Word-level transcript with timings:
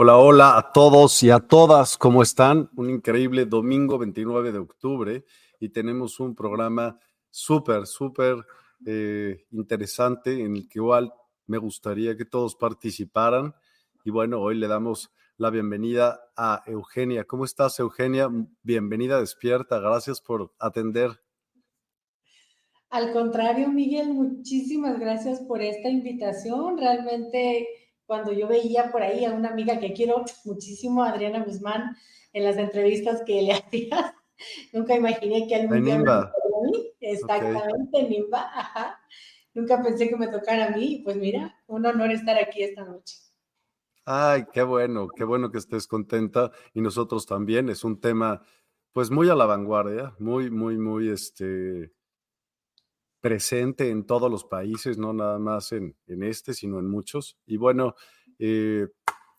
Hola, 0.00 0.16
hola 0.16 0.56
a 0.56 0.70
todos 0.70 1.24
y 1.24 1.30
a 1.30 1.40
todas, 1.40 1.98
¿cómo 1.98 2.22
están? 2.22 2.70
Un 2.76 2.88
increíble 2.88 3.46
domingo 3.46 3.98
29 3.98 4.52
de 4.52 4.58
octubre 4.58 5.24
y 5.58 5.70
tenemos 5.70 6.20
un 6.20 6.36
programa 6.36 7.00
súper, 7.30 7.84
súper 7.84 8.36
eh, 8.86 9.46
interesante 9.50 10.40
en 10.40 10.54
el 10.54 10.68
que 10.68 10.78
igual 10.78 11.12
me 11.48 11.58
gustaría 11.58 12.16
que 12.16 12.24
todos 12.24 12.54
participaran. 12.54 13.56
Y 14.04 14.12
bueno, 14.12 14.38
hoy 14.40 14.54
le 14.54 14.68
damos 14.68 15.10
la 15.36 15.50
bienvenida 15.50 16.20
a 16.36 16.62
Eugenia. 16.66 17.24
¿Cómo 17.24 17.44
estás, 17.44 17.80
Eugenia? 17.80 18.30
Bienvenida, 18.62 19.18
despierta. 19.18 19.80
Gracias 19.80 20.20
por 20.20 20.54
atender. 20.60 21.10
Al 22.90 23.12
contrario, 23.12 23.68
Miguel, 23.68 24.14
muchísimas 24.14 25.00
gracias 25.00 25.40
por 25.40 25.60
esta 25.60 25.88
invitación. 25.88 26.78
Realmente 26.78 27.66
cuando 28.08 28.32
yo 28.32 28.48
veía 28.48 28.90
por 28.90 29.02
ahí 29.02 29.26
a 29.26 29.32
una 29.32 29.50
amiga 29.50 29.78
que 29.78 29.92
quiero 29.92 30.24
muchísimo, 30.46 31.04
Adriana 31.04 31.44
Guzmán, 31.44 31.94
en 32.32 32.42
las 32.42 32.56
entrevistas 32.56 33.22
que 33.26 33.42
le 33.42 33.52
hacía, 33.52 34.16
nunca 34.72 34.96
imaginé 34.96 35.46
que 35.46 35.54
algún 35.54 35.84
día 35.84 35.98
me 35.98 36.10
a 36.10 36.32
mí. 36.64 36.90
Exactamente, 37.00 38.08
Nimba, 38.08 38.50
ajá. 38.54 38.98
Nunca 39.52 39.82
pensé 39.82 40.08
que 40.08 40.16
me 40.16 40.28
tocara 40.28 40.66
a 40.66 40.70
mí 40.70 41.02
pues 41.04 41.16
mira, 41.16 41.54
un 41.66 41.84
honor 41.84 42.10
estar 42.10 42.38
aquí 42.38 42.62
esta 42.62 42.82
noche. 42.82 43.16
Ay, 44.06 44.46
qué 44.54 44.62
bueno, 44.62 45.08
qué 45.14 45.24
bueno 45.24 45.50
que 45.50 45.58
estés 45.58 45.86
contenta 45.86 46.50
y 46.72 46.80
nosotros 46.80 47.26
también. 47.26 47.68
Es 47.68 47.84
un 47.84 48.00
tema 48.00 48.40
pues 48.92 49.10
muy 49.10 49.28
a 49.28 49.34
la 49.34 49.44
vanguardia, 49.44 50.14
muy, 50.18 50.50
muy, 50.50 50.78
muy 50.78 51.10
este, 51.10 51.92
presente 53.20 53.90
en 53.90 54.04
todos 54.06 54.30
los 54.30 54.44
países, 54.44 54.98
no 54.98 55.12
nada 55.12 55.38
más 55.38 55.72
en, 55.72 55.96
este, 56.06 56.54
sino 56.54 56.78
en 56.78 56.88
muchos. 56.88 57.36
Y 57.46 57.56
bueno, 57.56 57.94
eh, 58.38 58.86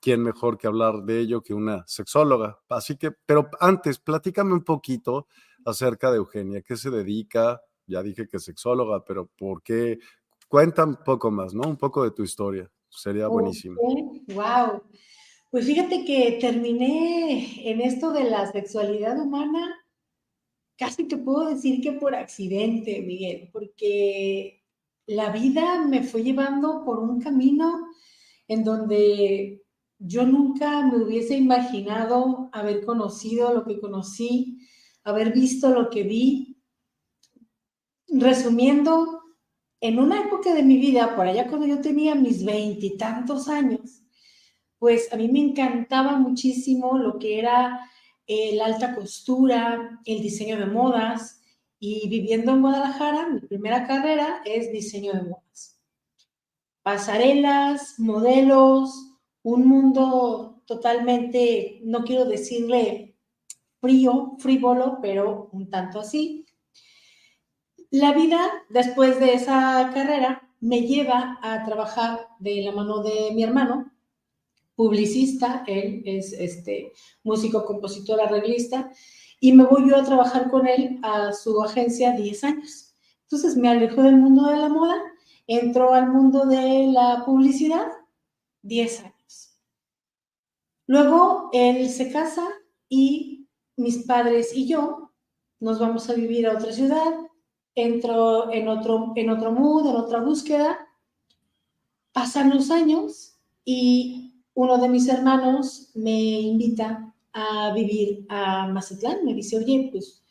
¿quién 0.01 0.23
mejor 0.23 0.57
que 0.57 0.67
hablar 0.67 1.03
de 1.03 1.19
ello 1.19 1.41
que 1.41 1.53
una 1.53 1.85
sexóloga? 1.87 2.59
Así 2.69 2.97
que, 2.97 3.11
pero 3.11 3.49
antes, 3.59 3.99
platícame 3.99 4.53
un 4.53 4.63
poquito 4.63 5.27
acerca 5.65 6.11
de 6.11 6.17
Eugenia, 6.17 6.61
¿qué 6.61 6.75
se 6.75 6.89
dedica? 6.89 7.61
Ya 7.85 8.03
dije 8.03 8.27
que 8.27 8.37
es 8.37 8.43
sexóloga, 8.43 9.03
pero 9.03 9.29
¿por 9.37 9.63
qué? 9.63 9.99
Cuenta 10.47 10.85
un 10.85 10.97
poco 11.03 11.31
más, 11.31 11.53
¿no? 11.53 11.67
Un 11.67 11.77
poco 11.77 12.03
de 12.03 12.11
tu 12.11 12.23
historia. 12.23 12.69
Sería 12.89 13.27
buenísimo. 13.27 13.79
Wow. 14.27 14.83
Pues 15.51 15.65
fíjate 15.65 16.05
que 16.05 16.37
terminé 16.39 17.69
en 17.71 17.81
esto 17.81 18.11
de 18.11 18.23
la 18.23 18.51
sexualidad 18.51 19.19
humana 19.19 19.75
casi 20.79 21.03
te 21.03 21.17
puedo 21.17 21.49
decir 21.49 21.81
que 21.81 21.91
por 21.91 22.15
accidente, 22.15 23.01
Miguel, 23.01 23.49
porque 23.51 24.63
la 25.05 25.29
vida 25.29 25.85
me 25.85 26.03
fue 26.03 26.23
llevando 26.23 26.85
por 26.85 26.99
un 26.99 27.19
camino 27.19 27.89
en 28.47 28.63
donde 28.63 29.61
yo 29.97 30.25
nunca 30.25 30.81
me 30.85 31.03
hubiese 31.03 31.35
imaginado 31.35 32.49
haber 32.53 32.85
conocido 32.85 33.53
lo 33.53 33.65
que 33.65 33.81
conocí, 33.81 34.59
haber 35.03 35.33
visto 35.33 35.69
lo 35.69 35.89
que 35.89 36.03
vi. 36.03 36.57
Resumiendo, 38.07 39.19
en 39.81 39.99
una 39.99 40.21
época 40.21 40.53
de 40.53 40.63
mi 40.63 40.77
vida, 40.77 41.15
por 41.15 41.27
allá 41.27 41.47
cuando 41.47 41.67
yo 41.67 41.81
tenía 41.81 42.15
mis 42.15 42.45
veintitantos 42.45 43.49
años, 43.49 44.03
pues 44.77 45.11
a 45.11 45.17
mí 45.17 45.27
me 45.27 45.39
encantaba 45.39 46.17
muchísimo 46.17 46.97
lo 46.97 47.19
que 47.19 47.39
era 47.39 47.79
la 48.53 48.65
alta 48.65 48.93
costura, 48.93 50.01
el 50.05 50.21
diseño 50.21 50.57
de 50.57 50.67
modas 50.67 51.41
y 51.79 52.07
viviendo 52.09 52.51
en 52.51 52.61
Guadalajara, 52.61 53.27
mi 53.27 53.39
primera 53.39 53.87
carrera 53.87 54.41
es 54.45 54.71
diseño 54.71 55.13
de 55.13 55.23
modas. 55.23 55.81
Pasarelas, 56.83 57.95
modelos, 57.97 59.17
un 59.41 59.67
mundo 59.67 60.61
totalmente, 60.65 61.79
no 61.83 62.03
quiero 62.03 62.25
decirle 62.25 63.17
frío, 63.81 64.35
frívolo, 64.37 64.99
pero 65.01 65.49
un 65.51 65.69
tanto 65.69 65.99
así. 65.99 66.45
La 67.89 68.13
vida 68.13 68.39
después 68.69 69.19
de 69.19 69.33
esa 69.33 69.89
carrera 69.93 70.47
me 70.59 70.81
lleva 70.81 71.39
a 71.41 71.63
trabajar 71.65 72.27
de 72.39 72.61
la 72.61 72.73
mano 72.73 73.01
de 73.01 73.31
mi 73.33 73.43
hermano, 73.43 73.88
publicista, 74.79 75.65
él 75.67 76.03
es 76.05 76.31
este, 76.31 76.93
músico, 77.21 77.65
compositor, 77.65 78.21
arreglista, 78.21 78.89
y 79.41 79.51
me 79.51 79.65
voy 79.65 79.89
yo 79.89 79.97
a 79.97 80.05
trabajar 80.05 80.49
con 80.49 80.67
él 80.67 81.01
a 81.03 81.33
su 81.33 81.61
agencia 81.61 82.13
10 82.13 82.43
años. 82.45 82.95
Entonces 83.23 83.57
me 83.57 83.67
alejo 83.67 84.01
del 84.01 84.15
mundo 84.15 84.47
de 84.47 84.55
la 84.55 84.69
moda, 84.69 84.95
entro 85.47 85.93
al 85.93 86.09
mundo 86.09 86.45
de 86.45 86.87
la 86.93 87.25
publicidad 87.25 87.87
10 88.61 89.01
años. 89.01 89.59
Luego 90.87 91.49
él 91.51 91.89
se 91.89 92.09
casa 92.09 92.47
y 92.87 93.49
mis 93.75 94.05
padres 94.05 94.55
y 94.55 94.65
yo 94.65 95.11
nos 95.59 95.77
vamos 95.77 96.09
a 96.09 96.13
vivir 96.13 96.47
a 96.47 96.53
otra 96.53 96.71
ciudad, 96.71 97.15
entro 97.75 98.49
en 98.53 98.69
otro, 98.69 99.11
en 99.17 99.29
otro 99.29 99.51
mood, 99.51 99.89
en 99.89 99.97
otra 99.97 100.21
búsqueda. 100.21 100.87
Pasan 102.13 102.49
los 102.49 102.71
años 102.71 103.37
y 103.65 104.28
uno 104.59 104.77
de 104.77 104.89
mis 104.89 105.07
hermanos 105.07 105.89
me 105.95 106.41
invita 106.41 107.13
a 107.31 107.71
vivir 107.73 108.25
a 108.27 108.67
Mazatlán. 108.67 109.23
Me 109.23 109.33
dice, 109.33 109.57
oye, 109.57 109.87
pues 109.89 110.21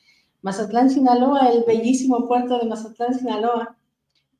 Mazatlán, 0.42 0.90
Sinaloa, 0.90 1.48
el 1.48 1.64
bellísimo 1.64 2.28
puerto 2.28 2.58
de 2.58 2.66
Mazatlán, 2.66 3.14
Sinaloa. 3.14 3.78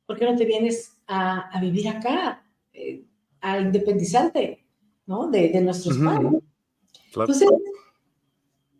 ¿Por 0.05 0.19
qué 0.19 0.25
no 0.25 0.35
te 0.35 0.45
vienes 0.45 0.95
a, 1.07 1.59
vivir 1.59 1.87
acá, 1.87 2.45
eh, 2.71 3.03
a 3.41 3.59
independizarte, 3.61 4.63
¿no? 5.07 5.27
De, 5.27 5.59
nuestros 5.59 5.97
padres. 5.97 6.33
Entonces, 7.07 7.49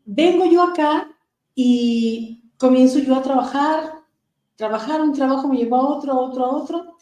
vengo 0.06 0.46
yo 0.46 0.62
acá 0.62 1.10
y 1.56 2.52
comienzo 2.58 3.00
yo 3.00 3.16
a 3.16 3.24
trabajar, 3.24 4.04
trabajar, 4.56 5.02
un 5.02 5.14
trabajo 5.14 5.48
me 5.48 5.58
llevó 5.58 5.78
a 5.78 5.90
otro, 5.90 6.14
a 6.14 6.20
otro, 6.20 6.46
a 6.46 6.56
otro. 6.56 6.98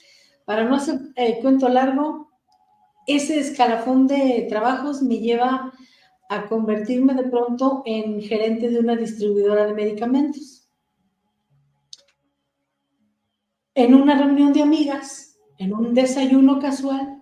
Para 0.46 0.64
no 0.64 0.76
hacer 0.76 0.98
el 1.18 1.40
cuento 1.40 1.68
largo, 1.68 2.27
ese 3.08 3.40
escalafón 3.40 4.06
de 4.06 4.46
trabajos 4.50 5.02
me 5.02 5.20
lleva 5.20 5.74
a 6.30 6.48
convertirme 6.48 7.14
de 7.14 7.24
pronto 7.24 7.82
en 7.86 8.22
gerente 8.22 8.70
de 8.70 8.80
una 8.80 8.98
distribuidora 8.98 9.66
de 9.66 9.74
medicamentos. 9.74 10.70
En 13.74 13.96
una 13.96 14.18
reunión 14.18 14.52
de 14.52 14.62
amigas, 14.62 15.40
en 15.58 15.74
un 15.74 15.94
desayuno 15.94 16.60
casual, 16.60 17.22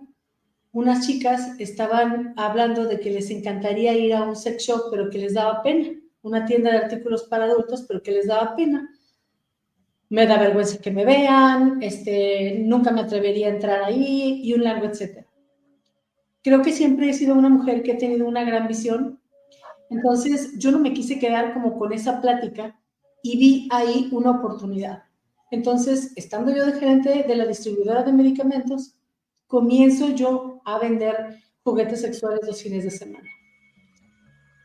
unas 0.71 1.05
chicas 1.05 1.59
estaban 1.59 2.33
hablando 2.35 2.85
de 2.85 2.99
que 2.99 3.11
les 3.11 3.29
encantaría 3.29 3.93
ir 3.93 4.13
a 4.15 4.23
un 4.23 4.35
sex 4.35 4.63
shop, 4.63 4.89
pero 4.89 5.09
que 5.09 5.19
les 5.19 5.35
daba 5.35 5.61
pena, 5.61 5.89
una 6.23 6.45
tienda 6.45 6.71
de 6.71 6.77
artículos 6.77 7.23
para 7.25 7.45
adultos, 7.45 7.85
pero 7.87 8.01
que 8.01 8.11
les 8.11 8.27
daba 8.27 8.55
pena. 8.55 8.89
Me 10.09 10.25
da 10.25 10.39
vergüenza 10.39 10.79
que 10.79 10.91
me 10.91 11.05
vean, 11.05 11.81
este, 11.81 12.57
nunca 12.59 12.91
me 12.91 13.01
atrevería 13.01 13.47
a 13.47 13.51
entrar 13.51 13.83
ahí 13.83 14.41
y 14.43 14.53
un 14.53 14.63
largo 14.63 14.87
etcétera 14.87 15.24
creo 16.45 16.61
que 16.61 16.71
siempre 16.71 17.09
he 17.09 17.13
sido 17.15 17.33
una 17.33 17.49
mujer 17.49 17.81
que 17.81 17.93
ha 17.93 17.97
tenido 17.97 18.27
una 18.27 18.43
gran 18.43 18.67
visión. 18.67 19.19
Entonces, 19.89 20.53
yo 20.59 20.69
no 20.69 20.77
me 20.77 20.93
quise 20.93 21.17
quedar 21.17 21.55
como 21.55 21.75
con 21.75 21.91
esa 21.91 22.21
plática 22.21 22.79
y 23.23 23.39
vi 23.39 23.67
ahí 23.71 24.09
una 24.11 24.29
oportunidad. 24.29 25.05
Entonces, 25.49 26.13
estando 26.15 26.55
yo 26.55 26.63
de 26.67 26.73
gerente 26.73 27.25
de 27.27 27.35
la 27.35 27.47
distribuidora 27.47 28.03
de 28.03 28.13
medicamentos, 28.13 28.95
comienzo 29.47 30.09
yo 30.09 30.61
a 30.65 30.77
vender 30.77 31.39
juguetes 31.63 32.01
sexuales 32.01 32.41
los 32.45 32.61
fines 32.61 32.83
de 32.83 32.91
semana. 32.91 33.27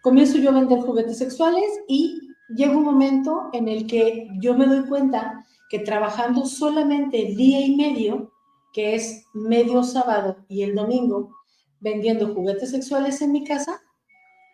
Comienzo 0.03 0.37
yo 0.37 0.51
a 0.51 0.61
vender 0.61 0.81
juguetes 0.81 1.17
sexuales 1.17 1.65
y 1.89 2.21
llega 2.55 2.77
un 2.77 2.85
momento 2.85 3.49
en 3.55 3.69
el 3.69 3.87
que 3.87 4.29
yo 4.43 4.55
me 4.55 4.67
doy 4.67 4.87
cuenta 4.87 5.47
que 5.71 5.79
trabajando 5.79 6.45
solamente 6.45 7.35
día 7.37 7.65
y 7.65 7.75
medio, 7.75 8.35
que 8.75 8.97
es 8.97 9.25
medio 9.33 9.83
sábado 9.83 10.45
y 10.47 10.61
el 10.61 10.75
domingo, 10.75 11.40
vendiendo 11.81 12.35
juguetes 12.35 12.71
sexuales 12.71 13.21
en 13.23 13.33
mi 13.33 13.45
casa, 13.45 13.81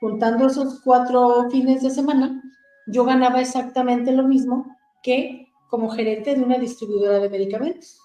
juntando 0.00 0.46
esos 0.46 0.80
cuatro 0.82 1.50
fines 1.50 1.82
de 1.82 1.90
semana, 1.90 2.42
yo 2.86 3.04
ganaba 3.04 3.40
exactamente 3.40 4.12
lo 4.12 4.22
mismo 4.22 4.66
que 5.02 5.48
como 5.68 5.90
gerente 5.90 6.34
de 6.34 6.42
una 6.42 6.58
distribuidora 6.58 7.18
de 7.18 7.28
medicamentos. 7.28 8.00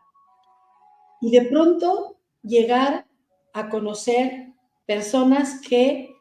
Y 1.20 1.30
de 1.30 1.42
pronto 1.42 2.16
llegar 2.42 3.06
a 3.52 3.68
conocer 3.68 4.52
personas 4.86 5.60
que 5.60 6.14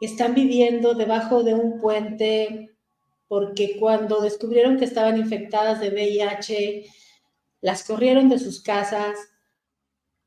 están 0.00 0.34
viviendo 0.34 0.94
debajo 0.94 1.42
de 1.42 1.54
un 1.54 1.80
puente 1.80 2.70
porque 3.28 3.76
cuando 3.78 4.20
descubrieron 4.20 4.78
que 4.78 4.86
estaban 4.86 5.18
infectadas 5.18 5.80
de 5.80 5.90
VIH, 5.90 6.86
las 7.60 7.84
corrieron 7.84 8.28
de 8.28 8.38
sus 8.38 8.62
casas, 8.62 9.18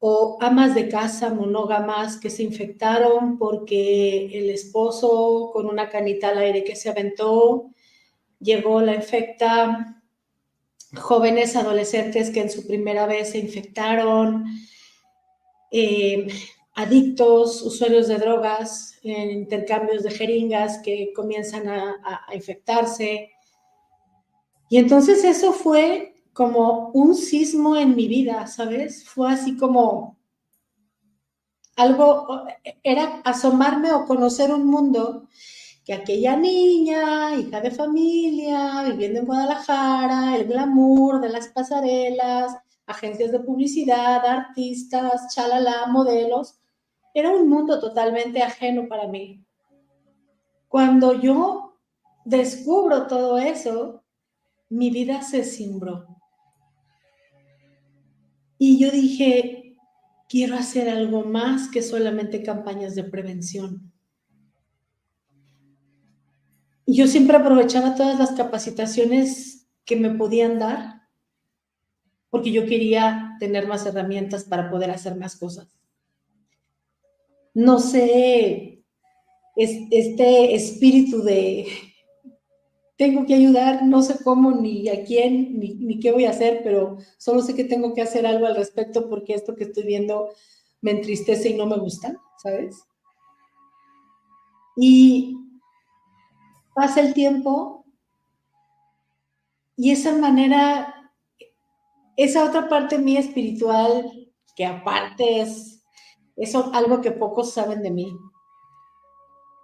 o 0.04 0.40
amas 0.42 0.74
de 0.74 0.90
casa 0.90 1.32
monógamas 1.32 2.18
que 2.18 2.32
se 2.32 2.42
infectaron 2.42 3.38
porque 3.38 4.32
el 4.34 4.50
esposo 4.50 5.52
con 5.54 5.68
una 5.68 5.90
canita 5.90 6.30
al 6.30 6.40
aire 6.40 6.64
que 6.64 6.76
se 6.76 6.90
aventó 6.90 7.70
llegó 8.40 8.82
la 8.82 8.96
infecta, 8.96 10.02
jóvenes 11.00 11.56
adolescentes 11.56 12.32
que 12.32 12.42
en 12.42 12.50
su 12.50 12.66
primera 12.66 13.06
vez 13.06 13.30
se 13.30 13.38
infectaron, 13.38 14.46
eh, 15.70 16.26
adictos, 16.74 17.62
usuarios 17.62 18.08
de 18.08 18.18
drogas, 18.18 18.98
intercambios 19.04 20.02
de 20.02 20.10
jeringas 20.10 20.80
que 20.80 21.14
comienzan 21.16 21.70
a 21.70 22.26
infectarse. 22.34 23.30
Y 24.68 24.78
entonces 24.78 25.24
eso 25.24 25.54
fue 25.54 26.11
como 26.34 26.90
un 26.94 27.16
sismo 27.16 27.76
en 27.76 27.96
mi 27.96 28.08
vida, 28.08 28.48
¿sabes? 28.48 29.08
Fue 29.08 29.32
así 29.32 29.58
como 29.58 30.18
algo, 31.76 32.46
era 32.84 33.22
asomarme 33.24 33.92
o 33.92 34.06
conocer 34.06 34.54
un 34.54 34.66
mundo 34.68 35.28
que 35.84 35.94
aquella 35.94 36.38
niña, 36.38 37.36
hija 37.36 37.60
de 37.60 37.72
familia, 37.72 38.84
viviendo 38.84 39.20
en 39.20 39.26
Guadalajara, 39.26 40.36
el 40.36 40.46
glamour 40.48 41.22
de 41.22 41.30
las 41.30 41.48
pasarelas, 41.48 42.56
agencias 42.86 43.32
de 43.32 43.40
publicidad, 43.40 44.26
artistas, 44.26 45.34
chalala, 45.34 45.88
modelos, 45.88 46.60
era 47.14 47.30
un 47.30 47.50
mundo 47.50 47.80
totalmente 47.80 48.42
ajeno 48.42 48.88
para 48.88 49.08
mí. 49.08 49.44
Cuando 50.68 51.20
yo 51.20 51.80
descubro 52.26 53.08
todo 53.08 53.38
eso, 53.38 54.04
mi 54.70 54.90
vida 54.90 55.22
se 55.22 55.44
cimbró. 55.44 56.11
Y 58.64 58.78
yo 58.78 58.92
dije, 58.92 59.76
quiero 60.30 60.56
hacer 60.56 60.88
algo 60.88 61.24
más 61.24 61.68
que 61.68 61.82
solamente 61.82 62.44
campañas 62.44 62.94
de 62.94 63.04
prevención. 63.04 63.92
Y 66.86 66.96
yo 66.96 67.08
siempre 67.08 67.38
aprovechaba 67.38 67.96
todas 67.96 68.20
las 68.20 68.34
capacitaciones 68.34 69.68
que 69.84 69.96
me 69.96 70.12
podían 70.12 70.60
dar, 70.60 71.08
porque 72.30 72.52
yo 72.52 72.68
quería 72.68 73.36
tener 73.40 73.66
más 73.66 73.84
herramientas 73.88 74.44
para 74.44 74.70
poder 74.70 74.92
hacer 74.92 75.16
más 75.16 75.38
cosas. 75.38 75.76
No 77.56 77.80
sé, 77.80 78.84
este 79.56 80.54
espíritu 80.54 81.24
de 81.24 81.66
tengo 83.02 83.26
que 83.26 83.34
ayudar, 83.34 83.84
no 83.84 84.04
sé 84.04 84.24
cómo, 84.24 84.52
ni 84.52 84.88
a 84.88 85.04
quién, 85.04 85.58
ni, 85.60 86.00
qué 86.00 86.12
voy 86.12 86.26
a 86.26 86.30
hacer, 86.30 86.62
pero 86.64 87.00
solo 87.18 87.42
sé 87.42 87.56
que 87.56 87.64
tengo 87.64 87.96
que 87.96 88.04
hacer 88.04 88.28
algo 88.28 88.46
al 88.46 88.56
respecto 88.56 89.10
porque 89.10 89.34
esto 89.34 89.56
que 89.56 89.64
estoy 89.64 89.86
viendo 89.86 90.30
me 90.82 90.92
entristece 90.92 91.50
y 91.50 91.56
no 91.56 91.66
me 91.66 91.80
gusta, 91.80 92.16
¿sabes? 92.38 92.84
Y 94.78 95.36
pasa 96.76 97.02
el 97.02 97.16
tiempo 97.16 97.86
y 99.76 99.90
esa 99.90 100.16
manera 100.16 101.12
esa 102.18 102.46
otra 102.46 102.70
parte 102.70 103.00
mía 103.00 103.22
espiritual, 103.22 104.32
que 104.56 104.64
aparte 104.64 105.42
es, 105.42 105.84
es 106.36 106.54
algo 106.54 107.02
que 107.02 107.10
pocos 107.10 107.52
saben 107.52 107.82
de 107.82 107.90
mí. 107.90 108.16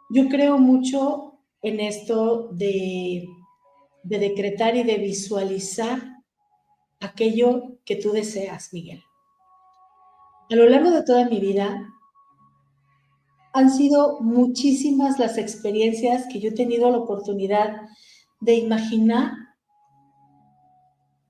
Yo 0.10 0.28
creo 0.28 0.58
mucho 0.58 1.27
en 1.62 1.80
esto 1.80 2.50
de, 2.52 3.28
de 4.04 4.20
decretar 4.20 4.76
y 4.76 4.84
de 4.84 4.98
visualizar 4.98 6.02
aquello 7.00 7.80
que 7.86 7.96
tú 7.96 8.12
deseas, 8.12 8.74
Miguel. 8.74 9.02
A 10.50 10.56
lo 10.56 10.70
largo 10.70 10.92
de 10.92 11.04
toda 11.04 11.30
mi 11.30 11.40
vida 11.40 11.94
han 13.54 13.70
sido 13.70 14.22
muchísimas 14.22 15.20
las 15.20 15.38
experiencias 15.38 16.26
que 16.32 16.40
yo 16.40 16.50
he 16.50 16.54
tenido 16.54 16.90
la 16.92 17.00
oportunidad 17.00 17.82
de 18.40 18.56
imaginar 18.56 19.32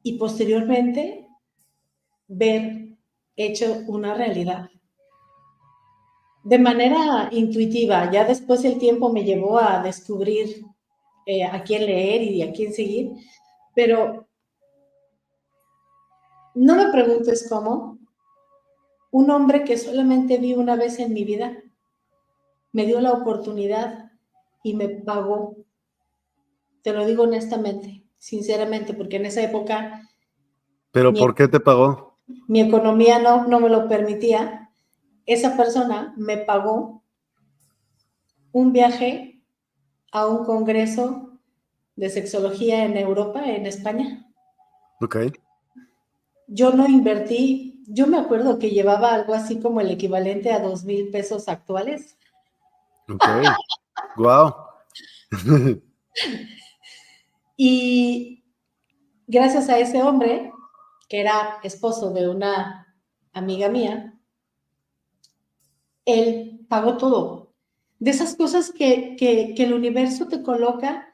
y 0.04 0.18
posteriormente 0.18 1.28
ver 2.28 2.98
hecho 3.36 3.84
una 3.88 4.14
realidad. 4.14 4.70
De 6.48 6.58
manera 6.58 7.28
intuitiva, 7.34 8.10
ya 8.10 8.24
después 8.24 8.64
el 8.64 8.80
tiempo 8.80 9.12
me 9.12 9.26
llevó 9.26 9.60
a 9.60 9.84
descubrir 9.84 10.64
eh, 11.26 11.44
a 11.44 11.62
quién 11.62 11.86
leer 11.86 12.22
y 12.22 12.42
a 12.42 12.54
quién 12.54 12.72
seguir, 12.72 13.12
pero 13.76 14.30
no 16.56 16.76
me 16.76 16.90
preguntes 16.90 17.48
cómo. 17.50 18.00
Un 19.12 19.30
hombre 19.30 19.66
que 19.66 19.78
solamente 19.78 20.38
vi 20.38 20.54
una 20.54 20.78
vez 20.78 21.00
en 21.00 21.12
mi 21.12 21.26
vida 21.26 21.62
me 22.72 22.86
dio 22.86 23.02
la 23.02 23.12
oportunidad 23.12 24.14
y 24.64 24.74
me 24.74 24.88
pagó. 24.88 25.58
Te 26.82 26.94
lo 26.94 27.06
digo 27.06 27.24
honestamente, 27.24 28.06
sinceramente, 28.18 28.94
porque 28.94 29.18
en 29.18 29.26
esa 29.26 29.44
época... 29.44 30.02
¿Pero 30.92 31.14
por 31.14 31.36
qué 31.36 31.50
te 31.50 31.60
pagó? 31.60 32.18
Mi 32.48 32.62
economía 32.62 33.20
no, 33.20 33.48
no 33.48 33.60
me 33.60 33.68
lo 33.68 33.90
permitía. 33.90 34.67
Esa 35.28 35.58
persona 35.58 36.14
me 36.18 36.38
pagó 36.38 37.04
un 38.54 38.72
viaje 38.72 39.44
a 40.12 40.26
un 40.26 40.46
congreso 40.46 41.38
de 41.98 42.10
sexología 42.10 42.86
en 42.86 42.96
Europa, 42.96 43.44
en 43.46 43.66
España. 43.66 44.26
Ok. 45.02 45.18
Yo 46.48 46.72
no 46.72 46.88
invertí, 46.88 47.84
yo 47.88 48.08
me 48.08 48.18
acuerdo 48.18 48.58
que 48.58 48.70
llevaba 48.70 49.14
algo 49.14 49.34
así 49.34 49.60
como 49.60 49.82
el 49.82 49.92
equivalente 49.92 50.54
a 50.54 50.60
dos 50.62 50.86
mil 50.86 51.12
pesos 51.12 51.50
actuales. 51.50 52.18
Ok. 53.10 53.24
wow. 54.16 54.56
y 57.58 58.46
gracias 59.28 59.68
a 59.68 59.78
ese 59.78 60.02
hombre, 60.02 60.54
que 61.10 61.20
era 61.20 61.60
esposo 61.64 62.12
de 62.12 62.30
una 62.30 62.96
amiga 63.34 63.68
mía, 63.68 64.17
él 66.08 66.66
pagó 66.68 66.98
todo. 66.98 67.54
De 68.00 68.12
esas 68.12 68.36
cosas 68.36 68.72
que, 68.72 69.16
que, 69.18 69.54
el 69.58 69.74
universo 69.74 70.28
te 70.28 70.42
coloca 70.42 71.14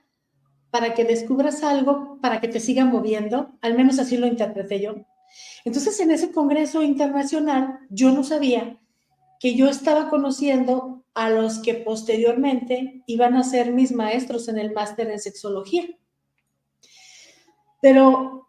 para 0.69 0.93
que 0.93 1.03
descubras 1.03 1.63
algo, 1.63 2.19
para 2.21 2.39
que 2.39 2.47
te 2.47 2.59
siga 2.59 2.85
moviendo, 2.85 3.51
al 3.61 3.75
menos 3.75 3.99
así 3.99 4.17
lo 4.17 4.27
interpreté 4.27 4.79
yo. 4.79 4.95
Entonces, 5.65 5.99
en 5.99 6.11
ese 6.11 6.31
Congreso 6.31 6.83
Internacional, 6.83 7.79
yo 7.89 8.11
no 8.11 8.23
sabía 8.23 8.79
que 9.39 9.55
yo 9.55 9.67
estaba 9.67 10.09
conociendo 10.09 11.03
a 11.13 11.29
los 11.29 11.59
que 11.59 11.73
posteriormente 11.73 13.03
iban 13.07 13.35
a 13.35 13.43
ser 13.43 13.71
mis 13.71 13.91
maestros 13.91 14.47
en 14.47 14.59
el 14.59 14.73
máster 14.73 15.09
en 15.09 15.19
sexología. 15.19 15.85
Pero 17.81 18.47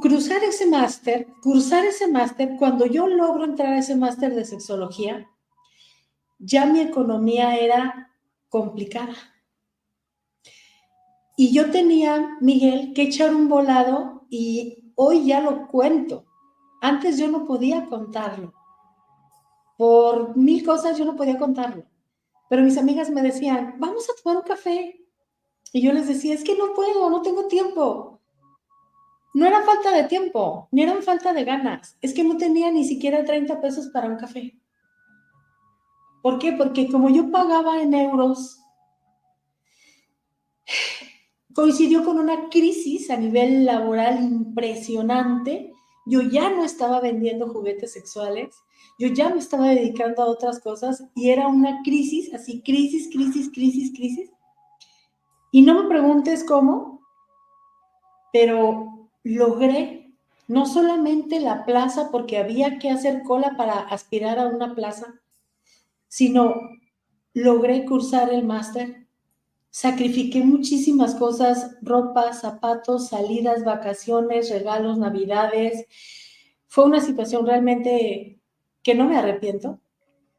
cruzar 0.00 0.42
ese 0.42 0.66
máster, 0.66 1.28
cursar 1.42 1.84
ese 1.84 2.08
máster, 2.08 2.56
cuando 2.58 2.86
yo 2.86 3.06
logro 3.06 3.44
entrar 3.44 3.74
a 3.74 3.78
ese 3.78 3.96
máster 3.96 4.34
de 4.34 4.44
sexología, 4.44 5.28
ya 6.38 6.66
mi 6.66 6.80
economía 6.80 7.56
era 7.56 8.12
complicada. 8.48 9.14
Y 11.36 11.52
yo 11.52 11.70
tenía, 11.70 12.36
Miguel, 12.40 12.92
que 12.94 13.02
echar 13.02 13.34
un 13.34 13.48
volado 13.48 14.26
y 14.28 14.92
hoy 14.96 15.26
ya 15.26 15.40
lo 15.40 15.68
cuento. 15.68 16.24
Antes 16.80 17.18
yo 17.18 17.28
no 17.28 17.44
podía 17.44 17.86
contarlo 17.86 18.52
por 19.78 20.36
mil 20.36 20.66
cosas 20.66 20.98
yo 20.98 21.06
no 21.06 21.16
podía 21.16 21.38
contarlo. 21.38 21.84
Pero 22.50 22.62
mis 22.62 22.76
amigas 22.76 23.10
me 23.10 23.22
decían, 23.22 23.76
vamos 23.78 24.10
a 24.10 24.20
tomar 24.20 24.38
un 24.38 24.42
café. 24.42 25.00
Y 25.72 25.80
yo 25.80 25.92
les 25.92 26.08
decía, 26.08 26.34
es 26.34 26.42
que 26.42 26.56
no 26.56 26.74
puedo, 26.74 27.08
no 27.08 27.22
tengo 27.22 27.46
tiempo. 27.46 28.20
No 29.34 29.46
era 29.46 29.62
falta 29.62 29.92
de 29.92 30.04
tiempo, 30.04 30.68
ni 30.72 30.82
era 30.82 31.00
falta 31.00 31.32
de 31.32 31.44
ganas. 31.44 31.96
Es 32.00 32.12
que 32.12 32.24
no 32.24 32.36
tenía 32.36 32.72
ni 32.72 32.84
siquiera 32.84 33.24
30 33.24 33.60
pesos 33.60 33.88
para 33.92 34.08
un 34.08 34.16
café. 34.16 34.58
¿Por 36.22 36.38
qué? 36.38 36.52
Porque 36.52 36.88
como 36.88 37.10
yo 37.10 37.30
pagaba 37.30 37.80
en 37.80 37.94
euros, 37.94 38.60
coincidió 41.54 42.04
con 42.04 42.18
una 42.18 42.48
crisis 42.48 43.10
a 43.10 43.16
nivel 43.16 43.64
laboral 43.64 44.22
impresionante. 44.22 45.72
Yo 46.06 46.22
ya 46.22 46.50
no 46.50 46.64
estaba 46.64 47.00
vendiendo 47.00 47.48
juguetes 47.48 47.92
sexuales 47.92 48.54
yo 48.98 49.08
ya 49.08 49.28
me 49.28 49.38
estaba 49.38 49.68
dedicando 49.68 50.22
a 50.22 50.26
otras 50.26 50.58
cosas 50.60 51.04
y 51.14 51.30
era 51.30 51.46
una 51.46 51.82
crisis, 51.84 52.34
así, 52.34 52.62
crisis, 52.62 53.08
crisis, 53.12 53.48
crisis, 53.54 53.92
crisis. 53.96 54.30
Y 55.52 55.62
no 55.62 55.80
me 55.80 55.88
preguntes 55.88 56.42
cómo, 56.42 57.00
pero 58.32 59.08
logré 59.22 60.12
no 60.48 60.66
solamente 60.66 61.38
la 61.38 61.64
plaza 61.64 62.10
porque 62.10 62.38
había 62.38 62.78
que 62.78 62.90
hacer 62.90 63.22
cola 63.22 63.56
para 63.56 63.78
aspirar 63.78 64.40
a 64.40 64.48
una 64.48 64.74
plaza, 64.74 65.20
sino 66.08 66.60
logré 67.34 67.84
cursar 67.84 68.32
el 68.32 68.44
máster. 68.44 69.06
Sacrifiqué 69.70 70.42
muchísimas 70.42 71.14
cosas, 71.14 71.76
ropa, 71.82 72.32
zapatos, 72.32 73.08
salidas, 73.08 73.64
vacaciones, 73.64 74.50
regalos, 74.50 74.98
navidades. 74.98 75.86
Fue 76.66 76.84
una 76.84 77.00
situación 77.00 77.46
realmente 77.46 78.40
que 78.82 78.94
no 78.94 79.04
me 79.06 79.16
arrepiento, 79.16 79.78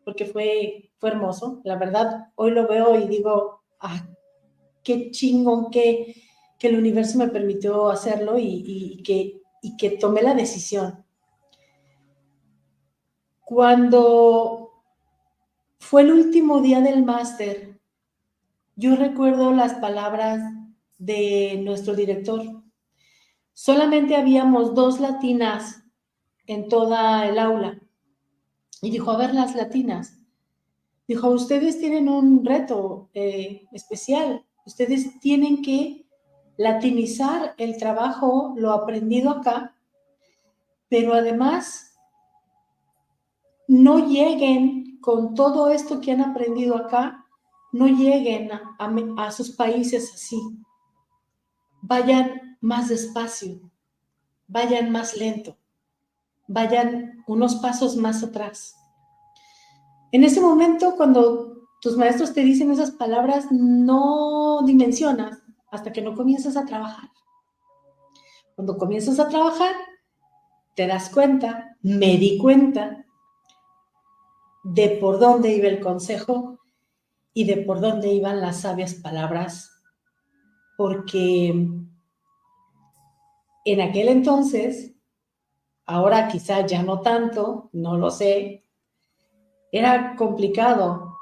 porque 0.03 0.25
fue, 0.25 0.91
fue 0.97 1.09
hermoso. 1.09 1.61
La 1.63 1.77
verdad, 1.77 2.29
hoy 2.35 2.51
lo 2.51 2.67
veo 2.67 2.99
y 2.99 3.07
digo, 3.07 3.61
ah, 3.79 4.07
qué 4.83 5.11
chingón 5.11 5.69
que, 5.69 6.15
que 6.57 6.67
el 6.67 6.77
universo 6.77 7.17
me 7.17 7.27
permitió 7.27 7.89
hacerlo 7.89 8.38
y, 8.38 9.01
que, 9.03 9.41
y 9.61 9.77
que 9.77 9.91
tomé 9.91 10.21
la 10.21 10.33
decisión. 10.33 11.05
Cuando 13.45 14.68
fue 15.79 16.03
el 16.03 16.12
último 16.12 16.62
día 16.62 16.81
del 16.81 17.03
máster, 17.03 17.79
yo 18.75 18.95
recuerdo 18.95 19.51
las 19.51 19.74
palabras 19.75 20.39
de 20.98 21.59
nuestro 21.63 21.95
director. 21.95 22.43
Solamente 23.53 24.15
habíamos 24.15 24.75
dos 24.75 25.00
latinas 25.00 25.83
en 26.45 26.69
toda 26.69 27.27
el 27.27 27.39
aula 27.39 27.79
y 28.81 28.91
dijo, 28.91 29.12
a 29.12 29.17
ver 29.17 29.33
las 29.33 29.55
latinas. 29.55 30.17
Dijo, 31.07 31.29
ustedes 31.29 31.79
tienen 31.79 32.07
un 32.07 32.45
reto 32.45 33.09
eh, 33.13 33.65
especial. 33.71 34.45
Ustedes 34.65 35.19
tienen 35.19 35.62
que 35.62 36.05
latinizar 36.55 37.55
el 37.57 37.77
trabajo, 37.77 38.53
lo 38.55 38.71
aprendido 38.71 39.31
acá, 39.31 39.75
pero 40.88 41.13
además 41.13 41.98
no 43.67 44.07
lleguen 44.07 44.88
con 45.01 45.34
todo 45.34 45.70
esto 45.70 46.01
que 46.01 46.12
han 46.12 46.22
aprendido 46.22 46.75
acá, 46.75 47.25
no 47.72 47.88
lleguen 47.88 48.50
a, 48.51 49.32
sus 49.32 49.51
países 49.51 50.12
así. 50.13 50.39
Vayan 51.82 52.58
más 52.62 52.89
despacio, 52.89 53.60
vayan 54.48 54.91
más 54.91 55.15
lento 55.15 55.56
vayan 56.50 57.24
unos 57.27 57.56
pasos 57.58 57.96
más 57.96 58.24
atrás. 58.24 58.75
En 60.12 60.24
ese 60.24 60.41
momento, 60.41 60.96
cuando 60.98 61.68
tus 61.79 61.96
maestros 61.96 62.34
te 62.34 62.41
dicen 62.41 62.72
esas 62.72 62.91
palabras, 62.91 63.51
no 63.51 64.62
dimensionas 64.65 65.41
hasta 65.72 65.94
que 65.94 66.01
no 66.01 66.15
comienzas 66.15 66.58
a 66.58 66.65
trabajar. 66.65 67.10
Cuando 68.56 68.77
comienzas 68.77 69.20
a 69.20 69.29
trabajar, 69.29 69.74
te 70.75 70.88
das 70.88 71.10
cuenta, 71.10 71.77
me 71.84 72.18
di 72.18 72.39
cuenta 72.39 73.06
de 74.73 74.97
por 75.01 75.19
dónde 75.19 75.53
iba 75.53 75.67
el 75.67 75.79
consejo 75.79 76.59
y 77.33 77.45
de 77.45 77.57
por 77.57 77.79
dónde 77.79 78.11
iban 78.11 78.41
las 78.41 78.61
sabias 78.61 78.95
palabras, 78.95 79.71
porque 80.77 81.49
en 83.65 83.81
aquel 83.81 84.07
entonces 84.07 84.89
Ahora 85.91 86.27
quizá 86.27 86.67
ya 86.67 86.83
no 86.83 87.01
tanto, 87.01 87.71
no 87.73 87.97
lo 87.97 88.11
sé. 88.11 88.63
Era 89.71 90.15
complicado 90.15 91.17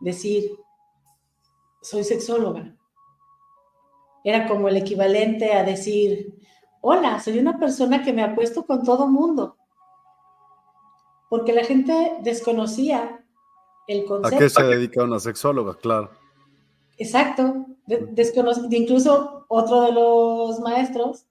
decir, 0.00 0.50
soy 1.82 2.02
sexóloga. 2.02 2.76
Era 4.24 4.48
como 4.48 4.66
el 4.66 4.76
equivalente 4.76 5.52
a 5.52 5.62
decir, 5.62 6.34
hola, 6.80 7.20
soy 7.20 7.38
una 7.38 7.60
persona 7.60 8.02
que 8.02 8.12
me 8.12 8.24
apuesto 8.24 8.66
con 8.66 8.82
todo 8.82 9.06
mundo. 9.06 9.56
Porque 11.32 11.54
la 11.54 11.64
gente 11.64 12.18
desconocía 12.20 13.24
el 13.86 14.04
concepto. 14.04 14.36
¿A 14.36 14.38
qué 14.38 14.50
se 14.50 14.62
dedica 14.64 15.02
una 15.02 15.18
sexóloga? 15.18 15.74
Claro. 15.78 16.10
Exacto. 16.98 17.64
incluso 18.70 19.46
otro 19.48 19.80
de 19.80 19.92
los 19.92 20.60
maestros, 20.60 21.24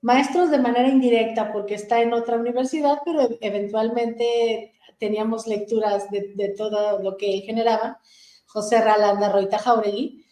maestros 0.00 0.52
de 0.52 0.60
manera 0.60 0.86
indirecta 0.86 1.52
porque 1.52 1.74
está 1.74 2.00
en 2.00 2.12
otra 2.12 2.36
universidad, 2.36 3.00
pero 3.04 3.30
eventualmente 3.40 4.74
teníamos 5.00 5.48
lecturas 5.48 6.08
de, 6.12 6.54
todo 6.56 7.02
lo 7.02 7.16
que 7.16 7.34
él 7.34 7.42
generaba. 7.42 7.98
José 8.46 8.80
Ralanda 8.80 9.32
Roita 9.32 9.58
Jauregui 9.58 10.24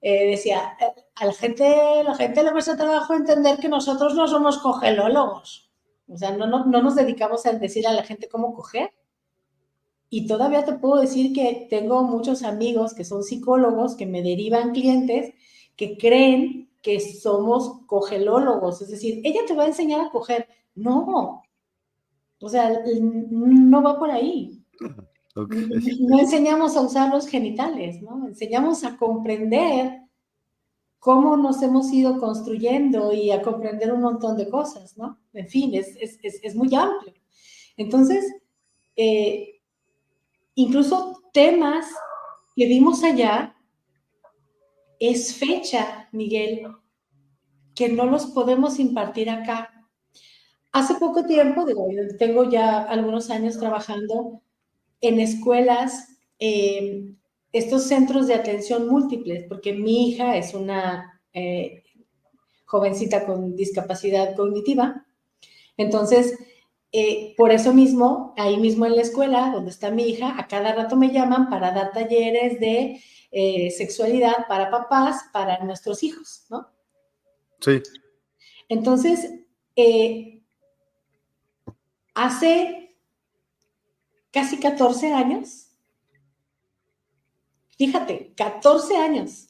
eh, 0.00 0.30
decía, 0.30 0.76
eh, 0.80 1.02
a 1.16 1.26
la 1.26 1.32
gente, 1.32 2.04
la 2.04 2.14
gente 2.14 2.44
le 2.44 2.52
cuesta 2.52 2.76
trabajo 2.76 3.12
entender 3.12 3.58
que 3.58 3.68
nosotros 3.68 4.14
no 4.14 4.28
somos 4.28 4.58
cogelólogos. 4.58 5.71
O 6.12 6.16
sea, 6.16 6.36
no, 6.36 6.46
no, 6.46 6.66
no 6.66 6.82
nos 6.82 6.94
dedicamos 6.94 7.46
a 7.46 7.52
decir 7.52 7.86
a 7.86 7.92
la 7.92 8.04
gente 8.04 8.28
cómo 8.28 8.54
coger. 8.54 8.92
Y 10.10 10.26
todavía 10.26 10.64
te 10.64 10.74
puedo 10.74 11.00
decir 11.00 11.32
que 11.32 11.66
tengo 11.70 12.02
muchos 12.02 12.42
amigos 12.42 12.92
que 12.92 13.04
son 13.04 13.24
psicólogos, 13.24 13.96
que 13.96 14.04
me 14.04 14.22
derivan 14.22 14.72
clientes, 14.72 15.32
que 15.74 15.96
creen 15.96 16.70
que 16.82 17.00
somos 17.00 17.80
cogelólogos. 17.86 18.82
Es 18.82 18.90
decir, 18.90 19.22
ella 19.24 19.40
te 19.46 19.54
va 19.54 19.64
a 19.64 19.68
enseñar 19.68 20.00
a 20.00 20.10
coger. 20.10 20.48
No. 20.74 21.42
O 22.40 22.48
sea, 22.48 22.82
no 23.00 23.82
va 23.82 23.98
por 23.98 24.10
ahí. 24.10 24.62
No 25.34 26.18
enseñamos 26.18 26.76
a 26.76 26.82
usar 26.82 27.10
los 27.10 27.26
genitales, 27.26 28.02
¿no? 28.02 28.26
Enseñamos 28.26 28.84
a 28.84 28.98
comprender 28.98 30.01
cómo 31.02 31.36
nos 31.36 31.60
hemos 31.62 31.92
ido 31.92 32.20
construyendo 32.20 33.12
y 33.12 33.32
a 33.32 33.42
comprender 33.42 33.92
un 33.92 34.02
montón 34.02 34.36
de 34.36 34.48
cosas, 34.48 34.96
¿no? 34.96 35.18
En 35.32 35.48
fin, 35.48 35.74
es, 35.74 35.96
es 35.98 36.54
muy 36.54 36.72
amplio. 36.72 37.12
Entonces, 37.76 38.24
eh, 38.94 39.60
incluso 40.54 41.20
temas 41.32 41.86
que 42.54 42.66
vimos 42.66 43.02
allá, 43.02 43.56
es 45.00 45.34
fecha, 45.34 46.08
Miguel, 46.12 46.68
que 47.74 47.88
no 47.88 48.06
los 48.06 48.26
podemos 48.26 48.78
impartir 48.78 49.28
acá. 49.28 49.88
Hace 50.70 50.94
poco 50.94 51.26
tiempo, 51.26 51.66
tengo 52.16 52.48
ya 52.48 52.82
algunos 52.82 53.28
años 53.30 53.58
trabajando 53.58 54.40
en 55.00 55.18
escuelas, 55.18 56.16
em, 56.38 57.16
estos 57.52 57.84
centros 57.84 58.26
de 58.26 58.34
atención 58.34 58.88
múltiples, 58.88 59.44
porque 59.48 59.74
mi 59.74 60.08
hija 60.08 60.36
es 60.36 60.54
una 60.54 61.20
eh, 61.34 61.84
jovencita 62.64 63.26
con 63.26 63.54
discapacidad 63.54 64.34
cognitiva. 64.34 65.06
Entonces, 65.76 66.38
eh, 66.92 67.34
por 67.36 67.52
eso 67.52 67.74
mismo, 67.74 68.34
ahí 68.38 68.56
mismo 68.56 68.86
en 68.86 68.96
la 68.96 69.02
escuela, 69.02 69.50
donde 69.52 69.70
está 69.70 69.90
mi 69.90 70.04
hija, 70.04 70.38
a 70.38 70.48
cada 70.48 70.74
rato 70.74 70.96
me 70.96 71.12
llaman 71.12 71.50
para 71.50 71.72
dar 71.72 71.92
talleres 71.92 72.58
de 72.58 73.00
eh, 73.30 73.70
sexualidad 73.70 74.46
para 74.48 74.70
papás, 74.70 75.24
para 75.32 75.62
nuestros 75.64 76.02
hijos, 76.02 76.46
¿no? 76.48 76.68
Sí. 77.60 77.82
Entonces, 78.68 79.30
hace 82.14 82.96
casi 84.30 84.58
14 84.58 85.12
años, 85.12 85.71
fíjate, 87.76 88.32
14 88.36 88.96
años, 88.96 89.48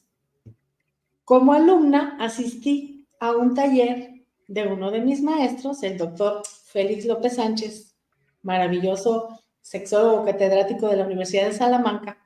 como 1.24 1.52
alumna 1.52 2.16
asistí 2.20 3.06
a 3.20 3.32
un 3.32 3.54
taller 3.54 4.24
de 4.48 4.66
uno 4.66 4.90
de 4.90 5.00
mis 5.00 5.22
maestros, 5.22 5.82
el 5.82 5.96
doctor 5.96 6.42
Félix 6.66 7.06
López 7.06 7.36
Sánchez, 7.36 7.94
maravilloso 8.42 9.40
sexólogo 9.60 10.24
catedrático 10.24 10.88
de 10.88 10.96
la 10.96 11.06
Universidad 11.06 11.46
de 11.46 11.52
Salamanca, 11.52 12.18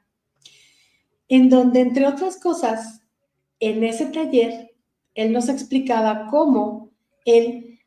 en 1.28 1.48
donde, 1.50 1.80
entre 1.80 2.06
otras 2.06 2.38
cosas, 2.38 3.02
en 3.60 3.84
ese 3.84 4.06
taller, 4.06 4.74
él 5.14 5.32
nos 5.32 5.48
explicaba 5.48 6.28
cómo 6.30 6.90
él 7.24 7.80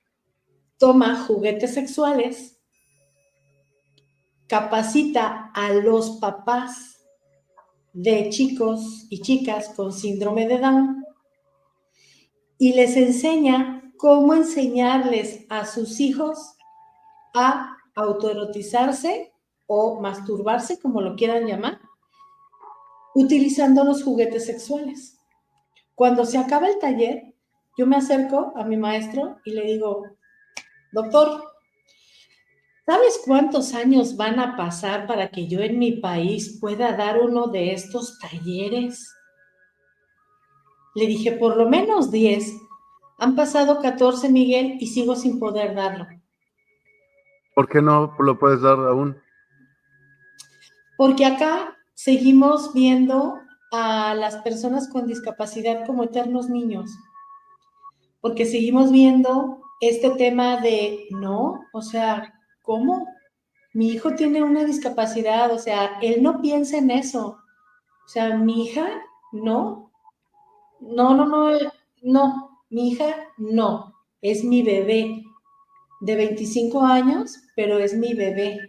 toma 0.77 1.25
juguetes 1.25 1.73
sexuales, 1.73 2.59
capacita 4.47 5.51
a 5.53 5.73
los 5.73 6.11
papás 6.19 6.98
de 7.93 8.29
chicos 8.29 9.07
y 9.09 9.21
chicas 9.21 9.69
con 9.75 9.91
síndrome 9.91 10.47
de 10.47 10.59
Down 10.59 11.05
y 12.57 12.73
les 12.73 12.95
enseña 12.97 13.91
cómo 13.97 14.33
enseñarles 14.33 15.45
a 15.49 15.65
sus 15.65 15.99
hijos 15.99 16.55
a 17.33 17.77
autoerotizarse 17.95 19.33
o 19.65 19.99
masturbarse, 19.99 20.79
como 20.79 21.01
lo 21.01 21.15
quieran 21.15 21.45
llamar, 21.45 21.79
utilizando 23.15 23.83
los 23.83 24.03
juguetes 24.03 24.45
sexuales. 24.45 25.17
Cuando 25.95 26.25
se 26.25 26.37
acaba 26.37 26.67
el 26.67 26.79
taller, 26.79 27.33
yo 27.77 27.85
me 27.85 27.97
acerco 27.97 28.53
a 28.55 28.63
mi 28.63 28.77
maestro 28.77 29.37
y 29.45 29.51
le 29.51 29.63
digo, 29.63 30.05
doctor, 30.91 31.43
¿sabes 32.89 33.21
cuántos 33.23 33.75
años 33.75 34.17
van 34.17 34.39
a 34.39 34.57
pasar 34.57 35.05
para 35.05 35.29
que 35.29 35.47
yo 35.47 35.59
en 35.59 35.77
mi 35.77 35.91
país 35.91 36.57
pueda 36.59 36.97
dar 36.97 37.21
uno 37.21 37.45
de 37.45 37.71
estos 37.71 38.17
talleres? 38.17 39.15
Le 40.95 41.05
dije, 41.05 41.33
por 41.33 41.55
lo 41.55 41.69
menos 41.69 42.09
10, 42.09 42.51
han 43.19 43.35
pasado 43.35 43.79
14, 43.79 44.29
Miguel, 44.29 44.77
y 44.79 44.87
sigo 44.87 45.15
sin 45.15 45.37
poder 45.37 45.75
darlo. 45.75 46.07
¿Por 47.53 47.69
qué 47.69 47.79
no 47.79 48.15
lo 48.17 48.39
puedes 48.39 48.61
dar 48.61 48.79
aún? 48.79 49.21
Porque 50.97 51.27
acá 51.27 51.77
seguimos 51.93 52.73
viendo 52.73 53.39
a 53.71 54.15
las 54.15 54.37
personas 54.37 54.89
con 54.89 55.05
discapacidad 55.05 55.85
como 55.85 56.05
eternos 56.05 56.49
niños. 56.49 56.89
Porque 58.19 58.47
seguimos 58.47 58.91
viendo 58.91 59.61
este 59.79 60.09
tema 60.09 60.57
de, 60.57 61.05
no, 61.11 61.65
o 61.71 61.83
sea, 61.83 62.33
¿cómo? 62.69 63.07
Mi 63.73 63.89
hijo 63.89 64.13
tiene 64.13 64.43
una 64.43 64.63
discapacidad, 64.63 65.51
o 65.51 65.57
sea, 65.57 65.97
él 66.03 66.21
no 66.21 66.39
piensa 66.39 66.77
en 66.77 66.91
eso. 66.91 67.39
O 68.05 68.07
sea, 68.07 68.37
mi 68.37 68.65
hija, 68.65 68.87
no. 69.31 69.91
No, 70.79 71.15
no, 71.15 71.25
no, 71.25 71.57
no. 72.03 72.61
Mi 72.69 72.89
hija 72.89 73.07
no, 73.39 73.95
es 74.21 74.43
mi 74.43 74.61
bebé 74.61 75.23
de 76.01 76.15
25 76.15 76.85
años, 76.85 77.41
pero 77.55 77.79
es 77.79 77.95
mi 77.95 78.13
bebé. 78.13 78.59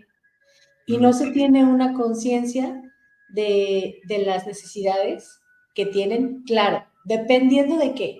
Y 0.86 0.96
no 0.96 1.12
se 1.12 1.30
tiene 1.32 1.62
una 1.62 1.92
conciencia 1.92 2.82
de, 3.28 4.00
las 4.08 4.46
necesidades 4.46 5.40
que 5.74 5.84
tienen, 5.84 6.42
claro, 6.44 6.86
dependiendo 7.04 7.76
de 7.76 7.92
qué, 7.92 8.18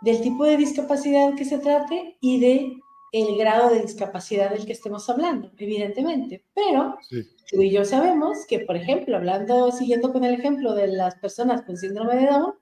del 0.00 0.22
tipo 0.22 0.44
de 0.44 0.56
discapacidad 0.56 1.34
que 1.34 1.44
se 1.44 1.58
trate 1.58 2.16
y 2.22 2.40
de 2.40 2.81
el 3.12 3.36
grado 3.36 3.68
de 3.68 3.82
discapacidad 3.82 4.50
del 4.50 4.64
que 4.64 4.72
estemos 4.72 5.08
hablando, 5.10 5.52
evidentemente. 5.58 6.44
Pero 6.54 6.96
tú 7.50 7.60
y 7.60 7.70
yo 7.70 7.84
sabemos 7.84 8.46
que, 8.48 8.60
por 8.60 8.76
ejemplo, 8.76 9.16
hablando, 9.16 9.70
siguiendo 9.70 10.12
con 10.12 10.24
el 10.24 10.34
ejemplo 10.34 10.74
de 10.74 10.88
las 10.88 11.16
personas 11.16 11.62
con 11.62 11.76
síndrome 11.76 12.16
de 12.16 12.26
Down, 12.26 12.54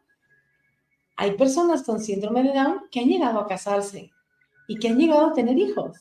hay 1.16 1.32
personas 1.36 1.84
con 1.84 2.00
síndrome 2.00 2.42
de 2.42 2.52
Down 2.52 2.80
que 2.90 3.00
han 3.00 3.06
llegado 3.06 3.38
a 3.38 3.46
casarse 3.46 4.10
y 4.66 4.78
que 4.78 4.88
han 4.88 4.98
llegado 4.98 5.26
a 5.26 5.32
tener 5.32 5.56
hijos. 5.56 5.98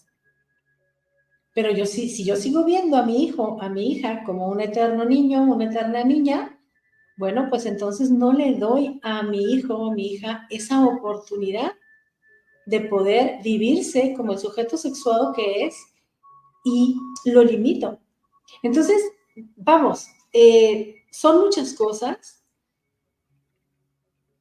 Pero 1.53 1.71
yo 1.71 1.85
sí, 1.85 2.09
si 2.09 2.23
yo 2.23 2.35
sigo 2.35 2.63
viendo 2.63 2.97
a 2.97 3.03
mi 3.03 3.23
hijo, 3.23 3.61
a 3.61 3.69
mi 3.69 3.91
hija 3.91 4.23
como 4.23 4.47
un 4.47 4.61
eterno 4.61 5.05
niño, 5.05 5.43
una 5.43 5.65
eterna 5.65 6.03
niña, 6.03 6.59
bueno, 7.17 7.47
pues 7.49 7.65
entonces 7.65 8.09
no 8.09 8.33
le 8.33 8.55
doy 8.55 8.99
a 9.03 9.21
mi 9.23 9.43
hijo 9.53 9.75
o 9.75 9.91
a 9.91 9.93
mi 9.93 10.13
hija 10.13 10.47
esa 10.49 10.85
oportunidad 10.85 11.73
de 12.69 12.81
poder 12.81 13.41
vivirse 13.43 14.13
como 14.15 14.33
el 14.33 14.39
sujeto 14.39 14.77
sexuado 14.77 15.33
que 15.33 15.65
es 15.65 15.75
y 16.63 16.95
lo 17.25 17.43
limito. 17.43 17.99
Entonces, 18.61 19.01
vamos, 19.55 20.07
eh, 20.33 20.95
son 21.11 21.41
muchas 21.41 21.73
cosas 21.73 22.39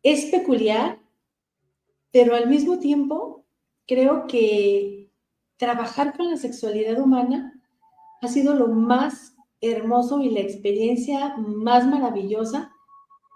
es 0.02 0.26
peculiar, 0.26 1.00
pero 2.12 2.34
al 2.34 2.48
mismo 2.48 2.78
tiempo 2.78 3.44
creo 3.86 4.26
que 4.26 5.10
trabajar 5.56 6.16
con 6.16 6.30
la 6.30 6.36
sexualidad 6.36 7.00
humana 7.00 7.60
ha 8.22 8.28
sido 8.28 8.54
lo 8.54 8.68
más 8.68 9.34
hermoso 9.60 10.20
y 10.20 10.30
la 10.30 10.40
experiencia 10.40 11.36
más 11.36 11.86
maravillosa 11.86 12.72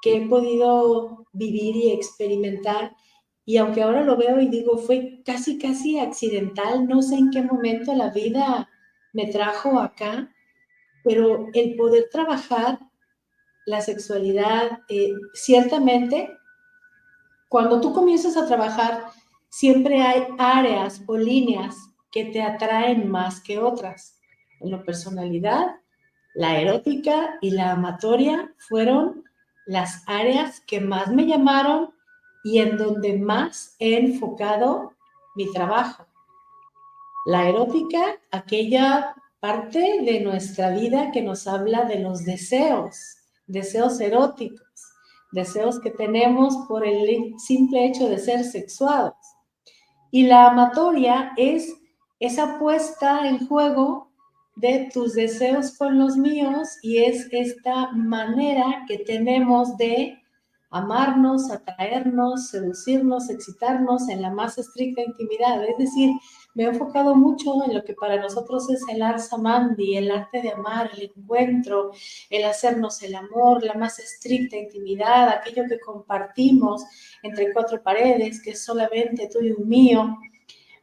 que 0.03 0.17
he 0.17 0.29
podido 0.29 1.27
vivir 1.33 1.77
y 1.77 1.91
experimentar. 1.91 2.97
Y 3.45 3.57
aunque 3.57 3.83
ahora 3.83 4.05
lo 4.05 4.17
veo 4.17 4.41
y 4.41 4.49
digo, 4.49 4.79
fue 4.79 5.23
casi, 5.25 5.59
casi 5.59 5.99
accidental, 5.99 6.87
no 6.87 7.03
sé 7.03 7.17
en 7.17 7.31
qué 7.31 7.43
momento 7.43 7.95
la 7.95 8.11
vida 8.11 8.69
me 9.13 9.27
trajo 9.27 9.81
acá, 9.81 10.33
pero 11.05 11.49
el 11.53 11.75
poder 11.77 12.09
trabajar 12.11 12.79
la 13.67 13.81
sexualidad, 13.81 14.81
eh, 14.89 15.13
ciertamente 15.35 16.31
cuando 17.53 17.83
tú 17.83 17.93
comienzas 17.93 18.39
a 18.39 18.47
trabajar 18.47 19.05
siempre 19.51 20.01
hay 20.01 20.27
áreas 20.39 21.03
o 21.07 21.19
líneas 21.19 21.77
que 22.11 22.25
te 22.25 22.41
atraen 22.41 23.11
más 23.11 23.43
que 23.43 23.59
otras. 23.59 24.19
En 24.61 24.71
la 24.71 24.83
personalidad, 24.83 25.77
la 26.35 26.59
erótica 26.59 27.37
y 27.43 27.51
la 27.51 27.73
amatoria 27.73 28.55
fueron 28.57 29.25
las 29.67 30.03
áreas 30.07 30.61
que 30.61 30.81
más 30.81 31.13
me 31.13 31.27
llamaron 31.27 31.91
y 32.45 32.59
en 32.59 32.77
donde 32.77 33.19
más 33.19 33.77
he 33.79 33.99
enfocado 33.99 34.93
mi 35.35 35.51
trabajo. 35.53 36.07
La 37.27 37.49
erótica, 37.49 38.21
aquella 38.31 39.15
parte 39.41 40.03
de 40.03 40.21
nuestra 40.21 40.71
vida 40.71 41.11
que 41.13 41.23
nos 41.23 41.47
habla 41.47 41.85
de 41.85 41.99
los 42.01 42.25
deseos, 42.25 42.97
deseos 43.47 44.01
eróticos, 44.01 44.67
deseos 45.33 45.81
que 45.81 45.91
tenemos 45.91 46.57
por 46.69 46.87
el 46.87 47.35
simple 47.39 47.87
hecho 47.87 48.09
de 48.09 48.19
ser 48.19 48.45
sexuados. 48.45 49.15
Y 50.11 50.27
la 50.27 50.49
amatoria 50.49 51.33
es 51.37 51.75
esa 52.21 52.59
puesta 52.59 53.27
en 53.27 53.47
juego 53.47 54.13
de 54.57 54.91
tus 54.93 55.15
deseos 55.15 55.77
con 55.77 55.99
los 55.99 56.17
míos 56.17 56.79
y 56.83 56.99
es 56.99 57.27
esta 57.33 57.91
manera 57.93 58.85
que 58.87 58.99
tenemos 58.99 59.77
de 59.77 60.22
amarnos, 60.73 61.51
atraernos, 61.51 62.49
seducirnos, 62.49 63.29
excitarnos 63.31 64.09
en 64.09 64.23
la 64.23 64.31
más 64.31 64.59
estricta 64.59 65.03
intimidad. 65.03 65.63
Es 65.65 65.77
decir, 65.79 66.11
me 66.55 66.65
he 66.65 66.67
enfocado 66.67 67.15
mucho 67.15 67.65
en 67.65 67.75
lo 67.75 67.85
que 67.85 67.95
para 67.95 68.21
nosotros 68.21 68.69
es 68.71 68.83
el 68.89 69.03
arsamandi, 69.03 69.97
el 69.97 70.11
arte 70.11 70.43
de 70.43 70.51
amar, 70.51 70.91
el 70.95 71.13
encuentro, 71.17 71.93
el 72.31 72.45
hacernos 72.45 73.03
el 73.03 73.15
amor, 73.15 73.63
la 73.63 73.75
más 73.75 73.99
estricta 73.99 74.57
intimidad, 74.57 75.29
aquello 75.29 75.65
que 75.69 75.79
compartimos 75.79 76.83
entre 77.23 77.53
cuatro 77.53 77.83
paredes, 77.83 78.43
que 78.43 78.51
es 78.51 78.65
solamente 78.65 79.29
tuyo 79.29 79.57
y 79.59 79.65
mío. 79.65 80.17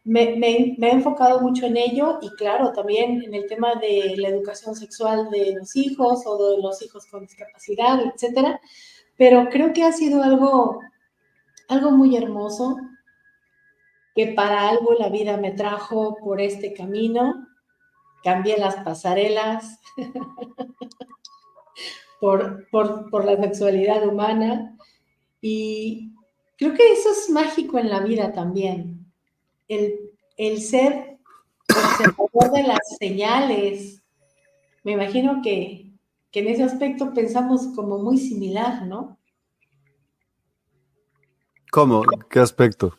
Me, 0.04 0.36
me, 0.38 0.75
he 0.80 0.91
enfocado 0.91 1.41
mucho 1.41 1.65
en 1.65 1.78
ello 1.78 2.19
y 2.21 2.30
claro, 2.30 2.71
también 2.71 3.21
en 3.21 3.34
el 3.34 3.45
tema 3.47 3.75
de 3.75 4.15
la 4.17 4.30
educación 4.30 4.75
sexual 4.75 5.30
de 5.30 5.56
los 5.60 5.75
hijos 5.75 6.23
o 6.25 6.52
de 6.52 6.62
los 6.62 6.82
hijos 6.82 7.06
con 7.08 7.21
discapacidad, 7.21 7.99
etcétera 8.13 8.60
pero 9.20 9.50
creo 9.50 9.74
que 9.74 9.84
ha 9.84 9.92
sido 9.92 10.24
algo, 10.24 10.80
algo 11.68 11.92
muy 11.92 12.16
hermoso, 12.16 12.78
que 14.16 14.28
para 14.28 14.70
algo 14.70 14.94
la 14.94 15.10
vida 15.10 15.36
me 15.36 15.52
trajo 15.52 16.16
por 16.24 16.40
este 16.40 16.74
camino, 16.74 17.46
cambié 18.24 18.58
las 18.58 18.78
pasarelas 18.78 19.78
por, 22.22 22.70
por, 22.72 23.26
la 23.26 23.36
sexualidad 23.36 24.08
humana. 24.08 24.78
Y 25.42 26.14
creo 26.58 26.74
que 26.74 26.94
eso 26.94 27.12
es 27.12 27.30
mágico 27.30 27.78
en 27.78 27.90
la 27.90 28.00
vida 28.00 28.32
también, 28.32 29.06
el, 29.68 30.00
el 30.38 30.62
ser 30.62 31.18
observador 31.68 32.52
de 32.54 32.64
las 32.64 32.98
señales. 32.98 34.02
Me 34.86 34.94
imagino 34.94 35.42
que, 35.44 35.88
que 36.32 36.39
en 36.42 36.48
ese 36.48 36.63
aspecto 36.63 37.13
pensamos 37.13 37.68
como 37.76 37.98
muy 37.98 38.18
similar, 38.18 38.86
¿no? 38.86 39.18
¿Cómo? 41.72 42.04
¿Qué 42.30 42.39
aspecto? 42.39 42.98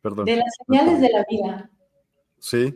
Perdón. 0.00 0.24
De 0.24 0.36
las 0.36 0.54
señales 0.66 1.00
de 1.00 1.10
la 1.10 1.24
vida. 1.28 1.70
Sí. 2.38 2.74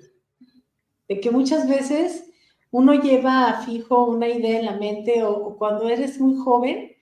De 1.09 1.21
que 1.21 1.31
muchas 1.31 1.69
veces 1.69 2.31
uno 2.71 2.95
lleva 2.95 3.49
a 3.49 3.63
fijo 3.63 4.05
una 4.05 4.29
idea 4.29 4.61
en 4.61 4.67
la 4.67 4.77
mente 4.77 5.23
o, 5.25 5.57
cuando 5.57 5.89
eres 5.89 6.21
muy 6.21 6.37
joven, 6.37 6.93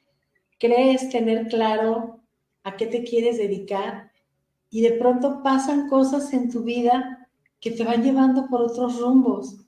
crees 0.58 1.10
tener 1.10 1.48
claro 1.48 2.20
a 2.62 2.76
qué 2.76 2.86
te 2.86 3.04
quieres 3.04 3.38
dedicar 3.38 4.12
y 4.70 4.82
de 4.82 4.92
pronto 4.92 5.42
pasan 5.42 5.88
cosas 5.88 6.32
en 6.32 6.50
tu 6.50 6.62
vida 6.62 7.28
que 7.60 7.70
te 7.70 7.84
van 7.84 8.02
llevando 8.02 8.46
por 8.48 8.62
otros 8.62 9.00
rumbos 9.00 9.63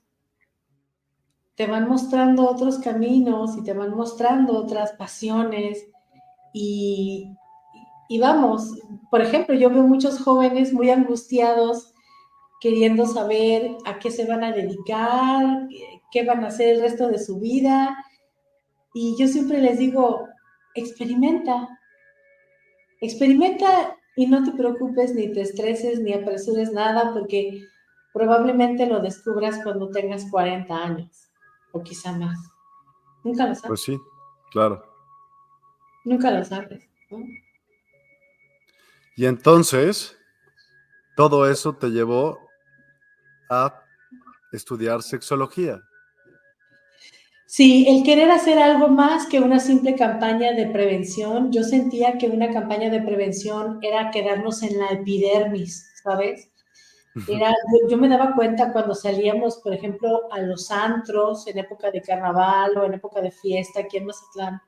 te 1.57 1.65
van 1.65 1.89
mostrando 1.89 2.47
otros 2.47 2.77
caminos 2.77 3.57
y 3.57 3.63
te 3.63 3.73
van 3.73 3.95
mostrando 3.95 4.53
otras 4.53 4.91
pasiones. 4.93 5.87
Y, 6.53 7.35
vamos, 8.21 8.79
por 9.09 9.21
ejemplo, 9.21 9.55
yo 9.55 9.71
veo 9.71 9.81
muchos 9.83 10.19
jóvenes 10.21 10.71
muy 10.71 10.91
angustiados 10.91 11.93
queriendo 12.61 13.07
saber 13.07 13.75
a 13.85 13.97
qué 13.97 14.11
se 14.11 14.27
van 14.27 14.43
a 14.43 14.51
dedicar, 14.51 15.67
qué 16.11 16.23
van 16.23 16.43
a 16.43 16.47
hacer 16.47 16.75
el 16.75 16.81
resto 16.81 17.07
de 17.07 17.17
su 17.17 17.39
vida. 17.39 17.97
Y 18.93 19.15
yo 19.19 19.27
siempre 19.27 19.59
les 19.59 19.79
digo, 19.79 20.27
experimenta, 20.75 21.67
experimenta 23.01 23.97
y 24.15 24.27
no 24.27 24.43
te 24.43 24.51
preocupes, 24.51 25.15
ni 25.15 25.33
te 25.33 25.41
estreses, 25.41 26.01
ni 26.01 26.13
apresures 26.13 26.71
nada, 26.71 27.13
porque 27.13 27.63
probablemente 28.13 28.85
lo 28.85 28.99
descubras 28.99 29.59
cuando 29.63 29.89
tengas 29.89 30.29
40 30.29 30.75
años 30.75 31.26
o 31.77 31.83
quizá 31.83 32.11
más. 32.13 32.37
Nunca 33.23 33.47
lo 33.47 33.55
sabes. 33.55 33.67
Pues 33.67 33.81
sí, 33.81 33.99
claro. 34.51 34.83
Nunca 36.05 36.31
lo 36.31 36.43
sabes. 36.43 36.87
Y 39.15 39.25
entonces, 39.25 40.17
todo 41.15 41.49
eso 41.49 41.73
te 41.73 41.87
llevó 41.89 42.39
a 43.49 43.81
estudiar 44.51 45.01
sexología. 45.01 45.81
Sí, 47.49 47.85
el 47.87 48.03
querer 48.03 48.29
hacer 48.29 48.59
algo 48.59 48.89
más 48.89 49.25
que 49.25 49.39
una 49.39 49.59
simple 49.59 49.95
campaña 49.95 50.51
de 50.51 50.67
prevención. 50.67 51.51
Yo 51.51 51.63
sentía 51.63 52.17
que 52.17 52.27
una 52.27 52.51
campaña 52.51 52.89
de 52.89 53.01
prevención 53.01 53.79
era 53.81 54.11
quedarnos 54.11 54.63
en 54.63 54.77
la 54.77 54.89
epidermis, 54.89 55.89
¿sabes? 56.03 56.51
Era, 57.27 57.55
yo, 57.89 57.97
me 57.97 58.09
daba 58.09 58.35
cuenta 58.35 58.71
cuando 58.71 58.93
salíamos, 58.93 59.57
por 59.57 59.73
ejemplo, 59.73 60.31
a 60.31 60.39
los 60.39 60.69
antros 60.71 61.47
en 61.47 61.57
época 61.57 61.89
de 61.91 62.01
carnaval 62.01 62.77
o 62.77 62.85
en 62.85 62.93
época 62.95 63.21
de 63.21 63.31
fiesta 63.31 63.81
aquí 63.81 63.97
en 63.97 64.05
Mazatlán. 64.05 64.61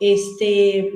Este, 0.00 0.92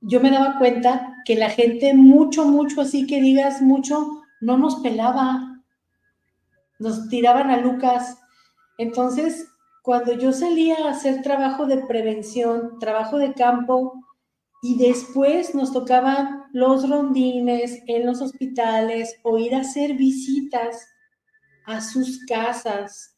yo 0.00 0.20
me 0.20 0.30
daba 0.30 0.58
cuenta 0.58 1.16
que 1.24 1.36
la 1.36 1.50
gente 1.50 1.94
mucho, 1.94 2.44
mucho, 2.44 2.80
así 2.80 3.06
que 3.06 3.20
digas 3.20 3.62
mucho, 3.62 4.22
no 4.40 4.56
nos 4.58 4.76
pelaba. 4.76 5.62
Nos 6.78 7.08
tiraban 7.08 7.50
a 7.50 7.58
Lucas. 7.58 8.18
Entonces, 8.78 9.48
cuando 9.82 10.14
yo 10.14 10.32
salía 10.32 10.76
a 10.86 10.90
hacer 10.90 11.22
trabajo 11.22 11.66
de 11.66 11.78
prevención, 11.86 12.78
trabajo 12.78 13.18
de 13.18 13.34
campo, 13.34 13.94
y 14.64 14.78
después 14.78 15.54
nos 15.54 15.74
tocaban 15.74 16.44
los 16.54 16.88
rondines 16.88 17.82
en 17.86 18.06
los 18.06 18.22
hospitales 18.22 19.14
o 19.22 19.36
ir 19.36 19.54
a 19.54 19.60
hacer 19.60 19.92
visitas 19.92 20.88
a 21.66 21.82
sus 21.82 22.24
casas, 22.24 23.14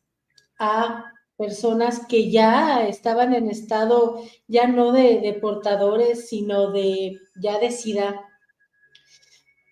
a 0.59 1.04
personas 1.37 2.04
que 2.09 2.32
ya 2.32 2.88
estaban 2.88 3.32
en 3.32 3.48
estado 3.48 4.24
ya 4.48 4.66
no 4.66 4.90
de, 4.90 5.20
de 5.20 5.35
portadores, 5.35 6.28
sino 6.28 6.72
de 6.72 7.20
ya 7.40 7.61
de 7.61 7.70
SIDA, 7.70 8.24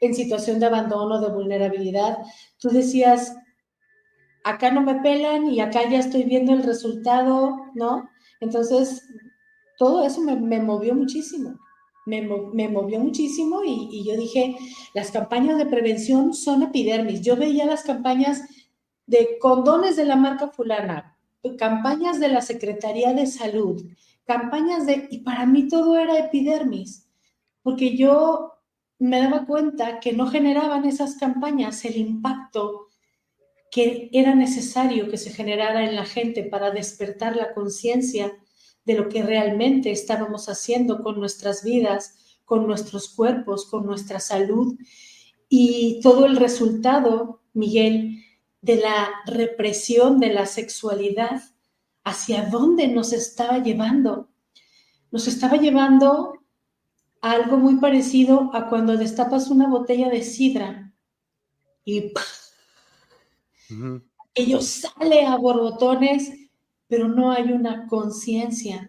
en 0.00 0.14
situación 0.14 0.60
de 0.60 0.66
abandono, 0.66 1.20
de 1.20 1.34
vulnerabilidad. 1.34 2.18
Tú 2.60 2.68
decías, 2.68 3.34
acá 4.44 4.70
no 4.70 4.80
me 4.80 5.00
pelan 5.00 5.48
y 5.48 5.60
acá 5.60 5.90
ya 5.90 5.98
estoy 5.98 6.22
viendo 6.22 6.52
el 6.52 6.62
resultado, 6.62 7.56
¿no? 7.74 8.08
Entonces, 8.38 9.02
todo 9.76 10.06
eso 10.06 10.20
me, 10.20 10.36
me 10.36 10.60
movió 10.60 10.94
muchísimo 10.94 11.63
me, 12.06 12.68
movió 12.68 13.00
muchísimo 13.00 13.62
y, 13.64 14.04
yo 14.04 14.16
dije, 14.16 14.56
las 14.92 15.10
campañas 15.10 15.58
de 15.58 15.66
prevención 15.66 16.34
son 16.34 16.62
epidermis. 16.62 17.22
Yo 17.22 17.36
veía 17.36 17.66
las 17.66 17.82
campañas 17.82 18.42
de 19.06 19.38
condones 19.38 19.96
de 19.96 20.04
la 20.04 20.16
marca 20.16 20.48
fulana, 20.48 21.16
campañas 21.58 22.20
de 22.20 22.28
la 22.28 22.40
Secretaría 22.40 23.12
de 23.12 23.26
Salud, 23.26 23.82
campañas 24.24 24.86
de... 24.86 25.08
Y 25.10 25.18
para 25.18 25.46
mí 25.46 25.68
todo 25.68 25.98
era 25.98 26.18
epidermis, 26.18 27.08
porque 27.62 27.96
yo 27.96 28.52
me 28.98 29.20
daba 29.20 29.46
cuenta 29.46 30.00
que 30.00 30.12
no 30.12 30.26
generaban 30.26 30.84
esas 30.84 31.16
campañas 31.16 31.84
el 31.84 31.96
impacto 31.96 32.88
que 33.70 34.08
era 34.12 34.34
necesario 34.34 35.08
que 35.10 35.18
se 35.18 35.30
generara 35.30 35.84
en 35.84 35.96
la 35.96 36.04
gente 36.04 36.44
para 36.44 36.70
despertar 36.70 37.34
la 37.34 37.52
conciencia 37.52 38.32
de 38.84 38.94
lo 38.94 39.08
que 39.08 39.22
realmente 39.22 39.90
estábamos 39.90 40.48
haciendo 40.48 41.02
con 41.02 41.18
nuestras 41.18 41.64
vidas, 41.64 42.38
con 42.44 42.66
nuestros 42.66 43.08
cuerpos, 43.08 43.66
con 43.66 43.86
nuestra 43.86 44.20
salud. 44.20 44.76
Y 45.48 46.00
todo 46.02 46.26
el 46.26 46.36
resultado, 46.36 47.42
Miguel, 47.52 48.22
de 48.60 48.76
la 48.76 49.10
represión 49.26 50.18
de 50.18 50.32
la 50.32 50.46
sexualidad, 50.46 51.42
hacia 52.04 52.46
dónde 52.46 52.88
nos 52.88 53.12
estaba 53.12 53.58
llevando. 53.62 54.28
Nos 55.10 55.26
estaba 55.26 55.56
llevando 55.56 56.34
a 57.22 57.32
algo 57.32 57.56
muy 57.56 57.76
parecido 57.76 58.50
a 58.52 58.68
cuando 58.68 58.96
destapas 58.96 59.48
una 59.48 59.68
botella 59.68 60.10
de 60.10 60.22
sidra 60.22 60.84
y 61.84 62.12
ello 64.34 64.60
sale 64.60 65.26
a 65.26 65.36
borbotones 65.36 66.32
pero 66.94 67.08
no 67.08 67.32
hay 67.32 67.50
una 67.50 67.88
conciencia 67.88 68.88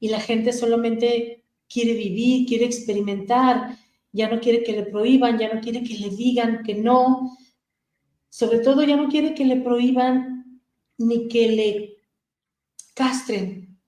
y 0.00 0.08
la 0.08 0.20
gente 0.20 0.54
solamente 0.54 1.44
quiere 1.68 1.92
vivir, 1.92 2.48
quiere 2.48 2.64
experimentar. 2.64 3.76
ya 4.10 4.30
no 4.30 4.40
quiere 4.40 4.62
que 4.62 4.72
le 4.72 4.84
prohíban, 4.84 5.38
ya 5.38 5.52
no 5.52 5.60
quiere 5.60 5.82
que 5.82 5.98
le 5.98 6.08
digan 6.08 6.62
que 6.62 6.74
no, 6.76 7.36
sobre 8.30 8.60
todo 8.60 8.82
ya 8.82 8.96
no 8.96 9.10
quiere 9.10 9.34
que 9.34 9.44
le 9.44 9.56
prohíban 9.56 10.62
ni 10.96 11.28
que 11.28 11.48
le 11.52 11.96
castren 12.94 13.78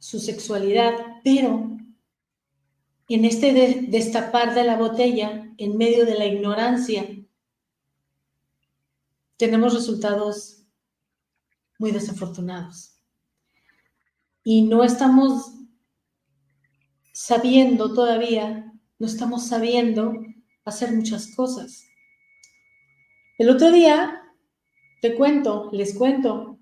su 0.00 0.18
sexualidad, 0.18 0.94
pero 1.22 1.78
en 3.08 3.24
este 3.24 3.86
destapar 3.88 4.56
de 4.56 4.64
la 4.64 4.76
botella, 4.76 5.54
en 5.56 5.76
medio 5.76 6.04
de 6.04 6.18
la 6.18 6.26
ignorancia, 6.26 7.06
tenemos 9.36 9.72
resultados 9.74 10.57
muy 11.78 11.92
desafortunados. 11.92 12.96
Y 14.42 14.62
no 14.62 14.84
estamos 14.84 15.52
sabiendo 17.12 17.92
todavía, 17.94 18.72
no 18.98 19.06
estamos 19.06 19.46
sabiendo 19.46 20.12
hacer 20.64 20.92
muchas 20.92 21.34
cosas. 21.34 21.84
El 23.38 23.50
otro 23.50 23.70
día, 23.70 24.22
te 25.00 25.14
cuento, 25.14 25.70
les 25.72 25.96
cuento, 25.96 26.58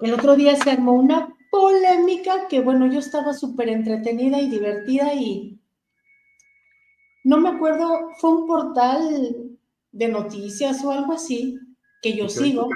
el 0.00 0.14
otro 0.14 0.34
día 0.36 0.56
se 0.56 0.70
armó 0.70 0.92
una 0.94 1.36
polémica 1.50 2.48
que, 2.48 2.60
bueno, 2.60 2.86
yo 2.86 3.00
estaba 3.00 3.34
súper 3.34 3.68
entretenida 3.68 4.40
y 4.40 4.48
divertida 4.48 5.12
y 5.14 5.60
no 7.24 7.38
me 7.38 7.50
acuerdo, 7.50 8.10
fue 8.18 8.30
un 8.30 8.46
portal 8.46 9.58
de 9.92 10.08
noticias 10.08 10.82
o 10.84 10.90
algo 10.90 11.12
así 11.12 11.58
que 12.00 12.16
yo 12.16 12.28
sigo, 12.28 12.68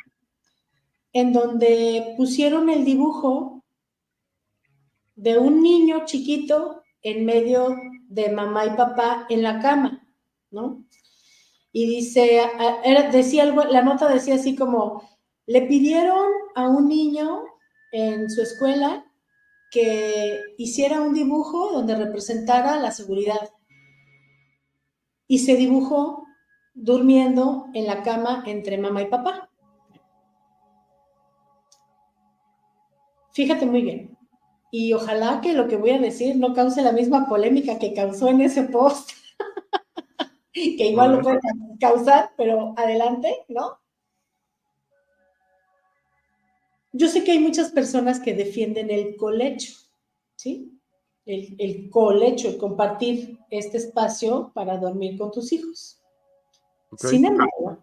en 1.12 1.32
donde 1.32 2.14
pusieron 2.16 2.68
el 2.68 2.84
dibujo 2.84 3.64
de 5.16 5.38
un 5.38 5.62
niño 5.62 6.04
chiquito 6.04 6.82
en 7.02 7.24
medio 7.24 7.76
de 8.08 8.30
mamá 8.30 8.66
y 8.66 8.70
papá 8.70 9.26
en 9.28 9.42
la 9.42 9.60
cama, 9.60 10.06
¿no? 10.50 10.84
Y 11.72 11.86
dice, 11.86 12.42
decía 13.12 13.42
algo, 13.42 13.64
la 13.64 13.82
nota 13.82 14.08
decía 14.08 14.36
así 14.36 14.54
como, 14.54 15.08
le 15.46 15.62
pidieron 15.62 16.26
a 16.54 16.68
un 16.68 16.88
niño 16.88 17.42
en 17.92 18.30
su 18.30 18.42
escuela 18.42 19.04
que 19.70 20.40
hiciera 20.56 21.00
un 21.00 21.14
dibujo 21.14 21.72
donde 21.72 21.96
representara 21.96 22.76
la 22.76 22.92
seguridad. 22.92 23.50
Y 25.26 25.40
se 25.40 25.56
dibujó 25.56 26.23
durmiendo 26.74 27.68
en 27.72 27.86
la 27.86 28.02
cama 28.02 28.42
entre 28.46 28.78
mamá 28.78 29.02
y 29.02 29.06
papá. 29.06 29.48
Fíjate 33.32 33.66
muy 33.66 33.82
bien. 33.82 34.16
Y 34.70 34.92
ojalá 34.92 35.40
que 35.40 35.52
lo 35.52 35.68
que 35.68 35.76
voy 35.76 35.90
a 35.90 35.98
decir 36.00 36.36
no 36.36 36.52
cause 36.52 36.82
la 36.82 36.92
misma 36.92 37.28
polémica 37.28 37.78
que 37.78 37.94
causó 37.94 38.28
en 38.28 38.40
ese 38.40 38.64
post, 38.64 39.10
que 40.52 40.86
igual 40.86 41.12
lo 41.12 41.22
puede 41.22 41.38
causar, 41.80 42.32
pero 42.36 42.74
adelante, 42.76 43.44
¿no? 43.48 43.78
Yo 46.92 47.08
sé 47.08 47.24
que 47.24 47.32
hay 47.32 47.40
muchas 47.40 47.72
personas 47.72 48.20
que 48.20 48.34
defienden 48.34 48.90
el 48.90 49.16
colecho, 49.16 49.74
¿sí? 50.36 50.80
El, 51.26 51.56
el 51.58 51.90
colecho, 51.90 52.48
el 52.48 52.56
compartir 52.56 53.38
este 53.50 53.78
espacio 53.78 54.52
para 54.54 54.76
dormir 54.76 55.18
con 55.18 55.32
tus 55.32 55.52
hijos. 55.52 56.03
Sin 56.98 57.24
embargo, 57.24 57.78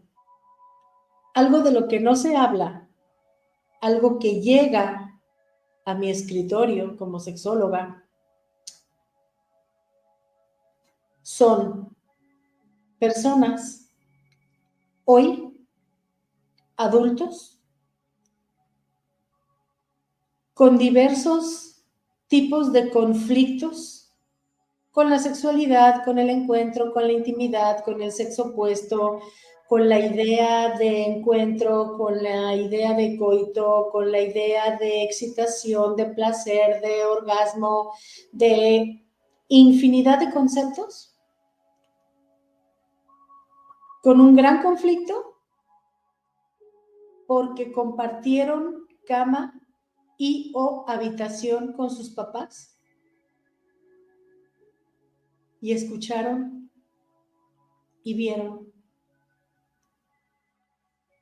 algo 1.34 1.62
de 1.62 1.72
lo 1.72 1.88
que 1.88 2.00
no 2.00 2.16
se 2.16 2.36
habla, 2.36 2.90
algo 3.82 4.20
que 4.20 4.42
llega 4.42 5.22
a 5.86 5.94
mi 5.94 6.10
escritorio 6.10 6.98
como 6.98 7.20
sexóloga, 7.20 8.06
son 11.22 11.96
personas 13.00 13.90
hoy, 15.06 15.58
adultos, 16.78 17.60
con 20.54 20.78
diversos 20.78 21.84
tipos 22.28 22.72
de 22.72 22.92
conflictos 22.92 24.01
con 24.92 25.10
la 25.10 25.20
sexualidad, 25.20 26.04
con 26.04 26.20
el 26.20 26.30
encuentro, 26.30 26.94
con 26.94 27.08
la 27.08 27.14
intimidad, 27.14 27.84
con 27.84 28.02
el 28.02 28.12
sexo 28.12 28.48
opuesto, 28.48 29.22
con 29.68 29.88
la 29.88 30.00
idea 30.00 30.78
de 30.78 31.06
encuentro, 31.06 31.98
con 31.98 32.22
la 32.22 32.54
idea 32.56 32.94
de 32.94 33.18
coito, 33.18 33.88
con 33.90 34.12
la 34.12 34.20
idea 34.20 34.76
de 34.78 35.04
excitación, 35.04 35.96
de 35.96 36.08
placer, 36.08 36.82
de 36.82 37.06
orgasmo, 37.06 37.94
de 38.34 39.06
infinidad 39.48 40.20
de 40.20 40.32
conceptos, 40.32 41.16
con 44.04 44.20
un 44.20 44.36
gran 44.36 44.62
conflicto, 44.62 45.38
porque 47.28 47.72
compartieron 47.72 48.88
cama 49.08 49.54
y 50.18 50.52
o 50.54 50.84
habitación 50.86 51.72
con 51.72 51.90
sus 51.90 52.10
papás 52.10 52.71
y 55.62 55.74
escucharon 55.74 56.70
y 58.04 58.16
vieron 58.16 58.74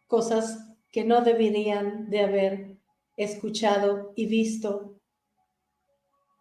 cosas 0.08 0.58
que 0.92 1.04
no 1.04 1.22
deberían 1.22 2.10
de 2.10 2.22
haber 2.22 2.78
escuchado 3.18 4.14
y 4.16 4.26
visto 4.28 4.96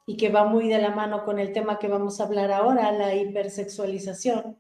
y 0.07 0.17
que 0.17 0.31
va 0.31 0.47
muy 0.47 0.69
de 0.69 0.79
la 0.79 0.95
mano 0.95 1.25
con 1.25 1.39
el 1.39 1.53
tema 1.53 1.79
que 1.79 1.89
vamos 1.89 2.19
a 2.19 2.25
hablar 2.25 2.51
ahora, 2.51 2.93
la 2.93 3.15
hipersexualización. 3.15 4.59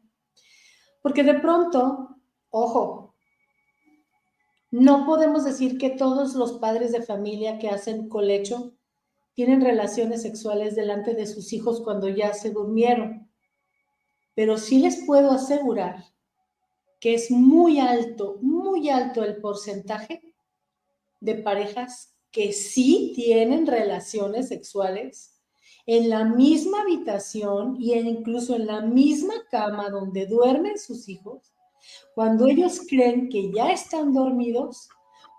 Porque 1.01 1.22
de 1.22 1.35
pronto, 1.35 2.16
ojo, 2.51 3.14
no 4.70 5.07
podemos 5.07 5.44
decir 5.44 5.79
que 5.79 5.90
todos 5.90 6.35
los 6.35 6.59
padres 6.59 6.92
de 6.92 7.01
familia 7.01 7.59
que 7.59 7.70
hacen 7.70 8.11
colecho 8.11 8.74
tienen 9.33 9.62
relaciones 9.62 10.20
sexuales 10.20 10.74
delante 10.74 11.14
de 11.14 11.27
sus 11.27 11.53
hijos 11.55 11.81
cuando 11.81 12.09
ya 12.09 12.35
se 12.35 12.51
durmieron 12.51 13.27
pero 14.38 14.57
sí 14.57 14.79
les 14.79 15.05
puedo 15.05 15.33
asegurar 15.33 16.05
que 17.01 17.14
es 17.14 17.29
muy 17.29 17.81
alto, 17.81 18.37
muy 18.40 18.88
alto 18.88 19.24
el 19.24 19.38
porcentaje 19.38 20.22
de 21.18 21.35
parejas 21.35 22.14
que 22.31 22.53
sí 22.53 23.14
tienen 23.16 23.66
relaciones 23.66 24.46
sexuales 24.46 25.40
en 25.87 26.09
la 26.09 26.24
misma 26.24 26.83
habitación 26.83 27.79
y 27.81 27.94
incluso 27.94 28.55
en 28.55 28.68
la 28.68 28.81
misma 28.81 29.35
cama 29.51 29.90
donde 29.90 30.27
duermen 30.27 30.79
sus 30.79 31.09
hijos, 31.09 31.53
cuando 32.14 32.46
ellos 32.46 32.83
creen 32.88 33.29
que 33.31 33.51
ya 33.51 33.72
están 33.72 34.14
dormidos 34.14 34.88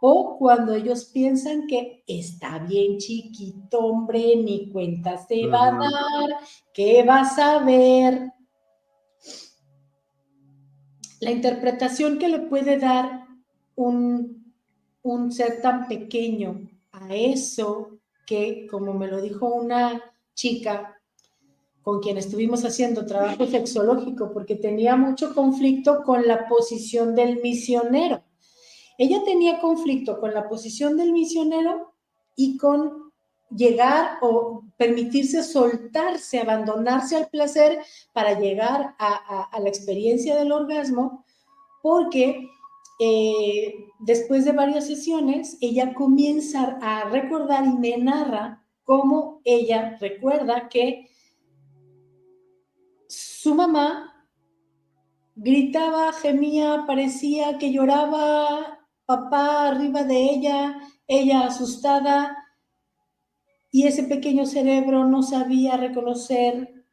o 0.01 0.37
cuando 0.37 0.73
ellos 0.73 1.05
piensan 1.05 1.67
que 1.67 2.03
está 2.05 2.59
bien 2.59 2.97
chiquito, 2.97 3.79
hombre, 3.79 4.35
ni 4.35 4.69
cuenta 4.73 5.17
se 5.25 5.47
va 5.47 5.69
a 5.69 5.71
dar, 5.71 6.39
¿qué 6.73 7.01
vas 7.03 7.39
a 7.39 7.59
ver? 7.59 8.33
La 11.19 11.31
interpretación 11.31 12.17
que 12.17 12.29
le 12.29 12.39
puede 12.39 12.77
dar 12.77 13.27
un, 13.75 14.53
un 15.03 15.31
ser 15.31 15.61
tan 15.61 15.87
pequeño 15.87 16.69
a 16.91 17.13
eso 17.15 17.99
que, 18.25 18.67
como 18.69 18.93
me 18.93 19.07
lo 19.07 19.21
dijo 19.21 19.47
una 19.47 20.01
chica 20.33 20.95
con 21.81 22.01
quien 22.01 22.17
estuvimos 22.17 22.63
haciendo 22.65 23.05
trabajo 23.05 23.45
sexológico, 23.47 24.31
porque 24.31 24.55
tenía 24.55 24.95
mucho 24.95 25.33
conflicto 25.33 26.03
con 26.03 26.27
la 26.27 26.47
posición 26.47 27.15
del 27.15 27.41
misionero. 27.41 28.23
Ella 28.97 29.21
tenía 29.25 29.59
conflicto 29.59 30.19
con 30.19 30.33
la 30.33 30.47
posición 30.47 30.97
del 30.97 31.13
misionero 31.13 31.93
y 32.35 32.57
con 32.57 32.98
llegar 33.49 34.17
o 34.21 34.63
permitirse 34.77 35.43
soltarse, 35.43 36.39
abandonarse 36.39 37.15
al 37.15 37.29
placer 37.29 37.79
para 38.13 38.39
llegar 38.39 38.95
a, 38.99 39.49
la 39.59 39.69
experiencia 39.69 40.35
del 40.35 40.51
orgasmo, 40.51 41.25
porque 41.81 42.47
eh, 42.99 43.73
después 43.99 44.45
de 44.45 44.51
varias 44.51 44.87
sesiones, 44.87 45.57
ella 45.61 45.93
comienza 45.93 46.77
a 46.81 47.05
recordar 47.09 47.65
y 47.65 47.77
me 47.77 47.97
narra 47.97 48.65
cómo 48.83 49.41
ella 49.45 49.97
recuerda 49.99 50.67
que 50.67 51.09
su 53.07 53.55
mamá 53.55 54.27
gritaba, 55.35 56.11
gemía, 56.11 56.83
parecía 56.85 57.57
que 57.57 57.71
lloraba, 57.71 58.79
papá 59.05 59.69
arriba 59.69 60.03
de 60.03 60.21
ella, 60.21 60.79
ella 61.07 61.45
asustada, 61.45 62.38
y 63.71 63.87
ese 63.87 64.03
pequeño 64.03 64.45
cerebro 64.45 65.05
no 65.05 65.21
sabía 65.23 65.77
reconocer 65.77 66.83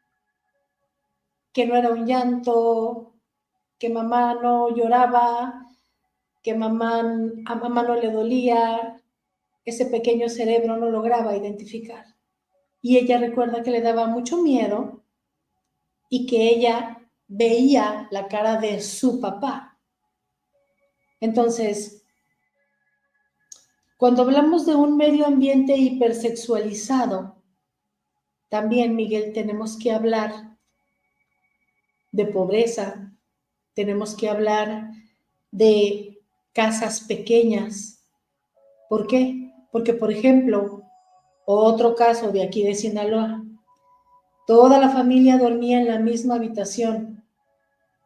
que 1.53 1.67
no 1.67 1.75
era 1.77 1.91
un 1.91 2.07
llanto, 2.07 3.15
que 3.79 3.89
mamá 3.89 4.35
no 4.35 4.75
lloraba, 4.75 5.67
que 6.43 6.55
mamá, 6.55 7.01
a 7.47 7.55
mamá 7.55 7.83
no 7.83 7.95
le 7.97 8.11
dolía, 8.11 9.03
ese 9.65 9.87
pequeño 9.87 10.29
cerebro 10.29 10.77
no 10.77 10.91
lograba 10.91 11.37
identificar. 11.37 12.05
y 12.83 12.99
ella 12.99 13.19
recuerda 13.19 13.65
que 13.65 13.73
le 13.73 13.81
daba 13.81 14.07
mucho 14.07 14.37
miedo 14.43 15.03
y 16.09 16.27
que 16.27 16.51
ella 16.51 16.99
veía 17.27 18.07
la 18.13 18.29
cara 18.29 18.61
de 18.61 18.81
su 18.81 19.21
papá. 19.21 19.77
Entonces, 21.21 22.06
cuando 23.97 24.23
hablamos 24.23 24.67
de 24.67 24.75
un 24.75 24.97
medio 24.97 25.27
ambiente 25.27 25.77
hipersexualizado, 25.77 27.37
también, 28.49 28.95
Miguel, 28.95 29.33
tenemos 29.33 29.79
que 29.79 29.91
hablar 29.91 30.57
de 32.13 32.27
pobreza, 32.27 33.13
tenemos 33.75 34.15
que 34.15 34.29
hablar 34.29 34.91
de 35.51 36.21
casas 36.53 37.01
pequeñas. 37.01 38.05
¿Por 38.89 39.07
qué? 39.07 39.53
Porque, 39.73 39.95
por 39.95 40.13
ejemplo, 40.13 40.83
otro 41.45 41.95
caso 41.95 42.33
de 42.33 42.43
aquí 42.43 42.63
de 42.63 42.75
Sinaloa, 42.75 43.45
toda 44.47 44.79
la 44.79 44.91
familia 44.91 45.39
dormía 45.39 45.81
en 45.81 45.89
la 45.89 45.99
misma 45.99 46.37
habitación. 46.37 47.25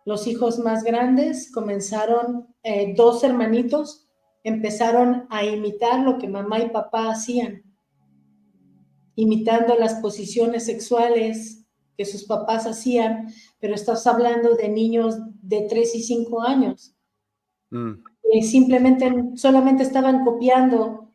Los 0.04 0.26
hijos 0.26 0.58
más 0.58 0.82
grandes 0.82 1.52
comenzaron, 1.52 2.54
eh, 2.62 2.94
dos 2.96 3.22
hermanitos, 3.22 4.09
empezaron 4.42 5.26
a 5.30 5.44
imitar 5.44 6.00
lo 6.00 6.18
que 6.18 6.28
mamá 6.28 6.60
y 6.60 6.70
papá 6.70 7.10
hacían, 7.10 7.62
imitando 9.14 9.74
las 9.76 9.94
posiciones 9.94 10.64
sexuales 10.66 11.66
que 11.96 12.04
sus 12.06 12.24
papás 12.24 12.66
hacían, 12.66 13.28
pero 13.58 13.74
estás 13.74 14.06
hablando 14.06 14.54
de 14.54 14.68
niños 14.68 15.18
de 15.42 15.66
3 15.68 15.94
y 15.96 16.02
5 16.02 16.42
años. 16.42 16.94
Mm. 17.72 18.02
simplemente 18.42 19.12
solamente 19.36 19.84
estaban 19.84 20.24
copiando 20.24 21.10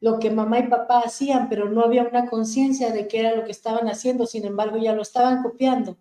lo 0.00 0.20
que 0.20 0.30
mamá 0.30 0.60
y 0.60 0.68
papá 0.68 1.00
hacían, 1.00 1.48
pero 1.48 1.68
no 1.68 1.82
había 1.82 2.04
una 2.04 2.28
conciencia 2.28 2.92
de 2.92 3.08
qué 3.08 3.20
era 3.20 3.34
lo 3.34 3.44
que 3.44 3.50
estaban 3.50 3.88
haciendo, 3.88 4.26
sin 4.26 4.44
embargo 4.44 4.76
ya 4.76 4.92
lo 4.92 5.02
estaban 5.02 5.42
copiando. 5.42 5.96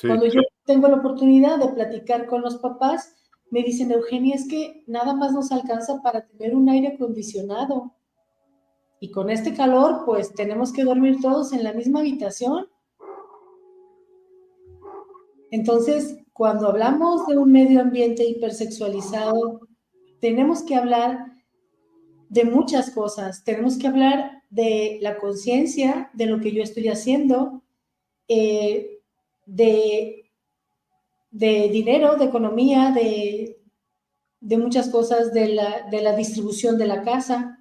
Cuando 0.00 0.26
yo 0.26 0.40
tengo 0.64 0.88
la 0.88 0.96
oportunidad 0.96 1.58
de 1.58 1.68
platicar 1.68 2.26
con 2.26 2.42
los 2.42 2.58
papás, 2.58 3.14
me 3.52 3.62
dicen, 3.62 3.92
Eugenia, 3.92 4.34
es 4.34 4.48
que 4.48 4.82
nada 4.86 5.12
más 5.14 5.32
nos 5.34 5.52
alcanza 5.52 6.00
para 6.00 6.26
tener 6.26 6.56
un 6.56 6.70
aire 6.70 6.94
acondicionado. 6.94 7.94
Y 8.98 9.10
con 9.10 9.28
este 9.28 9.52
calor, 9.52 10.04
pues 10.06 10.32
tenemos 10.32 10.72
que 10.72 10.84
dormir 10.84 11.20
todos 11.20 11.52
en 11.52 11.62
la 11.62 11.74
misma 11.74 12.00
habitación. 12.00 12.66
Entonces, 15.50 16.16
cuando 16.32 16.66
hablamos 16.68 17.26
de 17.26 17.36
un 17.36 17.52
medio 17.52 17.82
ambiente 17.82 18.24
hipersexualizado, 18.24 19.60
tenemos 20.18 20.62
que 20.62 20.76
hablar 20.76 21.34
de 22.30 22.44
muchas 22.44 22.90
cosas. 22.90 23.44
Tenemos 23.44 23.76
que 23.76 23.86
hablar 23.86 24.44
de 24.48 24.98
la 25.02 25.18
conciencia, 25.18 26.10
de 26.14 26.24
lo 26.24 26.40
que 26.40 26.52
yo 26.52 26.62
estoy 26.62 26.88
haciendo, 26.88 27.62
eh, 28.28 29.02
de, 29.44 30.21
de, 31.32 31.68
dinero, 31.68 32.14
de 32.16 32.26
economía, 32.26 32.92
de, 32.92 33.60
de 34.38 34.58
muchas 34.58 34.88
cosas, 34.88 35.32
de 35.32 35.48
la, 35.48 35.88
de 35.90 36.02
la 36.02 36.14
distribución 36.14 36.78
de 36.78 36.86
la 36.86 37.02
casa. 37.02 37.58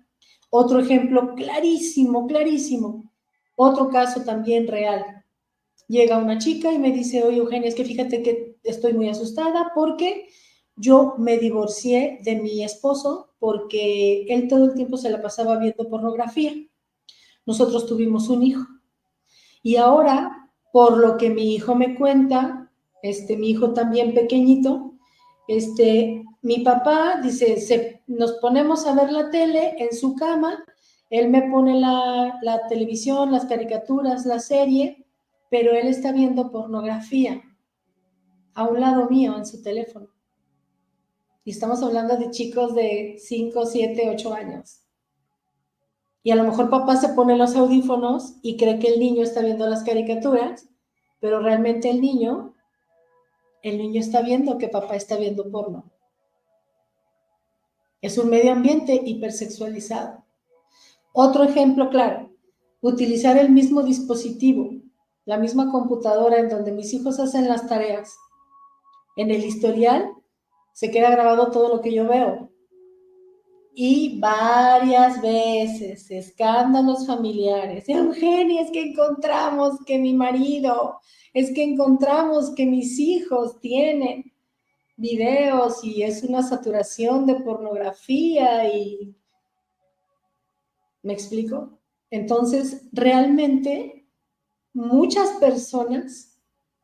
Otro 0.52 0.80
ejemplo 0.80 1.34
clarísimo, 1.34 2.28
clarísimo. 2.28 3.12
Otro 3.56 3.90
caso 3.90 4.22
también 4.24 4.68
real 4.68 5.22
llega 5.92 6.18
una 6.18 6.38
chica 6.38 6.72
y 6.72 6.80
me 6.80 6.92
dice, 6.92 7.24
oye 7.24 7.38
Eugenia, 7.38 7.68
es 7.68 7.76
que 7.76 7.84
fíjate 7.84 8.24
que 8.24 8.58
estoy 8.64 8.94
muy 8.94 9.10
asustada 9.10 9.74
porque 9.76 10.30
yo 10.78 11.16
me 11.18 11.38
divorcié 11.38 12.20
de 12.24 12.36
mi 12.38 12.64
esposo 12.64 13.34
porque 13.40 14.26
él 14.30 14.48
todo 14.48 14.66
el 14.66 14.74
tiempo 14.74 14.96
se 14.96 15.10
la 15.10 15.22
pasaba 15.22 15.58
viendo 15.58 15.90
pornografía. 15.90 16.54
Nosotros 17.46 17.88
tuvimos 17.88 18.30
un 18.30 18.44
hijo. 18.44 18.66
Y 19.64 19.76
ahora, 19.76 20.50
por 20.72 20.98
lo 20.98 21.18
que 21.18 21.30
mi 21.30 21.54
hijo 21.56 21.76
me 21.76 21.96
cuenta, 21.96 22.71
este, 23.02 23.38
mi 23.38 23.50
hijo 23.50 23.74
también 23.74 24.14
pequeñito, 24.14 24.94
este, 25.48 26.24
mi 26.42 26.60
papá 26.60 27.20
dice, 27.22 27.60
se, 27.60 28.04
nos 28.08 28.34
ponemos 28.34 28.86
a 28.86 28.96
ver 28.96 29.12
la 29.12 29.30
tele 29.30 29.76
en 29.78 29.96
su 29.96 30.16
cama, 30.16 30.64
él 31.10 31.30
me 31.30 31.44
pone 31.44 31.80
la, 31.80 32.40
la 32.42 32.68
televisión, 32.68 33.32
las 33.32 33.46
caricaturas, 33.46 34.26
la 34.26 34.40
serie, 34.40 35.06
pero 35.50 35.74
él 35.74 35.88
está 35.88 36.12
viendo 36.12 36.52
pornografía 36.52 37.42
a 38.54 38.64
un 38.64 38.80
lado 38.80 39.10
mío 39.10 39.36
en 39.38 39.46
su 39.46 39.62
teléfono. 39.62 40.08
Y 41.44 41.52
estamos 41.52 41.82
hablando 41.82 42.18
de 42.18 42.30
chicos 42.30 42.76
de 42.76 43.18
5, 43.20 43.66
7, 43.66 44.10
8 44.12 44.34
años. 44.34 44.82
Y 46.24 46.32
a 46.32 46.36
lo 46.36 46.44
mejor 46.44 46.70
papá 46.70 46.96
se 46.98 47.10
pone 47.10 47.36
los 47.36 47.56
audífonos 47.56 48.36
y 48.44 48.58
cree 48.58 48.78
que 48.78 48.90
el 48.90 49.00
niño 49.00 49.24
está 49.24 49.42
viendo 49.42 49.68
las 49.68 49.84
caricaturas, 49.84 50.70
pero 51.20 51.40
realmente 51.40 51.90
el 51.90 52.00
niño, 52.00 52.54
el 53.64 53.78
niño 53.78 54.00
está 54.00 54.22
viendo 54.22 54.58
que 54.58 54.68
papá 54.68 54.96
está 54.96 55.18
viendo 55.18 55.50
porno. 55.52 55.92
Es 58.02 58.18
un 58.18 58.30
medio 58.30 58.52
ambiente 58.52 59.00
hipersexualizado. 59.06 60.26
Otro 61.14 61.44
ejemplo 61.44 61.90
claro, 61.90 62.32
utilizar 62.82 63.38
el 63.38 63.50
mismo 63.50 63.84
dispositivo 63.84 64.82
la 65.26 65.38
misma 65.38 65.72
computadora 65.72 66.40
en 66.40 66.50
donde 66.50 66.72
mis 66.72 66.94
hijos 66.94 67.20
hacen 67.20 67.48
las 67.48 67.68
tareas, 67.68 68.18
en 69.16 69.30
el 69.30 69.44
historial 69.44 70.12
se 70.74 70.90
queda 70.90 71.12
grabado 71.12 71.52
todo 71.52 71.70
lo 71.70 71.82
que 71.82 71.94
yo 71.94 72.08
veo. 72.08 72.50
Y 73.74 74.20
varias 74.20 75.22
veces, 75.22 76.12
escándalos 76.12 77.08
familiares. 77.08 77.88
Eugenia, 77.88 78.62
es 78.62 78.72
que 78.72 78.92
encontramos 78.92 79.80
que 79.86 79.98
mi 79.98 80.14
marido, 80.14 81.00
es 81.34 81.54
que 81.54 81.64
encontramos 81.64 82.54
que 82.54 82.66
mis 82.66 83.00
hijos 83.00 83.60
tienen 83.62 84.34
videos 84.98 85.84
y 85.84 86.04
es 86.04 86.24
una 86.24 86.44
saturación 86.44 87.26
de 87.26 87.36
pornografía 87.36 88.68
y... 88.74 89.16
¿Me 91.04 91.14
explico? 91.14 91.80
Entonces, 92.12 92.90
realmente 92.92 94.06
muchas 94.74 95.30
personas, 95.40 96.38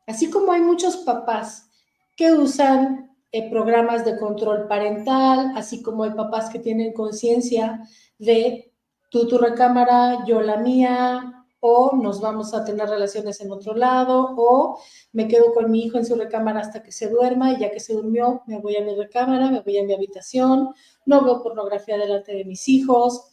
así 0.06 0.30
como 0.30 0.52
hay 0.52 0.62
muchos 0.62 0.96
papás 0.98 1.70
que 2.16 2.32
usan 2.32 3.07
eh, 3.32 3.50
programas 3.50 4.04
de 4.04 4.18
control 4.18 4.66
parental, 4.68 5.52
así 5.54 5.82
como 5.82 6.04
hay 6.04 6.12
papás 6.12 6.50
que 6.50 6.58
tienen 6.58 6.92
conciencia 6.92 7.82
de 8.18 8.72
tú 9.10 9.26
tu 9.28 9.38
recámara, 9.38 10.24
yo 10.26 10.40
la 10.40 10.56
mía, 10.58 11.38
o 11.60 11.96
nos 11.96 12.20
vamos 12.20 12.54
a 12.54 12.64
tener 12.64 12.88
relaciones 12.88 13.40
en 13.40 13.50
otro 13.50 13.74
lado, 13.74 14.34
o 14.36 14.78
me 15.12 15.26
quedo 15.28 15.52
con 15.54 15.70
mi 15.70 15.84
hijo 15.84 15.98
en 15.98 16.06
su 16.06 16.14
recámara 16.14 16.60
hasta 16.60 16.82
que 16.82 16.92
se 16.92 17.08
duerma 17.08 17.52
y 17.52 17.58
ya 17.58 17.70
que 17.70 17.80
se 17.80 17.94
durmió 17.94 18.42
me 18.46 18.60
voy 18.60 18.76
a 18.76 18.82
mi 18.82 18.94
recámara, 18.94 19.50
me 19.50 19.60
voy 19.60 19.78
a 19.78 19.84
mi 19.84 19.92
habitación, 19.94 20.70
no 21.06 21.24
veo 21.24 21.42
pornografía 21.42 21.98
delante 21.98 22.32
de 22.32 22.44
mis 22.44 22.68
hijos. 22.68 23.28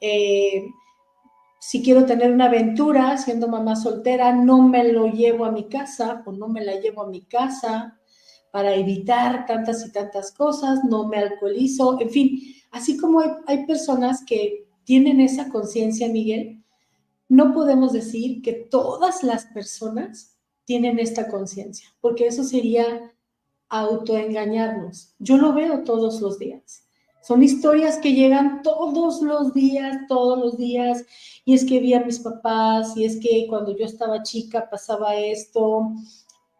Eh, 0.00 0.64
si 1.58 1.82
quiero 1.82 2.06
tener 2.06 2.32
una 2.32 2.46
aventura 2.46 3.16
siendo 3.18 3.48
mamá 3.48 3.76
soltera, 3.76 4.32
no 4.32 4.62
me 4.62 4.92
lo 4.92 5.06
llevo 5.06 5.44
a 5.44 5.50
mi 5.50 5.68
casa 5.68 6.22
o 6.26 6.32
no 6.32 6.48
me 6.48 6.64
la 6.64 6.80
llevo 6.80 7.02
a 7.02 7.08
mi 7.08 7.22
casa 7.22 7.99
para 8.52 8.74
evitar 8.74 9.46
tantas 9.46 9.86
y 9.86 9.92
tantas 9.92 10.32
cosas, 10.32 10.84
no 10.84 11.06
me 11.06 11.18
alcoholizo, 11.18 12.00
en 12.00 12.10
fin, 12.10 12.40
así 12.70 12.96
como 12.96 13.20
hay, 13.46 13.66
personas 13.66 14.24
que 14.24 14.66
tienen 14.84 15.20
esa 15.20 15.48
conciencia, 15.48 16.08
Miguel, 16.08 16.64
no 17.28 17.54
podemos 17.54 17.92
decir 17.92 18.42
que 18.42 18.52
todas 18.52 19.22
las 19.22 19.46
personas 19.46 20.36
tienen 20.64 20.98
esta 20.98 21.28
conciencia, 21.28 21.88
porque 22.00 22.26
eso 22.26 22.42
sería 22.42 23.12
autoengañarnos. 23.68 25.14
Yo 25.18 25.36
lo 25.36 25.52
veo 25.52 25.84
todos 25.84 26.20
los 26.20 26.38
días. 26.38 26.88
Son 27.22 27.42
historias 27.42 27.98
que 27.98 28.14
llegan 28.14 28.62
todos 28.62 29.20
los 29.22 29.52
días, 29.54 29.98
todos 30.08 30.38
los 30.38 30.56
días. 30.56 31.04
Y 31.44 31.54
es 31.54 31.64
que 31.64 31.78
vi 31.78 31.94
a 31.94 32.04
mis 32.04 32.18
papás, 32.18 32.96
y 32.96 33.04
es 33.04 33.20
que 33.20 33.46
cuando 33.48 33.76
yo 33.76 33.84
estaba 33.84 34.22
chica 34.22 34.68
pasaba 34.70 35.14
esto, 35.16 35.92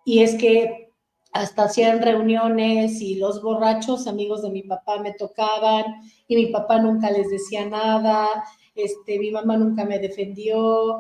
y 0.05 0.21
es 0.21 0.35
que 0.35 0.90
hasta 1.33 1.65
hacían 1.65 2.03
reuniones 2.03 3.01
y 3.01 3.17
los 3.17 3.43
borrachos 3.43 4.07
amigos 4.07 4.43
de 4.43 4.51
mi 4.51 4.63
papá 4.63 5.01
me 5.01 5.13
tocaban 5.13 5.85
y 6.27 6.37
mi 6.37 6.47
papá 6.47 6.81
nunca 6.81 7.11
les 7.11 7.31
decía 7.31 7.69
nada, 7.69 8.29
este, 8.75 9.19
mi 9.19 9.31
mamá 9.31 9.57
nunca 9.57 9.85
me 9.85 9.99
defendió. 9.99 10.99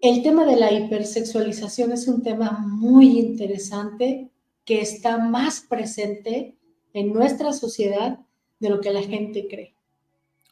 El 0.00 0.22
tema 0.22 0.46
de 0.46 0.56
la 0.56 0.72
hipersexualización 0.72 1.92
es 1.92 2.08
un 2.08 2.22
tema 2.22 2.58
muy 2.66 3.18
interesante 3.18 4.30
que 4.64 4.80
está 4.80 5.18
más 5.18 5.60
presente 5.60 6.56
en 6.94 7.12
nuestra 7.12 7.52
sociedad 7.52 8.18
de 8.60 8.70
lo 8.70 8.80
que 8.80 8.92
la 8.92 9.02
gente 9.02 9.46
cree. 9.48 9.74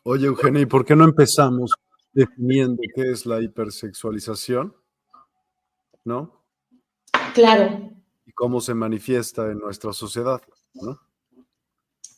Oye, 0.02 0.26
Eugenia, 0.26 0.62
¿y 0.62 0.66
por 0.66 0.84
qué 0.84 0.94
no 0.94 1.04
empezamos 1.04 1.72
definiendo 2.12 2.82
qué 2.94 3.10
es 3.10 3.26
la 3.26 3.40
hipersexualización? 3.40 4.74
¿No? 6.04 6.42
Claro. 7.34 7.97
Cómo 8.38 8.60
se 8.60 8.72
manifiesta 8.72 9.50
en 9.50 9.58
nuestra 9.58 9.92
sociedad, 9.92 10.40
¿no? 10.74 11.00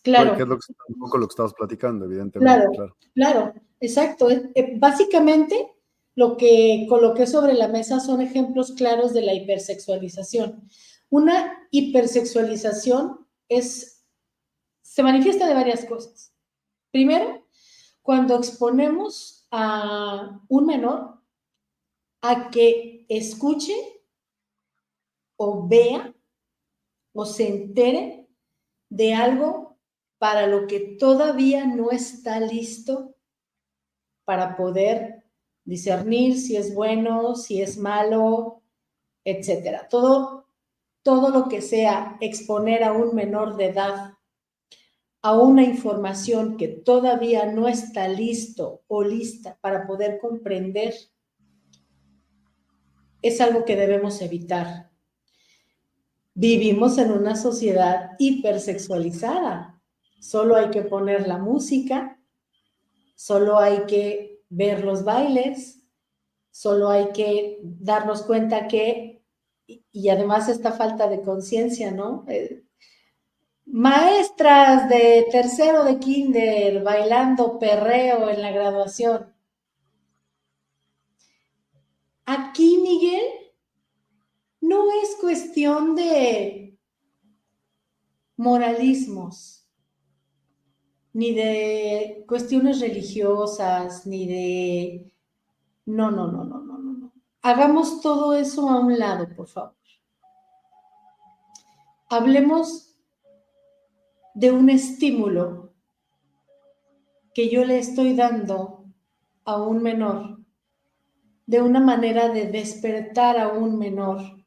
Claro. 0.02 0.28
Porque 0.28 0.42
es 0.42 0.48
lo 0.48 0.58
que, 0.58 0.72
un 0.88 0.98
poco 0.98 1.16
lo 1.16 1.26
que 1.26 1.32
estamos 1.32 1.54
platicando, 1.54 2.04
evidentemente. 2.04 2.66
Claro, 2.76 2.96
claro, 3.14 3.54
exacto. 3.80 4.30
Eh, 4.30 4.50
eh, 4.54 4.74
básicamente, 4.78 5.72
lo 6.14 6.36
que 6.36 6.84
coloqué 6.90 7.26
sobre 7.26 7.54
la 7.54 7.68
mesa 7.68 8.00
son 8.00 8.20
ejemplos 8.20 8.72
claros 8.72 9.14
de 9.14 9.22
la 9.22 9.32
hipersexualización. 9.32 10.68
Una 11.08 11.66
hipersexualización 11.70 13.26
es, 13.48 14.04
se 14.82 15.02
manifiesta 15.02 15.46
de 15.46 15.54
varias 15.54 15.86
cosas. 15.86 16.34
Primero, 16.90 17.46
cuando 18.02 18.36
exponemos 18.36 19.46
a 19.50 20.38
un 20.48 20.66
menor 20.66 21.20
a 22.20 22.50
que 22.50 23.06
escuche 23.08 23.74
o 25.42 25.66
vea 25.66 26.14
o 27.14 27.24
se 27.24 27.48
entere 27.48 28.28
de 28.90 29.14
algo 29.14 29.78
para 30.18 30.46
lo 30.46 30.66
que 30.66 30.96
todavía 30.98 31.66
no 31.66 31.90
está 31.92 32.38
listo 32.40 33.14
para 34.26 34.54
poder 34.54 35.24
discernir 35.64 36.36
si 36.36 36.56
es 36.56 36.74
bueno, 36.74 37.36
si 37.36 37.62
es 37.62 37.78
malo, 37.78 38.62
etcétera. 39.24 39.88
Todo, 39.88 40.46
todo 41.02 41.30
lo 41.30 41.48
que 41.48 41.62
sea 41.62 42.18
exponer 42.20 42.84
a 42.84 42.92
un 42.92 43.14
menor 43.14 43.56
de 43.56 43.68
edad 43.68 44.18
a 45.22 45.38
una 45.38 45.62
información 45.62 46.58
que 46.58 46.68
todavía 46.68 47.46
no 47.46 47.66
está 47.66 48.08
listo 48.08 48.82
o 48.88 49.02
lista 49.02 49.56
para 49.62 49.86
poder 49.86 50.18
comprender, 50.18 50.94
es 53.22 53.40
algo 53.40 53.64
que 53.64 53.76
debemos 53.76 54.20
evitar. 54.20 54.89
Vivimos 56.40 56.96
en 56.96 57.12
una 57.12 57.36
sociedad 57.36 58.12
hipersexualizada. 58.18 59.78
Solo 60.22 60.56
hay 60.56 60.70
que 60.70 60.80
poner 60.80 61.28
la 61.28 61.36
música, 61.36 62.18
solo 63.14 63.58
hay 63.58 63.84
que 63.84 64.40
ver 64.48 64.82
los 64.82 65.04
bailes, 65.04 65.84
solo 66.50 66.88
hay 66.88 67.12
que 67.12 67.58
darnos 67.62 68.22
cuenta 68.22 68.68
que, 68.68 69.22
y 69.66 70.08
además 70.08 70.48
esta 70.48 70.72
falta 70.72 71.08
de 71.08 71.20
conciencia, 71.20 71.90
¿no? 71.90 72.24
Eh, 72.26 72.64
maestras 73.66 74.88
de 74.88 75.26
tercero 75.30 75.84
de 75.84 75.98
kinder 75.98 76.82
bailando 76.82 77.58
perreo 77.58 78.30
en 78.30 78.40
la 78.40 78.50
graduación. 78.50 79.34
Aquí, 82.24 82.78
Miguel, 82.78 83.49
no 84.60 84.90
es 85.02 85.16
cuestión 85.20 85.94
de 85.94 86.78
moralismos, 88.36 89.66
ni 91.12 91.34
de 91.34 92.24
cuestiones 92.28 92.80
religiosas, 92.80 94.06
ni 94.06 94.26
de... 94.26 95.14
No, 95.86 96.10
no, 96.10 96.30
no, 96.30 96.44
no, 96.44 96.60
no, 96.60 96.78
no. 96.78 97.12
Hagamos 97.42 98.00
todo 98.00 98.34
eso 98.34 98.68
a 98.68 98.78
un 98.78 98.98
lado, 98.98 99.28
por 99.34 99.48
favor. 99.48 99.74
Hablemos 102.08 102.96
de 104.34 104.50
un 104.50 104.68
estímulo 104.68 105.72
que 107.34 107.48
yo 107.48 107.64
le 107.64 107.78
estoy 107.78 108.14
dando 108.14 108.84
a 109.44 109.60
un 109.62 109.82
menor, 109.82 110.40
de 111.46 111.62
una 111.62 111.80
manera 111.80 112.28
de 112.28 112.46
despertar 112.46 113.38
a 113.38 113.48
un 113.48 113.78
menor 113.78 114.39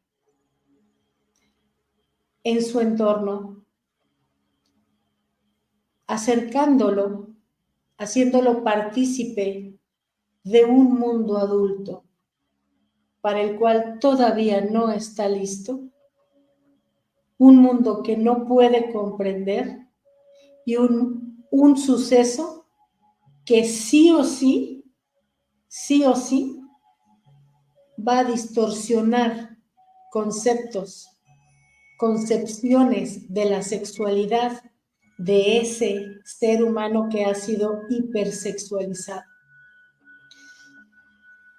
en 2.44 2.64
su 2.64 2.80
entorno, 2.80 3.66
acercándolo, 6.08 7.30
haciéndolo 7.98 8.64
partícipe 8.64 9.80
de 10.44 10.66
un 10.66 11.00
mundo 11.00 11.38
adulto 11.38 12.04
para 13.22 13.42
el 13.42 13.58
cual 13.58 14.00
todavía 14.00 14.62
no 14.62 14.92
está 14.92 15.30
listo 15.30 15.80
un 17.38 17.58
mundo 17.58 18.04
que 18.04 18.16
no 18.16 18.46
puede 18.46 18.92
comprender 18.92 19.88
y 20.66 20.78
un, 20.78 21.46
un 21.52 21.78
suceso 21.78 22.68
que 23.46 23.66
sí 23.66 24.12
o 24.12 24.24
sí, 24.24 24.86
sí 25.68 26.06
o 26.06 26.16
sí, 26.16 26.62
va 27.98 28.20
a 28.20 28.24
distorsionar 28.24 29.58
conceptos, 30.12 31.13
concepciones 32.04 33.34
de 33.34 33.46
la 33.46 33.62
sexualidad 33.62 34.62
de 35.18 35.60
ese 35.60 36.20
ser 36.26 36.62
humano 36.62 37.08
que 37.10 37.24
ha 37.24 37.34
sido 37.34 37.84
hipersexualizado. 37.90 39.24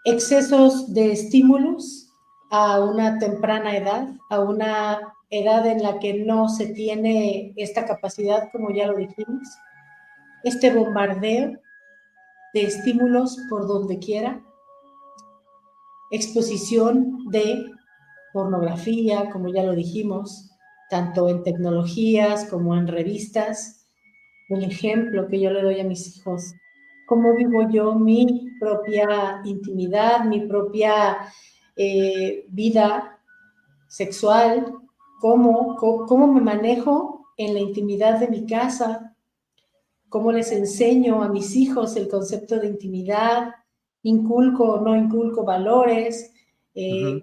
Excesos 0.05 0.93
de 0.93 1.13
estímulos 1.13 2.11
a 2.51 2.79
una 2.81 3.19
temprana 3.19 3.75
edad, 3.75 4.09
a 4.29 4.41
una 4.41 5.15
edad 5.31 5.67
en 5.67 5.83
la 5.83 5.99
que 5.99 6.13
no 6.13 6.51
se 6.51 6.67
tiene 6.67 7.55
esta 7.57 7.87
capacidad, 7.87 8.51
como 8.53 8.71
ya 8.71 8.89
lo 8.89 8.99
dijimos, 8.99 9.49
este 10.43 10.75
bombardeo 10.75 11.55
de 12.53 12.63
estímulos 12.65 13.39
por 13.49 13.67
donde 13.67 13.99
quiera, 13.99 14.45
exposición 16.11 17.31
de 17.31 17.65
pornografía, 18.35 19.30
como 19.30 19.49
ya 19.49 19.62
lo 19.62 19.74
dijimos, 19.74 20.51
tanto 20.91 21.28
en 21.28 21.45
tecnologías 21.45 22.47
como 22.51 22.76
en 22.76 22.89
revistas. 22.89 23.87
El 24.49 24.64
ejemplo 24.64 25.28
que 25.28 25.41
yo 25.41 25.51
le 25.51 25.62
doy 25.62 25.80
a 25.80 25.85
mis 25.85 26.16
hijos, 26.16 26.53
cómo 27.07 27.35
vivo 27.37 27.70
yo 27.70 27.95
mi 27.95 28.51
propia 28.59 29.41
intimidad, 29.45 30.24
mi 30.24 30.41
propia 30.41 31.18
eh, 31.76 32.45
vida 32.49 33.20
sexual, 33.89 34.74
cómo, 35.20 35.76
cómo, 35.76 36.26
me 36.26 36.41
manejo 36.41 37.28
en 37.37 37.55
la 37.55 37.61
intimidad 37.61 38.18
de 38.18 38.28
mi 38.28 38.47
casa, 38.47 39.16
cómo 40.09 40.32
les 40.32 40.51
enseño 40.51 41.22
a 41.22 41.28
mis 41.28 41.55
hijos 41.55 41.95
el 41.95 42.09
concepto 42.09 42.59
de 42.59 42.66
intimidad, 42.66 43.55
inculco 44.03 44.64
o 44.64 44.80
no 44.80 44.97
inculco 44.97 45.45
valores, 45.45 46.32
eh, 46.74 47.22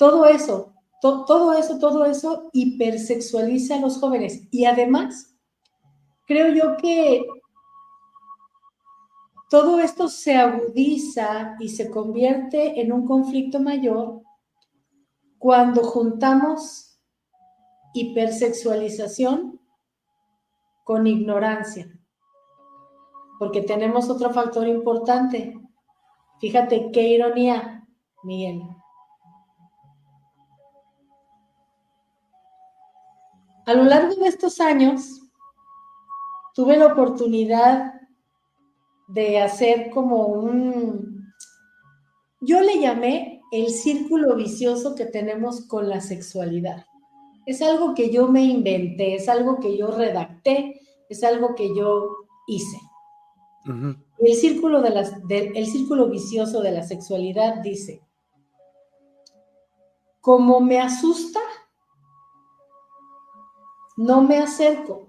todo 0.00 0.24
eso, 0.24 0.72
todo 1.02 1.52
eso, 1.52 1.78
todo 1.78 2.06
eso 2.06 2.48
hipersexualiza 2.54 3.74
a 3.76 3.80
los 3.80 3.98
jóvenes. 3.98 4.48
Y 4.50 4.64
además, 4.64 5.36
creo 6.26 6.54
yo 6.54 6.78
que 6.78 7.26
todo 9.50 9.78
esto 9.78 10.08
se 10.08 10.36
agudiza 10.36 11.54
y 11.60 11.68
se 11.68 11.90
convierte 11.90 12.80
en 12.80 12.94
un 12.94 13.06
conflicto 13.06 13.60
mayor 13.60 14.22
cuando 15.36 15.84
juntamos 15.84 16.98
hipersexualización 17.92 19.60
con 20.82 21.06
ignorancia. 21.06 21.90
Porque 23.38 23.60
tenemos 23.60 24.08
otro 24.08 24.30
factor 24.30 24.66
importante. 24.66 25.60
Fíjate 26.40 26.90
qué 26.90 27.02
ironía, 27.02 27.86
Miguel. 28.22 28.62
A 33.70 33.74
lo 33.74 33.84
largo 33.84 34.16
de 34.16 34.28
estos 34.28 34.60
años, 34.60 35.20
tuve 36.54 36.76
la 36.76 36.86
oportunidad 36.86 37.94
de 39.08 39.40
hacer 39.40 39.90
como 39.90 40.26
un, 40.26 41.24
yo 42.40 42.60
le 42.60 42.80
llamé 42.80 43.42
el 43.52 43.70
círculo 43.70 44.36
vicioso 44.36 44.94
que 44.94 45.06
tenemos 45.06 45.66
con 45.66 45.88
la 45.88 46.00
sexualidad 46.00 46.84
es 47.50 47.62
algo 47.62 47.94
que 47.94 48.12
yo 48.12 48.28
me 48.28 48.44
inventé, 48.44 49.16
es 49.16 49.28
algo 49.28 49.58
que 49.58 49.76
yo 49.76 49.90
redacté, 49.90 50.80
es 51.08 51.24
algo 51.24 51.54
que 51.54 51.74
yo 51.74 52.26
hice. 52.46 52.78
el, 54.18 54.34
círculo 54.34 54.80
de 54.82 54.90
las, 54.90 55.14
el 55.28 55.66
círculo 55.66 56.08
vicioso 56.08 56.62
de 56.62 56.72
la 56.72 56.82
sexualidad 56.84 57.56
dice, 57.62 58.02
como 60.20 60.60
me 60.60 60.80
asusta, 60.80 61.40
no 64.00 64.22
me 64.22 64.38
acerco. 64.38 65.08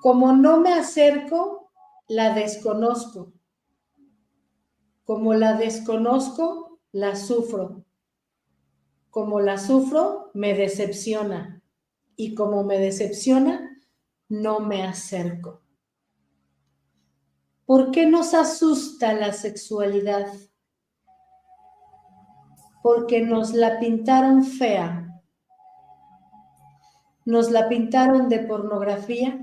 Como 0.00 0.32
no 0.32 0.60
me 0.60 0.72
acerco, 0.72 1.70
la 2.08 2.34
desconozco. 2.34 3.32
Como 5.04 5.34
la 5.34 5.54
desconozco, 5.54 6.80
la 6.92 7.16
sufro 7.16 7.84
como 9.14 9.38
la 9.38 9.58
sufro, 9.58 10.32
me 10.34 10.54
decepciona. 10.54 11.62
Y 12.16 12.34
como 12.34 12.64
me 12.64 12.80
decepciona, 12.80 13.80
no 14.28 14.58
me 14.58 14.82
acerco. 14.82 15.62
¿Por 17.64 17.92
qué 17.92 18.06
nos 18.06 18.34
asusta 18.34 19.12
la 19.12 19.32
sexualidad? 19.32 20.26
Porque 22.82 23.20
nos 23.20 23.54
la 23.54 23.78
pintaron 23.78 24.42
fea. 24.42 25.03
Nos 27.24 27.50
la 27.50 27.68
pintaron 27.68 28.28
de 28.28 28.40
pornografía. 28.40 29.40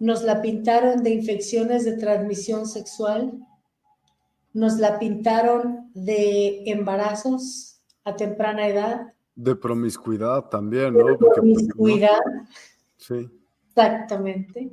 nos 0.00 0.22
la 0.22 0.40
pintaron 0.40 1.02
de 1.02 1.10
infecciones 1.10 1.84
de 1.84 1.96
transmisión 1.96 2.66
sexual, 2.66 3.38
nos 4.52 4.78
la 4.78 4.98
pintaron 4.98 5.90
de 5.94 6.62
embarazos 6.66 7.80
a 8.04 8.16
temprana 8.16 8.68
edad. 8.68 9.12
De 9.34 9.54
promiscuidad 9.56 10.44
también, 10.44 10.94
¿no? 10.94 11.04
De 11.04 11.16
promiscuidad. 11.16 12.20
Sí. 12.96 13.28
Exactamente. 13.68 14.70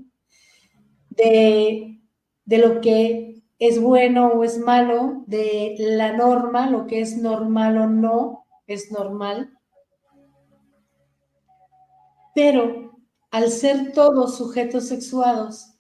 De, 1.10 2.00
de 2.46 2.58
lo 2.58 2.82
que 2.82 3.44
es 3.60 3.82
bueno 3.82 4.28
o 4.28 4.44
es 4.44 4.58
malo, 4.58 5.24
de 5.28 5.76
la 5.80 6.14
norma, 6.14 6.70
lo 6.70 6.88
que 6.88 7.02
es 7.02 7.18
normal 7.18 7.78
o 7.78 7.88
no 7.88 8.46
es 8.68 8.92
normal. 8.92 9.55
Pero 12.36 13.00
al 13.32 13.50
ser 13.50 13.94
todos 13.94 14.38
sujetos 14.38 14.90
sexuados, 14.90 15.72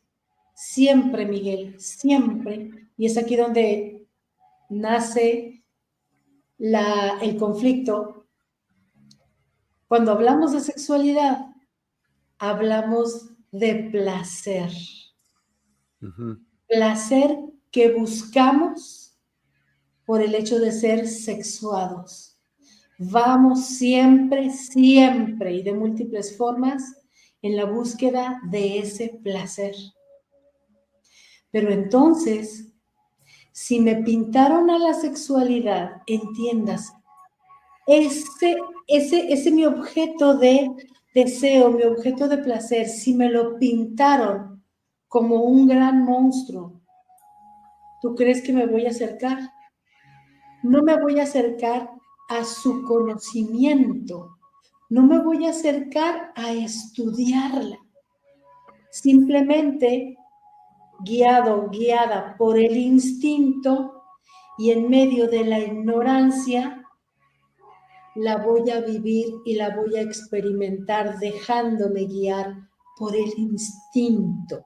siempre, 0.55 1.25
Miguel, 1.25 1.79
siempre, 1.79 2.89
y 2.97 3.05
es 3.05 3.17
aquí 3.17 3.35
donde 3.35 4.07
nace 4.69 5.63
el 6.57 7.37
conflicto, 7.37 8.25
cuando 9.87 10.13
hablamos 10.13 10.53
de 10.53 10.61
sexualidad, 10.61 11.45
hablamos 12.39 13.29
de 13.51 13.89
placer. 13.91 14.71
Placer 16.67 17.37
que 17.69 17.93
buscamos 17.93 19.17
por 20.05 20.21
el 20.21 20.35
hecho 20.35 20.59
de 20.59 20.71
ser 20.71 21.07
sexuados. 21.07 22.34
Vamos 22.97 23.65
siempre, 23.65 24.49
siempre 24.51 25.53
y 25.53 25.63
de 25.63 25.73
múltiples 25.73 26.37
formas 26.37 26.95
en 27.41 27.57
la 27.57 27.65
búsqueda 27.65 28.39
de 28.49 28.79
ese 28.79 29.19
placer. 29.21 29.75
Pero 31.51 31.71
entonces, 31.71 32.71
si 33.51 33.79
me 33.79 33.97
pintaron 33.97 34.69
a 34.69 34.79
la 34.79 34.93
sexualidad, 34.93 36.01
entiendas, 36.07 36.93
ese, 37.85 38.57
ese, 38.87 39.31
ese 39.31 39.51
mi 39.51 39.65
objeto 39.65 40.37
de 40.37 40.69
deseo, 41.13 41.71
mi 41.71 41.83
objeto 41.83 42.27
de 42.27 42.37
placer, 42.37 42.87
si 42.87 43.13
me 43.13 43.29
lo 43.29 43.57
pintaron 43.57 44.63
como 45.07 45.43
un 45.43 45.67
gran 45.67 46.03
monstruo, 46.03 46.81
¿tú 48.01 48.15
crees 48.15 48.41
que 48.41 48.53
me 48.53 48.65
voy 48.65 48.85
a 48.85 48.89
acercar? 48.89 49.39
No 50.63 50.81
me 50.81 50.99
voy 50.99 51.19
a 51.19 51.23
acercar 51.23 51.94
a 52.29 52.43
su 52.43 52.83
conocimiento, 52.83 54.37
no 54.89 55.03
me 55.05 55.19
voy 55.19 55.45
a 55.45 55.49
acercar 55.49 56.31
a 56.35 56.51
estudiarla. 56.51 57.79
Simplemente 58.91 60.17
guiado, 60.99 61.69
guiada 61.69 62.35
por 62.37 62.57
el 62.57 62.77
instinto 62.77 64.03
y 64.57 64.71
en 64.71 64.89
medio 64.89 65.27
de 65.27 65.43
la 65.45 65.59
ignorancia, 65.59 66.81
la 68.15 68.37
voy 68.37 68.69
a 68.69 68.79
vivir 68.79 69.27
y 69.43 69.55
la 69.55 69.75
voy 69.75 69.97
a 69.97 70.01
experimentar 70.01 71.19
dejándome 71.19 72.05
guiar 72.05 72.55
por 72.97 73.13
el 73.13 73.33
instinto. 73.37 74.63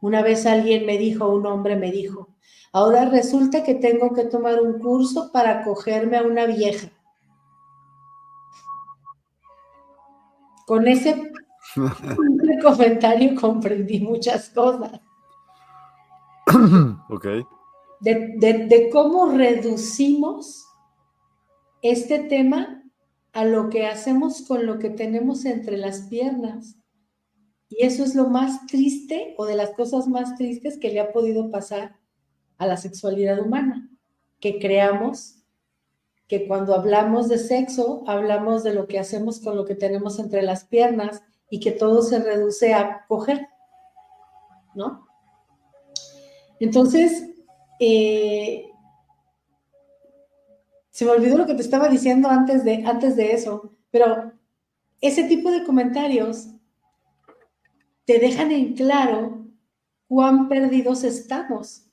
Una 0.00 0.22
vez 0.22 0.44
alguien 0.46 0.86
me 0.86 0.98
dijo, 0.98 1.28
un 1.28 1.46
hombre 1.46 1.76
me 1.76 1.92
dijo, 1.92 2.33
ahora 2.74 3.04
resulta 3.08 3.62
que 3.62 3.76
tengo 3.76 4.12
que 4.12 4.24
tomar 4.24 4.60
un 4.60 4.80
curso 4.80 5.30
para 5.32 5.62
cogerme 5.62 6.16
a 6.18 6.24
una 6.24 6.44
vieja. 6.44 6.90
Con 10.66 10.88
ese 10.88 11.32
comentario 12.62 13.40
comprendí 13.40 14.00
muchas 14.00 14.50
cosas. 14.50 15.00
Ok. 17.08 17.26
De, 18.00 18.90
cómo 18.92 19.30
reducimos 19.30 20.66
este 21.80 22.18
tema 22.18 22.82
a 23.32 23.44
lo 23.44 23.70
que 23.70 23.86
hacemos 23.86 24.42
con 24.46 24.66
lo 24.66 24.78
que 24.78 24.90
tenemos 24.90 25.44
entre 25.44 25.78
las 25.78 26.02
piernas. 26.08 26.76
Y 27.68 27.84
eso 27.84 28.02
es 28.02 28.14
lo 28.14 28.28
más 28.28 28.66
triste 28.66 29.34
o 29.38 29.46
de 29.46 29.54
las 29.54 29.70
cosas 29.70 30.08
más 30.08 30.34
tristes 30.34 30.76
que 30.78 30.90
le 30.90 31.00
ha 31.00 31.12
podido 31.12 31.50
pasar 31.50 32.03
a 32.58 32.66
la 32.66 32.76
sexualidad 32.76 33.40
humana, 33.40 33.88
que 34.40 34.58
creamos 34.58 35.36
que 36.28 36.46
cuando 36.46 36.74
hablamos 36.74 37.28
de 37.28 37.38
sexo, 37.38 38.02
hablamos 38.06 38.64
de 38.64 38.74
lo 38.74 38.86
que 38.86 38.98
hacemos 38.98 39.40
con 39.40 39.56
lo 39.56 39.64
que 39.64 39.74
tenemos 39.74 40.18
entre 40.18 40.42
las 40.42 40.64
piernas 40.64 41.22
y 41.50 41.60
que 41.60 41.72
todo 41.72 42.02
se 42.02 42.18
reduce 42.18 42.72
a 42.72 43.04
coger, 43.06 43.46
¿no? 44.74 45.06
Entonces, 46.60 47.30
eh, 47.78 48.70
se 50.90 51.04
me 51.04 51.10
olvidó 51.10 51.36
lo 51.36 51.46
que 51.46 51.54
te 51.54 51.62
estaba 51.62 51.88
diciendo 51.88 52.28
antes 52.28 52.64
de, 52.64 52.84
antes 52.86 53.16
de 53.16 53.32
eso, 53.32 53.72
pero 53.90 54.32
ese 55.00 55.24
tipo 55.24 55.50
de 55.50 55.64
comentarios 55.64 56.48
te 58.04 58.18
dejan 58.18 58.52
en 58.52 58.74
claro 58.74 59.44
cuán 60.08 60.48
perdidos 60.48 61.04
estamos, 61.04 61.83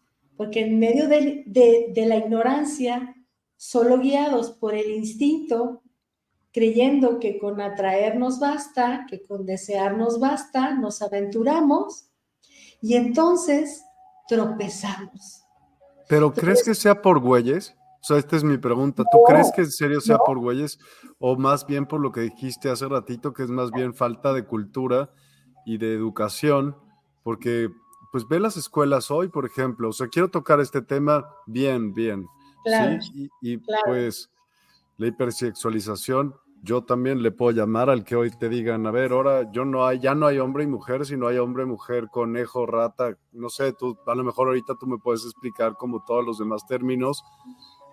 porque 0.41 0.61
en 0.61 0.79
medio 0.79 1.07
de, 1.07 1.43
de 1.45 2.05
la 2.07 2.17
ignorancia 2.17 3.15
solo 3.57 3.99
guiados 3.99 4.49
por 4.49 4.73
el 4.73 4.89
instinto, 4.89 5.83
creyendo 6.51 7.19
que 7.19 7.37
con 7.37 7.61
atraernos 7.61 8.39
basta, 8.39 9.05
que 9.07 9.23
con 9.23 9.45
desearnos 9.45 10.19
basta, 10.19 10.73
nos 10.73 11.03
aventuramos 11.03 12.09
y 12.81 12.95
entonces 12.95 13.83
tropezamos. 14.27 15.43
¿Pero 16.09 16.33
crees 16.33 16.63
que 16.63 16.73
sea 16.73 16.99
por 17.03 17.19
güeyes? 17.19 17.75
O 18.01 18.03
sea, 18.03 18.17
esta 18.17 18.35
es 18.35 18.43
mi 18.43 18.57
pregunta. 18.57 19.03
¿Tú 19.11 19.19
crees 19.27 19.51
que 19.55 19.61
en 19.61 19.71
serio 19.71 20.01
sea 20.01 20.17
por 20.17 20.39
güeyes 20.39 20.79
o 21.19 21.35
más 21.35 21.67
bien 21.67 21.85
por 21.85 21.99
lo 21.99 22.11
que 22.11 22.21
dijiste 22.21 22.71
hace 22.71 22.87
ratito, 22.87 23.31
que 23.31 23.43
es 23.43 23.49
más 23.51 23.69
bien 23.69 23.93
falta 23.93 24.33
de 24.33 24.43
cultura 24.43 25.11
y 25.67 25.77
de 25.77 25.93
educación? 25.93 26.75
Porque, 27.21 27.69
pues 28.11 28.27
ve 28.27 28.39
las 28.39 28.57
escuelas 28.57 29.09
hoy, 29.09 29.29
por 29.29 29.45
ejemplo. 29.45 29.89
O 29.89 29.93
sea, 29.93 30.07
quiero 30.07 30.29
tocar 30.29 30.59
este 30.59 30.81
tema 30.81 31.25
bien, 31.45 31.93
bien. 31.93 32.27
Sí, 32.99 33.29
y, 33.41 33.57
pues 33.57 34.29
la 34.97 35.07
hipersexualización, 35.07 36.35
yo 36.61 36.83
también 36.83 37.23
le 37.23 37.31
puedo 37.31 37.51
llamar 37.51 37.89
al 37.89 38.03
que 38.03 38.15
hoy 38.15 38.29
te 38.29 38.49
digan, 38.49 38.85
a 38.85 38.91
ver, 38.91 39.13
ahora 39.13 39.51
yo 39.51 39.65
no 39.65 39.87
hay, 39.87 39.99
ya 39.99 40.13
no 40.13 40.27
hay 40.27 40.37
hombre 40.37 40.63
y 40.63 40.67
mujer, 40.67 41.05
sino 41.05 41.27
hay 41.27 41.39
hombre, 41.39 41.65
mujer, 41.65 42.07
conejo, 42.11 42.67
rata, 42.67 43.17
no 43.31 43.49
sé, 43.49 43.73
tú, 43.73 43.97
a 44.05 44.13
lo 44.13 44.23
mejor 44.23 44.47
ahorita 44.47 44.75
tú 44.79 44.85
me 44.85 44.99
puedes 44.99 45.25
explicar 45.25 45.75
como 45.75 46.03
todos 46.05 46.23
los 46.23 46.37
demás 46.37 46.67
términos, 46.67 47.23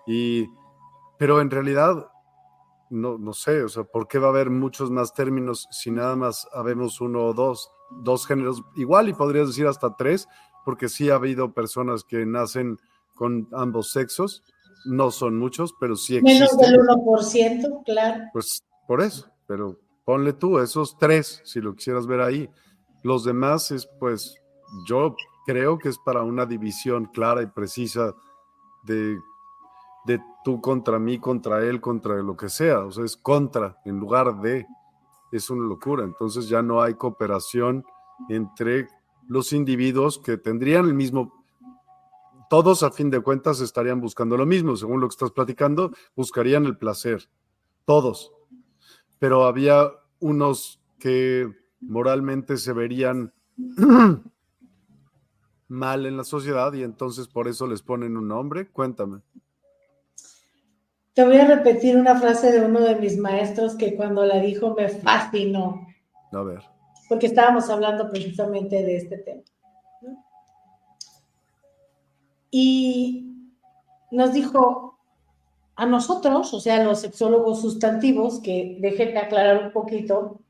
y, 0.05 0.47
pero 1.17 1.41
en 1.41 1.49
realidad, 1.49 2.11
no, 2.91 3.17
no 3.17 3.33
sé, 3.33 3.63
o 3.63 3.69
sea, 3.69 3.85
¿por 3.85 4.07
qué 4.07 4.19
va 4.19 4.27
a 4.27 4.31
haber 4.31 4.51
muchos 4.51 4.91
más 4.91 5.13
términos 5.15 5.67
si 5.71 5.89
nada 5.89 6.15
más 6.15 6.47
habemos 6.53 7.01
uno 7.01 7.25
o 7.25 7.33
dos, 7.33 7.71
dos 7.91 8.25
géneros, 8.25 8.63
igual 8.75 9.09
y 9.09 9.13
podrías 9.13 9.47
decir 9.47 9.67
hasta 9.67 9.95
tres, 9.95 10.27
porque 10.65 10.89
sí 10.89 11.09
ha 11.09 11.15
habido 11.15 11.53
personas 11.53 12.03
que 12.03 12.25
nacen 12.25 12.77
con 13.15 13.47
ambos 13.51 13.91
sexos, 13.91 14.43
no 14.85 15.11
son 15.11 15.37
muchos, 15.37 15.73
pero 15.79 15.95
sí 15.95 16.17
existen. 16.17 16.39
Menos 16.39 16.57
del 16.57 16.79
1%, 16.79 17.83
claro. 17.85 18.23
Pues 18.31 18.63
por 18.87 19.01
eso, 19.01 19.29
pero 19.45 19.77
ponle 20.05 20.33
tú 20.33 20.59
esos 20.59 20.97
tres, 20.97 21.41
si 21.43 21.61
lo 21.61 21.75
quisieras 21.75 22.07
ver 22.07 22.21
ahí. 22.21 22.49
Los 23.03 23.23
demás 23.23 23.71
es, 23.71 23.87
pues, 23.99 24.35
yo 24.87 25.15
creo 25.45 25.77
que 25.77 25.89
es 25.89 25.97
para 25.97 26.23
una 26.23 26.45
división 26.45 27.05
clara 27.05 27.41
y 27.41 27.47
precisa 27.47 28.13
de, 28.83 29.17
de 30.05 30.21
tú 30.43 30.61
contra 30.61 30.99
mí, 30.99 31.19
contra 31.19 31.63
él, 31.63 31.81
contra 31.81 32.15
lo 32.15 32.35
que 32.35 32.49
sea. 32.49 32.79
O 32.85 32.91
sea, 32.91 33.05
es 33.05 33.17
contra 33.17 33.77
en 33.85 33.99
lugar 33.99 34.39
de. 34.41 34.65
Es 35.31 35.49
una 35.49 35.67
locura. 35.67 36.03
Entonces 36.03 36.49
ya 36.49 36.61
no 36.61 36.81
hay 36.81 36.95
cooperación 36.95 37.83
entre 38.29 38.87
los 39.27 39.53
individuos 39.53 40.19
que 40.19 40.37
tendrían 40.37 40.85
el 40.85 40.93
mismo 40.93 41.39
todos 42.49 42.81
a 42.81 42.91
fin 42.91 43.11
de 43.11 43.21
cuentas 43.21 43.61
estarían 43.61 44.01
buscando 44.01 44.35
lo 44.35 44.45
mismo, 44.45 44.75
según 44.75 44.99
lo 44.99 45.07
que 45.07 45.13
estás 45.13 45.31
platicando, 45.31 45.91
buscarían 46.15 46.65
el 46.65 46.77
placer, 46.77 47.29
todos. 47.85 48.33
Pero 49.19 49.45
había 49.45 49.91
unos 50.19 50.81
que 50.97 51.47
moralmente 51.79 52.57
se 52.57 52.73
verían 52.73 53.33
mal 55.67 56.05
en 56.07 56.17
la 56.17 56.23
sociedad 56.23 56.73
y 56.73 56.81
entonces 56.81 57.27
por 57.27 57.47
eso 57.47 57.67
les 57.67 57.83
ponen 57.83 58.17
un 58.17 58.27
nombre. 58.27 58.67
Cuéntame. 58.67 59.21
Te 61.13 61.25
voy 61.25 61.37
a 61.37 61.45
repetir 61.45 61.97
una 61.97 62.19
frase 62.19 62.51
de 62.51 62.61
uno 62.65 62.81
de 62.81 62.95
mis 62.95 63.17
maestros 63.17 63.75
que 63.75 63.95
cuando 63.95 64.25
la 64.25 64.39
dijo 64.39 64.75
me 64.75 64.89
fascinó. 64.89 65.87
A 66.31 66.41
ver. 66.43 66.61
Porque 67.09 67.27
estábamos 67.27 67.69
hablando 67.69 68.09
precisamente 68.09 68.83
de 68.83 68.97
este 68.97 69.17
tema 69.17 69.41
y 72.51 73.25
nos 74.11 74.33
dijo 74.33 74.97
a 75.75 75.85
nosotros, 75.85 76.53
o 76.53 76.59
sea, 76.59 76.83
los 76.83 76.99
sexólogos 76.99 77.61
sustantivos, 77.61 78.39
que 78.41 78.77
déjenme 78.81 79.19
aclarar 79.19 79.65
un 79.65 79.71
poquito, 79.71 80.41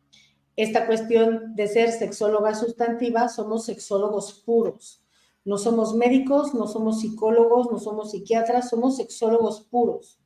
esta 0.55 0.88
cuestión 0.88 1.55
de 1.55 1.68
ser 1.68 1.91
sexóloga 1.91 2.55
sustantiva, 2.55 3.30
somos 3.30 3.66
sexólogos 3.66 4.34
puros. 4.45 5.03
No 5.45 5.57
somos 5.57 5.95
médicos, 5.95 6.53
no 6.53 6.68
somos 6.68 6.99
psicólogos, 6.99 7.72
no 7.72 7.80
somos 7.80 8.12
psiquiatras, 8.12 8.70
somos 8.70 8.97
sexólogos 8.97 9.62
puros. 9.70 10.18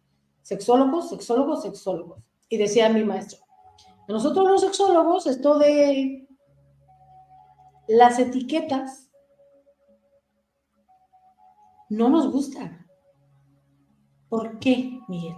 Sexólogos, 0.43 1.09
sexólogos, 1.09 1.63
sexólogos. 1.63 2.19
Y 2.49 2.57
decía 2.57 2.89
mi 2.89 3.03
maestro, 3.03 3.39
nosotros 4.07 4.47
los 4.47 4.61
sexólogos, 4.61 5.25
esto 5.25 5.57
de 5.57 6.27
las 7.87 8.19
etiquetas 8.19 9.09
no 11.89 12.09
nos 12.09 12.31
gustan. 12.31 12.85
¿Por 14.29 14.59
qué, 14.59 14.99
Miguel? 15.07 15.35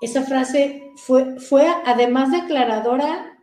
Esa 0.00 0.22
frase 0.22 0.92
fue, 0.96 1.38
fue, 1.38 1.66
además 1.84 2.30
de 2.30 2.38
aclaradora, 2.38 3.38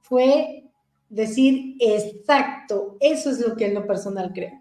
fue 0.00 0.70
decir 1.08 1.76
exacto, 1.78 2.96
eso 3.00 3.30
es 3.30 3.40
lo 3.40 3.56
que 3.56 3.66
en 3.66 3.74
lo 3.74 3.86
personal 3.86 4.32
creo. 4.32 4.59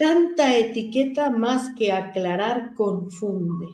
Tanta 0.00 0.56
etiqueta 0.56 1.28
más 1.28 1.74
que 1.76 1.92
aclarar 1.92 2.74
confunde. 2.74 3.68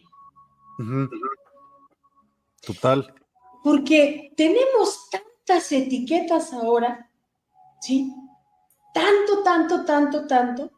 Total. 2.67 3.15
Porque 3.63 4.33
tenemos 4.37 5.09
tantas 5.09 5.71
etiquetas 5.71 6.53
ahora, 6.53 7.09
¿sí? 7.81 8.13
Tanto, 8.93 9.45
tanto, 9.45 9.85
tanto, 9.85 10.27
tanto, 10.27 10.73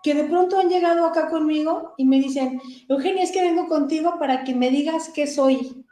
que 0.00 0.14
de 0.14 0.26
pronto 0.26 0.60
han 0.60 0.68
llegado 0.68 1.04
acá 1.04 1.28
conmigo 1.28 1.94
y 1.96 2.04
me 2.04 2.20
dicen, 2.20 2.62
Eugenia, 2.88 3.24
es 3.24 3.32
que 3.32 3.42
vengo 3.42 3.66
contigo 3.66 4.16
para 4.20 4.44
que 4.44 4.54
me 4.54 4.70
digas 4.70 5.10
qué 5.12 5.26
soy. 5.26 5.84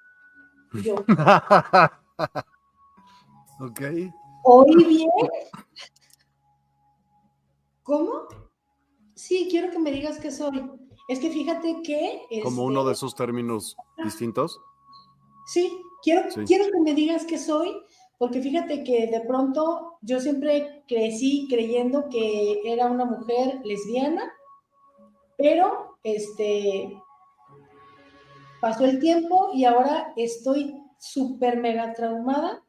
Yo. 0.74 0.94
ok. 3.58 3.80
¿Oí 4.44 4.84
bien? 4.84 5.10
¿Cómo? 7.82 8.41
Sí, 9.22 9.46
quiero 9.48 9.70
que 9.70 9.78
me 9.78 9.92
digas 9.92 10.18
qué 10.18 10.32
soy. 10.32 10.68
Es 11.06 11.20
que 11.20 11.30
fíjate 11.30 11.80
que... 11.84 12.40
Como 12.42 12.64
uno 12.64 12.84
de 12.84 12.90
este 12.90 13.06
esos 13.06 13.14
términos 13.14 13.76
distintos. 14.02 14.60
Sí, 15.46 15.80
quiero, 16.02 16.28
quiero 16.44 16.64
que 16.64 16.80
me 16.80 16.92
digas 16.92 17.24
qué 17.24 17.38
soy, 17.38 17.70
porque 18.18 18.42
fíjate 18.42 18.82
que 18.82 19.06
de 19.06 19.20
pronto 19.20 19.98
yo 20.02 20.18
siempre 20.18 20.82
crecí 20.88 21.46
creyendo 21.48 22.08
que 22.08 22.62
era 22.64 22.86
una 22.86 23.04
mujer 23.04 23.60
lesbiana, 23.64 24.32
pero 25.38 25.98
este 26.02 27.00
pasó 28.60 28.86
el 28.86 28.98
tiempo 28.98 29.50
y 29.54 29.66
ahora 29.66 30.12
estoy 30.16 30.74
súper 30.98 31.60
mega 31.60 31.92
traumada 31.92 32.64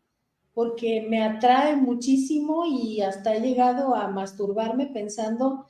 porque 0.53 1.03
me 1.09 1.23
atrae 1.23 1.75
muchísimo 1.77 2.63
y 2.67 3.01
hasta 3.01 3.33
he 3.33 3.41
llegado 3.41 3.95
a 3.95 4.07
masturbarme 4.07 4.85
pensando 4.85 5.65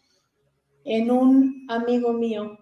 en 0.85 1.11
un 1.11 1.65
amigo 1.69 2.13
mío. 2.13 2.57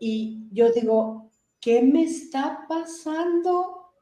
Y 0.00 0.48
yo 0.52 0.72
digo, 0.72 1.30
¿qué 1.60 1.82
me 1.82 2.02
está 2.02 2.66
pasando? 2.68 3.92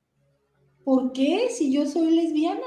¿Por 0.84 1.12
qué 1.12 1.48
si 1.50 1.72
yo 1.72 1.86
soy 1.86 2.10
lesbiana? 2.10 2.62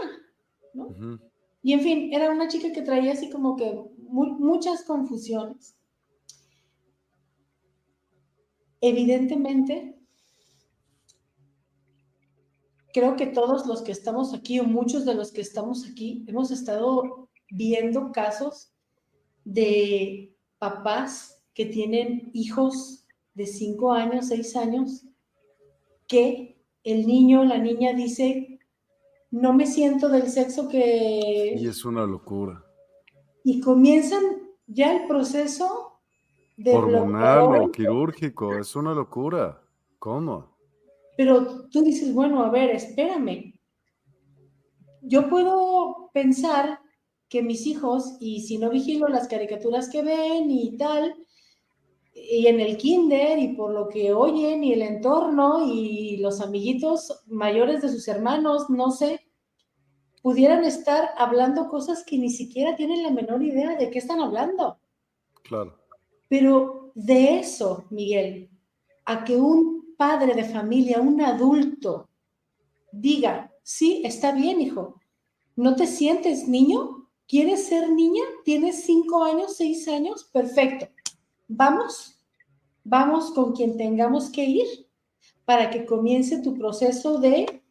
Y 1.62 1.74
en 1.74 1.82
fin, 1.82 2.14
era 2.14 2.32
una 2.32 2.48
chica 2.48 2.72
que 2.72 2.82
traía 2.82 3.14
así 3.14 3.30
como 3.30 3.56
que 3.56 3.84
muchas 3.98 4.84
confusiones. 4.84 5.76
Evidentemente, 8.80 10.00
creo 12.94 13.16
que 13.16 13.28
todos 13.28 13.66
los 13.66 13.82
que 13.82 13.92
estamos 13.92 14.34
aquí, 14.34 14.60
o 14.60 14.64
muchos 14.64 15.04
de 15.04 15.16
los 15.16 15.32
que 15.32 15.42
estamos 15.42 15.88
aquí, 15.88 16.24
hemos 16.28 16.52
estado 16.52 17.30
viendo 17.50 18.12
casos 18.12 18.72
de 19.48 20.36
papás 20.60 21.42
que 21.54 21.66
tienen 21.66 22.30
hijos 22.34 23.08
de 23.34 23.48
cinco 23.48 23.94
años, 23.94 24.28
seis 24.28 24.56
años, 24.58 25.06
que 26.06 26.62
el 26.84 27.08
niño 27.08 27.42
o 27.42 27.46
la 27.46 27.58
niña 27.58 27.94
dice, 27.94 28.60
no 29.32 29.54
me 29.54 29.66
siento 29.66 30.10
del 30.10 30.30
sexo 30.30 30.68
que... 30.68 31.56
Y 31.58 31.66
es 31.66 31.86
una 31.86 32.06
locura. 32.06 32.62
Y 33.44 33.62
comienzan 33.62 34.22
ya 34.68 34.98
el 34.98 35.08
proceso 35.08 36.02
de... 36.58 36.74
Hormonal 36.74 37.62
o 37.62 37.72
quirúrgico, 37.72 38.54
es 38.58 38.76
una 38.76 38.94
locura. 38.94 39.62
¿Cómo? 39.98 40.58
Pero 41.16 41.70
tú 41.70 41.84
dices, 41.84 42.14
bueno, 42.14 42.44
a 42.44 42.50
ver, 42.50 42.72
espérame. 42.72 43.54
Yo 45.02 45.30
puedo 45.30 46.10
pensar 46.14 46.80
que 47.30 47.42
mis 47.42 47.66
hijos, 47.68 48.18
y 48.20 48.42
si 48.42 48.58
no 48.58 48.70
vigilo 48.70 49.08
las 49.08 49.28
caricaturas 49.28 49.90
que 49.90 50.02
ven 50.02 50.50
y 50.50 50.78
tal, 50.78 51.16
y 52.14 52.48
en 52.48 52.60
el 52.60 52.78
kinder 52.78 53.38
y 53.38 53.50
por 53.50 53.72
lo 53.72 53.90
que 53.90 54.14
oyen 54.14 54.64
y 54.64 54.74
el 54.74 54.82
entorno 54.82 55.66
y 55.72 56.18
los 56.18 56.42
amiguitos 56.42 57.24
mayores 57.28 57.82
de 57.82 57.90
sus 57.90 58.08
hermanos, 58.08 58.70
no 58.70 58.92
sé, 58.92 59.22
pudieran 60.22 60.64
estar 60.64 61.12
hablando 61.18 61.70
cosas 61.70 62.04
que 62.04 62.18
ni 62.18 62.30
siquiera 62.30 62.76
tienen 62.76 63.04
la 63.04 63.12
menor 63.12 63.44
idea 63.44 63.76
de 63.76 63.90
qué 63.90 64.00
están 64.00 64.20
hablando. 64.20 64.80
Claro. 65.44 65.78
Pero 66.28 66.92
de 66.96 67.40
eso, 67.40 67.86
Miguel, 67.92 68.50
a 69.06 69.24
que 69.24 69.38
un 69.38 69.96
padre 69.96 70.34
de 70.34 70.44
familia, 70.44 71.00
un 71.00 71.22
adulto, 71.22 72.10
diga, 72.92 73.54
sí, 73.64 74.02
está 74.04 74.32
bien, 74.32 74.60
hijo, 74.60 75.00
¿no 75.56 75.76
te 75.76 75.88
sientes 75.88 76.48
niño? 76.48 76.97
¿Quieres 77.28 77.68
ser 77.68 77.92
niña? 77.92 78.24
¿Tienes 78.46 78.84
cinco 78.84 79.24
años, 79.24 79.58
seis 79.58 79.88
años? 79.88 80.24
Perfecto 80.26 80.88
vamos, 81.48 82.20
vamos 82.84 83.32
con 83.32 83.54
quien 83.54 83.78
tengamos 83.78 84.30
que 84.30 84.44
ir 84.44 84.68
para 85.46 85.70
que 85.70 85.86
comience 85.86 86.42
tu 86.42 86.58
proceso 86.58 87.20
de 87.20 87.62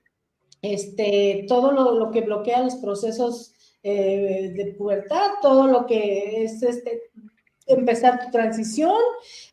este, 0.62 1.44
todo 1.48 1.72
lo, 1.72 2.10
que 2.10 2.22
bloquea 2.22 2.62
los 2.62 2.76
procesos 2.76 3.54
eh, 3.82 4.52
de 4.54 4.74
pubertad, 4.78 5.32
todo 5.42 5.66
lo 5.66 5.86
que 5.86 6.44
es 6.44 6.62
este, 6.62 7.02
empezar 7.66 8.24
tu 8.24 8.30
transición, 8.30 8.96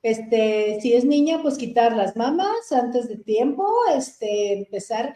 este, 0.01 0.79
si 0.81 0.93
es 0.93 1.03
niña, 1.05 1.41
pues 1.41 1.57
quitar 1.57 1.95
las 1.95 2.15
mamas 2.15 2.71
antes 2.71 3.09
de 3.09 3.17
tiempo, 3.17 3.67
este, 3.95 4.53
empezar. 4.53 5.15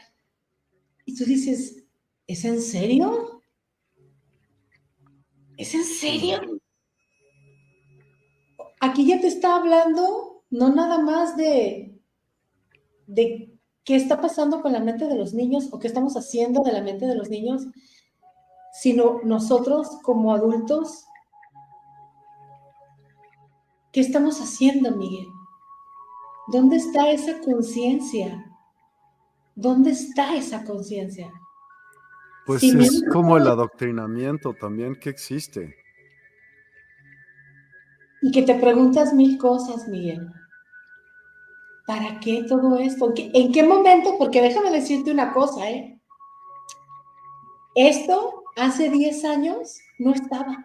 Y 1.06 1.16
tú 1.16 1.24
dices, 1.24 1.86
¿es 2.28 2.44
en 2.44 2.62
serio? 2.62 3.37
¿Es 5.58 5.74
en 5.74 5.84
serio? 5.84 6.40
aquí 8.80 9.08
ya 9.08 9.20
te 9.20 9.28
está 9.28 9.56
hablando 9.56 10.44
no 10.50 10.70
nada 10.74 11.00
más 11.00 11.36
de, 11.36 12.00
de 13.08 13.60
qué 13.84 13.96
está 13.96 14.22
pasando 14.22 14.62
con 14.62 14.74
la 14.74 14.80
mente 14.80 15.08
de 15.08 15.16
los 15.16 15.34
niños 15.34 15.70
o 15.72 15.80
qué 15.80 15.88
estamos 15.88 16.16
haciendo 16.16 16.64
de 16.64 16.74
la 16.74 16.82
mente 16.82 17.06
de 17.06 17.16
los 17.16 17.30
niños, 17.30 17.66
sino 18.72 19.20
nosotros 19.24 19.98
como 20.04 20.34
adultos, 20.34 21.06
¿qué 23.92 24.02
estamos 24.02 24.40
haciendo, 24.40 24.92
Miguel? 24.92 25.28
¿Dónde 26.48 26.78
está 26.78 27.10
esa 27.10 27.42
conciencia? 27.42 28.46
¿Dónde 29.56 29.92
está 29.92 30.36
esa 30.36 30.64
conciencia? 30.64 31.32
Pues 32.48 32.64
es 32.64 33.04
como 33.12 33.36
el 33.36 33.46
adoctrinamiento 33.46 34.54
también 34.54 34.96
que 34.96 35.10
existe 35.10 35.76
y 38.22 38.32
que 38.32 38.44
te 38.44 38.56
preguntas 38.56 39.14
mil 39.14 39.38
cosas, 39.38 39.86
Miguel. 39.90 40.32
¿Para 41.86 42.22
qué 42.22 42.46
todo 42.48 42.78
esto? 42.78 43.14
¿En 43.18 43.52
qué 43.52 43.64
momento? 43.64 44.16
Porque 44.18 44.42
déjame 44.42 44.72
decirte 44.72 45.12
una 45.12 45.34
cosa, 45.34 45.70
¿eh? 45.70 46.02
Esto 47.76 48.44
hace 48.56 48.90
10 48.90 49.26
años 49.26 49.78
no 50.00 50.14
estaba. 50.14 50.58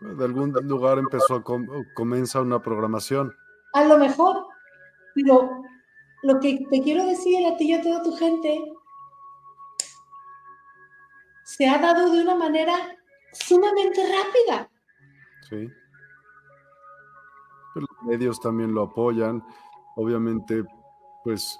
De 0.00 0.24
algún 0.24 0.52
lugar 0.52 0.98
empezó 0.98 1.36
a 1.36 1.44
comienza 1.94 2.40
una 2.40 2.62
programación. 2.62 3.34
A 3.74 3.84
lo 3.84 3.98
mejor, 3.98 4.46
pero 5.14 5.62
lo 6.22 6.40
que 6.40 6.66
te 6.70 6.82
quiero 6.82 7.04
decir 7.06 7.46
a 7.46 7.56
ti 7.56 7.70
y 7.70 7.74
a 7.74 7.82
toda 7.82 8.02
tu 8.02 8.12
gente 8.12 8.72
se 11.44 11.66
ha 11.66 11.78
dado 11.78 12.10
de 12.10 12.22
una 12.22 12.34
manera 12.34 12.74
sumamente 13.32 14.02
rápida. 14.02 14.70
Sí. 15.48 15.68
Los 17.74 17.88
medios 18.04 18.40
también 18.40 18.74
lo 18.74 18.82
apoyan. 18.82 19.42
Obviamente, 19.96 20.64
pues, 21.24 21.58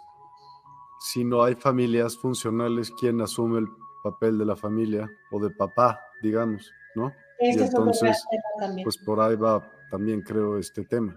si 1.00 1.24
no 1.24 1.42
hay 1.42 1.54
familias 1.54 2.16
funcionales, 2.18 2.90
¿quién 2.98 3.20
asume 3.20 3.60
el 3.60 3.68
papel 4.02 4.38
de 4.38 4.44
la 4.44 4.56
familia 4.56 5.08
o 5.30 5.40
de 5.40 5.50
papá, 5.50 6.00
digamos, 6.22 6.70
¿no? 6.94 7.12
y 7.40 7.58
entonces, 7.58 8.24
pues 8.82 8.98
por 8.98 9.20
ahí 9.20 9.36
va 9.36 9.62
también 9.90 10.22
creo 10.22 10.58
este 10.58 10.84
tema. 10.84 11.16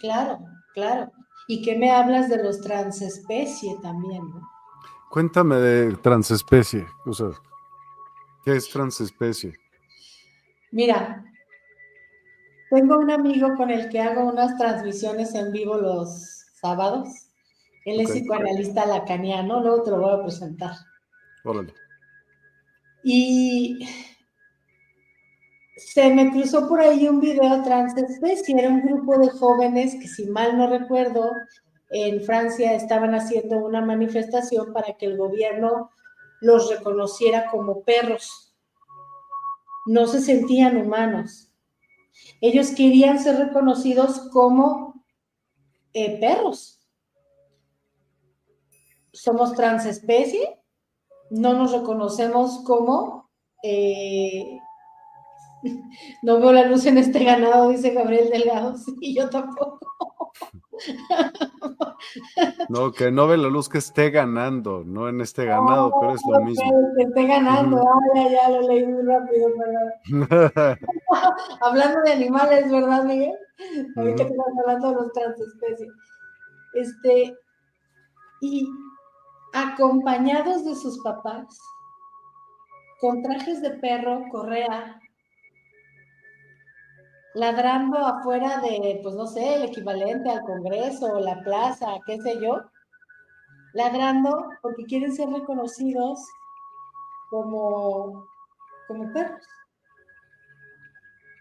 claro, 0.00 0.38
claro. 0.74 1.10
¿Y 1.48 1.62
qué 1.62 1.76
me 1.76 1.90
hablas 1.90 2.28
de 2.28 2.42
los 2.42 2.60
transespecie 2.60 3.76
también? 3.82 4.28
¿no? 4.30 4.48
Cuéntame 5.10 5.56
de 5.56 5.96
transespecie. 5.96 6.86
O 7.04 7.12
sea, 7.12 7.28
¿qué 8.44 8.56
es 8.56 8.68
transespecie? 8.68 9.54
Mira, 10.72 11.24
tengo 12.70 12.98
un 12.98 13.10
amigo 13.10 13.54
con 13.56 13.70
el 13.70 13.88
que 13.88 14.00
hago 14.00 14.24
unas 14.24 14.56
transmisiones 14.58 15.34
en 15.34 15.52
vivo 15.52 15.76
los 15.76 16.46
sábados. 16.60 17.08
Él 17.84 18.00
es 18.00 18.10
psicoanalista 18.10 18.84
lacaniano, 18.84 19.60
luego 19.60 19.82
te 19.84 19.90
lo 19.92 20.00
voy 20.00 20.20
a 20.20 20.22
presentar. 20.22 20.72
Órale. 21.44 21.72
Y 23.04 23.88
se 25.76 26.12
me 26.14 26.30
cruzó 26.30 26.68
por 26.68 26.80
ahí 26.80 27.06
un 27.06 27.20
video 27.20 27.62
transespecie, 27.62 28.58
era 28.58 28.70
un 28.70 28.82
grupo 28.82 29.18
de 29.18 29.28
jóvenes 29.28 29.94
que 30.00 30.08
si 30.08 30.26
mal 30.26 30.56
no 30.56 30.68
recuerdo, 30.68 31.30
en 31.90 32.22
Francia 32.22 32.74
estaban 32.74 33.14
haciendo 33.14 33.58
una 33.58 33.82
manifestación 33.82 34.72
para 34.72 34.96
que 34.96 35.06
el 35.06 35.18
gobierno 35.18 35.90
los 36.40 36.70
reconociera 36.70 37.50
como 37.50 37.82
perros. 37.82 38.54
No 39.86 40.06
se 40.06 40.20
sentían 40.20 40.78
humanos. 40.78 41.52
Ellos 42.40 42.70
querían 42.70 43.18
ser 43.18 43.36
reconocidos 43.36 44.30
como 44.32 45.04
eh, 45.92 46.18
perros. 46.18 46.80
Somos 49.12 49.54
transespecie, 49.54 50.58
no 51.30 51.54
nos 51.54 51.72
reconocemos 51.72 52.62
como 52.64 53.30
eh, 53.62 54.58
no 56.22 56.40
veo 56.40 56.52
la 56.52 56.66
luz 56.66 56.86
en 56.86 56.98
este 56.98 57.24
ganado, 57.24 57.68
dice 57.68 57.90
Gabriel 57.90 58.30
Delgado. 58.30 58.76
Sí, 58.76 59.14
yo 59.14 59.28
tampoco. 59.28 60.32
No, 62.68 62.92
que 62.92 63.10
no 63.10 63.26
ve 63.26 63.36
la 63.36 63.48
luz 63.48 63.68
que 63.68 63.78
esté 63.78 64.10
ganando, 64.10 64.84
no 64.84 65.08
en 65.08 65.20
este 65.20 65.46
ganado, 65.46 65.92
pero 66.00 66.14
es 66.14 66.22
lo 66.30 66.40
mismo. 66.40 66.70
Que 66.96 67.04
esté 67.04 67.26
ganando, 67.26 67.82
ya, 68.14 68.28
ya 68.28 68.48
lo 68.50 68.60
leí 68.62 68.86
muy 68.86 69.02
rápido, 69.02 69.48
¿verdad? 69.56 70.78
hablando 71.62 72.02
de 72.02 72.12
animales, 72.12 72.70
¿verdad, 72.70 73.04
Miguel? 73.04 73.36
Ahorita 73.96 74.24
que 74.24 74.30
estamos 74.30 74.58
hablando 74.60 74.88
de 74.88 74.94
los 74.96 75.12
transespecies. 75.12 75.92
Este, 76.74 77.34
y 78.40 78.68
acompañados 79.54 80.64
de 80.64 80.74
sus 80.74 81.02
papás, 81.02 81.58
con 83.00 83.22
trajes 83.22 83.62
de 83.62 83.70
perro, 83.70 84.22
correa, 84.30 85.00
ladrando 87.36 87.98
afuera 87.98 88.60
de, 88.60 89.00
pues 89.02 89.14
no 89.14 89.26
sé, 89.26 89.56
el 89.56 89.64
equivalente 89.64 90.30
al 90.30 90.42
Congreso 90.42 91.06
o 91.06 91.20
la 91.20 91.42
plaza, 91.44 91.98
qué 92.06 92.18
sé 92.22 92.40
yo, 92.40 92.62
ladrando 93.74 94.48
porque 94.62 94.84
quieren 94.84 95.14
ser 95.14 95.28
reconocidos 95.28 96.18
como, 97.28 98.26
como 98.88 99.12
perros, 99.12 99.46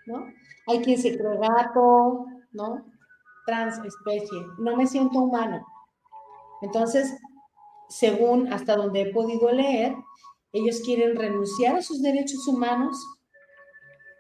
¿no? 0.08 0.26
Hay 0.68 0.82
quien 0.82 0.98
se 1.02 1.18
cree 1.18 1.38
gato, 1.38 2.26
¿no? 2.52 2.86
Transespecie, 3.46 4.40
no 4.58 4.76
me 4.76 4.88
siento 4.88 5.20
humano. 5.20 5.66
Entonces, 6.62 7.18
según 7.88 8.52
hasta 8.52 8.76
donde 8.76 9.02
he 9.02 9.14
podido 9.14 9.50
leer, 9.50 9.96
ellos 10.52 10.82
quieren 10.84 11.16
renunciar 11.16 11.78
a 11.78 11.82
sus 11.82 12.02
derechos 12.02 12.46
humanos 12.50 12.98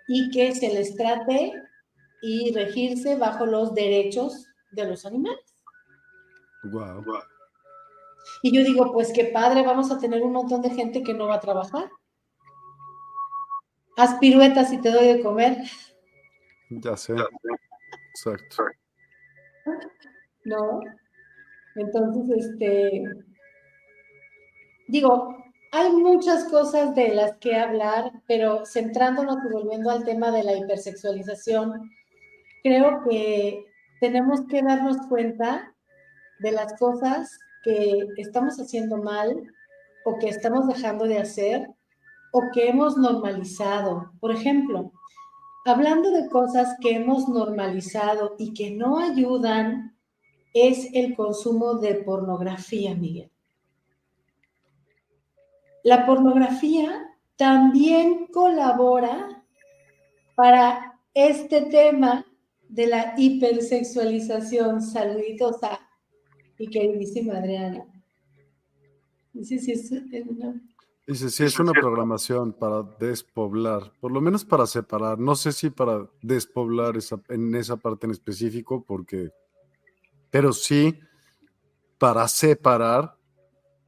y 0.07 0.29
que 0.31 0.53
se 0.53 0.73
les 0.73 0.95
trate 0.95 1.53
y 2.21 2.53
regirse 2.53 3.15
bajo 3.15 3.45
los 3.45 3.73
derechos 3.73 4.47
de 4.71 4.87
los 4.87 5.05
animales. 5.05 5.55
Wow. 6.71 7.03
Y 8.41 8.55
yo 8.55 8.63
digo, 8.63 8.91
pues 8.91 9.11
qué 9.13 9.25
padre, 9.25 9.63
vamos 9.63 9.91
a 9.91 9.99
tener 9.99 10.21
un 10.23 10.33
montón 10.33 10.61
de 10.61 10.69
gente 10.71 11.03
que 11.03 11.13
no 11.13 11.27
va 11.27 11.35
a 11.35 11.39
trabajar. 11.39 11.89
Haz 13.97 14.17
piruetas 14.19 14.73
y 14.73 14.81
te 14.81 14.91
doy 14.91 15.07
de 15.07 15.23
comer. 15.23 15.57
Ya 16.69 16.97
sé. 16.97 17.15
Exacto. 18.11 18.65
¿No? 20.43 20.81
Entonces, 21.75 22.45
este, 22.45 23.03
digo, 24.87 25.44
hay 25.77 25.91
muchas 25.91 26.45
cosas 26.45 26.95
de 26.95 27.13
las 27.13 27.35
que 27.39 27.53
hablar, 27.53 28.13
pero 28.27 28.65
centrándonos 28.65 29.39
y 29.45 29.51
volviendo 29.51 29.91
al 29.91 30.05
tema 30.05 30.31
de 30.31 30.41
la 30.41 30.55
hipersexualización, 30.55 31.91
creo 32.63 33.03
que 33.03 33.65
tenemos 33.99 34.47
que 34.47 34.61
darnos 34.61 34.95
cuenta 35.09 35.75
de 36.39 36.53
las 36.53 36.79
cosas 36.79 37.37
que 37.61 38.07
estamos 38.15 38.57
haciendo 38.57 39.03
mal 39.03 39.35
o 40.05 40.17
que 40.17 40.29
estamos 40.29 40.65
dejando 40.65 41.07
de 41.07 41.17
hacer 41.17 41.67
o 42.31 42.41
que 42.53 42.69
hemos 42.69 42.95
normalizado. 42.95 44.13
Por 44.21 44.31
ejemplo, 44.31 44.93
hablando 45.65 46.09
de 46.11 46.29
cosas 46.29 46.77
que 46.79 46.91
hemos 46.91 47.27
normalizado 47.27 48.35
y 48.37 48.53
que 48.53 48.71
no 48.71 48.97
ayudan, 48.97 49.97
es 50.53 50.87
el 50.93 51.17
consumo 51.17 51.73
de 51.79 51.95
pornografía, 51.95 52.95
Miguel 52.95 53.34
la 55.85 56.03
pornografía 56.07 57.15
también 57.35 58.25
colabora 58.33 59.43
para 60.33 60.99
este 61.13 61.61
tema 61.61 62.25
de 62.67 62.87
la 62.87 63.13
hipersexualización. 63.15 64.81
Saluditos 64.81 65.61
a 65.61 65.79
mi 66.57 66.67
queridísima 66.69 67.37
Adriana. 67.37 67.85
Dice 69.31 69.59
si 69.59 69.73
es 69.73 69.91
una... 70.27 70.59
Dice, 71.05 71.29
sí, 71.29 71.43
es 71.43 71.59
una 71.59 71.71
programación 71.71 72.51
para 72.51 72.81
despoblar, 72.99 73.91
por 74.01 74.11
lo 74.11 74.21
menos 74.21 74.43
para 74.43 74.65
separar. 74.65 75.19
No 75.19 75.35
sé 75.35 75.51
si 75.51 75.69
para 75.69 76.09
despoblar 76.19 76.97
esa, 76.97 77.21
en 77.29 77.53
esa 77.53 77.77
parte 77.77 78.07
en 78.07 78.11
específico, 78.11 78.83
porque, 78.83 79.29
pero 80.31 80.51
sí 80.51 80.97
para 81.99 82.27
separar 82.27 83.15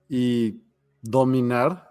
y 0.08 0.62
dominar 1.02 1.86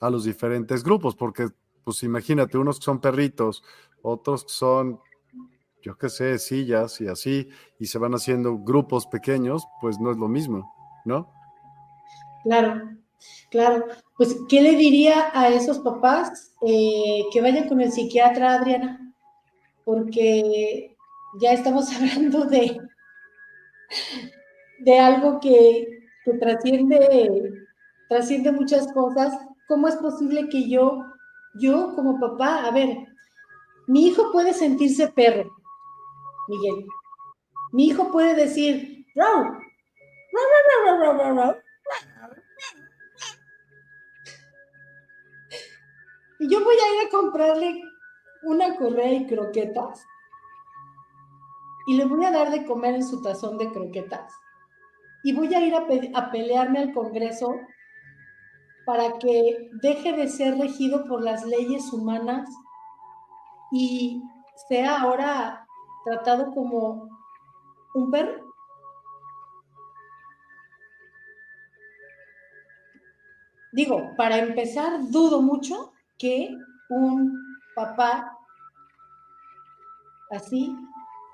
a 0.00 0.10
los 0.10 0.24
diferentes 0.24 0.82
grupos, 0.82 1.14
porque 1.14 1.48
pues 1.84 2.02
imagínate, 2.02 2.58
unos 2.58 2.78
que 2.78 2.84
son 2.84 3.00
perritos, 3.00 3.62
otros 4.02 4.44
que 4.44 4.52
son, 4.52 5.00
yo 5.82 5.96
qué 5.96 6.08
sé, 6.08 6.38
sillas 6.38 7.00
y 7.00 7.08
así, 7.08 7.48
y 7.78 7.86
se 7.86 7.98
van 7.98 8.14
haciendo 8.14 8.58
grupos 8.58 9.06
pequeños, 9.06 9.66
pues 9.80 9.98
no 10.00 10.10
es 10.10 10.16
lo 10.16 10.28
mismo, 10.28 10.74
¿no? 11.04 11.30
Claro, 12.42 12.90
claro. 13.50 13.84
Pues, 14.16 14.36
¿qué 14.48 14.62
le 14.62 14.76
diría 14.76 15.30
a 15.34 15.48
esos 15.48 15.78
papás 15.80 16.54
eh, 16.66 17.24
que 17.32 17.40
vayan 17.40 17.68
con 17.68 17.80
el 17.80 17.92
psiquiatra, 17.92 18.54
Adriana? 18.54 19.14
Porque 19.84 20.96
ya 21.40 21.52
estamos 21.52 21.90
hablando 21.94 22.46
de, 22.46 22.80
de 24.78 24.98
algo 24.98 25.38
que, 25.40 26.08
que 26.24 26.32
trasciende, 26.34 27.52
trasciende 28.08 28.52
muchas 28.52 28.90
cosas 28.92 29.34
¿Cómo 29.68 29.88
es 29.88 29.96
posible 29.96 30.48
que 30.48 30.68
yo, 30.68 31.04
yo 31.54 31.94
como 31.94 32.20
papá, 32.20 32.64
a 32.66 32.70
ver, 32.70 32.98
mi 33.86 34.06
hijo 34.06 34.30
puede 34.32 34.52
sentirse 34.52 35.08
perro, 35.08 35.54
Miguel. 36.48 36.86
Mi 37.72 37.86
hijo 37.86 38.10
puede 38.10 38.34
decir, 38.34 39.04
Y 46.38 46.48
yo 46.48 46.62
voy 46.62 46.74
a 46.74 47.02
ir 47.02 47.06
a 47.06 47.10
comprarle 47.10 47.82
una 48.42 48.76
correa 48.76 49.12
y 49.12 49.26
croquetas. 49.26 50.04
Y 51.86 51.96
le 51.96 52.04
voy 52.04 52.24
a 52.24 52.30
dar 52.30 52.50
de 52.50 52.66
comer 52.66 52.96
en 52.96 53.04
su 53.04 53.22
tazón 53.22 53.58
de 53.58 53.70
croquetas. 53.70 54.32
Y 55.22 55.32
voy 55.34 55.54
a 55.54 55.60
ir 55.60 55.74
a, 55.74 55.86
a 56.18 56.30
pelearme 56.30 56.80
al 56.80 56.92
Congreso 56.92 57.54
para 58.84 59.18
que 59.18 59.70
deje 59.82 60.12
de 60.12 60.28
ser 60.28 60.58
regido 60.58 61.04
por 61.06 61.22
las 61.22 61.44
leyes 61.44 61.92
humanas 61.92 62.48
y 63.72 64.22
sea 64.68 65.00
ahora 65.00 65.66
tratado 66.04 66.52
como 66.52 67.08
un 67.94 68.10
perro. 68.10 68.44
Digo, 73.72 74.14
para 74.16 74.38
empezar, 74.38 75.00
dudo 75.10 75.42
mucho 75.42 75.92
que 76.16 76.56
un 76.90 77.36
papá 77.74 78.38
así 80.30 80.76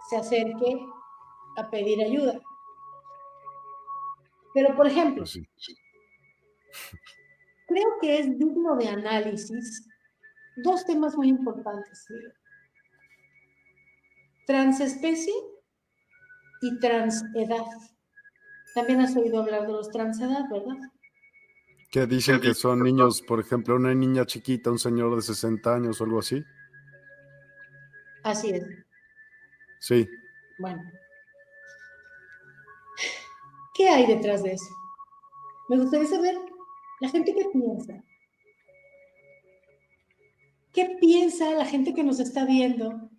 se 0.08 0.16
acerque 0.16 0.80
a 1.56 1.68
pedir 1.68 2.02
ayuda. 2.02 2.40
Pero, 4.54 4.74
por 4.74 4.86
ejemplo, 4.86 5.22
pues 5.24 5.38
creo 7.70 7.88
que 8.00 8.18
es 8.18 8.38
digno 8.38 8.76
de 8.76 8.88
análisis 8.88 9.86
dos 10.56 10.84
temas 10.84 11.16
muy 11.16 11.28
importantes. 11.28 12.04
Transespecie 14.44 15.32
y 16.62 16.78
transedad. 16.80 17.64
También 18.74 19.00
has 19.00 19.16
oído 19.16 19.40
hablar 19.40 19.66
de 19.66 19.72
los 19.72 19.90
transedad, 19.90 20.50
¿verdad? 20.50 20.76
Que 21.92 22.06
dicen 22.06 22.40
que 22.40 22.54
son 22.54 22.82
niños, 22.82 23.22
por 23.22 23.40
ejemplo, 23.40 23.76
una 23.76 23.94
niña 23.94 24.26
chiquita, 24.26 24.70
un 24.70 24.78
señor 24.78 25.14
de 25.14 25.22
60 25.22 25.74
años 25.74 26.00
o 26.00 26.04
algo 26.04 26.18
así. 26.18 26.42
Así 28.24 28.50
es. 28.50 28.64
Sí. 29.80 30.08
Bueno. 30.58 30.82
¿Qué 33.74 33.88
hay 33.88 34.06
detrás 34.06 34.42
de 34.42 34.52
eso? 34.52 34.74
Me 35.68 35.78
gustaría 35.78 36.06
saber 36.08 36.36
la 37.00 37.08
gente 37.08 37.34
que 37.34 37.46
piensa. 37.52 38.04
¿Qué 40.72 40.96
piensa 41.00 41.50
la 41.52 41.64
gente 41.64 41.94
que 41.94 42.04
nos 42.04 42.20
está 42.20 42.44
viendo 42.44 43.10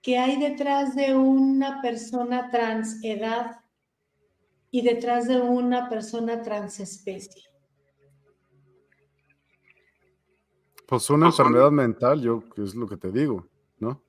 que 0.00 0.18
hay 0.18 0.38
detrás 0.38 0.94
de 0.94 1.14
una 1.14 1.82
persona 1.82 2.50
transedad 2.50 3.60
y 4.70 4.82
detrás 4.82 5.28
de 5.28 5.40
una 5.40 5.88
persona 5.88 6.40
transespecie? 6.42 7.42
Pues 10.86 11.10
una 11.10 11.26
enfermedad 11.26 11.70
mental, 11.70 12.20
yo 12.20 12.44
es 12.56 12.74
lo 12.74 12.86
que 12.86 12.96
te 12.96 13.10
digo, 13.10 13.48
¿no? 13.78 14.02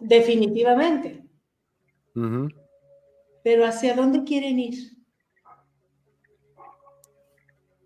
Definitivamente. 0.00 1.24
Pero 3.42 3.66
¿hacia 3.66 3.94
dónde 3.94 4.24
quieren 4.24 4.58
ir? 4.58 4.94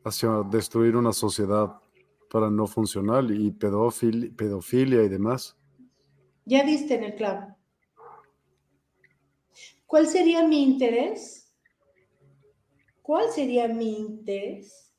Hacia 0.08 0.42
destruir 0.50 0.96
una 0.96 1.12
sociedad 1.12 1.78
para 2.30 2.48
no 2.48 2.66
funcional 2.66 3.30
y 3.30 3.50
pedofilia 3.50 5.02
y 5.02 5.08
demás. 5.08 5.54
Ya 6.46 6.62
viste 6.64 6.94
en 6.94 7.04
el 7.04 7.14
clavo. 7.14 7.54
¿Cuál 9.84 10.06
sería 10.06 10.48
mi 10.48 10.62
interés? 10.62 11.52
¿Cuál 13.02 13.30
sería 13.30 13.68
mi 13.68 13.98
interés 13.98 14.94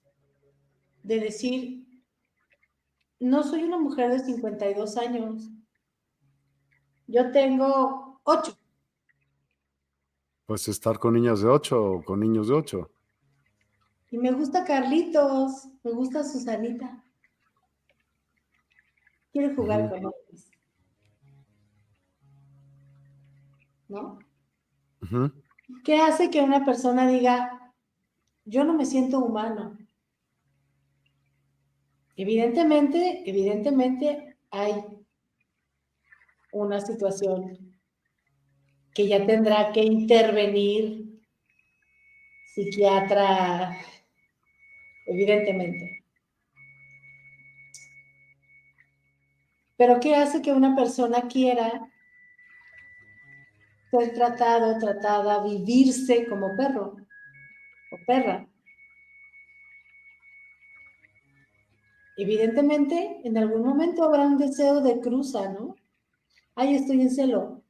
de 1.01 1.20
decir, 1.20 1.88
no 3.20 3.41
soy 3.41 3.64
una 3.64 3.80
mujer 3.80 4.12
de 4.12 4.20
52 4.20 4.95
años, 4.97 5.49
yo 7.07 7.32
tengo 7.32 8.22
8? 8.26 8.55
Pues 10.45 10.68
estar 10.68 10.99
con 10.99 11.16
niñas 11.16 11.41
de 11.41 11.47
8 11.49 11.84
o 11.84 12.03
con 12.03 12.20
niños 12.20 12.49
de 12.49 12.53
8. 12.53 12.91
Y 14.12 14.18
me 14.18 14.32
gusta 14.32 14.64
Carlitos, 14.64 15.68
me 15.84 15.91
gusta 15.91 16.24
Susanita. 16.24 17.03
Quiere 19.32 19.53
jugar 19.55 19.89
con 19.89 20.05
otros. 20.05 20.51
¿No? 23.88 24.20
¿Qué 25.84 25.97
hace 25.97 26.30
que 26.30 26.41
una 26.41 26.66
persona 26.66 27.07
diga, 27.07 27.74
yo 28.45 28.64
no 28.64 28.74
me 28.74 28.86
siento 28.86 29.20
humano? 29.20 29.78
Evidentemente, 32.16 33.24
evidentemente 33.30 34.38
hay 34.51 34.74
una 36.51 36.82
situación 36.82 37.80
que 38.93 39.07
ya 39.07 39.26
tendrá 39.26 39.72
que 39.72 39.84
intervenir 39.84 41.22
psiquiatra, 42.53 43.78
evidentemente. 45.10 46.03
Pero 49.78 49.99
¿qué 49.99 50.16
hace 50.16 50.41
que 50.41 50.51
una 50.51 50.76
persona 50.76 51.28
quiera 51.28 51.89
ser 53.91 54.14
tratado, 54.14 54.78
tratada, 54.78 55.43
vivirse 55.43 56.28
como 56.28 56.55
perro 56.55 56.97
o 57.91 57.97
perra? 58.05 58.47
Evidentemente, 62.18 63.22
en 63.24 63.38
algún 63.38 63.64
momento 63.64 64.03
habrá 64.03 64.24
un 64.24 64.38
deseo 64.38 64.82
de 64.82 64.99
cruza, 64.99 65.47
¿no? 65.53 65.76
Ahí 66.55 66.76
estoy 66.76 67.01
en 67.01 67.10
celo. 67.10 67.64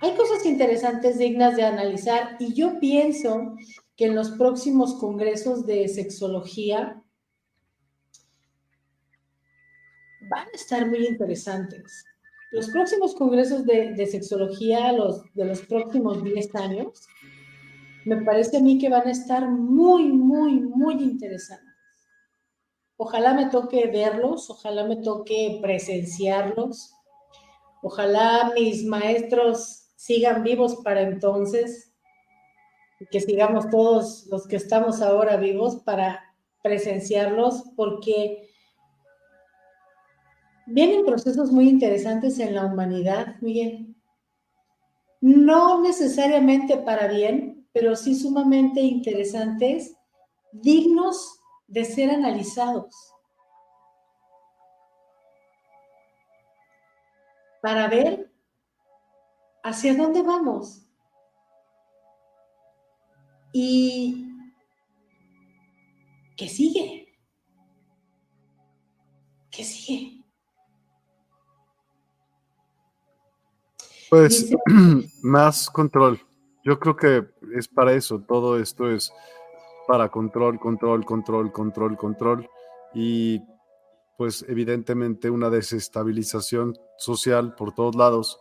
Hay 0.00 0.14
cosas 0.16 0.46
interesantes 0.46 1.18
dignas 1.18 1.56
de 1.56 1.64
analizar 1.64 2.36
y 2.38 2.54
yo 2.54 2.80
pienso 2.80 3.54
que 3.96 4.06
en 4.06 4.14
los 4.14 4.30
próximos 4.32 4.94
congresos 4.94 5.64
de 5.64 5.88
sexología 5.88 7.02
van 10.28 10.46
a 10.46 10.56
estar 10.56 10.86
muy 10.86 11.06
interesantes. 11.06 12.04
Los 12.52 12.68
próximos 12.68 13.14
congresos 13.14 13.64
de, 13.64 14.06
sexología, 14.06 14.92
los, 14.92 15.22
de 15.34 15.46
los 15.46 15.62
próximos 15.62 16.22
10 16.22 16.54
años, 16.56 17.06
me 18.04 18.22
parece 18.22 18.58
a 18.58 18.60
mí 18.60 18.78
que 18.78 18.88
van 18.88 19.08
a 19.08 19.10
estar 19.10 19.50
muy, 19.50 20.04
muy, 20.12 20.60
muy 20.60 20.94
interesantes. 21.02 21.66
Ojalá 22.98 23.34
me 23.34 23.46
toque 23.46 23.88
verlos, 23.88 24.48
ojalá 24.48 24.84
me 24.84 24.96
toque 24.96 25.58
presenciarlos, 25.60 26.92
ojalá 27.82 28.52
mis 28.54 28.84
maestros 28.84 29.88
sigan 29.96 30.42
vivos 30.42 30.76
para 30.84 31.02
entonces 31.02 31.85
que 33.10 33.20
sigamos 33.20 33.68
todos 33.70 34.26
los 34.30 34.46
que 34.46 34.56
estamos 34.56 35.02
ahora 35.02 35.36
vivos 35.36 35.76
para 35.76 36.22
presenciarlos, 36.62 37.64
porque 37.76 38.46
Vienen 40.68 41.04
procesos 41.04 41.52
muy 41.52 41.68
interesantes 41.68 42.40
en 42.40 42.56
la 42.56 42.66
humanidad, 42.66 43.36
Miguel. 43.40 43.94
No 45.20 45.80
necesariamente 45.80 46.76
para 46.76 47.06
bien, 47.06 47.68
pero 47.72 47.94
sí 47.94 48.16
sumamente 48.16 48.80
interesantes, 48.80 49.96
dignos 50.50 51.38
de 51.68 51.84
ser 51.84 52.10
analizados. 52.10 53.14
Para 57.62 57.86
ver 57.86 58.32
hacia 59.62 59.94
dónde 59.94 60.22
vamos. 60.22 60.85
Y 63.58 64.34
¿qué 66.36 66.46
sigue? 66.46 67.08
¿Qué 69.50 69.64
sigue? 69.64 70.22
Pues 74.10 74.54
más 75.22 75.70
control. 75.70 76.20
Yo 76.66 76.78
creo 76.78 76.96
que 76.96 77.28
es 77.56 77.66
para 77.66 77.94
eso. 77.94 78.20
Todo 78.20 78.60
esto 78.60 78.90
es 78.90 79.10
para 79.88 80.10
control, 80.10 80.60
control, 80.60 81.06
control, 81.06 81.50
control, 81.50 81.96
control. 81.96 82.50
Y 82.92 83.40
pues 84.18 84.44
evidentemente 84.46 85.30
una 85.30 85.48
desestabilización 85.48 86.76
social 86.98 87.54
por 87.54 87.74
todos 87.74 87.96
lados 87.96 88.38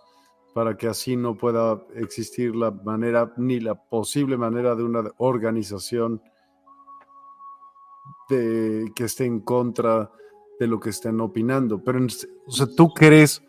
para 0.56 0.78
que 0.78 0.88
así 0.88 1.18
no 1.18 1.36
pueda 1.36 1.84
existir 1.96 2.56
la 2.56 2.72
manera 2.72 3.34
ni 3.36 3.60
la 3.60 3.76
posible 3.76 4.38
manera 4.38 4.74
de 4.74 4.84
una 4.86 5.04
organización 5.18 6.22
que 8.30 8.94
esté 8.96 9.26
en 9.26 9.42
contra 9.42 10.10
de 10.58 10.68
lo 10.68 10.80
que 10.80 10.92
estén 10.92 11.20
opinando. 11.20 11.84
Pero, 11.84 12.00
o 12.48 12.52
sea, 12.52 12.68
¿tú 12.74 12.88
crees 12.94 13.44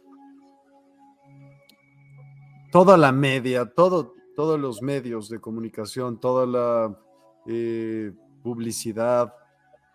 toda 2.72 2.96
la 2.96 3.12
media, 3.12 3.72
todo, 3.72 4.12
todos 4.34 4.58
los 4.58 4.82
medios 4.82 5.28
de 5.28 5.38
comunicación, 5.38 6.18
toda 6.18 6.44
la 6.44 6.98
eh, 7.46 8.10
publicidad 8.42 9.32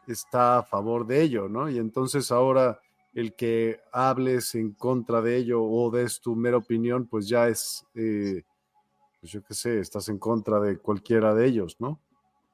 está 0.07 0.59
a 0.59 0.63
favor 0.63 1.05
de 1.05 1.23
ello, 1.23 1.49
¿no? 1.49 1.69
Y 1.69 1.77
entonces 1.77 2.31
ahora 2.31 2.79
el 3.13 3.35
que 3.35 3.79
hables 3.91 4.55
en 4.55 4.71
contra 4.73 5.21
de 5.21 5.37
ello 5.37 5.63
o 5.63 5.91
des 5.91 6.21
tu 6.21 6.35
mera 6.35 6.57
opinión, 6.57 7.07
pues 7.07 7.27
ya 7.27 7.47
es, 7.47 7.85
eh, 7.95 8.43
pues 9.19 9.31
yo 9.31 9.43
qué 9.43 9.53
sé, 9.53 9.79
estás 9.79 10.07
en 10.09 10.17
contra 10.17 10.59
de 10.59 10.77
cualquiera 10.77 11.33
de 11.35 11.45
ellos, 11.45 11.75
¿no? 11.79 11.99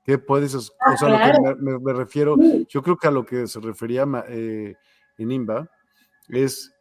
¿Qué 0.03 0.18
puedes, 0.18 0.55
o 0.55 0.62
ah, 0.80 0.95
sea, 0.95 1.10
lo 1.10 1.18
que 1.18 1.80
me, 1.80 1.93
refiero, 1.93 2.36
yo 2.70 2.82
creo 2.82 2.95
que 2.95 3.08
a 3.08 3.12
lo 3.12 3.26
que 3.26 3.45
se 3.45 3.60
refería 3.60 4.05
eh, 4.30 4.76
en 5.18 5.32
IMBA 5.32 5.70
es 6.30 6.74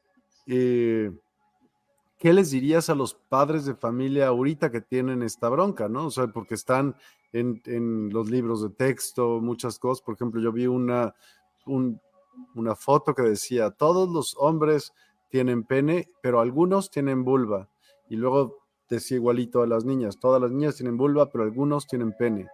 ¿qué 2.18 2.32
les 2.32 2.50
dirías 2.50 2.88
a 2.90 2.94
los 2.94 3.14
padres 3.14 3.64
de 3.64 3.74
familia 3.74 4.28
ahorita 4.28 4.70
que 4.70 4.80
tienen 4.80 5.22
esta 5.22 5.48
bronca, 5.48 5.88
no? 5.88 6.06
O 6.06 6.10
sea, 6.10 6.28
porque 6.28 6.54
están 6.54 6.96
en, 7.32 8.10
los 8.12 8.30
libros 8.30 8.62
de 8.62 8.70
texto, 8.70 9.40
muchas 9.40 9.78
cosas. 9.78 10.02
Por 10.02 10.14
ejemplo, 10.14 10.40
yo 10.40 10.52
vi 10.52 10.66
una, 10.66 11.14
una 12.54 12.74
foto 12.74 13.14
que 13.14 13.22
decía, 13.22 13.70
todos 13.70 14.08
los 14.08 14.36
hombres 14.38 14.92
tienen 15.28 15.64
pene, 15.64 16.08
pero 16.22 16.40
algunos 16.40 16.90
tienen 16.90 17.24
vulva. 17.24 17.68
Y 18.08 18.16
luego 18.16 18.58
decía 18.88 19.16
igualito 19.16 19.62
a 19.62 19.66
las 19.66 19.84
niñas, 19.84 20.18
todas 20.18 20.40
las 20.40 20.50
niñas 20.50 20.76
tienen 20.76 20.96
vulva, 20.96 21.30
pero 21.30 21.44
algunos 21.44 21.86
tienen 21.86 22.12
pene. 22.12 22.46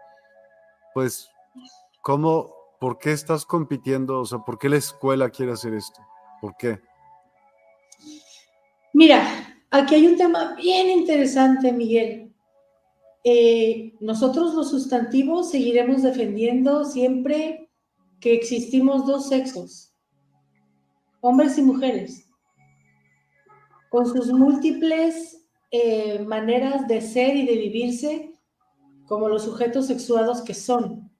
Pues, 0.94 1.28
¿cómo, 2.00 2.54
por 2.80 2.98
qué 2.98 3.12
estás 3.12 3.44
compitiendo? 3.44 4.20
O 4.20 4.26
sea, 4.26 4.38
¿por 4.38 4.58
qué 4.58 4.68
la 4.68 4.76
escuela 4.76 5.30
quiere 5.30 5.52
hacer 5.52 5.74
esto? 5.74 6.00
¿Por 6.40 6.56
qué? 6.56 6.80
Mira, 8.92 9.24
aquí 9.70 9.94
hay 9.94 10.06
un 10.06 10.16
tema 10.16 10.54
bien 10.56 10.90
interesante, 10.90 11.72
Miguel. 11.72 12.32
Eh, 13.24 13.94
nosotros 14.00 14.54
los 14.54 14.70
sustantivos 14.70 15.50
seguiremos 15.50 16.02
defendiendo 16.02 16.84
siempre 16.84 17.61
que 18.22 18.32
existimos 18.34 19.04
dos 19.04 19.28
sexos, 19.28 19.92
hombres 21.20 21.58
y 21.58 21.62
mujeres, 21.62 22.24
con 23.90 24.06
sus 24.06 24.32
múltiples 24.32 25.44
eh, 25.72 26.20
maneras 26.20 26.86
de 26.86 27.00
ser 27.00 27.34
y 27.34 27.44
de 27.44 27.56
vivirse 27.56 28.32
como 29.08 29.28
los 29.28 29.42
sujetos 29.42 29.88
sexuados 29.88 30.40
que 30.42 30.54
son, 30.54 31.10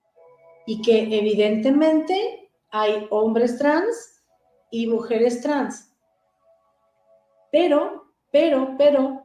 y 0.65 0.81
que 0.81 1.01
evidentemente 1.19 2.49
hay 2.71 3.05
hombres 3.09 3.57
trans 3.57 4.23
y 4.71 4.87
mujeres 4.87 5.41
trans. 5.41 5.93
Pero, 7.51 8.13
pero, 8.31 8.75
pero, 8.77 9.23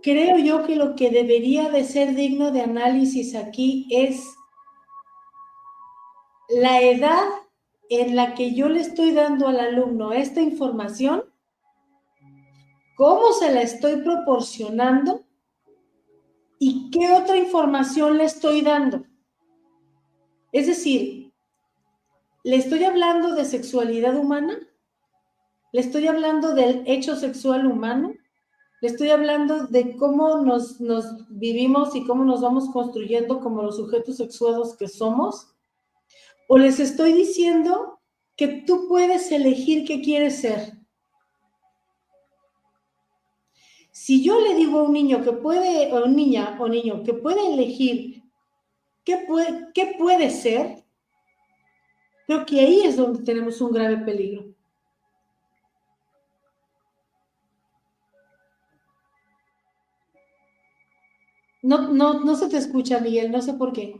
creo 0.00 0.38
yo 0.38 0.64
que 0.64 0.76
lo 0.76 0.94
que 0.94 1.10
debería 1.10 1.70
de 1.70 1.82
ser 1.82 2.14
digno 2.14 2.52
de 2.52 2.60
análisis 2.60 3.34
aquí 3.34 3.88
es 3.90 4.24
la 6.60 6.80
edad 6.80 7.24
en 7.88 8.16
la 8.16 8.34
que 8.34 8.54
yo 8.54 8.68
le 8.68 8.80
estoy 8.80 9.12
dando 9.12 9.48
al 9.48 9.60
alumno 9.60 10.12
esta 10.12 10.40
información, 10.40 11.24
cómo 12.96 13.32
se 13.32 13.52
la 13.52 13.62
estoy 13.62 14.02
proporcionando 14.02 15.24
y 16.58 16.90
qué 16.90 17.12
otra 17.12 17.36
información 17.36 18.18
le 18.18 18.24
estoy 18.24 18.62
dando. 18.62 19.04
Es 20.52 20.66
decir, 20.66 21.32
¿le 22.44 22.56
estoy 22.56 22.84
hablando 22.84 23.34
de 23.34 23.44
sexualidad 23.44 24.16
humana? 24.16 24.58
¿Le 25.72 25.80
estoy 25.80 26.06
hablando 26.06 26.54
del 26.54 26.82
hecho 26.86 27.16
sexual 27.16 27.66
humano? 27.66 28.12
Le 28.82 28.88
estoy 28.88 29.10
hablando 29.10 29.66
de 29.66 29.96
cómo 29.96 30.38
nos, 30.38 30.78
vivimos 31.30 31.94
y 31.96 32.04
cómo 32.04 32.24
nos 32.24 32.42
vamos 32.42 32.68
construyendo 32.70 33.40
como 33.40 33.62
los 33.62 33.76
sujetos 33.76 34.18
sexuados 34.18 34.76
que 34.76 34.88
somos. 34.88 35.51
O 36.54 36.58
les 36.58 36.80
estoy 36.80 37.14
diciendo 37.14 37.98
que 38.36 38.46
tú 38.66 38.86
puedes 38.86 39.32
elegir 39.32 39.86
qué 39.86 40.02
quieres 40.02 40.42
ser. 40.42 40.74
Si 43.90 44.22
yo 44.22 44.38
le 44.38 44.54
digo 44.54 44.80
a 44.80 44.82
un 44.82 44.92
niño 44.92 45.22
que 45.24 45.32
puede, 45.32 45.90
o 45.94 46.06
niña 46.06 46.58
o 46.60 46.68
niño 46.68 47.04
que 47.04 47.14
puede 47.14 47.54
elegir 47.54 48.22
qué 49.02 49.24
puede, 49.26 49.68
qué 49.72 49.94
puede 49.98 50.28
ser, 50.28 50.84
creo 52.26 52.44
que 52.44 52.60
ahí 52.60 52.82
es 52.82 52.98
donde 52.98 53.24
tenemos 53.24 53.58
un 53.62 53.72
grave 53.72 53.96
peligro. 54.04 54.44
No, 61.62 61.88
no, 61.88 62.20
no 62.20 62.36
se 62.36 62.50
te 62.50 62.58
escucha, 62.58 62.98
Miguel, 62.98 63.30
no 63.30 63.40
sé 63.40 63.54
por 63.54 63.72
qué. 63.72 63.96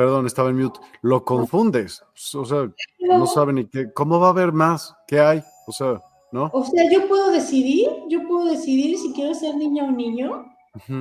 Perdón, 0.00 0.26
estaba 0.26 0.48
en 0.48 0.56
mute. 0.56 0.80
Lo 1.02 1.26
confundes. 1.26 2.02
O 2.32 2.46
sea, 2.46 2.72
no 3.00 3.26
saben 3.26 3.56
ni 3.56 3.66
qué. 3.66 3.92
¿Cómo 3.92 4.18
va 4.18 4.28
a 4.28 4.30
haber 4.30 4.50
más? 4.50 4.96
¿Qué 5.06 5.20
hay? 5.20 5.42
O 5.66 5.72
sea, 5.72 6.00
¿no? 6.32 6.48
O 6.54 6.64
sea, 6.64 6.90
yo 6.90 7.06
puedo 7.06 7.30
decidir, 7.30 7.86
yo 8.08 8.26
puedo 8.26 8.46
decidir 8.46 8.96
si 8.96 9.12
quiero 9.12 9.34
ser 9.34 9.56
niña 9.56 9.84
o 9.84 9.90
niño. 9.90 10.46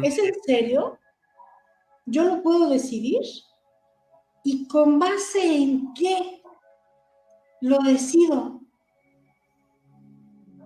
¿Es 0.04 0.18
en 0.20 0.34
serio? 0.46 0.98
Yo 2.08 2.26
lo 2.26 2.44
puedo 2.44 2.68
decidir. 2.68 3.22
¿Y 4.44 4.68
con 4.68 5.00
base 5.00 5.46
en 5.46 5.94
qué 5.94 6.42
lo 7.62 7.80
decido? 7.80 8.60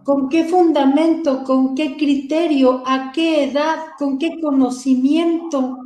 ¿Con 0.03 0.27
qué 0.27 0.45
fundamento? 0.45 1.43
¿Con 1.43 1.75
qué 1.75 1.97
criterio? 1.97 2.81
¿A 2.83 3.11
qué 3.11 3.43
edad? 3.43 3.77
¿Con 3.99 4.17
qué 4.17 4.41
conocimiento? 4.41 5.82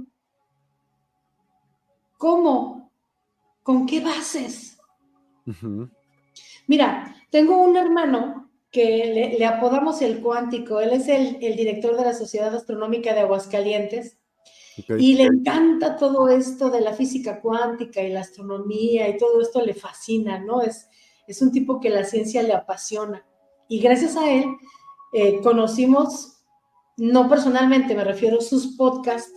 ¿Cómo? 2.18 2.92
¿Con 3.64 3.86
qué 3.86 4.02
bases? 4.02 4.78
Mira, 6.68 7.16
tengo 7.30 7.62
un 7.62 7.78
hermano 7.78 8.50
que 8.72 9.36
le, 9.38 9.46
apodamos 9.46 10.02
el 10.02 10.22
cuántico. 10.22 10.80
Él 10.80 10.92
es 10.92 11.08
el, 11.08 11.40
director 11.40 11.96
de 11.96 12.06
la 12.06 12.14
Sociedad 12.14 12.54
Astronómica 12.54 13.14
de 13.14 13.22
Aguascalientes. 13.22 14.18
Y 15.00 15.16
le 15.16 15.24
encanta 15.24 15.96
todo 15.96 16.30
esto 16.30 16.70
de 16.70 16.82
la 16.82 16.94
física 16.94 17.42
cuántica 17.42 18.02
y 18.02 18.12
la 18.12 18.20
astronomía 18.20 19.10
y 19.10 19.18
todo 19.18 19.42
esto 19.42 19.62
le 19.62 19.74
fascina, 19.74 20.38
¿no? 20.38 20.62
Es, 20.62 20.88
es 21.26 21.42
un 21.42 21.52
tipo 21.52 21.80
que 21.80 21.90
la 21.90 22.04
ciencia 22.04 22.44
le 22.44 22.54
apasiona. 22.54 23.26
Y 23.68 23.80
gracias 23.80 24.16
a 24.16 24.32
él 24.32 24.46
eh, 25.14 25.42
conocimos, 25.42 26.44
no 26.98 27.28
personalmente, 27.28 27.96
me 27.96 28.04
refiero 28.04 28.38
a 28.38 28.42
sus 28.42 28.76
podcasts, 28.76 29.34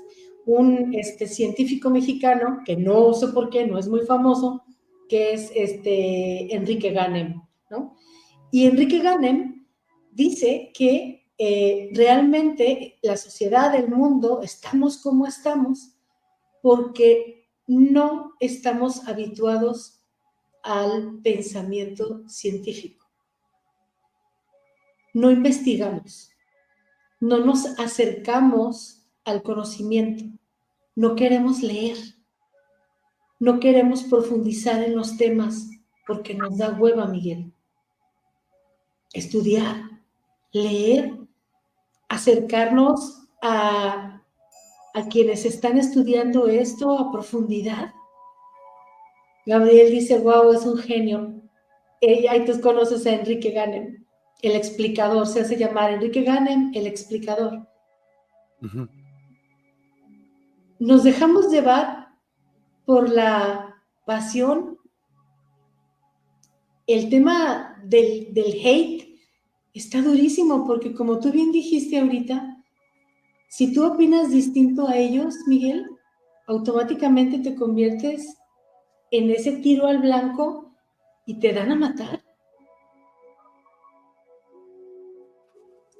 un 0.56 0.94
este, 0.94 1.26
científico 1.26 1.90
mexicano, 1.90 2.60
que 2.64 2.76
no 2.76 3.12
sé 3.14 3.28
por 3.28 3.50
qué, 3.50 3.66
no 3.66 3.78
es 3.78 3.88
muy 3.88 4.00
famoso, 4.06 4.64
que 5.08 5.32
es 5.32 5.50
este, 5.54 6.54
Enrique 6.54 6.90
Ganem, 6.90 7.42
¿no? 7.70 7.96
Y 8.50 8.66
Enrique 8.66 9.00
Ganem 9.00 9.66
dice 10.10 10.70
que 10.74 11.30
eh, 11.38 11.90
realmente 11.92 12.98
la 13.02 13.16
sociedad, 13.16 13.74
el 13.74 13.88
mundo, 13.88 14.40
estamos 14.42 14.98
como 14.98 15.26
estamos 15.26 15.96
porque 16.62 17.48
no 17.66 18.34
estamos 18.40 19.06
habituados 19.08 20.00
al 20.62 21.20
pensamiento 21.22 22.28
científico 22.28 23.00
no 25.12 25.30
investigamos, 25.30 26.30
no 27.18 27.38
nos 27.38 27.78
acercamos 27.78 29.06
al 29.24 29.42
conocimiento, 29.42 30.24
no 31.00 31.16
queremos 31.16 31.62
leer, 31.62 31.96
no 33.38 33.58
queremos 33.58 34.02
profundizar 34.02 34.82
en 34.82 34.94
los 34.94 35.16
temas 35.16 35.66
porque 36.06 36.34
nos 36.34 36.58
da 36.58 36.76
hueva, 36.78 37.06
Miguel. 37.06 37.54
Estudiar, 39.14 39.76
leer, 40.52 41.16
acercarnos 42.06 43.26
a, 43.40 44.22
a 44.92 45.08
quienes 45.08 45.46
están 45.46 45.78
estudiando 45.78 46.48
esto 46.48 46.98
a 46.98 47.10
profundidad. 47.10 47.94
Gabriel 49.46 49.92
dice, 49.92 50.18
wow, 50.18 50.52
es 50.52 50.66
un 50.66 50.76
genio. 50.76 51.40
Y 52.02 52.44
tú 52.44 52.60
conoces 52.60 53.06
a 53.06 53.14
Enrique 53.14 53.52
Ganem 53.52 54.04
el 54.42 54.54
explicador, 54.54 55.26
se 55.26 55.40
hace 55.40 55.56
llamar 55.56 55.92
Enrique 55.92 56.24
Ganem 56.24 56.72
el 56.74 56.86
explicador. 56.86 57.66
Nos 60.80 61.04
dejamos 61.04 61.50
llevar 61.50 62.08
por 62.86 63.10
la 63.10 63.76
pasión. 64.06 64.78
El 66.86 67.10
tema 67.10 67.76
del, 67.84 68.32
del 68.32 68.54
hate 68.64 69.20
está 69.74 70.00
durísimo 70.00 70.66
porque 70.66 70.94
como 70.94 71.20
tú 71.20 71.30
bien 71.30 71.52
dijiste 71.52 72.00
ahorita, 72.00 72.64
si 73.50 73.74
tú 73.74 73.84
opinas 73.84 74.30
distinto 74.30 74.88
a 74.88 74.96
ellos, 74.96 75.34
Miguel, 75.46 75.86
automáticamente 76.46 77.40
te 77.40 77.54
conviertes 77.54 78.38
en 79.10 79.30
ese 79.30 79.58
tiro 79.58 79.86
al 79.86 79.98
blanco 79.98 80.72
y 81.26 81.38
te 81.40 81.52
dan 81.52 81.72
a 81.72 81.76
matar. 81.76 82.19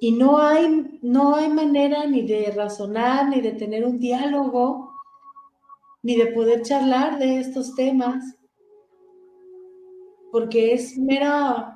Y 0.03 0.13
no 0.13 0.39
hay, 0.39 0.99
no 1.03 1.35
hay 1.35 1.47
manera 1.47 2.07
ni 2.07 2.23
de 2.23 2.51
razonar, 2.55 3.29
ni 3.29 3.39
de 3.39 3.51
tener 3.51 3.85
un 3.85 3.99
diálogo, 3.99 4.95
ni 6.01 6.15
de 6.15 6.25
poder 6.25 6.63
charlar 6.63 7.19
de 7.19 7.39
estos 7.39 7.75
temas, 7.75 8.35
porque 10.31 10.73
es 10.73 10.97
mera 10.97 11.75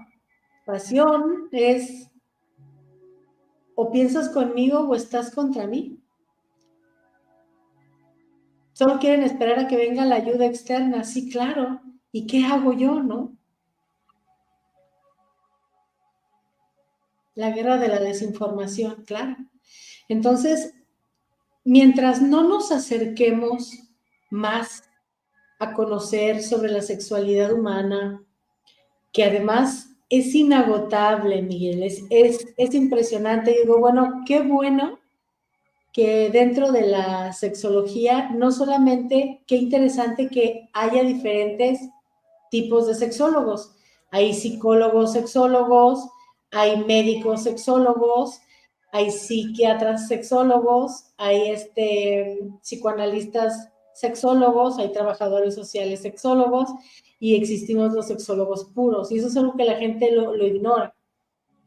pasión, 0.66 1.50
es 1.52 2.10
o 3.76 3.92
piensas 3.92 4.30
conmigo 4.30 4.80
o 4.80 4.96
estás 4.96 5.30
contra 5.30 5.68
mí. 5.68 6.00
Solo 8.74 8.98
quieren 8.98 9.22
esperar 9.22 9.60
a 9.60 9.68
que 9.68 9.78
venga 9.78 10.04
la 10.04 10.16
ayuda 10.16 10.48
externa, 10.48 11.04
sí, 11.04 11.30
claro. 11.30 11.80
¿Y 12.12 12.26
qué 12.26 12.44
hago 12.44 12.74
yo, 12.74 13.04
no? 13.04 13.38
La 17.36 17.52
guerra 17.52 17.78
de 17.78 17.90
la 17.90 18.00
desinformación, 18.00 19.04
claro. 19.06 19.36
Entonces, 20.08 20.74
mientras 21.64 22.22
no 22.22 22.48
nos 22.48 22.72
acerquemos 22.72 23.72
más 24.30 24.84
a 25.60 25.74
conocer 25.74 26.42
sobre 26.42 26.72
la 26.72 26.82
sexualidad 26.82 27.54
humana, 27.54 28.24
que 29.12 29.24
además 29.24 29.90
es 30.10 30.36
inagotable, 30.36 31.42
Miguel, 31.42 31.84
es, 31.84 32.04
es, 32.10 32.74
impresionante. 32.74 33.56
Digo, 33.62 33.80
bueno, 33.80 34.24
qué 34.26 34.42
bueno 34.42 35.00
que 35.92 36.30
dentro 36.30 36.72
de 36.72 36.88
la 36.88 37.34
sexología, 37.34 38.30
no 38.30 38.52
solamente, 38.52 39.44
qué 39.48 39.56
interesante 39.56 40.30
que 40.30 40.70
haya 40.74 41.04
diferentes 41.04 41.80
tipos 42.52 42.88
de 42.88 42.96
sexólogos. 42.96 43.76
Hay 44.12 44.34
psicólogos, 44.34 45.14
sexólogos, 45.14 46.08
hay 46.56 46.78
médicos 46.78 47.44
sexólogos, 47.44 48.40
hay 48.94 49.12
psiquiatras 49.12 50.08
sexólogos, 50.08 51.12
hay 51.18 51.50
este, 51.50 52.40
psicoanalistas 52.62 53.70
sexólogos, 53.94 54.80
hay 54.80 54.94
trabajadores 54.94 55.54
sociales 55.54 56.02
sexólogos 56.02 56.70
y 57.20 57.36
existimos 57.36 57.92
los 57.92 58.08
sexólogos 58.08 58.64
puros. 58.74 59.12
Y 59.12 59.18
eso 59.18 59.28
es 59.28 59.36
algo 59.36 59.58
que 59.58 59.66
la 59.66 59.76
gente 59.76 60.14
lo, 60.14 60.34
lo 60.34 60.46
ignora. 60.46 60.96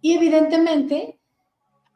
Y 0.01 0.14
evidentemente, 0.14 1.18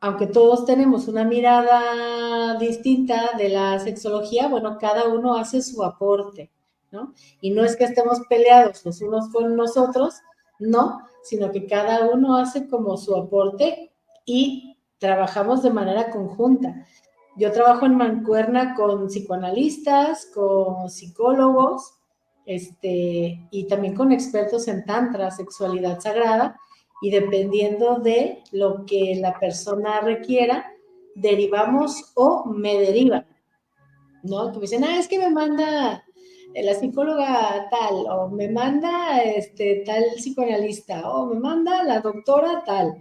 aunque 0.00 0.26
todos 0.26 0.66
tenemos 0.66 1.08
una 1.08 1.24
mirada 1.24 2.58
distinta 2.58 3.30
de 3.38 3.48
la 3.48 3.78
sexología, 3.78 4.48
bueno, 4.48 4.76
cada 4.78 5.08
uno 5.08 5.36
hace 5.36 5.62
su 5.62 5.82
aporte, 5.82 6.50
¿no? 6.90 7.14
Y 7.40 7.52
no 7.52 7.64
es 7.64 7.74
que 7.74 7.84
estemos 7.84 8.20
peleados 8.28 8.84
los 8.84 9.00
unos 9.00 9.30
con 9.30 9.56
nosotros, 9.56 10.16
no, 10.58 11.00
sino 11.22 11.50
que 11.50 11.66
cada 11.66 12.10
uno 12.10 12.36
hace 12.36 12.68
como 12.68 12.96
su 12.96 13.16
aporte 13.16 13.92
y 14.24 14.76
trabajamos 14.98 15.62
de 15.62 15.70
manera 15.70 16.10
conjunta. 16.10 16.86
Yo 17.36 17.50
trabajo 17.50 17.86
en 17.86 17.96
mancuerna 17.96 18.74
con 18.74 19.06
psicoanalistas, 19.08 20.26
con 20.34 20.90
psicólogos, 20.90 21.94
este, 22.44 23.48
y 23.50 23.64
también 23.68 23.94
con 23.94 24.12
expertos 24.12 24.68
en 24.68 24.84
tantra, 24.84 25.30
sexualidad 25.30 26.00
sagrada, 26.00 26.58
y 27.00 27.10
dependiendo 27.10 27.96
de 27.96 28.42
lo 28.52 28.84
que 28.84 29.16
la 29.20 29.38
persona 29.38 30.00
requiera, 30.00 30.66
derivamos 31.14 32.12
o 32.14 32.44
me 32.46 32.78
derivan, 32.78 33.26
¿no? 34.22 34.52
Que 34.52 34.58
me 34.58 34.62
dicen, 34.62 34.84
ah, 34.84 34.98
es 34.98 35.08
que 35.08 35.18
me 35.18 35.30
manda 35.30 36.04
la 36.54 36.74
psicóloga 36.74 37.68
tal, 37.70 38.06
o 38.08 38.28
me 38.28 38.48
manda 38.48 39.22
este 39.22 39.82
tal 39.86 40.04
psicoanalista, 40.16 41.08
o 41.10 41.26
me 41.26 41.40
manda 41.40 41.82
la 41.84 42.00
doctora 42.00 42.62
tal. 42.64 42.96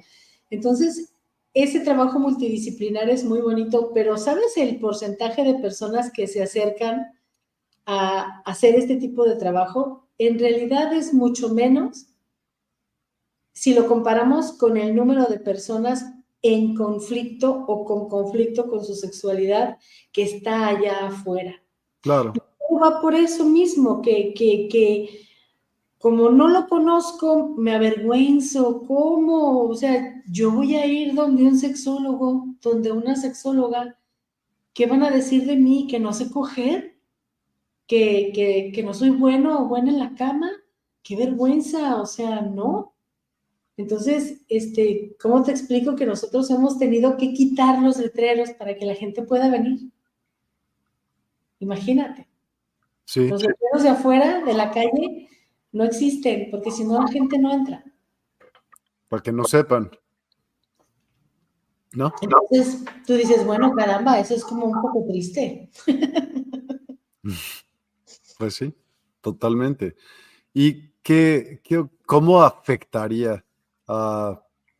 Entonces, 0.49 1.13
ese 1.53 1.81
trabajo 1.81 2.19
multidisciplinar 2.19 3.09
es 3.09 3.25
muy 3.25 3.41
bonito, 3.41 3.91
pero 3.93 4.17
¿sabes 4.17 4.55
el 4.57 4.79
porcentaje 4.79 5.43
de 5.43 5.55
personas 5.55 6.11
que 6.11 6.27
se 6.27 6.41
acercan 6.41 7.11
a 7.85 8.41
hacer 8.45 8.75
este 8.75 8.95
tipo 8.95 9.25
de 9.25 9.35
trabajo? 9.35 10.07
En 10.17 10.39
realidad 10.39 10.93
es 10.93 11.13
mucho 11.13 11.49
menos 11.49 12.07
si 13.53 13.73
lo 13.73 13.87
comparamos 13.87 14.53
con 14.53 14.77
el 14.77 14.95
número 14.95 15.25
de 15.25 15.39
personas 15.39 16.05
en 16.41 16.73
conflicto 16.75 17.65
o 17.67 17.85
con 17.85 18.07
conflicto 18.07 18.67
con 18.67 18.83
su 18.83 18.95
sexualidad 18.95 19.77
que 20.11 20.23
está 20.23 20.67
allá 20.67 21.07
afuera. 21.07 21.61
Claro. 22.01 22.33
Va 22.79 23.01
por 23.01 23.15
eso 23.15 23.45
mismo, 23.45 24.01
que, 24.01 24.33
que, 24.33 24.67
que 24.69 25.27
como 26.01 26.31
no 26.31 26.47
lo 26.47 26.67
conozco, 26.67 27.49
me 27.57 27.75
avergüenzo, 27.75 28.83
¿cómo? 28.87 29.67
O 29.69 29.75
sea, 29.75 30.23
yo 30.27 30.51
voy 30.51 30.75
a 30.75 30.85
ir 30.87 31.13
donde 31.13 31.43
un 31.43 31.57
sexólogo, 31.57 32.47
donde 32.61 32.91
una 32.91 33.15
sexóloga, 33.15 33.99
¿qué 34.73 34.87
van 34.87 35.03
a 35.03 35.11
decir 35.11 35.45
de 35.45 35.57
mí? 35.57 35.87
¿Que 35.87 35.99
no 35.99 36.11
sé 36.13 36.31
coger? 36.31 36.97
¿Que, 37.87 38.31
que, 38.33 38.71
que 38.73 38.83
no 38.83 38.93
soy 38.95 39.11
bueno 39.11 39.61
o 39.61 39.67
buena 39.67 39.91
en 39.91 39.99
la 39.99 40.15
cama? 40.15 40.49
¡Qué 41.03 41.15
vergüenza! 41.15 42.01
O 42.01 42.07
sea, 42.07 42.41
no. 42.41 42.95
Entonces, 43.77 44.41
este, 44.49 45.15
¿cómo 45.21 45.43
te 45.43 45.51
explico 45.51 45.95
que 45.95 46.05
nosotros 46.05 46.49
hemos 46.49 46.79
tenido 46.79 47.17
que 47.17 47.33
quitar 47.33 47.79
los 47.81 47.97
letreros 47.97 48.51
para 48.51 48.75
que 48.75 48.85
la 48.85 48.95
gente 48.95 49.21
pueda 49.23 49.49
venir? 49.49 49.91
Imagínate. 51.59 52.30
Sí. 53.11 53.27
Los 53.27 53.41
letreros 53.41 53.83
de 53.83 53.89
afuera, 53.89 54.41
de 54.45 54.53
la 54.53 54.71
calle, 54.71 55.27
no 55.73 55.83
existen, 55.83 56.47
porque 56.49 56.71
si 56.71 56.85
no 56.85 57.01
la 57.01 57.09
gente 57.09 57.37
no 57.37 57.51
entra. 57.51 57.83
Para 59.09 59.21
que 59.21 59.33
no 59.33 59.43
sepan. 59.43 59.91
¿No? 61.91 62.13
Entonces 62.21 62.85
tú 63.05 63.15
dices, 63.15 63.45
bueno, 63.45 63.73
caramba, 63.73 64.17
eso 64.17 64.33
es 64.33 64.45
como 64.45 64.67
un 64.67 64.81
poco 64.81 65.05
triste. 65.09 65.69
Pues 68.39 68.55
sí, 68.55 68.73
totalmente. 69.21 69.95
¿Y 70.51 70.93
qué, 71.03 71.61
qué 71.63 71.87
cómo 72.07 72.41
afectaría 72.41 73.45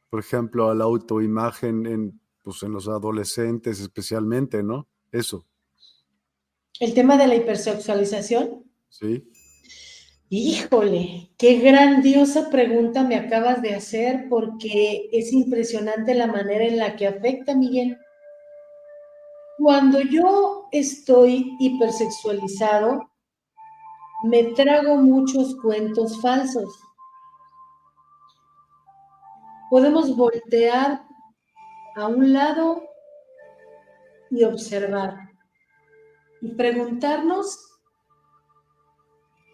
por 0.10 0.20
ejemplo, 0.20 0.70
a 0.70 0.76
la 0.76 0.86
autoimagen 0.86 1.86
en, 1.86 2.22
pues, 2.44 2.64
en 2.64 2.74
los 2.74 2.88
adolescentes 2.88 3.80
especialmente, 3.80 4.64
¿no? 4.64 4.88
Eso. 5.12 5.46
El 6.82 6.94
tema 6.94 7.16
de 7.16 7.28
la 7.28 7.36
hipersexualización. 7.36 8.66
Sí. 8.90 9.32
Híjole, 10.28 11.32
qué 11.38 11.60
grandiosa 11.60 12.50
pregunta 12.50 13.04
me 13.04 13.16
acabas 13.16 13.62
de 13.62 13.76
hacer 13.76 14.28
porque 14.30 15.08
es 15.14 15.32
impresionante 15.32 16.14
la 16.14 16.28
manera 16.28 16.66
en 16.66 16.78
la 16.78 16.98
que 16.98 17.08
afecta, 17.08 17.56
Miguel. 17.56 17.98
Cuando 19.58 20.02
yo 20.02 20.68
estoy 20.74 21.56
hipersexualizado, 21.60 23.10
me 24.26 24.44
trago 24.56 24.98
muchos 24.98 25.56
cuentos 25.62 26.20
falsos 26.22 26.68
podemos 29.72 30.18
voltear 30.18 31.02
a 31.96 32.08
un 32.08 32.34
lado 32.34 32.84
y 34.30 34.44
observar 34.44 35.31
y 36.42 36.50
preguntarnos 36.56 37.72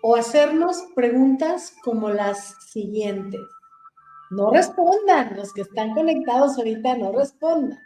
o 0.01 0.15
hacernos 0.15 0.83
preguntas 0.95 1.73
como 1.83 2.09
las 2.09 2.55
siguientes. 2.71 3.41
No 4.31 4.51
respondan, 4.51 5.35
los 5.35 5.53
que 5.53 5.61
están 5.61 5.93
conectados 5.93 6.57
ahorita 6.57 6.97
no 6.97 7.11
respondan. 7.11 7.79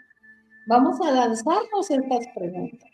Vamos 0.68 1.00
a 1.02 1.12
lanzarnos 1.12 1.90
estas 1.90 2.28
preguntas. 2.36 2.90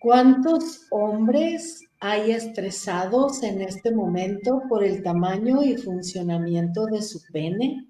¿Cuántos 0.00 0.86
hombres 0.90 1.82
hay 2.00 2.30
estresados 2.30 3.42
en 3.42 3.60
este 3.60 3.90
momento 3.94 4.62
por 4.68 4.82
el 4.82 5.02
tamaño 5.02 5.62
y 5.62 5.76
funcionamiento 5.76 6.86
de 6.86 7.02
su 7.02 7.20
pene? 7.32 7.89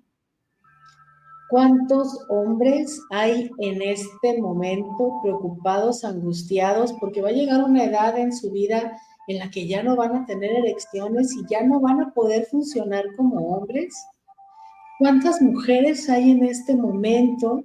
¿Cuántos 1.50 2.26
hombres 2.28 3.00
hay 3.10 3.50
en 3.58 3.82
este 3.82 4.40
momento 4.40 5.20
preocupados, 5.22 6.04
angustiados, 6.04 6.92
porque 7.00 7.22
va 7.22 7.30
a 7.30 7.32
llegar 7.32 7.64
una 7.64 7.84
edad 7.84 8.16
en 8.16 8.32
su 8.32 8.50
vida 8.52 8.96
en 9.26 9.38
la 9.38 9.50
que 9.50 9.66
ya 9.66 9.82
no 9.82 9.96
van 9.96 10.14
a 10.16 10.26
tener 10.26 10.50
erecciones 10.52 11.32
y 11.34 11.42
ya 11.50 11.62
no 11.62 11.80
van 11.80 12.00
a 12.00 12.12
poder 12.14 12.46
funcionar 12.46 13.04
como 13.16 13.56
hombres? 13.56 13.94
¿Cuántas 14.98 15.42
mujeres 15.42 16.08
hay 16.08 16.30
en 16.30 16.44
este 16.44 16.76
momento 16.76 17.64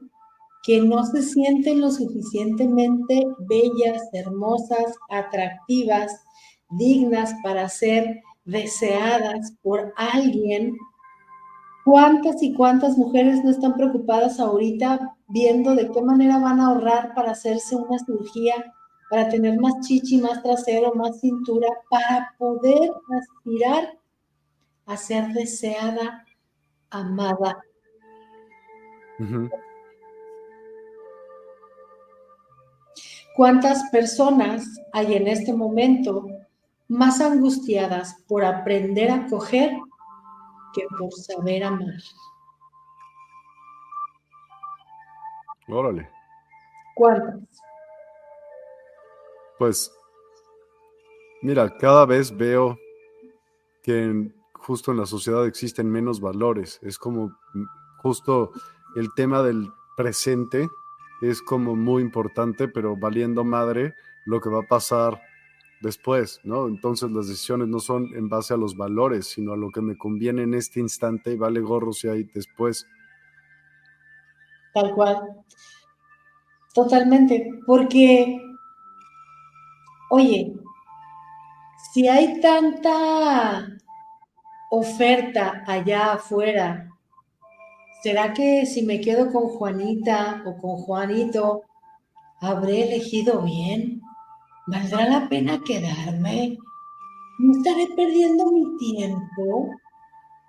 que 0.66 0.82
no 0.82 1.06
se 1.06 1.22
sienten 1.22 1.80
lo 1.80 1.92
suficientemente 1.92 3.24
bellas, 3.48 4.02
hermosas, 4.14 4.96
atractivas, 5.10 6.12
dignas 6.72 7.36
para 7.44 7.70
ser 7.70 8.24
deseadas 8.46 9.54
por 9.62 9.94
alguien. 9.96 10.76
¿Cuántas 11.86 12.42
y 12.42 12.52
cuántas 12.56 12.98
mujeres 12.98 13.44
no 13.44 13.52
están 13.52 13.76
preocupadas 13.76 14.40
ahorita 14.40 15.16
viendo 15.28 15.76
de 15.76 15.92
qué 15.92 16.02
manera 16.02 16.40
van 16.40 16.60
a 16.60 16.70
ahorrar 16.70 17.14
para 17.14 17.34
hacerse 17.34 17.76
una 17.76 18.00
cirugía, 18.00 18.74
para 19.12 19.30
tener 19.30 19.60
más 19.60 19.86
chichi, 19.86 20.20
más 20.20 20.42
trasero, 20.42 20.96
más 20.96 21.20
cintura, 21.20 21.68
para 21.92 22.34
poder 22.40 22.92
aspirar 23.16 24.00
a 24.88 24.98
ser 24.98 25.32
deseada, 25.34 26.26
amada? 26.90 27.64
¿Cuántas 33.36 33.88
personas 33.92 34.66
hay 34.92 35.14
en 35.14 35.28
este 35.28 35.54
momento 35.54 36.26
más 36.88 37.22
angustiadas 37.22 38.16
por 38.28 38.44
aprender 38.44 39.12
a 39.12 39.28
coger 39.28 39.78
que 40.76 40.86
por 40.98 41.12
saber 41.14 41.64
amar? 41.64 42.02
Órale. 45.68 46.10
¿Cuántas? 46.96 47.62
Pues, 49.58 49.92
mira, 51.42 51.76
cada 51.78 52.06
vez 52.06 52.36
veo 52.36 52.78
que 53.82 54.32
justo 54.54 54.92
en 54.92 54.98
la 54.98 55.06
sociedad 55.06 55.46
existen 55.46 55.90
menos 55.90 56.20
valores. 56.20 56.80
Es 56.82 56.98
como 56.98 57.28
mm, 57.54 57.66
justo 58.02 58.52
el 58.96 59.14
tema 59.16 59.42
del 59.42 59.72
presente 59.96 60.68
es 61.22 61.42
como 61.42 61.76
muy 61.76 62.02
importante, 62.02 62.68
pero 62.68 62.96
valiendo 62.98 63.44
madre 63.44 63.94
lo 64.26 64.42
que 64.42 64.50
va 64.50 64.60
a 64.60 64.68
pasar 64.68 65.22
después, 65.82 66.40
¿no? 66.44 66.68
Entonces 66.68 67.12
las 67.12 67.28
decisiones 67.28 67.68
no 67.68 67.80
son 67.80 68.16
en 68.16 68.30
base 68.30 68.54
a 68.54 68.58
los 68.58 68.76
valores, 68.76 69.28
sino 69.28 69.54
a 69.54 69.58
lo 69.58 69.72
que 69.72 69.82
me 69.82 69.98
conviene 69.98 70.44
en 70.44 70.54
este 70.54 70.80
instante 70.80 71.34
y 71.34 71.38
vale 71.38 71.60
gorro 71.60 71.94
si 71.94 72.08
hay 72.08 72.24
después. 72.24 72.88
Tal 74.74 74.94
cual. 74.94 75.22
Totalmente, 76.74 77.50
porque, 77.66 78.42
oye, 80.10 80.54
si 81.94 82.08
hay 82.08 82.42
tanta 82.42 83.76
oferta 84.70 85.64
allá 85.66 86.14
afuera? 86.14 86.90
¿Será 88.04 88.34
que 88.34 88.66
si 88.66 88.84
me 88.84 89.02
quedo 89.02 89.32
con 89.32 89.48
Juanita 89.50 90.44
o 90.46 90.58
con 90.58 90.78
Juanito, 90.78 91.64
habré 92.40 92.84
elegido 92.84 93.42
bien? 93.42 94.02
¿Valdrá 94.68 95.08
la 95.08 95.30
pena 95.30 95.62
quedarme? 95.64 96.58
¿No 97.38 97.52
estaré 97.58 97.88
perdiendo 97.96 98.52
mi 98.52 98.78
tiempo? 98.78 99.70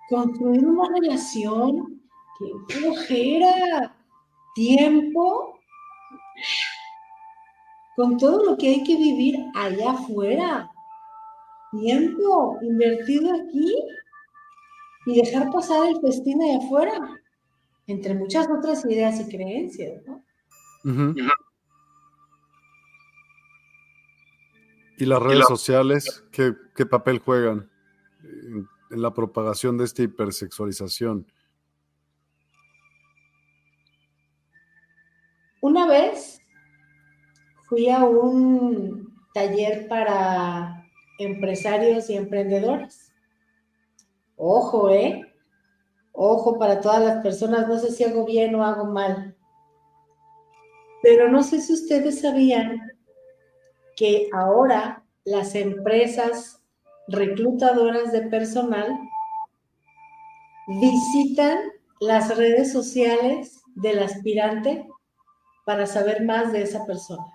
¿Construir 0.09 0.65
una 0.65 0.89
relación? 0.99 2.01
¡Qué 2.39 2.73
flojera! 2.73 3.95
¿Tiempo? 4.55 5.59
Con 7.95 8.17
todo 8.17 8.43
lo 8.43 8.57
que 8.57 8.69
hay 8.69 8.83
que 8.83 8.95
vivir 8.95 9.37
allá 9.53 9.91
afuera. 9.91 10.71
Tiempo 11.71 12.57
invertido 12.61 13.35
aquí 13.35 13.75
y 15.05 15.21
dejar 15.21 15.51
pasar 15.51 15.89
el 15.89 16.01
festín 16.01 16.41
allá 16.41 16.57
afuera, 16.57 17.21
entre 17.85 18.15
muchas 18.15 18.47
otras 18.49 18.83
ideas 18.85 19.19
y 19.19 19.29
creencias, 19.29 20.01
¿no? 20.05 20.23
¿Y 24.97 25.05
las 25.05 25.21
redes 25.21 25.45
sociales 25.47 26.23
qué, 26.31 26.85
papel 26.85 27.19
juegan 27.19 27.69
en, 28.23 28.67
la 28.89 29.13
propagación 29.13 29.77
de 29.77 29.85
esta 29.85 30.01
hipersexualización? 30.01 31.31
Una 35.61 35.87
vez 35.87 36.39
fui 37.67 37.89
a 37.89 38.05
un 38.05 39.13
taller 39.33 39.87
para 39.87 40.83
empresarios 41.19 42.09
y 42.09 42.15
emprendedores. 42.15 43.11
Ojo, 44.35 44.89
¿eh? 44.89 45.31
Ojo 46.11 46.57
para 46.57 46.81
todas 46.81 47.03
las 47.03 47.21
personas, 47.21 47.67
no 47.67 47.77
sé 47.77 47.91
si 47.91 48.03
hago 48.03 48.25
bien 48.25 48.55
o 48.55 48.63
hago 48.63 48.85
mal. 48.85 49.35
Pero 51.03 51.29
no 51.29 51.43
sé 51.43 51.61
si 51.61 51.73
ustedes 51.73 52.21
sabían 52.21 52.96
que 53.97 54.29
ahora 54.31 55.03
las 55.25 55.55
empresas 55.55 56.61
reclutadoras 57.09 58.13
de 58.13 58.21
personal 58.21 58.97
visitan 60.67 61.57
las 61.99 62.37
redes 62.37 62.71
sociales 62.71 63.61
del 63.75 63.99
aspirante 63.99 64.87
para 65.65 65.85
saber 65.85 66.23
más 66.23 66.53
de 66.53 66.61
esa 66.61 66.85
persona. 66.85 67.25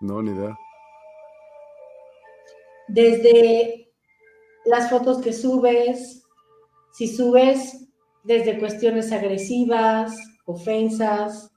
No, 0.00 0.22
ni 0.22 0.30
idea. 0.32 0.56
Desde 2.88 3.92
las 4.64 4.88
fotos 4.88 5.20
que 5.20 5.32
subes, 5.32 6.24
si 6.92 7.08
subes 7.08 7.86
desde 8.24 8.58
cuestiones 8.58 9.12
agresivas, 9.12 10.16
ofensas, 10.46 11.50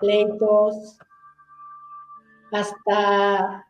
pleitos, 0.00 0.98
hasta 2.52 3.66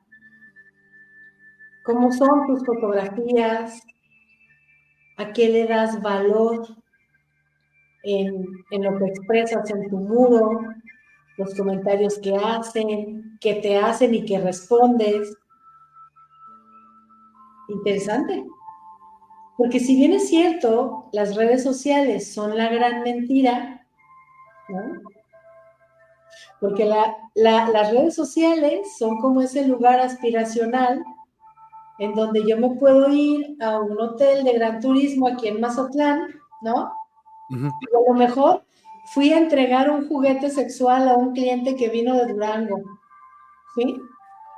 cómo 1.84 2.12
son 2.12 2.46
tus 2.46 2.64
fotografías, 2.64 3.82
a 5.16 5.32
qué 5.32 5.48
le 5.48 5.66
das 5.66 6.00
valor 6.02 6.66
en, 8.02 8.44
lo 8.70 8.98
que 8.98 9.04
expresas 9.06 9.70
en 9.70 9.88
tu 9.88 9.96
muro, 9.96 10.60
los 11.38 11.54
comentarios 11.54 12.18
que 12.18 12.34
hacen, 12.36 13.38
que 13.40 13.54
te 13.54 13.76
hacen 13.76 14.14
y 14.14 14.24
que 14.24 14.40
respondes. 14.40 15.36
Interesante. 17.68 18.44
Porque 19.56 19.80
si 19.80 19.96
bien 19.96 20.12
es 20.12 20.28
cierto, 20.28 21.08
las 21.12 21.36
redes 21.36 21.62
sociales 21.62 22.32
son 22.32 22.56
la 22.56 22.68
gran 22.68 23.02
mentira, 23.02 23.86
¿no? 24.68 25.11
Porque 26.62 26.84
las 27.34 27.90
redes 27.90 28.14
sociales 28.14 28.96
son 28.96 29.18
como 29.18 29.42
ese 29.42 29.66
lugar 29.66 29.98
aspiracional 29.98 31.04
en 31.98 32.14
donde 32.14 32.46
yo 32.48 32.56
me 32.56 32.70
puedo 32.76 33.10
ir 33.10 33.56
a 33.60 33.80
un 33.80 34.00
hotel 34.00 34.44
de 34.44 34.52
gran 34.52 34.80
turismo 34.80 35.26
aquí 35.26 35.48
en 35.48 35.60
Mazatlán, 35.60 36.20
¿no? 36.62 36.92
Y 37.50 37.56
a 37.56 38.08
lo 38.08 38.14
mejor 38.14 38.64
fui 39.12 39.32
a 39.32 39.38
entregar 39.38 39.90
un 39.90 40.06
juguete 40.06 40.50
sexual 40.50 41.08
a 41.08 41.14
un 41.14 41.32
cliente 41.32 41.74
que 41.74 41.88
vino 41.88 42.14
de 42.14 42.32
Durango, 42.32 42.80
¿sí? 43.74 43.96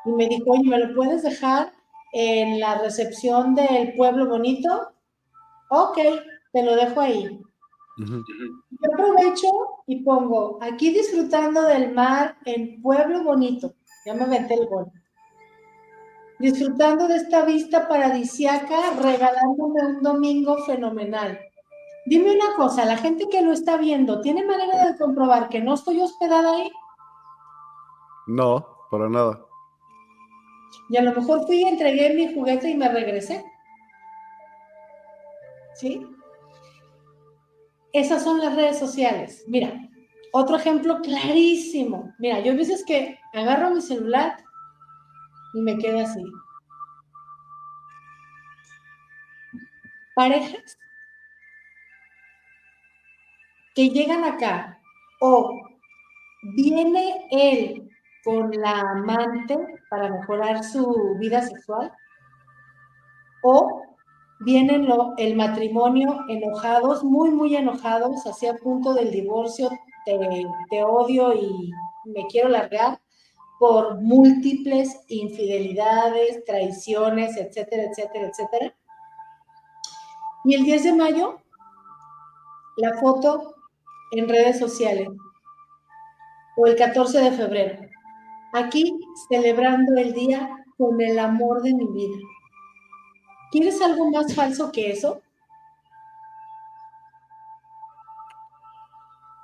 Y 0.05 0.13
me 0.13 0.29
dijo, 0.29 0.45
oye, 0.51 0.69
¿me 0.69 0.79
lo 0.79 0.95
puedes 0.95 1.23
dejar 1.23 1.73
en 2.13 2.61
la 2.61 2.83
recepción 2.83 3.55
del 3.55 3.95
pueblo 3.97 4.29
bonito? 4.29 4.93
Ok, 5.71 5.99
te 6.53 6.63
lo 6.63 6.77
dejo 6.77 7.01
ahí. 7.01 7.41
Yo 7.97 8.93
aprovecho 8.93 9.49
y 9.87 10.03
pongo 10.03 10.59
aquí 10.63 10.91
disfrutando 10.91 11.63
del 11.63 11.93
mar 11.93 12.37
en 12.45 12.81
Pueblo 12.81 13.23
Bonito. 13.23 13.75
Ya 14.07 14.15
me 14.15 14.27
metí 14.27 14.55
el 14.55 14.67
gol. 14.67 14.91
Disfrutando 16.39 17.07
de 17.07 17.17
esta 17.17 17.45
vista 17.45 17.89
paradisiaca, 17.89 18.93
regalándome 19.01 19.87
un 19.87 20.03
domingo 20.03 20.59
fenomenal. 20.65 21.39
Dime 22.07 22.35
una 22.35 22.55
cosa, 22.57 22.85
la 22.85 22.99
gente 22.99 23.29
que 23.31 23.41
lo 23.41 23.53
está 23.53 23.77
viendo, 23.77 24.21
¿tiene 24.21 24.45
manera 24.45 24.91
de 24.91 24.99
comprobar 24.99 25.49
que 25.49 25.61
no 25.61 25.75
estoy 25.75 26.01
hospedada 26.01 26.57
ahí? 26.57 26.71
No, 28.27 28.67
para 28.91 29.09
nada. 29.09 29.47
Y 30.91 30.97
a 30.97 31.03
lo 31.03 31.13
mejor 31.15 31.47
fui, 31.47 31.63
entregué 31.63 32.15
mi 32.15 32.35
juguete 32.35 32.69
y 32.69 32.75
me 32.75 32.89
regresé. 32.89 33.45
¿Sí? 35.75 36.07
Esas 37.95 38.25
son 38.25 38.41
las 38.41 38.57
redes 38.57 38.77
sociales. 38.77 39.45
Mira, 39.47 39.73
otro 40.33 40.57
ejemplo 40.57 41.01
clarísimo. 41.01 42.13
Mira, 42.19 42.41
yo 42.41 42.53
a 42.53 42.57
veces 42.57 42.85
que 42.85 43.21
agarro 43.33 43.71
mi 43.71 43.81
celular 43.81 44.37
y 45.55 45.61
me 45.61 45.79
quedo 45.79 46.01
así. 46.01 46.25
Parejas 50.17 50.77
que 53.77 53.91
llegan 53.91 54.25
acá 54.25 54.81
o 55.21 55.63
viene 56.57 57.29
él 57.31 57.89
con 58.25 58.51
la 58.51 58.81
amante 58.81 59.57
para 59.89 60.09
mejorar 60.09 60.65
su 60.65 61.17
vida 61.21 61.43
sexual 61.43 61.93
o 63.45 63.94
vienen 64.41 64.87
el 65.17 65.37
matrimonio 65.37 66.21
enojados, 66.29 67.05
muy, 67.05 67.31
muy 67.31 67.57
enojados, 67.57 68.27
hacia 68.27 68.57
punto 68.57 68.95
del 68.95 69.11
divorcio, 69.11 69.71
te, 70.05 70.83
odio 70.83 71.33
y 71.35 71.73
me 72.05 72.27
quiero 72.27 72.49
largar 72.49 73.01
por 73.59 74.01
múltiples 74.01 75.01
infidelidades, 75.09 76.45
traiciones, 76.45 77.37
etcétera, 77.37 77.85
etcétera, 77.85 78.29
etcétera. 78.29 78.75
Y 80.45 80.55
el 80.55 80.65
10 80.65 80.85
de 80.85 80.93
mayo, 80.93 81.39
la 82.77 82.99
foto 82.99 83.55
en 84.13 84.29
redes 84.29 84.59
sociales, 84.59 85.09
o 86.57 86.67
el 86.67 86.77
14 86.77 87.19
de 87.19 87.33
febrero, 87.33 87.79
aquí 88.53 88.99
celebrando 89.29 89.97
el 89.97 90.13
día 90.13 90.65
con 90.77 91.01
el 91.01 91.19
amor 91.19 91.63
de 91.63 91.75
mi 91.75 91.87
vida. 91.87 92.19
¿Quieres 93.55 93.81
algo 93.81 94.11
más 94.11 94.35
falso 94.35 94.73
que 94.73 94.91
eso? 94.91 95.23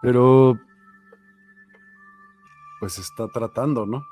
Pero, 0.02 0.58
pues 2.80 2.98
está 2.98 3.28
tratando, 3.28 3.86
¿no? 3.86 4.04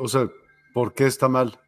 O 0.00 0.08
sea, 0.08 0.26
¿por 0.72 0.94
qué 0.94 1.04
está 1.04 1.28
mal? 1.28 1.60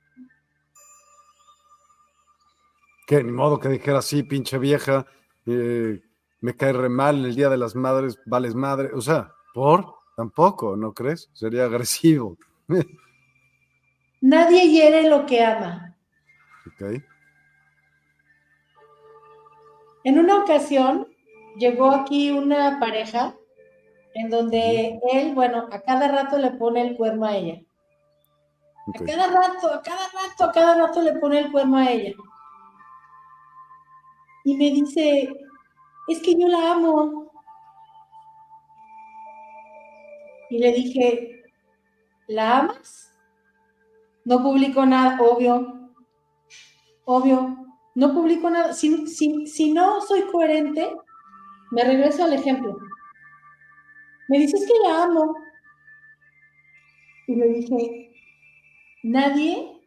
Que 3.07 3.23
ni 3.23 3.33
modo 3.33 3.61
que 3.61 3.69
dijera 3.69 3.99
así, 3.99 4.23
pinche 4.23 4.57
vieja, 4.57 5.05
eh, 5.45 6.01
me 6.41 6.57
cae 6.57 6.73
re 6.73 6.89
mal 6.89 7.19
en 7.19 7.25
el 7.27 7.37
Día 7.37 7.51
de 7.51 7.59
las 7.59 7.77
Madres, 7.77 8.19
vales 8.25 8.55
madre. 8.55 8.93
O 8.95 9.03
sea, 9.03 9.35
¿por? 9.53 9.95
Tampoco, 10.17 10.75
¿no 10.75 10.95
crees? 10.95 11.29
Sería 11.35 11.67
agresivo. 11.67 12.39
Nadie 14.23 14.71
hiere 14.71 15.07
lo 15.07 15.27
que 15.27 15.45
ama. 15.45 15.90
En 20.05 20.19
una 20.19 20.39
ocasión 20.39 21.09
llegó 21.57 21.91
aquí 21.91 22.31
una 22.31 22.79
pareja 22.81 23.35
en 24.15 24.31
donde 24.31 24.99
él, 25.13 25.35
bueno, 25.35 25.69
a 25.71 25.81
cada 25.83 26.09
rato 26.09 26.39
le 26.39 26.53
pone 26.53 26.83
el 26.83 26.97
cuerno 26.97 27.27
a 27.27 27.37
ella. 27.37 27.61
A 28.95 29.05
cada 29.05 29.27
rato, 29.27 29.73
a 29.73 29.83
cada 29.83 30.09
rato, 30.09 30.45
a 30.45 30.53
cada 30.53 30.75
rato 30.75 31.03
le 31.03 31.13
pone 31.19 31.39
el 31.39 31.53
cuerno 31.53 31.77
a 31.77 31.91
ella. 31.91 32.15
Y 34.45 34.57
me 34.57 34.71
dice, 34.71 35.33
es 36.09 36.23
que 36.23 36.35
yo 36.35 36.49
la 36.49 36.73
amo. 36.73 37.31
Y 40.49 40.59
le 40.59 40.73
dije, 40.73 41.45
¿la 42.27 42.59
amas? 42.59 43.17
No 44.25 44.43
publicó 44.43 44.85
nada, 44.85 45.19
obvio, 45.21 45.80
obvio, 47.05 47.57
No 47.95 48.15
publico 48.15 48.49
nada. 48.51 48.73
Si, 48.73 49.07
si 49.07 49.73
no 49.73 50.01
soy 50.01 50.23
coherente, 50.31 50.95
me 51.73 51.85
regreso 51.85 52.25
al 52.25 52.33
ejemplo. 52.33 52.77
Me 54.29 54.39
dices 54.39 54.65
que 54.67 54.89
la 54.89 55.05
amo. 55.05 55.35
Y 57.27 57.35
le 57.35 57.49
dije, 57.49 58.13
nadie 59.03 59.81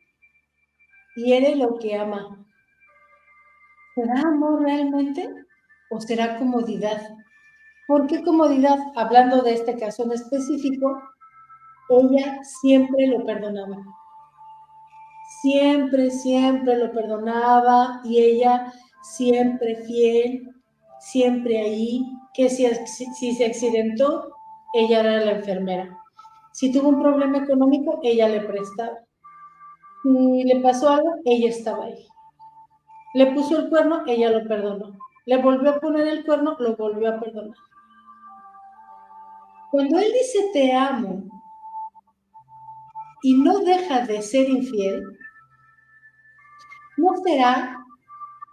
hiere 1.15 1.55
lo 1.55 1.77
que 1.77 1.95
ama. 1.95 2.45
¿Será 3.95 4.21
amor 4.21 4.61
realmente 4.61 5.33
o 5.89 6.01
será 6.01 6.37
comodidad? 6.37 7.15
¿Por 7.87 8.07
qué 8.07 8.23
comodidad? 8.23 8.79
Hablando 8.95 9.41
de 9.41 9.53
este 9.53 9.77
caso 9.77 10.03
en 10.03 10.13
específico, 10.13 11.01
ella 11.89 12.43
siempre 12.43 13.07
lo 13.07 13.25
perdonaba. 13.25 13.77
Siempre, 15.43 16.09
siempre 16.09 16.77
lo 16.77 16.93
perdonaba 16.93 17.99
y 18.05 18.17
ella 18.17 18.71
siempre 19.01 19.75
fiel, 19.75 20.49
siempre 21.01 21.59
ahí, 21.59 22.05
que 22.33 22.49
si, 22.49 22.65
se 23.35 23.45
accidentó, 23.45 24.33
ella 24.73 25.01
era 25.01 25.19
la 25.19 25.31
enfermera. 25.31 25.99
Si 26.53 26.71
tuvo 26.71 26.87
un 26.87 27.01
problema 27.01 27.39
económico, 27.39 27.99
ella 28.03 28.29
le 28.29 28.39
prestaba. 28.39 28.99
Si 30.03 30.43
le 30.45 30.61
pasó 30.61 30.91
algo, 30.91 31.09
ella 31.25 31.49
estaba 31.49 31.87
ahí. 31.87 32.07
Le 33.13 33.33
puso 33.33 33.57
el 33.57 33.69
cuerno, 33.69 34.03
ella 34.07 34.31
lo 34.31 34.47
perdonó. 34.47 34.97
Le 35.25 35.41
volvió 35.41 35.71
a 35.71 35.79
poner 35.81 36.07
el 36.07 36.23
cuerno, 36.23 36.55
lo 36.57 36.77
volvió 36.77 37.09
a 37.09 37.19
perdonar. 37.19 37.57
Cuando 39.71 39.99
él 39.99 40.09
dice 40.13 40.51
te 40.53 40.71
amo 40.71 41.21
y 43.23 43.33
no 43.33 43.59
deja 43.59 44.05
de 44.05 44.21
ser 44.21 44.49
infiel, 44.49 45.03
¿no 46.97 47.15
será, 47.23 47.83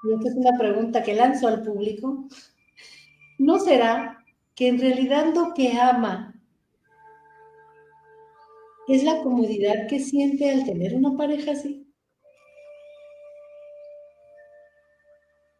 y 0.03 0.13
esta 0.13 0.29
es 0.29 0.35
una 0.35 0.59
pregunta 0.59 1.03
que 1.03 1.15
lanzo 1.15 1.49
al 1.49 1.63
público, 1.63 2.25
¿no 3.39 3.59
será 3.59 4.25
que 4.55 4.69
en 4.69 4.81
realidad 4.81 5.33
lo 5.35 5.55
que 5.55 5.79
ama 5.79 6.35
es 8.89 9.05
la 9.05 9.23
comodidad 9.23 9.87
que 9.89 10.01
siente 10.01 10.51
al 10.51 10.65
tener 10.65 10.95
una 10.95 11.17
pareja 11.17 11.53
así? 11.53 11.87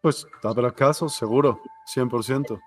Pues 0.03 0.27
habrá 0.43 0.73
casos, 0.73 1.15
seguro, 1.15 1.61
100%. 1.95 2.59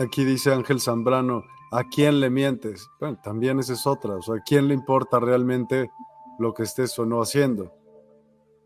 Aquí 0.00 0.24
dice 0.24 0.52
Ángel 0.52 0.80
Zambrano, 0.80 1.44
¿a 1.70 1.84
quién 1.84 2.18
le 2.18 2.30
mientes? 2.30 2.88
Bueno, 2.98 3.18
también 3.22 3.60
esa 3.60 3.74
es 3.74 3.86
otra, 3.86 4.16
o 4.16 4.22
sea, 4.22 4.36
¿a 4.36 4.40
quién 4.40 4.66
le 4.66 4.74
importa 4.74 5.20
realmente 5.20 5.90
lo 6.42 6.52
que 6.52 6.64
estés 6.64 6.98
o 6.98 7.06
no 7.06 7.22
haciendo? 7.22 7.74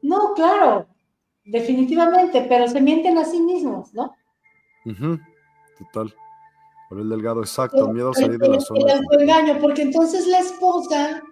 No, 0.02 0.32
claro, 0.34 0.86
definitivamente, 1.44 2.46
pero 2.48 2.66
se 2.66 2.80
mienten 2.80 3.18
a 3.18 3.24
sí 3.24 3.40
mismos, 3.40 3.92
¿no? 3.94 4.14
total. 5.78 6.14
Por 6.88 7.00
el 7.00 7.08
delgado, 7.08 7.40
exacto, 7.40 7.92
miedo 7.92 8.10
a 8.10 8.14
salir 8.14 8.38
de 8.38 8.48
la 8.48 8.60
zona. 8.60 8.94
El 9.10 9.22
engaño, 9.22 9.58
porque 9.60 9.82
entonces 9.82 10.26
la 10.28 10.38
esposa 10.38 11.22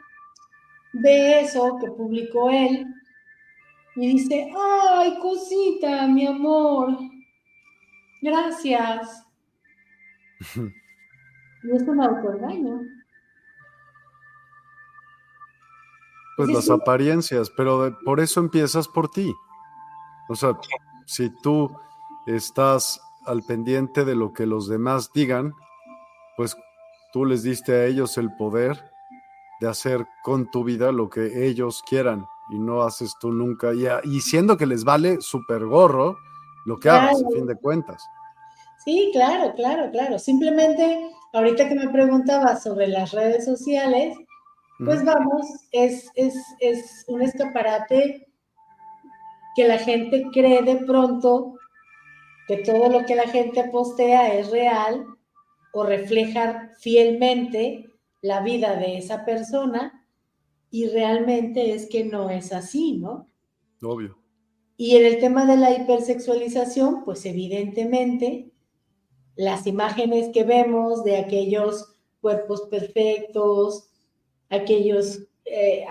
ve 0.93 1.41
eso 1.41 1.79
que 1.81 1.91
publicó 1.93 2.51
él 2.51 2.87
y 3.97 4.09
dice, 4.15 4.53
ay, 4.57 5.16
cosita, 5.21 6.09
mi 6.09 6.27
amor, 6.27 6.99
gracias. 8.21 9.25
y 10.57 11.71
es 11.71 11.83
un 11.83 12.01
autoengaño. 12.01 12.81
Pues 16.36 16.48
las 16.48 16.69
apariencias, 16.70 17.51
pero 17.51 17.97
por 18.05 18.20
eso 18.20 18.40
empiezas 18.40 18.89
por 18.89 19.09
ti. 19.09 19.32
O 20.28 20.35
sea, 20.35 20.59
si 21.06 21.31
tú 21.43 21.70
estás 22.27 23.01
al 23.27 23.43
pendiente 23.43 24.05
de 24.05 24.16
lo 24.16 24.32
que 24.32 24.47
los 24.47 24.69
demás 24.69 25.12
digan, 25.12 25.55
pues 26.36 26.56
tú 27.12 27.24
les 27.24 27.43
diste 27.43 27.73
a 27.73 27.85
ellos 27.86 28.19
el 28.19 28.35
poder 28.36 28.82
de 29.61 29.69
hacer 29.69 30.06
con 30.23 30.51
tu 30.51 30.65
vida 30.65 30.90
lo 30.90 31.09
que 31.09 31.47
ellos 31.47 31.82
quieran 31.89 32.27
y 32.51 32.59
no 32.59 32.82
haces 32.82 33.15
tú 33.20 33.32
nunca, 33.32 33.73
y, 33.73 33.86
y 34.05 34.20
siendo 34.20 34.56
que 34.56 34.66
les 34.66 34.85
vale 34.85 35.20
súper 35.20 35.65
gorro 35.65 36.19
lo 36.66 36.78
que 36.78 36.90
hagas, 36.90 37.23
a 37.23 37.31
fin 37.31 37.47
de 37.47 37.56
cuentas. 37.56 38.05
Sí, 38.85 39.11
claro, 39.12 39.55
claro, 39.55 39.90
claro. 39.90 40.19
Simplemente, 40.19 41.11
ahorita 41.32 41.69
que 41.69 41.74
me 41.74 41.89
preguntaba 41.89 42.56
sobre 42.56 42.89
las 42.89 43.12
redes 43.12 43.44
sociales, 43.44 44.16
pues 44.85 45.05
vamos, 45.05 45.47
es, 45.73 46.11
es, 46.15 46.35
es 46.61 47.05
un 47.09 47.23
escaparate 47.23 48.28
que 49.55 49.69
la 49.69 49.78
gente 49.78 50.27
cree 50.32 50.62
de 50.62 50.77
pronto 50.85 51.55
que 52.47 52.59
todo 52.59 52.89
lo 52.89 53.05
que 53.06 53.15
la 53.15 53.28
gente 53.28 53.65
postea 53.70 54.35
es 54.35 54.51
real 54.51 55.06
o 55.73 55.85
refleja 55.85 56.73
fielmente 56.78 57.90
la 58.20 58.40
vida 58.40 58.77
de 58.77 58.98
esa 58.98 59.24
persona 59.24 60.06
y 60.70 60.89
realmente 60.89 61.73
es 61.73 61.89
que 61.89 62.05
no 62.05 62.31
es 62.31 62.52
así, 62.52 62.98
¿no? 62.98 63.28
Obvio. 63.82 64.19
Y 64.77 64.97
en 64.97 65.06
el 65.06 65.20
tema 65.20 65.47
de 65.47 65.56
la 65.56 65.73
hipersexualización, 65.73 67.05
pues 67.05 67.24
evidentemente 67.27 68.52
las 69.36 69.66
imágenes 69.66 70.31
que 70.32 70.44
vemos 70.44 71.05
de 71.05 71.16
aquellos 71.16 71.94
cuerpos 72.20 72.62
perfectos, 72.62 73.90
aquellos 74.55 75.21
eh, 75.45 75.85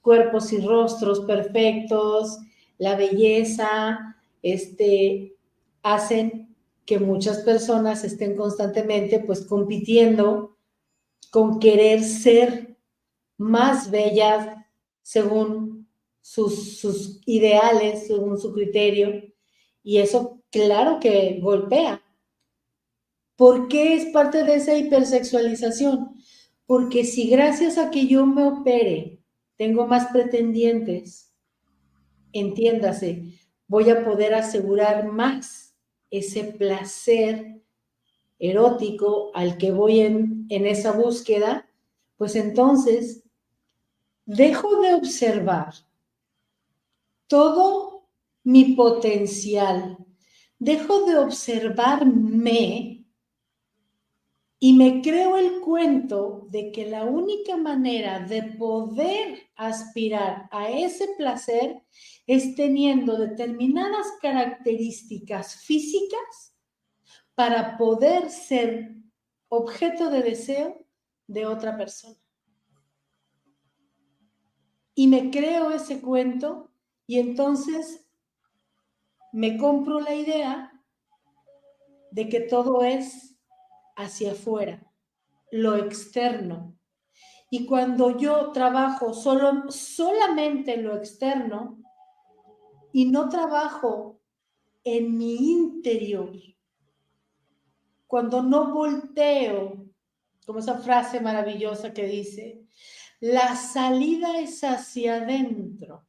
cuerpos 0.00 0.52
y 0.52 0.60
rostros 0.60 1.20
perfectos, 1.20 2.38
la 2.78 2.96
belleza, 2.96 4.16
este, 4.42 5.36
hacen 5.82 6.54
que 6.84 6.98
muchas 6.98 7.38
personas 7.38 8.04
estén 8.04 8.36
constantemente 8.36 9.20
pues 9.20 9.46
compitiendo 9.46 10.56
con 11.30 11.60
querer 11.60 12.02
ser 12.02 12.76
más 13.38 13.90
bellas 13.90 14.56
según 15.00 15.88
sus, 16.20 17.20
ideales, 17.26 18.06
según 18.06 18.38
su 18.38 18.52
criterio, 18.52 19.22
y 19.82 19.98
eso 19.98 20.40
claro 20.50 21.00
que 21.00 21.38
golpea. 21.40 22.02
¿Por 23.36 23.66
qué 23.66 23.94
es 23.94 24.06
parte 24.12 24.44
de 24.44 24.54
esa 24.54 24.76
hipersexualización? 24.76 26.14
Porque 26.72 27.04
si 27.04 27.28
gracias 27.28 27.76
a 27.76 27.90
que 27.90 28.06
yo 28.06 28.24
me 28.24 28.44
opere 28.44 29.20
tengo 29.56 29.86
más 29.86 30.10
pretendientes, 30.10 31.30
entiéndase, 32.32 33.24
voy 33.68 33.90
a 33.90 34.02
poder 34.02 34.32
asegurar 34.32 35.06
más 35.12 35.76
ese 36.10 36.44
placer 36.44 37.60
erótico 38.38 39.32
al 39.34 39.58
que 39.58 39.70
voy 39.70 40.00
en, 40.00 40.46
en 40.48 40.64
esa 40.64 40.92
búsqueda, 40.92 41.68
pues 42.16 42.36
entonces 42.36 43.22
dejo 44.24 44.80
de 44.80 44.94
observar 44.94 45.74
todo 47.26 48.08
mi 48.44 48.74
potencial, 48.76 49.98
dejo 50.58 51.04
de 51.04 51.18
observarme 51.18 53.01
y 54.64 54.74
me 54.74 55.02
creo 55.02 55.36
el 55.38 55.60
cuento 55.60 56.46
de 56.48 56.70
que 56.70 56.88
la 56.88 57.04
única 57.04 57.56
manera 57.56 58.20
de 58.20 58.44
poder 58.44 59.50
aspirar 59.56 60.48
a 60.52 60.70
ese 60.70 61.08
placer 61.18 61.82
es 62.28 62.54
teniendo 62.54 63.18
determinadas 63.18 64.06
características 64.20 65.64
físicas 65.64 66.56
para 67.34 67.76
poder 67.76 68.30
ser 68.30 68.94
objeto 69.48 70.10
de 70.10 70.22
deseo 70.22 70.86
de 71.26 71.44
otra 71.44 71.76
persona. 71.76 72.20
Y 74.94 75.08
me 75.08 75.32
creo 75.32 75.72
ese 75.72 76.00
cuento 76.00 76.70
y 77.08 77.18
entonces 77.18 78.08
me 79.32 79.58
compro 79.58 79.98
la 79.98 80.14
idea 80.14 80.84
de 82.12 82.28
que 82.28 82.42
todo 82.42 82.84
es 82.84 83.31
hacia 83.96 84.32
afuera, 84.32 84.92
lo 85.50 85.76
externo. 85.76 86.76
Y 87.50 87.66
cuando 87.66 88.16
yo 88.16 88.50
trabajo 88.52 89.12
solo, 89.12 89.70
solamente 89.70 90.76
lo 90.78 90.96
externo 90.96 91.82
y 92.92 93.06
no 93.06 93.28
trabajo 93.28 94.20
en 94.84 95.16
mi 95.16 95.52
interior, 95.52 96.32
cuando 98.06 98.42
no 98.42 98.74
volteo, 98.74 99.86
como 100.44 100.58
esa 100.58 100.78
frase 100.78 101.20
maravillosa 101.20 101.92
que 101.92 102.06
dice, 102.06 102.66
la 103.20 103.54
salida 103.54 104.40
es 104.40 104.64
hacia 104.64 105.22
adentro. 105.22 106.04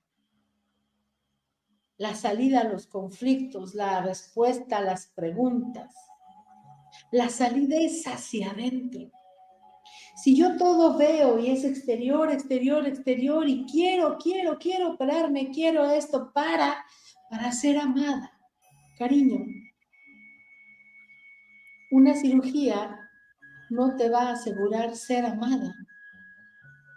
La 1.98 2.16
salida 2.16 2.62
a 2.62 2.64
los 2.64 2.88
conflictos, 2.88 3.76
la 3.76 4.02
respuesta 4.02 4.80
a 4.80 4.82
las 4.82 5.08
preguntas. 5.08 5.94
La 7.14 7.30
salida 7.30 7.76
es 7.78 8.08
hacia 8.08 8.50
adentro. 8.50 9.12
Si 10.16 10.36
yo 10.36 10.58
todo 10.58 10.98
veo 10.98 11.38
y 11.38 11.52
es 11.52 11.64
exterior, 11.64 12.32
exterior, 12.32 12.88
exterior 12.88 13.48
y 13.48 13.68
quiero, 13.72 14.18
quiero, 14.18 14.58
quiero 14.58 14.94
operarme, 14.94 15.52
quiero 15.52 15.86
esto 15.86 16.34
para, 16.34 16.84
para 17.30 17.52
ser 17.52 17.78
amada. 17.78 18.32
Cariño, 18.98 19.46
una 21.92 22.16
cirugía 22.16 23.00
no 23.70 23.96
te 23.96 24.10
va 24.10 24.30
a 24.30 24.32
asegurar 24.32 24.96
ser 24.96 25.24
amada, 25.24 25.76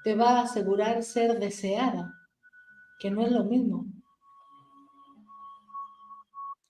te 0.02 0.14
va 0.14 0.38
a 0.38 0.43
asegurar 0.44 1.02
ser 1.02 1.38
deseada, 1.38 2.10
que 3.01 3.10
no 3.10 3.20
es 3.20 3.32
lo 3.32 3.44
mismo. 3.44 3.84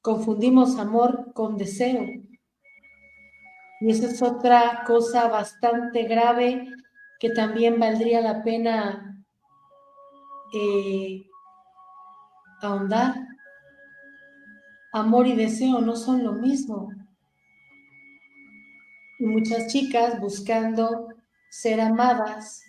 Confundimos 0.03 0.81
amor 0.81 1.33
con 1.33 1.57
deseo. 1.57 2.26
Y 3.81 3.91
esa 3.91 4.07
es 4.07 4.23
otra 4.23 4.85
cosa 4.87 5.29
bastante 5.29 6.05
grave 6.05 6.69
que 7.19 7.31
también 7.31 7.79
valdría 7.79 8.21
la 8.21 8.43
pena 8.43 9.25
eh, 10.55 11.27
ahondar. 12.63 13.15
Amor 14.93 15.27
y 15.27 15.37
deseo 15.37 15.81
no 15.81 15.95
son 15.95 16.25
lo 16.25 16.33
mismo. 16.33 16.91
Y 19.19 19.27
muchas 19.27 19.67
chicas 19.67 20.21
buscando 20.21 21.09
ser 21.51 21.81
amadas 21.81 22.63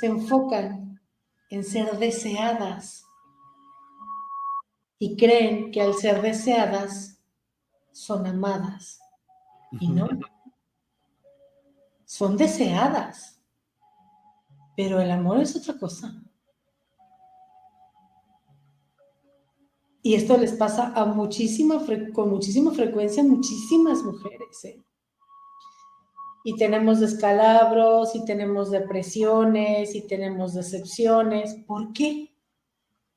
se 0.00 0.06
enfocan 0.06 0.98
en 1.50 1.62
ser 1.62 1.98
deseadas 1.98 3.04
y 4.98 5.16
creen 5.16 5.70
que 5.70 5.82
al 5.82 5.94
ser 5.94 6.22
deseadas 6.22 7.09
son 7.92 8.26
amadas. 8.26 9.00
Y 9.80 9.88
no. 9.88 10.08
Son 12.04 12.36
deseadas. 12.36 13.40
Pero 14.76 15.00
el 15.00 15.10
amor 15.10 15.40
es 15.40 15.56
otra 15.56 15.78
cosa. 15.78 16.22
Y 20.02 20.14
esto 20.14 20.36
les 20.38 20.52
pasa 20.52 20.92
a 20.94 21.04
muchísima 21.04 21.84
con 22.14 22.30
muchísima 22.30 22.72
frecuencia 22.72 23.22
a 23.22 23.26
muchísimas 23.26 24.02
mujeres. 24.02 24.64
¿eh? 24.64 24.82
Y 26.42 26.56
tenemos 26.56 27.00
descalabros, 27.00 28.14
y 28.14 28.24
tenemos 28.24 28.70
depresiones, 28.70 29.94
y 29.94 30.06
tenemos 30.06 30.54
decepciones. 30.54 31.54
¿Por 31.66 31.92
qué? 31.92 32.30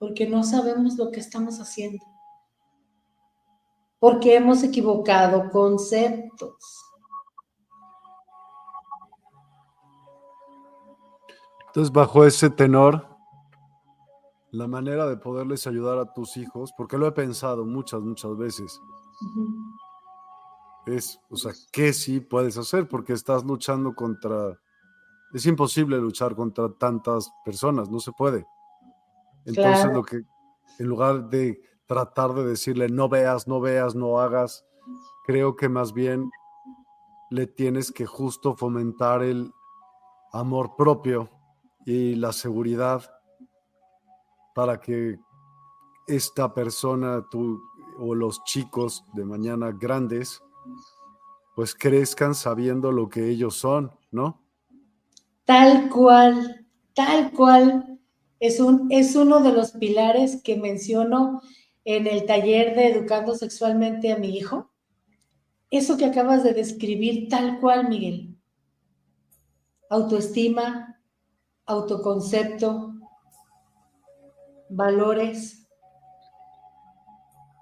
porque 0.03 0.27
no 0.27 0.43
sabemos 0.43 0.97
lo 0.97 1.11
que 1.11 1.21
estamos 1.21 1.61
haciendo, 1.61 2.03
porque 4.03 4.35
hemos 4.35 4.61
equivocado 4.63 5.49
conceptos. 5.49 6.57
Entonces, 11.67 11.89
bajo 11.89 12.25
ese 12.25 12.49
tenor, 12.49 13.07
la 14.51 14.67
manera 14.67 15.07
de 15.07 15.15
poderles 15.15 15.67
ayudar 15.67 15.99
a 15.99 16.13
tus 16.13 16.35
hijos, 16.35 16.73
porque 16.77 16.97
lo 16.97 17.07
he 17.07 17.13
pensado 17.13 17.65
muchas, 17.65 18.01
muchas 18.01 18.35
veces, 18.35 18.77
es, 20.85 21.17
o 21.29 21.37
sea, 21.37 21.53
¿qué 21.71 21.93
sí 21.93 22.19
puedes 22.19 22.57
hacer? 22.57 22.89
Porque 22.89 23.13
estás 23.13 23.45
luchando 23.45 23.95
contra, 23.95 24.59
es 25.33 25.45
imposible 25.45 25.97
luchar 25.97 26.35
contra 26.35 26.67
tantas 26.73 27.31
personas, 27.45 27.89
no 27.89 28.01
se 28.01 28.11
puede. 28.11 28.45
Entonces, 29.45 29.93
lo 29.93 30.03
que, 30.03 30.23
en 30.79 30.87
lugar 30.87 31.29
de 31.29 31.72
tratar 31.87 32.33
de 32.33 32.45
decirle 32.45 32.89
no 32.89 33.09
veas, 33.09 33.47
no 33.47 33.59
veas, 33.59 33.95
no 33.95 34.19
hagas, 34.19 34.65
creo 35.25 35.55
que 35.55 35.69
más 35.69 35.93
bien 35.93 36.29
le 37.29 37.47
tienes 37.47 37.91
que 37.91 38.05
justo 38.05 38.55
fomentar 38.55 39.23
el 39.23 39.51
amor 40.31 40.75
propio 40.75 41.29
y 41.85 42.15
la 42.15 42.31
seguridad 42.31 43.03
para 44.53 44.79
que 44.79 45.19
esta 46.07 46.53
persona, 46.53 47.25
tú 47.29 47.61
o 47.97 48.15
los 48.15 48.43
chicos 48.43 49.05
de 49.13 49.25
mañana 49.25 49.71
grandes, 49.71 50.41
pues 51.55 51.75
crezcan 51.75 52.35
sabiendo 52.35 52.91
lo 52.91 53.09
que 53.09 53.29
ellos 53.29 53.55
son, 53.55 53.91
¿no? 54.11 54.41
Tal 55.45 55.89
cual, 55.89 56.65
tal 56.93 57.31
cual 57.31 57.99
es, 58.39 58.59
un, 58.59 58.87
es 58.91 59.15
uno 59.15 59.39
de 59.39 59.53
los 59.53 59.71
pilares 59.71 60.41
que 60.43 60.57
menciono 60.57 61.41
en 61.85 62.07
el 62.07 62.25
taller 62.25 62.75
de 62.75 62.87
Educando 62.87 63.35
Sexualmente 63.35 64.11
a 64.11 64.17
mi 64.17 64.37
hijo. 64.37 64.71
Eso 65.69 65.97
que 65.97 66.05
acabas 66.05 66.43
de 66.43 66.53
describir 66.53 67.29
tal 67.29 67.59
cual, 67.59 67.89
Miguel. 67.89 68.37
Autoestima, 69.89 71.01
autoconcepto, 71.65 72.93
valores, 74.69 75.67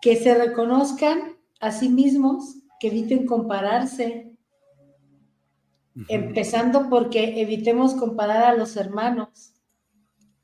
que 0.02 0.16
se 0.16 0.34
reconozcan 0.36 1.38
a 1.60 1.72
sí 1.72 1.90
mismos, 1.90 2.56
que 2.80 2.88
eviten 2.88 3.26
compararse, 3.26 4.36
empezando 6.08 6.90
porque 6.90 7.42
evitemos 7.42 7.94
comparar 7.94 8.44
a 8.44 8.56
los 8.56 8.76
hermanos 8.78 9.61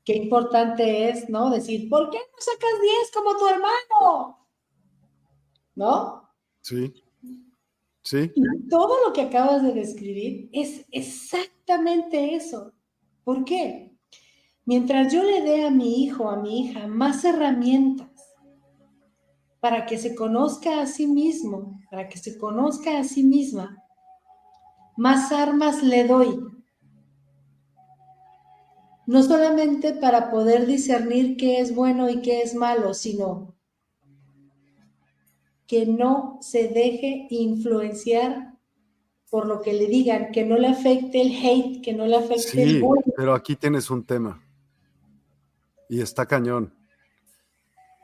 qué 0.08 0.16
importante 0.16 1.10
es, 1.10 1.28
¿no? 1.28 1.50
Decir, 1.50 1.86
¿por 1.90 2.08
qué 2.08 2.16
no 2.16 2.38
sacas 2.38 2.80
10 2.80 3.10
como 3.12 3.36
tu 3.36 3.46
hermano? 3.46 4.48
¿No? 5.74 6.30
Sí. 6.62 6.94
Sí. 8.02 8.32
Y 8.34 8.68
todo 8.70 9.06
lo 9.06 9.12
que 9.12 9.20
acabas 9.20 9.62
de 9.62 9.74
describir 9.74 10.48
es 10.54 10.86
exactamente 10.92 12.34
eso. 12.34 12.72
¿Por 13.22 13.44
qué? 13.44 13.98
Mientras 14.64 15.12
yo 15.12 15.22
le 15.22 15.42
dé 15.42 15.66
a 15.66 15.70
mi 15.70 16.02
hijo, 16.02 16.30
a 16.30 16.36
mi 16.36 16.60
hija, 16.60 16.86
más 16.86 17.22
herramientas 17.26 18.08
para 19.60 19.84
que 19.84 19.98
se 19.98 20.14
conozca 20.14 20.80
a 20.80 20.86
sí 20.86 21.06
mismo, 21.06 21.82
para 21.90 22.08
que 22.08 22.16
se 22.16 22.38
conozca 22.38 22.98
a 22.98 23.04
sí 23.04 23.24
misma, 23.24 23.76
más 24.96 25.32
armas 25.32 25.82
le 25.82 26.06
doy 26.06 26.57
no 29.08 29.22
solamente 29.22 29.94
para 29.94 30.30
poder 30.30 30.66
discernir 30.66 31.38
qué 31.38 31.60
es 31.60 31.74
bueno 31.74 32.10
y 32.10 32.20
qué 32.20 32.42
es 32.42 32.54
malo, 32.54 32.92
sino 32.92 33.54
que 35.66 35.86
no 35.86 36.36
se 36.42 36.68
deje 36.68 37.26
influenciar 37.30 38.52
por 39.30 39.46
lo 39.46 39.62
que 39.62 39.72
le 39.72 39.86
digan, 39.86 40.30
que 40.30 40.44
no 40.44 40.58
le 40.58 40.68
afecte 40.68 41.22
el 41.22 41.32
hate, 41.42 41.82
que 41.82 41.94
no 41.94 42.04
le 42.04 42.16
afecte 42.16 42.62
el 42.62 42.82
bullying. 42.82 43.12
Pero 43.16 43.32
aquí 43.32 43.56
tienes 43.56 43.88
un 43.88 44.04
tema. 44.04 44.42
Y 45.88 46.02
está 46.02 46.26
cañón. 46.26 46.74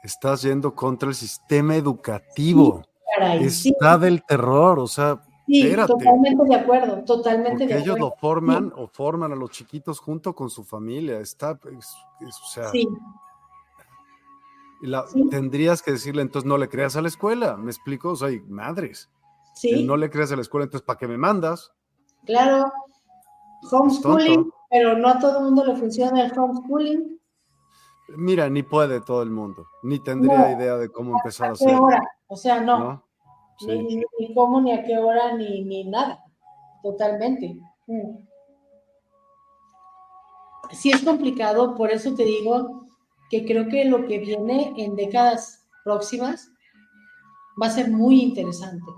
Estás 0.02 0.40
yendo 0.40 0.74
contra 0.74 1.10
el 1.10 1.14
sistema 1.14 1.76
educativo. 1.76 2.82
está 3.42 3.98
del 3.98 4.24
terror, 4.24 4.78
o 4.78 4.86
sea, 4.86 5.20
Sí, 5.46 5.74
totalmente 5.86 6.42
de 6.44 6.54
acuerdo, 6.54 7.04
totalmente 7.04 7.66
de 7.66 7.74
acuerdo. 7.74 7.84
Ellos 7.84 7.98
lo 7.98 8.12
forman 8.12 8.72
o 8.76 8.86
forman 8.86 9.32
a 9.32 9.36
los 9.36 9.50
chiquitos 9.50 9.98
junto 9.98 10.34
con 10.34 10.48
su 10.48 10.64
familia. 10.64 11.20
Está, 11.20 11.52
o 11.52 12.46
sea, 12.50 12.70
sí. 12.70 12.88
Tendrías 15.30 15.82
que 15.82 15.92
decirle, 15.92 16.22
entonces 16.22 16.48
no 16.48 16.58
le 16.58 16.68
creas 16.68 16.96
a 16.96 17.02
la 17.02 17.08
escuela, 17.08 17.56
¿me 17.56 17.70
explico? 17.70 18.10
O 18.10 18.16
sea, 18.16 18.28
madres. 18.48 19.10
Sí. 19.54 19.84
No 19.84 19.96
le 19.96 20.10
creas 20.10 20.32
a 20.32 20.36
la 20.36 20.42
escuela, 20.42 20.64
entonces 20.64 20.84
¿para 20.84 20.98
qué 20.98 21.06
me 21.06 21.16
mandas? 21.16 21.72
Claro, 22.26 22.72
homeschooling, 23.70 24.50
pero 24.70 24.96
no 24.98 25.08
a 25.08 25.18
todo 25.18 25.38
el 25.38 25.44
mundo 25.44 25.64
le 25.64 25.76
funciona 25.76 26.24
el 26.24 26.38
homeschooling. 26.38 27.20
Mira, 28.16 28.50
ni 28.50 28.62
puede 28.62 29.00
todo 29.00 29.22
el 29.22 29.30
mundo, 29.30 29.66
ni 29.82 30.00
tendría 30.00 30.52
idea 30.52 30.76
de 30.76 30.90
cómo 30.90 31.16
empezar 31.16 31.50
a 31.50 31.52
hacerlo. 31.52 31.88
O 32.26 32.36
sea, 32.36 32.60
no. 32.60 33.03
Ni, 33.66 34.34
cómo, 34.34 34.60
ni 34.60 34.72
a 34.72 34.82
qué 34.82 34.98
hora, 34.98 35.34
ni, 35.34 35.64
ni 35.64 35.84
nada. 35.84 36.24
Totalmente. 36.82 37.56
Mm. 37.86 38.16
Sí 40.72 40.90
es 40.90 41.02
complicado, 41.02 41.74
por 41.76 41.90
eso 41.90 42.14
te 42.14 42.24
digo 42.24 42.86
que 43.30 43.44
creo 43.44 43.68
que 43.68 43.84
lo 43.84 44.06
que 44.06 44.18
viene 44.18 44.72
en 44.76 44.96
décadas 44.96 45.66
próximas 45.84 46.50
va 47.60 47.66
a 47.66 47.70
ser 47.70 47.90
muy 47.90 48.20
interesante. 48.22 48.92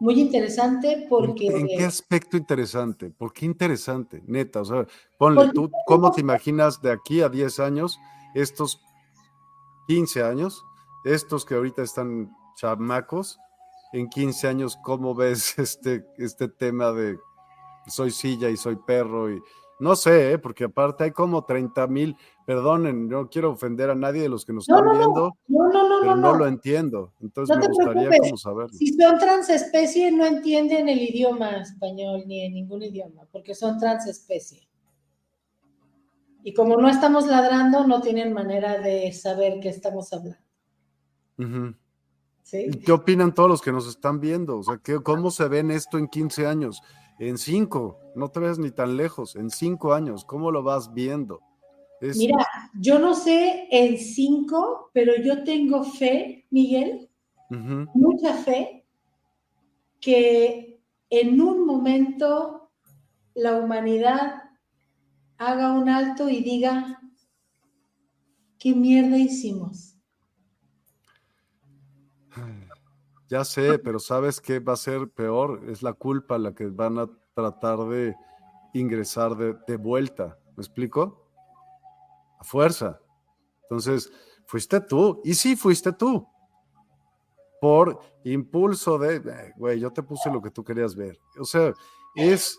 Muy 0.00 0.20
interesante 0.20 1.06
porque... 1.08 1.46
¿En 1.46 1.66
qué 1.66 1.84
aspecto 1.84 2.36
interesante? 2.36 3.10
¿Por 3.10 3.32
qué 3.32 3.46
interesante? 3.46 4.22
Neta, 4.26 4.60
o 4.60 4.64
sea, 4.64 4.86
ponle 5.18 5.50
tú, 5.52 5.70
¿cómo 5.86 6.12
te 6.12 6.20
imaginas 6.20 6.80
de 6.80 6.92
aquí 6.92 7.20
a 7.20 7.28
10 7.28 7.58
años, 7.58 7.98
estos 8.34 8.80
15 9.88 10.22
años, 10.22 10.64
estos 11.04 11.44
que 11.44 11.54
ahorita 11.54 11.82
están 11.82 12.30
chamacos, 12.58 13.38
en 13.92 14.08
15 14.08 14.48
años, 14.48 14.76
¿cómo 14.82 15.14
ves 15.14 15.58
este, 15.58 16.04
este 16.18 16.48
tema 16.48 16.92
de 16.92 17.18
soy 17.86 18.10
silla 18.10 18.50
y 18.50 18.56
soy 18.56 18.76
perro 18.76 19.32
y, 19.32 19.40
No 19.80 19.96
sé, 19.96 20.32
¿eh? 20.32 20.38
porque 20.38 20.64
aparte 20.64 21.04
hay 21.04 21.12
como 21.12 21.44
30 21.44 21.86
mil, 21.86 22.16
perdonen, 22.44 23.08
no 23.08 23.30
quiero 23.30 23.52
ofender 23.52 23.88
a 23.88 23.94
nadie 23.94 24.22
de 24.22 24.28
los 24.28 24.44
que 24.44 24.52
nos 24.52 24.68
están 24.68 24.90
viendo, 24.90 25.38
no, 25.46 25.70
pero 26.02 26.16
no, 26.16 26.34
lo 26.34 26.46
entiendo. 26.46 27.14
Entonces 27.20 27.56
me 27.56 27.66
gustaría 27.66 28.10
saberlo. 28.36 28.72
Si 28.72 28.92
son 28.92 29.18
transespecie, 29.18 30.10
no 30.10 30.26
entienden 30.26 30.88
el 30.88 31.00
idioma 31.00 31.62
español 31.62 32.24
ni 32.26 32.44
en 32.44 32.54
ningún 32.54 32.82
idioma, 32.82 33.26
porque 33.32 33.54
son 33.54 33.78
transespecie. 33.78 34.68
Y 36.42 36.52
como 36.52 36.76
no 36.76 36.88
estamos 36.88 37.26
ladrando, 37.26 37.86
no 37.86 38.00
tienen 38.00 38.32
manera 38.32 38.78
de 38.78 39.12
saber 39.12 39.60
qué 39.60 39.68
estamos 39.68 40.12
hablando. 40.12 40.38
¿Qué 42.50 42.92
opinan 42.92 43.34
todos 43.34 43.48
los 43.48 43.60
que 43.60 43.72
nos 43.72 43.86
están 43.86 44.20
viendo? 44.20 44.58
O 44.58 44.62
sea, 44.62 44.80
¿cómo 45.02 45.30
se 45.30 45.48
ven 45.48 45.70
esto 45.70 45.98
en 45.98 46.08
15 46.08 46.46
años? 46.46 46.82
En 47.18 47.36
5, 47.36 47.98
no 48.14 48.28
te 48.28 48.40
ves 48.40 48.58
ni 48.58 48.70
tan 48.70 48.96
lejos, 48.96 49.34
en 49.34 49.50
5 49.50 49.92
años, 49.92 50.24
¿cómo 50.24 50.52
lo 50.52 50.62
vas 50.62 50.94
viendo? 50.94 51.40
Mira, 52.00 52.46
yo 52.74 53.00
no 53.00 53.14
sé 53.14 53.66
en 53.70 53.98
5, 53.98 54.90
pero 54.92 55.14
yo 55.20 55.42
tengo 55.42 55.82
fe, 55.82 56.46
Miguel, 56.50 57.10
mucha 57.50 58.34
fe, 58.34 58.86
que 60.00 60.80
en 61.10 61.40
un 61.40 61.66
momento 61.66 62.70
la 63.34 63.56
humanidad 63.56 64.44
haga 65.38 65.72
un 65.72 65.88
alto 65.88 66.28
y 66.28 66.40
diga, 66.40 67.00
¿qué 68.60 68.74
mierda 68.74 69.16
hicimos? 69.18 69.87
Ya 73.28 73.44
sé, 73.44 73.78
pero 73.78 73.98
¿sabes 73.98 74.40
qué 74.40 74.58
va 74.58 74.72
a 74.72 74.76
ser 74.76 75.10
peor? 75.10 75.62
Es 75.68 75.82
la 75.82 75.92
culpa 75.92 76.38
la 76.38 76.54
que 76.54 76.66
van 76.66 76.98
a 76.98 77.10
tratar 77.34 77.78
de 77.86 78.16
ingresar 78.72 79.36
de, 79.36 79.76
vuelta. 79.76 80.38
¿Me 80.56 80.62
explico? 80.62 81.28
A 82.38 82.44
fuerza. 82.44 83.00
Entonces, 83.62 84.10
fuiste 84.46 84.80
tú. 84.80 85.20
Y 85.24 85.34
sí, 85.34 85.56
fuiste 85.56 85.92
tú. 85.92 86.26
Por 87.60 88.00
impulso 88.24 88.98
de, 88.98 89.16
eh, 89.16 89.52
güey, 89.56 89.78
yo 89.80 89.92
te 89.92 90.02
puse 90.02 90.30
lo 90.30 90.40
que 90.40 90.50
tú 90.50 90.64
querías 90.64 90.94
ver. 90.94 91.18
O 91.38 91.44
sea, 91.44 91.74
es 92.14 92.58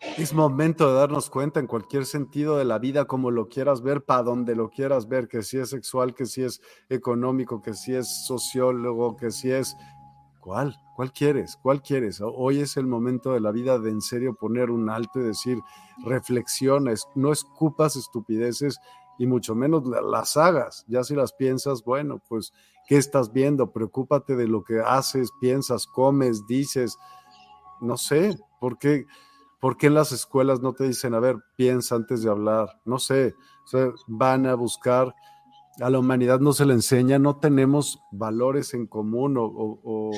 es 0.00 0.34
momento 0.34 0.88
de 0.88 0.94
darnos 0.98 1.30
cuenta 1.30 1.60
en 1.60 1.66
cualquier 1.66 2.04
sentido 2.04 2.56
de 2.56 2.64
la 2.64 2.78
vida, 2.78 3.06
como 3.06 3.30
lo 3.30 3.48
quieras 3.48 3.82
ver, 3.82 4.04
para 4.04 4.22
donde 4.22 4.54
lo 4.54 4.68
quieras 4.68 5.08
ver, 5.08 5.28
que 5.28 5.42
si 5.42 5.58
es 5.58 5.70
sexual, 5.70 6.14
que 6.14 6.26
si 6.26 6.42
es 6.42 6.60
económico, 6.88 7.62
que 7.62 7.74
si 7.74 7.94
es 7.94 8.26
sociólogo, 8.26 9.16
que 9.16 9.30
si 9.30 9.50
es... 9.50 9.76
¿Cuál? 10.40 10.78
¿Cuál 10.94 11.12
quieres? 11.12 11.58
¿Cuál 11.60 11.82
quieres? 11.82 12.20
Hoy 12.22 12.60
es 12.60 12.76
el 12.76 12.86
momento 12.86 13.32
de 13.32 13.40
la 13.40 13.50
vida 13.50 13.78
de 13.78 13.90
en 13.90 14.00
serio 14.00 14.34
poner 14.34 14.70
un 14.70 14.88
alto 14.88 15.18
y 15.18 15.24
decir, 15.24 15.58
reflexiones, 16.04 17.06
no 17.14 17.32
escupas 17.32 17.96
estupideces 17.96 18.78
y 19.18 19.26
mucho 19.26 19.54
menos 19.54 19.82
las 19.86 20.36
hagas. 20.36 20.84
Ya 20.88 21.02
si 21.02 21.14
las 21.14 21.32
piensas, 21.32 21.82
bueno, 21.84 22.22
pues, 22.28 22.52
¿qué 22.86 22.96
estás 22.96 23.32
viendo? 23.32 23.72
Preocúpate 23.72 24.36
de 24.36 24.46
lo 24.46 24.62
que 24.62 24.80
haces, 24.80 25.30
piensas, 25.40 25.86
comes, 25.86 26.46
dices, 26.46 26.96
no 27.80 27.96
sé, 27.96 28.38
porque 28.60 29.06
¿Por 29.66 29.76
qué 29.76 29.88
en 29.88 29.94
las 29.94 30.12
escuelas 30.12 30.60
no 30.60 30.74
te 30.74 30.84
dicen, 30.84 31.12
a 31.12 31.18
ver, 31.18 31.38
piensa 31.56 31.96
antes 31.96 32.22
de 32.22 32.30
hablar? 32.30 32.80
No 32.84 33.00
sé, 33.00 33.34
van 34.06 34.46
a 34.46 34.54
buscar, 34.54 35.12
a 35.80 35.90
la 35.90 35.98
humanidad 35.98 36.38
no 36.38 36.52
se 36.52 36.64
le 36.64 36.72
enseña, 36.72 37.18
no 37.18 37.40
tenemos 37.40 38.00
valores 38.12 38.74
en 38.74 38.86
común 38.86 39.34
o, 39.36 40.12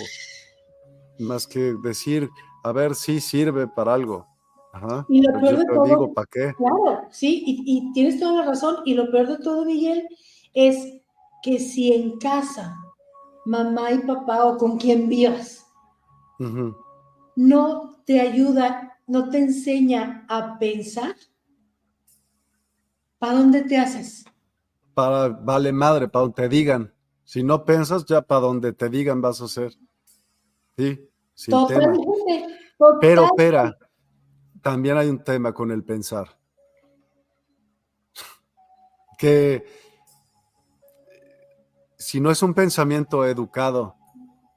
más 1.20 1.47
que 1.47 1.75
decir, 1.83 2.29
a 2.62 2.73
ver, 2.73 2.95
sí 2.95 3.20
sirve 3.20 3.66
para 3.66 3.95
algo. 3.95 4.27
Ajá. 4.75 5.07
Y 5.09 5.23
lo 5.23 5.33
pues 5.33 5.45
peor 5.45 5.59
de 5.61 5.65
todo, 5.65 5.85
digo, 5.85 6.12
¿para 6.12 6.29
qué? 6.31 6.53
Claro, 6.55 7.01
sí, 7.11 7.43
y, 7.47 7.91
tienes 7.95 8.20
toda 8.20 8.43
la 8.43 8.51
razón. 8.51 8.77
Y 8.85 8.93
lo 8.93 9.11
peor 9.11 9.29
de 9.29 9.39
todo, 9.39 9.65
Miguel, 9.65 10.07
es 10.53 11.01
que 11.43 11.59
si 11.59 11.95
en 11.95 12.19
casa, 12.19 12.77
mamá 13.47 13.93
y 13.93 14.01
papá 14.01 14.45
o 14.45 14.59
con 14.59 14.77
quien 14.77 15.09
vivas, 15.09 15.66
no 17.35 17.97
te 18.05 18.20
ayuda 18.20 18.88
no 19.09 19.30
te 19.30 19.39
enseña 19.39 20.26
a 20.28 20.59
pensar, 20.59 21.16
¿para 23.18 23.35
dónde 23.35 23.62
te 23.62 23.78
haces? 23.78 24.24
Para, 24.94 25.28
vale 25.28 25.72
madre, 25.72 26.09
para 26.09 26.24
donde 26.24 26.43
te 26.43 26.48
digan. 26.48 26.94
Si 27.24 27.43
no 27.43 27.64
piensas, 27.64 28.05
ya 28.05 28.22
para 28.22 28.43
donde 28.43 28.72
te 28.72 28.89
digan 28.89 29.20
vas 29.20 29.40
a 29.40 29.47
hacer. 29.47 29.72
Sí, 30.76 31.10
sin 31.35 31.52
Totalmente. 31.52 32.06
tema. 32.26 32.98
Pero, 33.01 33.24
espera, 33.24 33.76
también 34.62 34.97
hay 34.97 35.09
un 35.09 35.24
tema 35.24 35.52
con 35.52 35.70
el 35.70 35.82
pensar. 35.85 36.39
Que 39.18 39.64
si 41.97 42.20
no 42.20 42.30
es 42.30 42.43
un 42.43 42.55
pensamiento 42.55 43.26
educado 43.26 43.97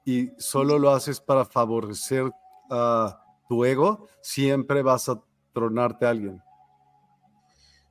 y 0.04 0.30
solo 0.38 0.78
lo 0.78 0.90
haces 0.90 1.20
para 1.20 1.44
favorecer 1.44 2.30
a 2.70 3.21
tu 3.52 3.66
ego, 3.66 4.08
siempre 4.22 4.80
vas 4.80 5.10
a 5.10 5.22
tronarte 5.52 6.06
a 6.06 6.08
alguien. 6.08 6.42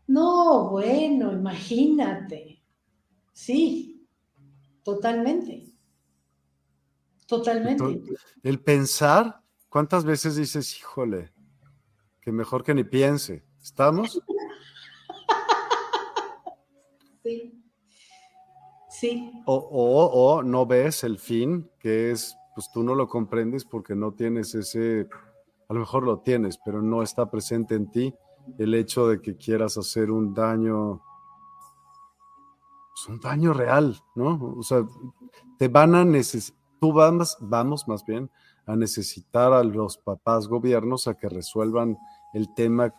No, 0.08 0.72
bueno, 0.72 1.32
imagínate. 1.32 2.64
Sí, 3.32 4.08
totalmente. 4.82 5.68
Totalmente. 7.28 8.02
el 8.42 8.60
pensar, 8.60 9.40
¿cuántas 9.70 10.04
veces 10.04 10.36
dices, 10.36 10.80
híjole, 10.80 11.32
que 12.20 12.32
mejor 12.32 12.64
que 12.64 12.74
ni 12.74 12.84
piense? 12.84 13.46
¿Estamos? 13.62 14.20
Sí. 17.24 17.64
Sí. 18.90 19.32
O, 19.46 19.54
o, 19.56 20.06
o 20.08 20.42
no 20.42 20.66
ves 20.66 21.04
el 21.04 21.20
fin, 21.20 21.70
que 21.78 22.10
es, 22.10 22.36
pues 22.56 22.72
tú 22.74 22.82
no 22.82 22.96
lo 22.96 23.08
comprendes 23.08 23.64
porque 23.64 23.94
no 23.94 24.12
tienes 24.12 24.56
ese 24.56 25.08
a 25.72 25.74
lo 25.74 25.80
mejor 25.80 26.04
lo 26.04 26.20
tienes, 26.20 26.60
pero 26.66 26.82
no 26.82 27.02
está 27.02 27.32
presente 27.32 27.76
en 27.76 27.90
ti 27.90 28.14
el 28.58 28.74
hecho 28.74 29.08
de 29.08 29.22
que 29.22 29.38
quieras 29.38 29.78
hacer 29.78 30.12
un 30.12 30.34
daño, 30.34 31.02
pues 32.90 33.08
un 33.08 33.22
daño 33.22 33.54
real, 33.54 33.98
¿no? 34.16 34.54
O 34.58 34.64
sea, 34.64 34.86
te 35.58 35.70
van 35.70 35.96
a 35.96 36.04
necesitar, 36.04 36.62
tú 36.82 36.92
vamos, 36.92 37.38
vamos 37.40 37.88
más 37.88 38.06
bien 38.06 38.30
a 38.66 38.76
necesitar 38.76 39.54
a 39.54 39.64
los 39.64 39.98
papás 39.98 40.50
gobiernos 40.50 41.08
a 41.08 41.14
que 41.14 41.30
resuelvan 41.30 41.98
el 42.34 42.54
tema 42.54 42.94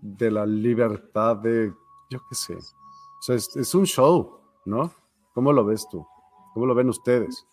de 0.00 0.30
la 0.30 0.46
libertad 0.46 1.36
de, 1.36 1.74
yo 2.08 2.20
qué 2.26 2.34
sé. 2.34 2.54
O 2.54 3.22
sea, 3.22 3.36
es, 3.36 3.54
es 3.54 3.74
un 3.74 3.84
show, 3.84 4.40
¿no? 4.64 4.90
¿Cómo 5.34 5.52
lo 5.52 5.62
ves 5.62 5.86
tú? 5.90 6.06
¿Cómo 6.54 6.64
lo 6.64 6.74
ven 6.74 6.88
ustedes? 6.88 7.46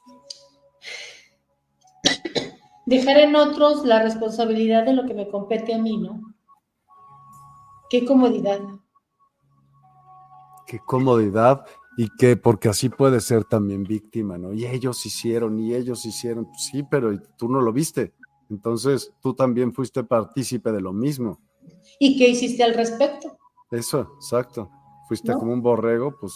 Dejar 2.86 3.18
en 3.20 3.36
otros 3.36 3.86
la 3.86 4.02
responsabilidad 4.02 4.86
de 4.86 4.94
lo 4.94 5.06
que 5.06 5.14
me 5.14 5.30
compete 5.30 5.74
a 5.74 5.78
mí, 5.78 5.98
¿no? 5.98 6.22
Qué 7.90 8.06
comodidad. 8.06 8.60
Qué 10.66 10.80
comodidad 10.80 11.66
y 11.98 12.10
que 12.18 12.38
porque 12.38 12.70
así 12.70 12.90
puede 12.90 13.20
ser 13.22 13.46
también 13.46 13.84
víctima, 13.84 14.38
¿no? 14.38 14.54
Y 14.54 14.66
ellos 14.66 15.06
hicieron, 15.06 15.60
y 15.60 15.76
ellos 15.76 16.06
hicieron, 16.06 16.48
sí, 16.58 16.84
pero 16.84 17.18
tú 17.38 17.50
no 17.50 17.62
lo 17.62 17.72
viste. 17.72 18.14
Entonces 18.50 19.14
tú 19.22 19.34
también 19.34 19.74
fuiste 19.74 20.04
partícipe 20.04 20.72
de 20.72 20.82
lo 20.82 20.94
mismo. 20.94 21.40
¿Y 22.00 22.18
qué 22.18 22.30
hiciste 22.30 22.64
al 22.64 22.74
respecto? 22.74 23.38
Eso, 23.72 24.14
exacto. 24.16 24.70
Fuiste 25.08 25.34
como 25.34 25.54
un 25.54 25.62
borrego, 25.62 26.16
pues 26.20 26.34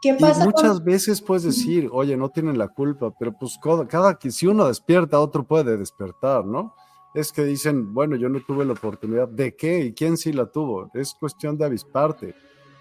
¿Qué 0.00 0.14
pasa? 0.14 0.44
Y 0.44 0.46
muchas 0.46 0.82
veces 0.84 1.20
puedes 1.20 1.42
decir, 1.42 1.88
oye, 1.92 2.16
no 2.16 2.28
tienen 2.28 2.56
la 2.56 2.68
culpa, 2.68 3.12
pero 3.18 3.32
pues 3.32 3.58
cada, 3.88 4.18
que 4.18 4.30
si 4.30 4.46
uno 4.46 4.66
despierta, 4.68 5.18
otro 5.20 5.44
puede 5.44 5.76
despertar, 5.76 6.44
¿no? 6.44 6.74
Es 7.14 7.32
que 7.32 7.44
dicen, 7.44 7.92
bueno, 7.92 8.14
yo 8.16 8.28
no 8.28 8.40
tuve 8.46 8.64
la 8.64 8.74
oportunidad. 8.74 9.28
¿De 9.28 9.56
qué? 9.56 9.80
¿Y 9.86 9.92
quién 9.92 10.16
sí 10.16 10.32
la 10.32 10.46
tuvo? 10.46 10.90
Es 10.94 11.14
cuestión 11.14 11.58
de 11.58 11.64
avisparte. 11.64 12.34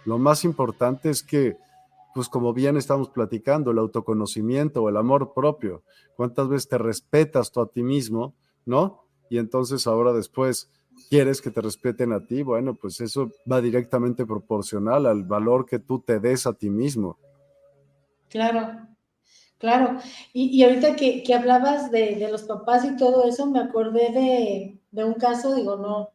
Lo 0.06 0.18
más 0.20 0.44
importante 0.44 1.10
es 1.10 1.24
que, 1.24 1.58
pues 2.14 2.30
como 2.30 2.54
bien 2.54 2.78
estamos 2.78 3.10
platicando, 3.10 3.72
el 3.72 3.80
autoconocimiento 3.80 4.84
o 4.84 4.90
el 4.90 4.98
amor 4.98 5.34
propio. 5.34 5.84
¿Cuántas 6.16 6.48
veces 6.50 6.70
te 6.70 6.78
respetas 6.78 7.52
tú 7.52 7.62
a 7.62 7.68
ti 7.68 7.82
mismo, 7.82 8.36
¿no? 8.66 9.04
Y 9.30 9.40
entonces 9.40 9.88
ahora 9.88 10.14
después 10.14 10.70
quieres 11.10 11.42
que 11.42 11.52
te 11.52 11.62
respeten 11.62 12.12
a 12.14 12.26
ti, 12.26 12.44
bueno, 12.44 12.76
pues 12.76 13.02
eso 13.02 13.32
va 13.50 13.62
directamente 13.62 14.26
proporcional 14.26 15.06
al 15.06 15.24
valor 15.24 15.66
que 15.66 15.80
tú 15.80 16.00
te 16.00 16.20
des 16.20 16.48
a 16.48 16.54
ti 16.54 16.70
mismo. 16.70 17.18
Claro, 18.30 18.88
claro. 19.58 19.98
Y, 20.34 20.64
ahorita 20.64 20.96
que, 20.96 21.24
hablabas 21.34 21.92
de, 21.92 22.28
los 22.30 22.44
papás 22.44 22.86
y 22.86 22.96
todo 22.98 23.28
eso, 23.28 23.46
me 23.46 23.60
acordé 23.60 24.80
de, 24.92 25.04
un 25.04 25.14
caso, 25.14 25.56
digo, 25.56 25.78
no, 25.78 26.10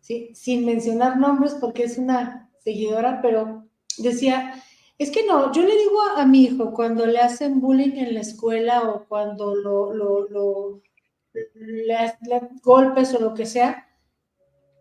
¿sí? 0.00 0.30
sin 0.34 0.66
mencionar 0.66 1.18
nombres 1.18 1.56
porque 1.60 1.84
es 1.84 1.98
una 1.98 2.50
seguidora, 2.58 3.20
pero 3.22 3.64
decía, 3.98 4.62
es 4.98 5.10
que 5.10 5.24
no, 5.26 5.50
yo 5.52 5.62
le 5.62 5.76
digo 5.78 6.00
a, 6.16 6.26
mi 6.26 6.42
hijo 6.44 6.72
cuando 6.72 7.06
le 7.06 7.18
hacen 7.18 7.60
bullying 7.60 7.96
en 7.96 8.14
la 8.14 8.20
escuela 8.20 8.82
o 8.90 9.06
cuando 9.06 9.54
lo, 9.54 9.92
lo 9.94 10.82
le, 11.54 12.12
golpes 12.62 13.14
o 13.14 13.20
lo 13.20 13.34
que 13.34 13.46
sea. 13.46 13.88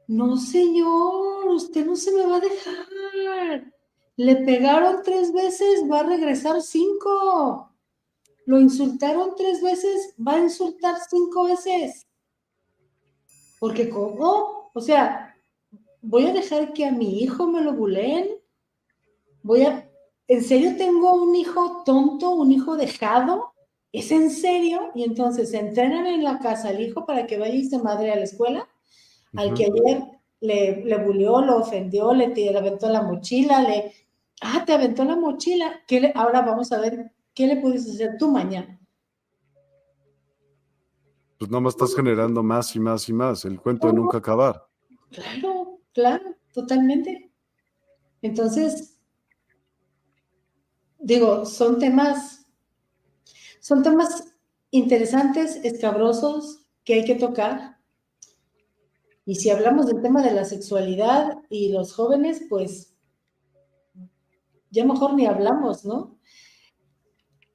No, 0.10 0.38
señor, 0.38 1.50
usted 1.50 1.86
no 1.86 1.96
se 1.96 2.12
me 2.12 2.26
va 2.26 2.38
a 2.38 2.40
dejar. 2.40 3.72
Le 4.16 4.38
pegaron 4.38 5.04
tres 5.04 5.32
veces, 5.32 5.84
va 5.88 6.00
a 6.00 6.04
regresar 6.04 6.64
cinco. 6.64 7.72
Lo 8.48 8.60
insultaron 8.60 9.36
tres 9.38 9.62
veces, 9.62 10.16
va 10.18 10.34
a 10.34 10.40
insultar 10.40 10.96
cinco 11.08 11.44
veces. 11.44 12.08
Porque 13.60 13.88
¿cómo? 13.88 14.72
O 14.74 14.82
sea, 14.82 15.36
voy 16.02 16.26
a 16.26 16.34
dejar 16.34 16.74
que 16.74 16.86
a 16.86 16.92
mi 16.92 17.22
hijo 17.22 17.46
me 17.46 17.62
lo 17.62 17.74
buleen. 17.74 18.30
Voy 19.44 19.62
a, 19.62 19.88
¿en 20.28 20.44
serio 20.44 20.76
tengo 20.76 21.22
un 21.22 21.36
hijo 21.36 21.84
tonto, 21.86 22.32
un 22.32 22.52
hijo 22.52 22.78
dejado? 22.78 23.54
¿Es 23.92 24.10
en 24.10 24.32
serio? 24.32 24.90
Y 24.96 25.04
entonces 25.04 25.54
entrenan 25.54 26.08
en 26.08 26.24
la 26.24 26.40
casa 26.40 26.70
al 26.70 26.82
hijo 26.82 27.06
para 27.06 27.28
que 27.28 27.38
vaya 27.38 27.54
y 27.54 27.66
se 27.66 27.78
madre 27.78 28.12
a 28.12 28.16
la 28.16 28.24
escuela, 28.24 28.68
al 29.36 29.54
que 29.54 29.66
ayer 29.66 30.04
le, 30.42 30.84
le 30.84 30.98
bulió, 30.98 31.42
lo 31.42 31.58
ofendió, 31.58 32.14
le, 32.14 32.28
le, 32.30 32.58
aventó 32.58 32.90
la 32.90 33.02
mochila, 33.02 33.62
le, 33.62 33.94
ah, 34.42 34.64
te 34.66 34.74
aventó 34.74 35.04
la 35.04 35.16
mochila, 35.16 35.82
¿Qué 35.88 36.12
ahora 36.16 36.42
vamos 36.42 36.72
a 36.72 36.80
ver 36.80 37.12
qué 37.34 37.48
le 37.48 37.58
puedes 37.58 37.88
hacer 37.90 38.18
tú 38.18 38.32
mañana. 38.32 38.80
Pues 41.38 41.50
no 41.50 41.62
me 41.62 41.70
estás 41.70 41.96
generando 41.96 42.44
más 42.44 42.76
y 42.76 42.80
más 42.80 43.08
y 43.08 43.14
más, 43.14 43.46
el 43.46 43.62
cuento 43.62 43.88
de 43.88 43.94
nunca 43.94 44.18
acabar. 44.18 44.68
Claro, 45.10 45.80
claro, 45.94 46.36
totalmente. 46.54 47.32
Entonces, 48.22 49.00
digo, 51.00 51.46
son 51.46 51.80
temas 51.80 52.40
son 53.60 53.84
temas 53.84 54.36
interesantes, 54.72 55.58
escabrosos, 55.64 56.66
que 56.84 56.96
hay 56.96 57.06
que 57.06 57.16
tocar. 57.16 57.79
Y 59.30 59.36
si 59.36 59.52
hablamos 59.52 59.86
del 59.86 60.02
tema 60.02 60.24
de 60.24 60.32
la 60.32 60.44
sexualidad 60.44 61.38
y 61.52 61.72
los 61.72 61.94
jóvenes, 61.94 62.48
pues 62.50 62.96
ya 64.72 64.84
mejor 64.84 65.14
ni 65.14 65.28
hablamos, 65.28 65.86
¿no? 65.86 66.18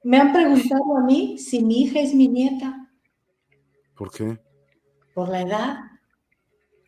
Me 0.01 0.17
han 0.17 0.31
preguntado 0.31 0.95
a 0.95 1.01
mí 1.01 1.37
si 1.37 1.61
mi 1.65 1.81
hija 1.81 1.99
es 1.99 2.15
mi 2.15 2.29
nieta. 2.29 2.89
¿Por 3.93 4.09
qué? 4.09 4.39
Por 5.13 5.27
la 5.27 5.41
edad. 5.41 5.77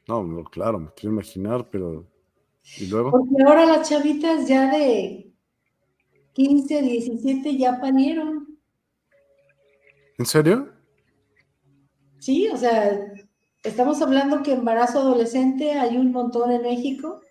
No, 0.07 0.45
claro, 0.45 0.79
me 0.79 0.89
quiero 0.93 1.15
imaginar, 1.15 1.69
pero 1.69 2.07
¿y 2.77 2.85
luego? 2.85 3.11
Porque 3.11 3.43
ahora 3.45 3.65
las 3.65 3.89
chavitas 3.89 4.47
ya 4.47 4.71
de 4.71 5.33
15, 6.31 6.81
17 6.81 7.57
ya 7.57 7.81
parieron. 7.81 8.57
¿En 10.17 10.25
serio? 10.25 10.71
Sí, 12.19 12.47
o 12.47 12.55
sea, 12.55 13.16
estamos 13.67 14.01
hablando 14.01 14.43
que 14.43 14.53
embarazo 14.53 14.99
adolescente 14.99 15.73
hay 15.73 15.97
un 15.97 16.11
montón 16.11 16.51
en 16.51 16.61
México. 16.61 17.21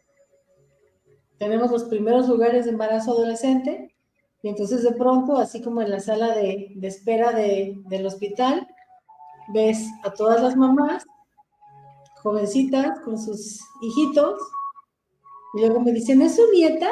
Tenemos 1.38 1.70
los 1.70 1.84
primeros 1.84 2.28
lugares 2.28 2.64
de 2.64 2.72
embarazo 2.72 3.12
adolescente. 3.12 3.94
Y 4.42 4.48
entonces 4.48 4.82
de 4.82 4.92
pronto, 4.92 5.38
así 5.38 5.62
como 5.62 5.82
en 5.82 5.90
la 5.90 6.00
sala 6.00 6.34
de, 6.34 6.76
espera 6.82 7.32
del 7.32 8.06
hospital, 8.06 8.66
ves 9.52 9.86
a 10.04 10.10
todas 10.12 10.42
las 10.42 10.56
mamás, 10.56 11.04
jovencitas, 12.22 13.00
con 13.00 13.18
sus 13.18 13.60
hijitos, 13.82 14.40
y 15.54 15.60
luego 15.60 15.80
me 15.80 15.92
dicen, 15.92 16.22
¿es 16.22 16.36
su 16.36 16.42
nieta? 16.52 16.90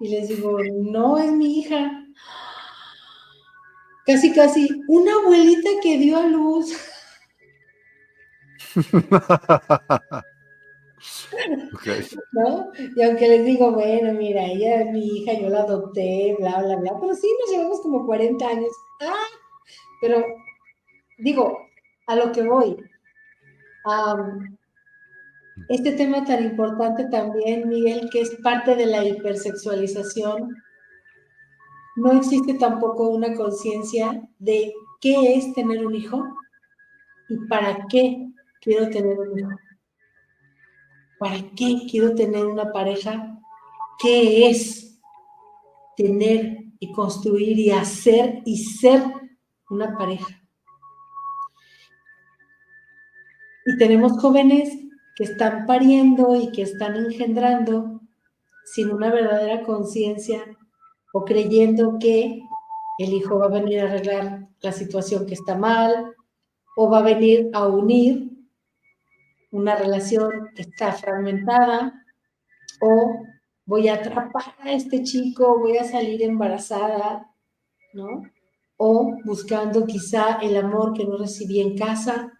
Y 0.00 0.08
les 0.08 0.28
digo, 0.28 0.58
no, 0.82 1.18
es 1.18 1.32
mi 1.32 1.58
hija 1.58 2.04
casi, 4.04 4.32
casi 4.32 4.68
una 4.88 5.12
abuelita 5.14 5.70
que 5.82 5.98
dio 5.98 6.18
a 6.18 6.26
luz. 6.26 6.72
¿No? 12.32 12.72
Y 12.96 13.02
aunque 13.02 13.28
les 13.28 13.44
digo, 13.44 13.72
bueno, 13.72 14.12
mira, 14.14 14.44
ella 14.44 14.82
es 14.82 14.90
mi 14.90 15.06
hija, 15.06 15.34
yo 15.34 15.48
la 15.48 15.60
adopté, 15.60 16.34
bla, 16.38 16.62
bla, 16.62 16.76
bla, 16.76 16.92
pero 17.00 17.14
sí 17.14 17.28
nos 17.40 17.50
llevamos 17.50 17.80
como 17.82 18.06
40 18.06 18.46
años. 18.46 18.72
Ah, 19.02 19.26
pero 20.00 20.24
digo, 21.18 21.58
a 22.06 22.16
lo 22.16 22.32
que 22.32 22.42
voy. 22.42 22.76
este 25.68 25.92
tema 25.92 26.24
tan 26.24 26.44
importante 26.44 27.06
también, 27.06 27.68
Miguel, 27.68 28.08
que 28.10 28.22
es 28.22 28.34
parte 28.42 28.74
de 28.76 28.86
la 28.86 29.04
hipersexualización, 29.04 30.54
no 31.96 32.12
existe 32.12 32.54
tampoco 32.54 33.08
una 33.10 33.34
conciencia 33.34 34.22
de 34.38 34.72
qué 35.00 35.36
es 35.36 35.52
tener 35.54 35.86
un 35.86 35.94
hijo 35.94 36.24
y 37.28 37.36
para 37.46 37.86
qué 37.88 38.33
quiero 38.64 38.88
tener 38.88 39.18
un 39.18 39.38
hijo. 39.38 39.50
¿Para 41.18 41.36
qué 41.54 41.86
quiero 41.88 42.14
tener 42.14 42.46
una 42.46 42.72
pareja? 42.72 43.38
¿Qué 43.98 44.48
es 44.48 45.00
tener 45.96 46.64
y 46.80 46.92
construir 46.92 47.58
y 47.58 47.70
hacer 47.70 48.42
y 48.44 48.56
ser 48.56 49.02
una 49.70 49.96
pareja? 49.96 50.42
Y 53.66 53.76
tenemos 53.78 54.18
jóvenes 54.20 54.70
que 55.16 55.24
están 55.24 55.66
pariendo 55.66 56.34
y 56.34 56.50
que 56.50 56.62
están 56.62 56.96
engendrando 56.96 58.00
sin 58.64 58.90
una 58.90 59.12
verdadera 59.12 59.62
conciencia 59.62 60.42
o 61.12 61.24
creyendo 61.24 61.98
que 62.00 62.42
el 62.98 63.12
hijo 63.12 63.38
va 63.38 63.46
a 63.46 63.60
venir 63.60 63.80
a 63.80 63.84
arreglar 63.84 64.48
la 64.60 64.72
situación 64.72 65.26
que 65.26 65.34
está 65.34 65.56
mal 65.56 66.14
o 66.76 66.90
va 66.90 66.98
a 66.98 67.02
venir 67.02 67.50
a 67.52 67.66
unir 67.68 68.33
una 69.54 69.76
relación 69.76 70.50
que 70.56 70.62
está 70.62 70.92
fragmentada 70.92 72.04
o 72.80 73.24
voy 73.64 73.88
a 73.88 73.94
atrapar 73.94 74.56
a 74.58 74.72
este 74.72 75.04
chico, 75.04 75.60
voy 75.60 75.78
a 75.78 75.84
salir 75.84 76.22
embarazada, 76.22 77.30
¿no? 77.92 78.24
O 78.76 79.16
buscando 79.24 79.86
quizá 79.86 80.40
el 80.42 80.56
amor 80.56 80.92
que 80.92 81.04
no 81.04 81.16
recibí 81.16 81.60
en 81.60 81.78
casa, 81.78 82.32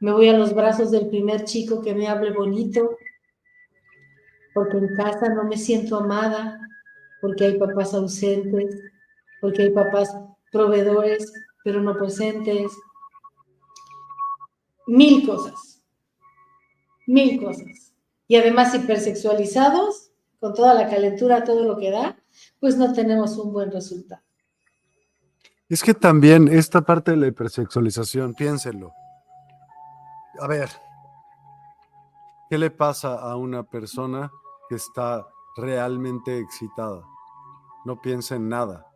me 0.00 0.12
voy 0.12 0.28
a 0.28 0.36
los 0.36 0.52
brazos 0.52 0.90
del 0.90 1.08
primer 1.08 1.44
chico 1.44 1.80
que 1.80 1.94
me 1.94 2.08
hable 2.08 2.32
bonito, 2.32 2.98
porque 4.52 4.78
en 4.78 4.96
casa 4.96 5.28
no 5.28 5.44
me 5.44 5.56
siento 5.56 5.98
amada, 5.98 6.58
porque 7.20 7.44
hay 7.44 7.58
papás 7.58 7.94
ausentes, 7.94 8.80
porque 9.40 9.62
hay 9.62 9.70
papás 9.70 10.12
proveedores, 10.50 11.32
pero 11.62 11.80
no 11.80 11.96
presentes. 11.96 12.72
Mil 14.88 15.24
cosas, 15.24 15.69
mil 17.10 17.42
cosas. 17.42 17.92
Y 18.26 18.36
además 18.36 18.74
hipersexualizados, 18.74 20.12
con 20.38 20.54
toda 20.54 20.74
la 20.74 20.88
calentura, 20.88 21.44
todo 21.44 21.64
lo 21.64 21.76
que 21.76 21.90
da, 21.90 22.16
pues 22.60 22.76
no 22.76 22.92
tenemos 22.92 23.36
un 23.36 23.52
buen 23.52 23.70
resultado. 23.70 24.22
Es 25.68 25.82
que 25.82 25.94
también 25.94 26.48
esta 26.48 26.80
parte 26.82 27.10
de 27.12 27.16
la 27.16 27.26
hipersexualización, 27.26 28.34
piénsenlo. 28.34 28.92
A 30.40 30.46
ver, 30.46 30.70
¿qué 32.48 32.58
le 32.58 32.70
pasa 32.70 33.14
a 33.14 33.36
una 33.36 33.62
persona 33.62 34.30
que 34.68 34.76
está 34.76 35.26
realmente 35.56 36.38
excitada? 36.38 37.04
no 37.84 38.00
piensa 38.00 38.36
en 38.36 38.48
nada. 38.48 38.86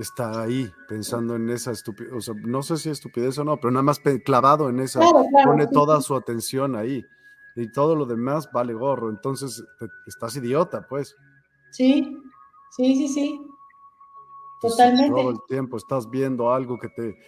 Está 0.00 0.42
ahí 0.42 0.72
pensando 0.88 1.36
en 1.36 1.50
esa 1.50 1.72
estupidez, 1.72 2.12
o 2.12 2.20
sea, 2.22 2.34
no 2.34 2.62
sé 2.62 2.78
si 2.78 2.88
estupidez 2.88 3.36
o 3.38 3.44
no, 3.44 3.58
pero 3.58 3.70
nada 3.70 3.82
más 3.82 4.00
clavado 4.24 4.70
en 4.70 4.80
esa, 4.80 5.00
pone 5.44 5.66
toda 5.66 6.00
su 6.00 6.16
atención 6.16 6.74
ahí 6.74 7.04
y 7.54 7.70
todo 7.70 7.94
lo 7.94 8.06
demás 8.06 8.50
vale 8.50 8.72
gorro, 8.72 9.10
entonces 9.10 9.62
estás 10.06 10.36
idiota, 10.36 10.86
pues. 10.88 11.14
Sí, 11.72 12.16
sí, 12.70 12.96
sí, 12.96 13.08
sí. 13.08 13.40
Totalmente. 14.62 15.10
todo 15.10 15.30
el 15.30 15.38
tiempo 15.48 15.76
estás 15.76 16.08
viendo 16.08 16.52
algo 16.52 16.78
que 16.78 16.88
te 16.88 17.18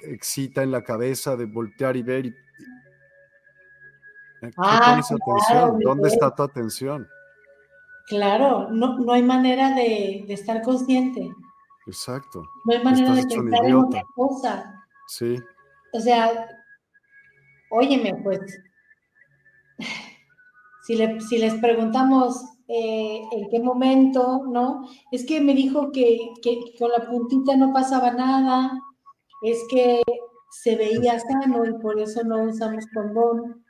excita 0.00 0.62
en 0.62 0.72
la 0.72 0.82
cabeza 0.82 1.36
de 1.36 1.46
voltear 1.46 1.96
y 1.96 2.02
ver 2.02 2.26
y, 2.26 2.34
¿Qué 4.40 4.50
ah, 4.56 4.90
pones 4.90 5.10
atención? 5.10 5.80
¿Dónde 5.80 6.08
está 6.08 6.34
tu 6.34 6.42
atención? 6.42 7.08
Claro, 8.06 8.70
no, 8.70 8.98
no 8.98 9.12
hay 9.12 9.22
manera 9.22 9.74
de, 9.74 10.24
estar 10.28 10.62
consciente. 10.62 11.28
Exacto. 11.88 12.42
No 12.66 12.74
hay 12.74 12.84
manera 12.84 13.14
de 13.14 13.26
pensar 13.26 13.64
en 13.64 13.74
otra 13.74 14.02
cosa. 14.14 14.84
Sí. 15.06 15.38
O 15.94 16.00
sea, 16.00 16.46
óyeme, 17.70 18.14
pues, 18.22 18.40
si, 20.86 21.38
les 21.38 21.54
preguntamos 21.54 22.44
eh, 22.68 23.22
en 23.32 23.48
qué 23.48 23.58
momento, 23.58 24.44
¿no? 24.46 24.86
Es 25.10 25.24
que 25.24 25.40
me 25.40 25.54
dijo 25.54 25.90
que, 25.90 26.34
que, 26.42 26.74
con 26.78 26.90
la 26.90 27.08
puntita 27.08 27.56
no 27.56 27.72
pasaba 27.72 28.10
nada, 28.10 28.78
es 29.42 29.58
que 29.70 30.02
se 30.50 30.76
veía 30.76 31.18
sano 31.20 31.64
y 31.64 31.72
por 31.78 31.98
eso 31.98 32.22
no 32.22 32.42
usamos 32.42 32.84
condón 32.92 33.64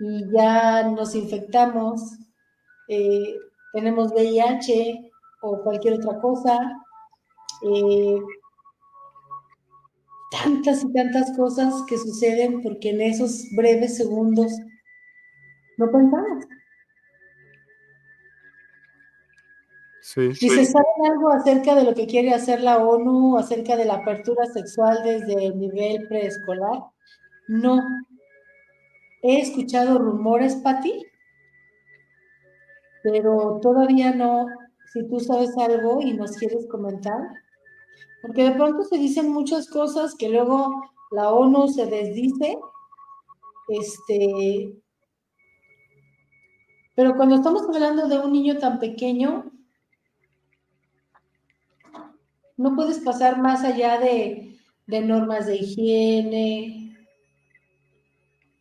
y 0.00 0.32
ya 0.32 0.82
nos 0.88 1.14
infectamos. 1.14 2.00
Eh, 2.88 3.36
tenemos 3.72 4.10
VIH 4.12 5.12
o 5.42 5.62
cualquier 5.62 5.94
otra 5.94 6.20
cosa. 6.20 6.85
Eh, 7.62 8.20
tantas 10.30 10.84
y 10.84 10.92
tantas 10.92 11.36
cosas 11.36 11.74
que 11.88 11.96
suceden 11.96 12.62
porque 12.62 12.90
en 12.90 13.00
esos 13.00 13.44
breves 13.56 13.96
segundos 13.96 14.52
no 15.78 15.90
pensamos. 15.90 16.44
Sí, 20.02 20.30
¿Y 20.40 20.48
se 20.48 20.64
sabe 20.64 20.86
algo 21.10 21.30
acerca 21.30 21.74
de 21.74 21.84
lo 21.84 21.92
que 21.92 22.06
quiere 22.06 22.32
hacer 22.32 22.60
la 22.60 22.78
ONU, 22.78 23.36
acerca 23.36 23.76
de 23.76 23.84
la 23.84 23.94
apertura 23.94 24.46
sexual 24.46 25.02
desde 25.02 25.46
el 25.46 25.58
nivel 25.58 26.06
preescolar? 26.06 26.84
No. 27.48 27.82
He 29.22 29.40
escuchado 29.40 29.98
rumores, 29.98 30.54
Patti, 30.56 31.04
pero 33.02 33.58
todavía 33.60 34.12
no. 34.12 34.46
Si 34.92 35.06
tú 35.08 35.18
sabes 35.18 35.50
algo 35.58 36.00
y 36.00 36.12
nos 36.14 36.36
quieres 36.36 36.66
comentar, 36.68 37.20
porque 38.26 38.44
de 38.44 38.52
pronto 38.52 38.82
se 38.82 38.98
dicen 38.98 39.30
muchas 39.30 39.68
cosas 39.68 40.16
que 40.16 40.28
luego 40.28 40.90
la 41.12 41.32
ONU 41.32 41.68
se 41.68 41.86
desdice, 41.86 42.58
este, 43.68 44.74
pero 46.96 47.16
cuando 47.16 47.36
estamos 47.36 47.62
hablando 47.68 48.08
de 48.08 48.18
un 48.18 48.32
niño 48.32 48.58
tan 48.58 48.80
pequeño, 48.80 49.52
no 52.56 52.74
puedes 52.74 52.98
pasar 53.00 53.40
más 53.40 53.62
allá 53.62 54.00
de, 54.00 54.58
normas 54.86 55.46
de 55.46 55.56
higiene, 55.56 56.96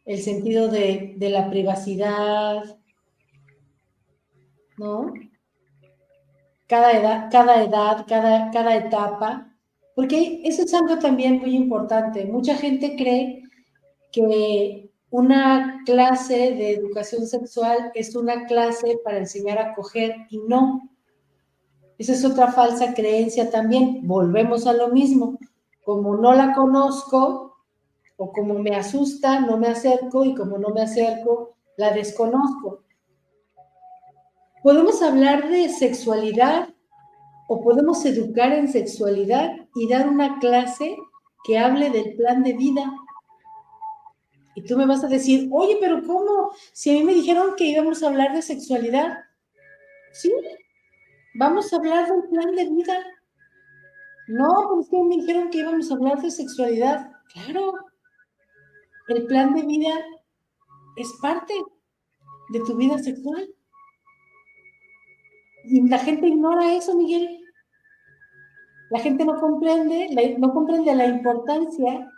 el 0.05 0.19
sentido 0.19 0.67
de, 0.67 1.15
la 1.19 1.49
privacidad, 1.49 2.77
¿no? 4.77 5.13
Cada 6.67 6.91
edad, 6.91 7.29
cada 7.31 7.63
edad, 7.63 8.05
cada, 8.07 8.51
cada 8.51 8.75
etapa, 8.75 9.54
porque 9.95 10.41
eso 10.43 10.63
es 10.63 10.73
algo 10.73 10.99
también 10.99 11.39
muy 11.39 11.55
importante. 11.55 12.25
Mucha 12.25 12.55
gente 12.55 12.95
cree 12.97 13.43
que 14.11 14.91
una 15.09 15.81
clase 15.85 16.51
de 16.51 16.71
educación 16.71 17.25
sexual 17.25 17.91
es 17.95 18.13
una 18.15 18.45
clase 18.45 18.99
para 19.03 19.19
enseñar 19.19 19.57
a 19.57 19.73
coger 19.73 20.13
y 20.29 20.39
no. 20.39 20.89
Esa 21.97 22.11
es 22.11 22.25
otra 22.25 22.51
falsa 22.51 22.93
creencia 22.93 23.49
también. 23.49 24.05
Volvemos 24.05 24.67
a 24.67 24.73
lo 24.73 24.89
mismo. 24.89 25.39
Como 25.85 26.17
no 26.17 26.33
la 26.33 26.53
conozco 26.53 27.55
o 28.17 28.31
como 28.33 28.55
me 28.55 28.75
asusta, 28.75 29.39
no 29.39 29.57
me 29.57 29.67
acerco 29.67 30.25
y 30.25 30.35
como 30.35 30.57
no 30.57 30.69
me 30.69 30.81
acerco, 30.81 31.55
la 31.77 31.91
desconozco. 31.91 32.83
Podemos 34.61 35.01
hablar 35.01 35.49
de 35.49 35.69
sexualidad 35.69 36.74
o 37.47 37.63
podemos 37.63 38.03
educar 38.05 38.53
en 38.53 38.67
sexualidad 38.67 39.51
y 39.75 39.87
dar 39.87 40.07
una 40.07 40.39
clase 40.39 40.97
que 41.43 41.57
hable 41.57 41.89
del 41.89 42.15
plan 42.15 42.43
de 42.43 42.53
vida. 42.53 42.91
Y 44.55 44.63
tú 44.63 44.77
me 44.77 44.85
vas 44.85 45.03
a 45.03 45.07
decir, 45.07 45.49
oye, 45.51 45.77
pero 45.79 46.01
¿cómo? 46.03 46.51
Si 46.73 46.89
a 46.89 46.93
mí 46.93 47.03
me 47.03 47.13
dijeron 47.13 47.55
que 47.57 47.65
íbamos 47.65 48.01
a 48.01 48.07
hablar 48.07 48.33
de 48.33 48.41
sexualidad. 48.41 49.19
Sí, 50.13 50.33
vamos 51.35 51.71
a 51.71 51.75
hablar 51.75 52.07
del 52.07 52.23
plan 52.29 52.55
de 52.55 52.69
vida. 52.69 52.97
No, 54.27 54.85
que 54.89 55.03
me 55.03 55.17
dijeron 55.17 55.49
que 55.49 55.59
íbamos 55.59 55.91
a 55.91 55.95
hablar 55.95 56.21
de 56.21 56.31
sexualidad. 56.31 57.11
Claro, 57.33 57.73
el 59.09 59.27
plan 59.27 59.53
de 59.53 59.63
vida 59.63 59.93
es 60.95 61.13
parte 61.21 61.53
de 62.49 62.59
tu 62.61 62.75
vida 62.75 62.97
sexual. 62.97 63.54
Y 65.67 65.87
la 65.87 65.99
gente 65.99 66.27
ignora 66.27 66.73
eso, 66.73 66.95
Miguel. 66.95 67.39
La 68.91 68.99
gente 68.99 69.25
no 69.25 69.39
comprende, 69.39 70.35
no 70.37 70.53
comprende 70.53 70.95
la 70.95 71.07
importancia 71.07 72.11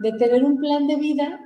de 0.00 0.12
tener 0.12 0.44
un 0.44 0.58
plan 0.58 0.86
de 0.86 0.96
vida 0.96 1.40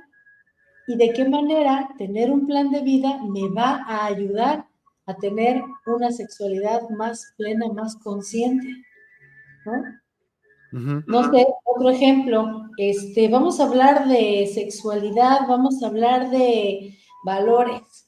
y 0.87 0.97
de 0.97 1.13
qué 1.13 1.27
manera 1.27 1.89
tener 1.97 2.31
un 2.31 2.45
plan 2.45 2.71
de 2.71 2.81
vida 2.81 3.19
me 3.23 3.49
va 3.49 3.83
a 3.87 4.05
ayudar 4.07 4.65
a 5.05 5.13
tener 5.15 5.61
una 5.85 6.11
sexualidad 6.11 6.89
más 6.89 7.33
plena, 7.37 7.67
más 7.73 7.95
consciente. 7.97 8.67
¿no? 9.65 11.03
No 11.05 11.31
sé, 11.31 11.45
otro 11.65 11.89
ejemplo, 11.91 12.63
este, 12.77 13.27
vamos 13.27 13.59
a 13.59 13.65
hablar 13.65 14.07
de 14.07 14.49
sexualidad, 14.51 15.41
vamos 15.47 15.83
a 15.83 15.87
hablar 15.87 16.31
de 16.31 16.97
valores, 17.23 18.02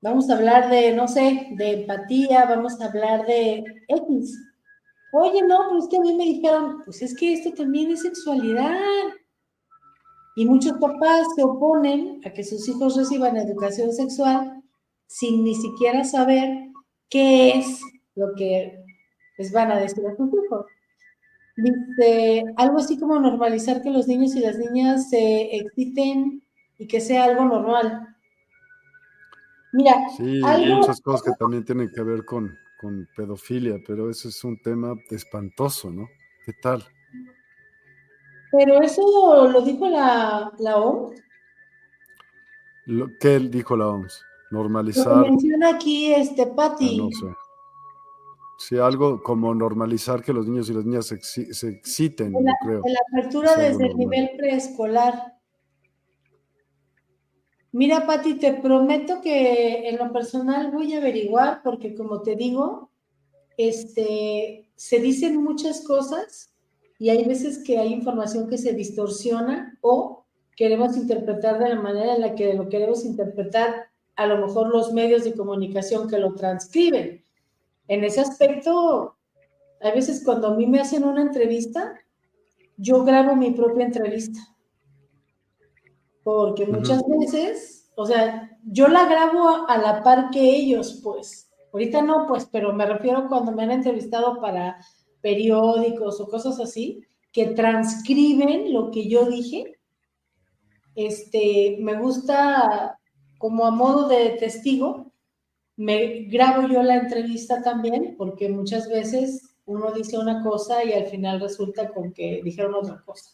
vamos 0.00 0.30
a 0.30 0.36
hablar 0.36 0.70
de, 0.70 0.94
no 0.94 1.08
sé, 1.08 1.48
de 1.52 1.80
empatía, 1.80 2.44
vamos 2.46 2.80
a 2.80 2.86
hablar 2.86 3.26
de 3.26 3.64
X. 3.88 4.38
Oye, 5.12 5.42
no, 5.42 5.58
pues 5.70 5.84
es 5.84 5.90
que 5.90 5.96
a 5.96 6.00
mí 6.00 6.14
me 6.14 6.24
dijeron, 6.24 6.82
pues 6.84 7.02
es 7.02 7.16
que 7.16 7.32
esto 7.32 7.52
también 7.52 7.90
es 7.90 8.02
sexualidad. 8.02 8.76
Y 10.36 10.44
muchos 10.44 10.74
papás 10.74 11.26
se 11.34 11.42
oponen 11.42 12.20
a 12.24 12.30
que 12.30 12.44
sus 12.44 12.68
hijos 12.68 12.96
reciban 12.96 13.36
educación 13.36 13.92
sexual 13.92 14.62
sin 15.06 15.44
ni 15.44 15.54
siquiera 15.54 16.04
saber 16.04 16.48
qué 17.08 17.50
es 17.50 17.80
lo 18.14 18.34
que 18.36 18.84
les 19.38 19.52
van 19.52 19.70
a 19.70 19.78
decir 19.78 20.06
a 20.06 20.16
sus 20.16 20.28
hijos. 20.28 20.66
Dice, 21.56 22.44
algo 22.56 22.78
así 22.78 22.98
como 22.98 23.18
normalizar 23.18 23.82
que 23.82 23.90
los 23.90 24.06
niños 24.08 24.34
y 24.36 24.40
las 24.40 24.58
niñas 24.58 25.08
se 25.08 25.56
exciten 25.56 26.42
y 26.78 26.86
que 26.86 27.00
sea 27.00 27.24
algo 27.24 27.44
normal. 27.46 28.15
Mira, 29.72 29.94
sí, 30.16 30.40
hay 30.44 30.72
muchas 30.74 31.00
cosas 31.00 31.22
que 31.22 31.32
también 31.38 31.64
tienen 31.64 31.90
que 31.90 32.02
ver 32.02 32.24
con, 32.24 32.56
con 32.80 33.08
pedofilia, 33.16 33.78
pero 33.86 34.10
eso 34.10 34.28
es 34.28 34.42
un 34.44 34.60
tema 34.60 34.94
espantoso, 35.10 35.90
¿no? 35.90 36.08
¿Qué 36.44 36.52
tal? 36.62 36.84
Pero 38.52 38.80
eso 38.80 39.48
lo 39.48 39.60
dijo 39.60 39.88
la, 39.88 40.52
la 40.58 40.76
OMS. 40.76 41.22
¿Qué 43.20 43.38
dijo 43.40 43.76
la 43.76 43.88
OMS? 43.88 44.24
Normalizar. 44.50 45.16
Lo 45.16 45.24
que 45.24 45.30
menciona 45.30 45.70
aquí 45.70 46.12
este 46.12 46.46
Patti. 46.46 47.00
Ah, 47.00 47.04
no 47.04 47.10
sé. 47.10 47.36
Sí, 48.58 48.78
algo 48.78 49.22
como 49.22 49.54
normalizar 49.54 50.22
que 50.22 50.32
los 50.32 50.46
niños 50.46 50.70
y 50.70 50.74
las 50.74 50.84
niñas 50.84 51.06
se, 51.06 51.68
exciten, 51.68 52.32
la, 52.32 52.54
creo. 52.62 52.80
la 52.86 53.00
apertura 53.10 53.54
desde 53.56 53.88
el 53.88 53.96
nivel 53.96 54.30
preescolar. 54.38 55.35
Mira, 57.72 58.06
Patti, 58.06 58.34
te 58.34 58.54
prometo 58.54 59.20
que 59.20 59.88
en 59.88 59.98
lo 59.98 60.12
personal 60.12 60.70
voy 60.70 60.94
a 60.94 60.98
averiguar, 60.98 61.62
porque 61.62 61.94
como 61.94 62.22
te 62.22 62.36
digo, 62.36 62.90
este, 63.56 64.68
se 64.76 64.98
dicen 64.98 65.42
muchas 65.42 65.82
cosas 65.82 66.54
y 66.98 67.10
hay 67.10 67.24
veces 67.24 67.58
que 67.58 67.78
hay 67.78 67.92
información 67.92 68.48
que 68.48 68.58
se 68.58 68.72
distorsiona 68.72 69.78
o 69.82 70.24
queremos 70.56 70.96
interpretar 70.96 71.58
de 71.58 71.68
la 71.68 71.80
manera 71.80 72.14
en 72.14 72.22
la 72.22 72.34
que 72.34 72.54
lo 72.54 72.68
queremos 72.68 73.04
interpretar, 73.04 73.88
a 74.16 74.26
lo 74.26 74.46
mejor 74.46 74.68
los 74.68 74.92
medios 74.92 75.24
de 75.24 75.34
comunicación 75.34 76.08
que 76.08 76.18
lo 76.18 76.34
transcriben. 76.34 77.22
En 77.88 78.04
ese 78.04 78.20
aspecto, 78.20 79.16
hay 79.80 79.92
veces 79.92 80.22
cuando 80.24 80.48
a 80.48 80.56
mí 80.56 80.66
me 80.66 80.80
hacen 80.80 81.04
una 81.04 81.20
entrevista, 81.20 81.94
yo 82.78 83.04
grabo 83.04 83.36
mi 83.36 83.50
propia 83.50 83.84
entrevista. 83.84 84.55
Porque 86.26 86.66
muchas 86.66 87.04
veces, 87.06 87.88
o 87.94 88.04
sea, 88.04 88.50
yo 88.64 88.88
la 88.88 89.06
grabo 89.06 89.68
a 89.68 89.78
la 89.78 90.02
par 90.02 90.30
que 90.30 90.56
ellos, 90.56 91.00
pues. 91.04 91.48
Ahorita 91.72 92.02
no, 92.02 92.26
pues, 92.26 92.46
pero 92.46 92.72
me 92.72 92.84
refiero 92.84 93.28
cuando 93.28 93.52
me 93.52 93.62
han 93.62 93.70
entrevistado 93.70 94.40
para 94.40 94.76
periódicos 95.20 96.20
o 96.20 96.26
cosas 96.26 96.58
así, 96.58 97.00
que 97.30 97.50
transcriben 97.50 98.72
lo 98.72 98.90
que 98.90 99.08
yo 99.08 99.26
dije. 99.26 99.78
Este, 100.96 101.76
me 101.78 101.96
gusta 101.96 102.98
como 103.38 103.64
a 103.64 103.70
modo 103.70 104.08
de 104.08 104.30
testigo, 104.30 105.12
me 105.76 106.24
grabo 106.24 106.66
yo 106.66 106.82
la 106.82 106.96
entrevista 106.96 107.62
también, 107.62 108.16
porque 108.18 108.48
muchas 108.48 108.88
veces 108.88 109.56
uno 109.64 109.92
dice 109.92 110.18
una 110.18 110.42
cosa 110.42 110.82
y 110.82 110.92
al 110.92 111.06
final 111.06 111.38
resulta 111.38 111.94
con 111.94 112.12
que 112.12 112.40
dijeron 112.42 112.74
otra 112.74 113.00
cosa. 113.06 113.30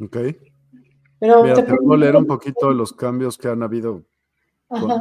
Ok. 0.00 0.16
Pero 1.20 1.42
te, 1.54 1.62
puedo 1.64 1.96
leer 1.96 2.16
un 2.16 2.26
poquito 2.26 2.68
de 2.68 2.74
los 2.74 2.92
cambios 2.92 3.36
que 3.36 3.48
han 3.48 3.62
habido 3.62 4.04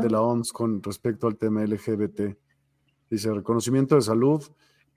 de 0.02 0.10
la 0.10 0.22
OMS 0.22 0.52
con 0.52 0.82
respecto 0.82 1.28
al 1.28 1.38
tema 1.38 1.64
LGBT. 1.64 2.36
Dice, 3.10 3.34
reconocimiento 3.34 3.96
de 3.96 4.02
salud, 4.02 4.44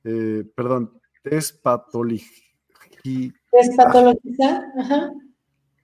eh, 0.04 0.44
perdón, 0.54 0.98
despatología. 1.22 2.26
Despatologizar, 3.52 4.64
ajá. 4.78 5.12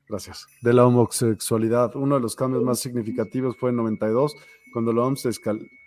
Gracias. 0.09 0.47
De 0.63 0.73
la 0.73 0.87
homosexualidad. 0.87 1.97
Uno 1.97 2.15
de 2.15 2.21
los 2.21 2.37
cambios 2.37 2.63
más 2.63 2.79
significativos 2.79 3.57
fue 3.57 3.71
en 3.71 3.77
92, 3.77 4.35
cuando 4.73 4.93
la 4.93 5.03
OMS 5.03 5.29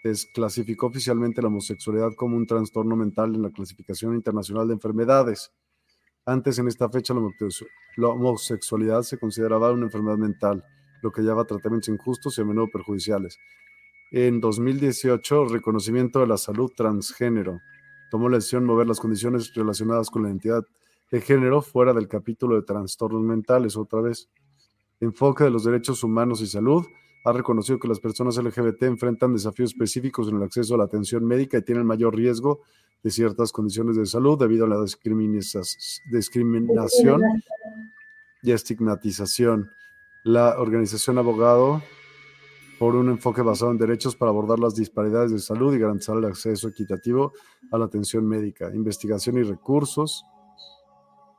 desclasificó 0.04 0.88
oficialmente 0.88 1.42
la 1.42 1.48
homosexualidad 1.48 2.14
como 2.16 2.36
un 2.36 2.46
trastorno 2.46 2.96
mental 2.96 3.34
en 3.36 3.44
la 3.44 3.50
clasificación 3.50 4.16
internacional 4.16 4.68
de 4.68 4.74
enfermedades. 4.74 5.54
Antes, 6.30 6.60
en 6.60 6.68
esta 6.68 6.88
fecha, 6.90 7.16
la 7.96 8.08
homosexualidad 8.10 9.02
se 9.02 9.18
consideraba 9.18 9.72
una 9.72 9.86
enfermedad 9.86 10.18
mental 10.18 10.64
lo 11.02 11.12
que 11.12 11.24
lleva 11.24 11.42
a 11.42 11.46
tratamientos 11.46 11.90
injustos 11.90 12.38
y 12.38 12.42
a 12.42 12.46
menudo 12.46 12.68
perjudiciales. 12.72 13.40
en 14.12 14.40
2018 14.40 15.46
reconocimiento 15.46 16.20
de 16.20 16.28
la 16.28 16.38
salud 16.38 16.72
transgénero. 16.76 17.62
Tomó 18.12 18.30
la 18.30 18.38
decisión 18.38 18.64
de 18.64 18.68
mover 18.68 18.88
las 18.88 19.00
condiciones 19.00 19.54
relacionadas 19.56 20.12
con 20.12 20.22
la 20.22 20.30
identidad 20.30 20.64
de 21.12 21.22
género 21.22 21.64
fuera 21.64 21.94
del 21.94 22.08
capítulo 22.08 22.56
de 22.56 22.62
trastornos 22.62 23.24
mentales 23.24 23.76
otra 23.76 24.02
vez. 24.02 24.30
Enfoque 25.00 25.46
de 25.46 25.50
los 25.50 25.64
derechos 25.64 26.04
humanos 26.04 26.42
y 26.42 26.48
salud 26.48 26.86
ha 27.24 27.34
reconocido 27.34 27.80
que 27.80 27.88
las 27.88 28.00
personas 28.00 28.38
LGBT 28.38 28.84
enfrentan 28.84 29.34
desafíos 29.34 29.72
específicos 29.72 30.30
en 30.30 30.38
el 30.38 30.44
acceso 30.44 30.76
a 30.76 30.78
la 30.78 30.86
atención 30.86 31.26
médica 31.26 31.58
y 31.58 31.62
tienen 31.62 31.86
mayor 31.86 32.16
riesgo 32.16 32.62
de 33.04 33.12
ciertas 33.12 33.52
condiciones 33.52 33.96
de 33.96 34.06
salud 34.06 34.38
debido 34.38 34.66
a 34.66 34.70
la 34.70 34.82
discriminación 34.82 37.22
y 38.42 38.52
estigmatización. 38.52 39.72
La 40.24 40.60
organización 40.60 41.18
Abogado 41.18 41.82
por 42.78 42.96
un 42.96 43.10
enfoque 43.10 43.42
basado 43.42 43.72
en 43.72 43.78
derechos 43.78 44.16
para 44.16 44.32
abordar 44.32 44.60
las 44.60 44.76
disparidades 44.76 45.32
de 45.32 45.40
salud 45.40 45.76
y 45.76 45.80
garantizar 45.80 46.18
el 46.18 46.26
acceso 46.26 46.70
equitativo 46.70 47.34
a 47.72 47.78
la 47.78 47.86
atención 47.86 48.26
médica, 48.26 48.74
investigación 48.74 49.38
y 49.38 49.44
recursos, 49.44 50.26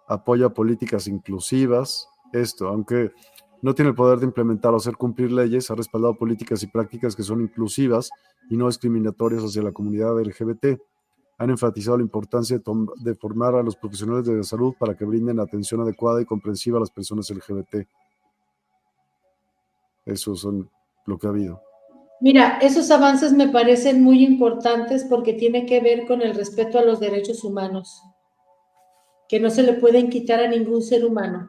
apoyo 0.06 0.46
a 0.46 0.54
políticas 0.54 1.06
inclusivas. 1.06 2.08
Esto, 2.32 2.68
aunque 2.68 3.12
no 3.62 3.74
tiene 3.74 3.90
el 3.90 3.94
poder 3.94 4.18
de 4.18 4.26
implementar 4.26 4.72
o 4.72 4.76
hacer 4.76 4.96
cumplir 4.96 5.30
leyes, 5.32 5.70
ha 5.70 5.74
respaldado 5.74 6.14
políticas 6.14 6.62
y 6.62 6.66
prácticas 6.66 7.14
que 7.14 7.22
son 7.22 7.40
inclusivas 7.40 8.10
y 8.48 8.56
no 8.56 8.66
discriminatorias 8.66 9.42
hacia 9.42 9.62
la 9.62 9.72
comunidad 9.72 10.18
LGBT. 10.18 10.80
Han 11.38 11.50
enfatizado 11.50 11.96
la 11.96 12.02
importancia 12.02 12.58
de, 12.58 13.14
formar 13.14 13.54
a 13.54 13.62
los 13.62 13.76
profesionales 13.76 14.26
de 14.26 14.36
la 14.36 14.42
salud 14.42 14.74
para 14.78 14.94
que 14.94 15.04
brinden 15.04 15.40
atención 15.40 15.80
adecuada 15.80 16.20
y 16.20 16.26
comprensiva 16.26 16.78
a 16.78 16.80
las 16.80 16.90
personas 16.90 17.30
LGBT. 17.30 17.86
Eso 20.04 20.34
son 20.34 20.68
lo 21.06 21.18
que 21.18 21.26
ha 21.26 21.30
habido. 21.30 21.62
Mira, 22.20 22.58
esos 22.58 22.90
avances 22.90 23.32
me 23.32 23.48
parecen 23.48 24.02
muy 24.02 24.22
importantes 24.22 25.04
porque 25.04 25.32
tiene 25.32 25.64
que 25.64 25.80
ver 25.80 26.06
con 26.06 26.20
el 26.20 26.34
respeto 26.34 26.78
a 26.78 26.84
los 26.84 27.00
derechos 27.00 27.44
humanos, 27.44 28.02
que 29.28 29.40
no 29.40 29.48
se 29.48 29.62
le 29.62 29.74
pueden 29.74 30.10
quitar 30.10 30.40
a 30.40 30.48
ningún 30.48 30.82
ser 30.82 31.06
humano. 31.06 31.48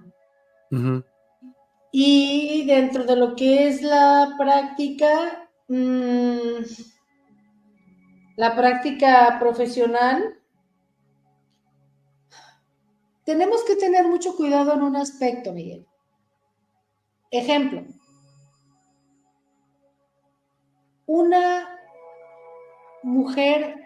Y 1.92 2.66
dentro 2.66 3.04
de 3.04 3.16
lo 3.18 3.36
que 3.36 3.68
es 3.68 3.82
la 3.82 4.36
práctica, 4.38 5.50
mm, 5.68 6.64
la 8.38 8.56
práctica 8.56 9.38
profesional, 9.40 10.42
tenemos 13.26 13.64
que 13.64 13.76
tener 13.76 14.08
mucho 14.08 14.36
cuidado 14.36 14.74
en 14.74 14.82
un 14.82 14.96
aspecto, 14.96 15.54
Miguel. 15.54 15.86
Ejemplo, 17.30 17.84
una 21.06 21.78
mujer 23.04 23.82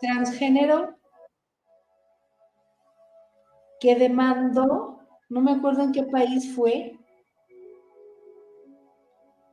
transgénero 0.00 0.96
que 3.80 3.94
demandó, 3.96 4.97
no 5.28 5.40
me 5.40 5.52
acuerdo 5.52 5.82
en 5.82 5.92
qué 5.92 6.04
país 6.04 6.54
fue, 6.54 6.98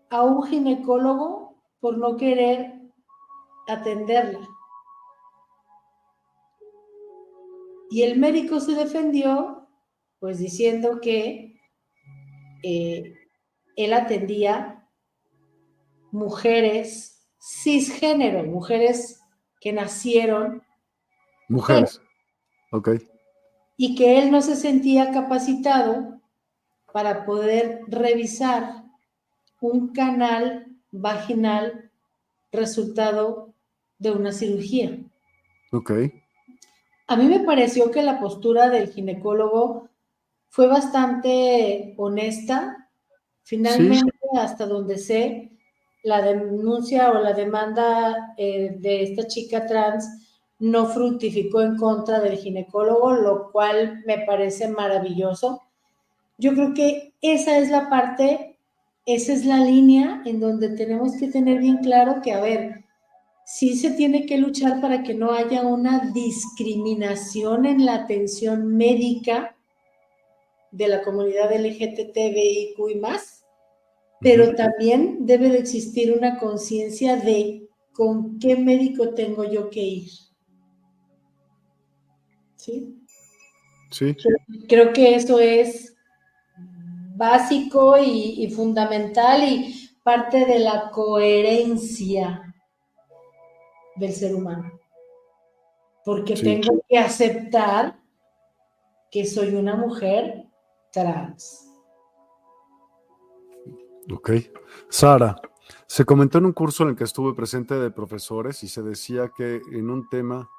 a 0.10 0.24
un 0.24 0.44
ginecólogo 0.44 1.58
por 1.80 1.98
no 1.98 2.16
querer 2.16 2.74
atenderla. 3.68 4.48
Y 7.90 8.04
el 8.04 8.20
médico 8.20 8.60
se 8.60 8.74
defendió, 8.74 9.68
pues 10.20 10.40
diciendo 10.40 11.00
que 11.02 11.60
eh, 12.64 13.14
él 13.76 13.94
atendía 13.94 14.88
mujeres 16.12 17.28
cisgénero, 17.40 18.44
mujeres 18.44 19.22
que 19.60 19.74
nacieron. 19.74 20.64
Mujeres. 21.48 22.02
Ok. 22.72 22.90
Y 23.78 23.96
que 23.96 24.20
él 24.20 24.32
no 24.32 24.42
se 24.42 24.56
sentía 24.56 25.12
capacitado 25.12 26.22
para 26.94 27.26
poder 27.26 27.82
revisar 27.88 28.84
un 29.60 29.92
canal 29.94 30.68
vaginal 30.92 31.92
resultado 32.52 33.54
de 34.00 34.12
una 34.12 34.32
cirugía. 34.32 34.98
Ok. 35.72 35.92
A 37.08 37.16
mí 37.16 37.26
me 37.26 37.42
pareció 37.42 37.92
que 37.92 38.02
la 38.02 38.20
postura 38.20 38.70
del 38.70 38.90
ginecólogo 38.92 39.90
fue 40.50 40.68
bastante 40.68 41.94
honesta. 41.98 42.90
Finalmente, 43.44 44.12
hasta 44.40 44.66
donde 44.66 44.98
sé, 44.98 45.52
la 46.04 46.22
denuncia 46.22 47.12
o 47.12 47.22
la 47.22 47.34
demanda 47.34 48.34
eh, 48.38 48.76
de 48.80 49.04
esta 49.04 49.28
chica 49.28 49.66
trans 49.66 50.25
no 50.60 50.88
fructificó 50.88 51.62
en 51.62 51.78
contra 51.78 52.20
del 52.20 52.38
ginecólogo, 52.38 53.14
lo 53.14 53.52
cual 53.52 54.04
me 54.06 54.20
parece 54.20 54.68
maravilloso. 54.68 55.62
Yo 56.38 56.54
creo 56.54 56.74
que 56.74 57.14
esa 57.22 57.58
es 57.58 57.70
la 57.70 57.90
parte, 57.90 58.58
esa 59.06 59.34
es 59.34 59.46
la 59.46 59.60
línea 59.60 60.22
en 60.26 60.40
donde 60.40 60.70
tenemos 60.70 61.18
que 61.18 61.28
tener 61.28 61.60
bien 61.60 61.78
claro 61.78 62.22
que, 62.22 62.34
a 62.34 62.42
ver, 62.42 62.86
sí 63.46 63.76
se 63.78 63.92
tiene 63.92 64.26
que 64.26 64.38
luchar 64.38 64.82
para 64.82 65.04
que 65.04 65.14
no 65.14 65.32
haya 65.32 65.62
una 65.62 66.12
discriminación 66.14 67.66
en 67.66 67.86
la 67.86 67.96
atención 67.96 68.76
médica 68.76 69.56
de 70.72 70.88
la 70.88 71.04
comunidad 71.04 71.54
LGTBIQ 71.54 72.90
y 72.90 72.96
más, 72.96 73.46
pero 74.20 74.56
también 74.56 75.26
debe 75.26 75.50
de 75.50 75.60
existir 75.60 76.12
una 76.12 76.38
conciencia 76.38 77.16
de 77.16 77.70
con 77.94 78.40
qué 78.40 78.58
médico 78.58 79.14
tengo 79.14 79.46
yo 79.46 79.70
que 79.70 79.82
ir. 79.82 80.25
¿Sí? 82.66 83.00
Sí. 83.92 84.18
Creo 84.68 84.92
que 84.92 85.16
eso 85.16 85.40
es 85.40 85.96
básico 87.16 87.96
y, 88.00 88.52
fundamental 88.56 89.44
y 89.44 89.92
parte 90.02 90.46
de 90.46 90.60
la 90.60 90.90
coherencia 90.90 92.56
del 93.98 94.12
ser 94.12 94.34
humano. 94.34 94.80
Porque 96.04 96.34
tengo 96.34 96.82
que 96.90 96.98
aceptar 96.98 98.00
que 99.12 99.26
soy 99.26 99.54
una 99.54 99.76
mujer 99.76 100.48
trans. 100.92 101.72
Ok. 104.12 104.32
Sara, 104.90 105.40
se 105.86 106.04
comentó 106.04 106.40
en 106.40 106.48
un 106.48 106.54
curso 106.54 106.84
en 106.84 106.90
el 106.90 106.96
que 106.96 107.04
estuve 107.04 107.36
presente 107.36 107.76
de 107.76 107.92
profesores 107.92 108.64
y 108.64 108.68
se 108.68 108.82
decía 108.82 109.32
que 109.36 109.62
en 109.72 109.90
un 109.92 110.10
tema 110.10 110.50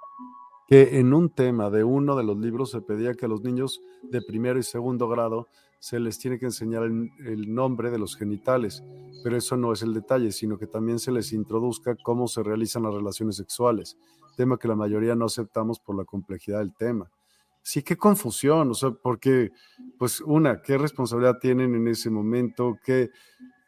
que 0.66 0.98
en 0.98 1.14
un 1.14 1.30
tema 1.30 1.70
de 1.70 1.84
uno 1.84 2.16
de 2.16 2.24
los 2.24 2.36
libros 2.36 2.70
se 2.70 2.80
pedía 2.80 3.14
que 3.14 3.26
a 3.26 3.28
los 3.28 3.42
niños 3.42 3.80
de 4.02 4.20
primero 4.22 4.58
y 4.58 4.62
segundo 4.62 5.08
grado 5.08 5.46
se 5.78 6.00
les 6.00 6.18
tiene 6.18 6.38
que 6.38 6.46
enseñar 6.46 6.82
el, 6.82 7.54
nombre 7.54 7.90
de 7.90 7.98
los 7.98 8.16
genitales, 8.16 8.82
pero 9.22 9.36
eso 9.36 9.56
no 9.56 9.72
es 9.72 9.82
el 9.82 9.94
detalle, 9.94 10.32
sino 10.32 10.58
que 10.58 10.66
también 10.66 10.98
se 10.98 11.12
les 11.12 11.32
introduzca 11.32 11.94
cómo 12.02 12.26
se 12.26 12.42
realizan 12.42 12.82
las 12.82 12.94
relaciones 12.94 13.36
sexuales, 13.36 13.96
tema 14.36 14.58
que 14.58 14.68
la 14.68 14.74
mayoría 14.74 15.14
no 15.14 15.26
aceptamos 15.26 15.78
por 15.78 15.96
la 15.96 16.04
complejidad 16.04 16.58
del 16.58 16.74
tema. 16.74 17.10
Sí, 17.62 17.82
qué 17.82 17.96
confusión, 17.96 18.70
o 18.70 18.74
sea, 18.74 18.90
porque, 18.92 19.50
pues, 19.98 20.20
una, 20.20 20.62
¿qué 20.62 20.78
responsabilidad 20.78 21.38
tienen 21.40 21.74
en 21.74 21.88
ese 21.88 22.10
momento? 22.10 22.78
¿Qué, 22.84 23.10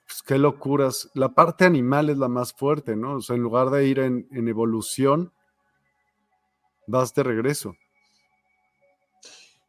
pues, 0.07 0.23
qué 0.23 0.39
locuras? 0.39 1.11
La 1.15 1.35
parte 1.35 1.65
animal 1.65 2.09
es 2.09 2.17
la 2.17 2.29
más 2.29 2.53
fuerte, 2.53 2.95
¿no? 2.95 3.17
O 3.17 3.21
sea, 3.21 3.35
en 3.35 3.43
lugar 3.43 3.71
de 3.71 3.89
ir 3.89 3.99
en, 3.99 4.29
evolución, 4.31 5.33
vas 6.89 7.15
de 7.15 7.23
regreso. 7.23 7.77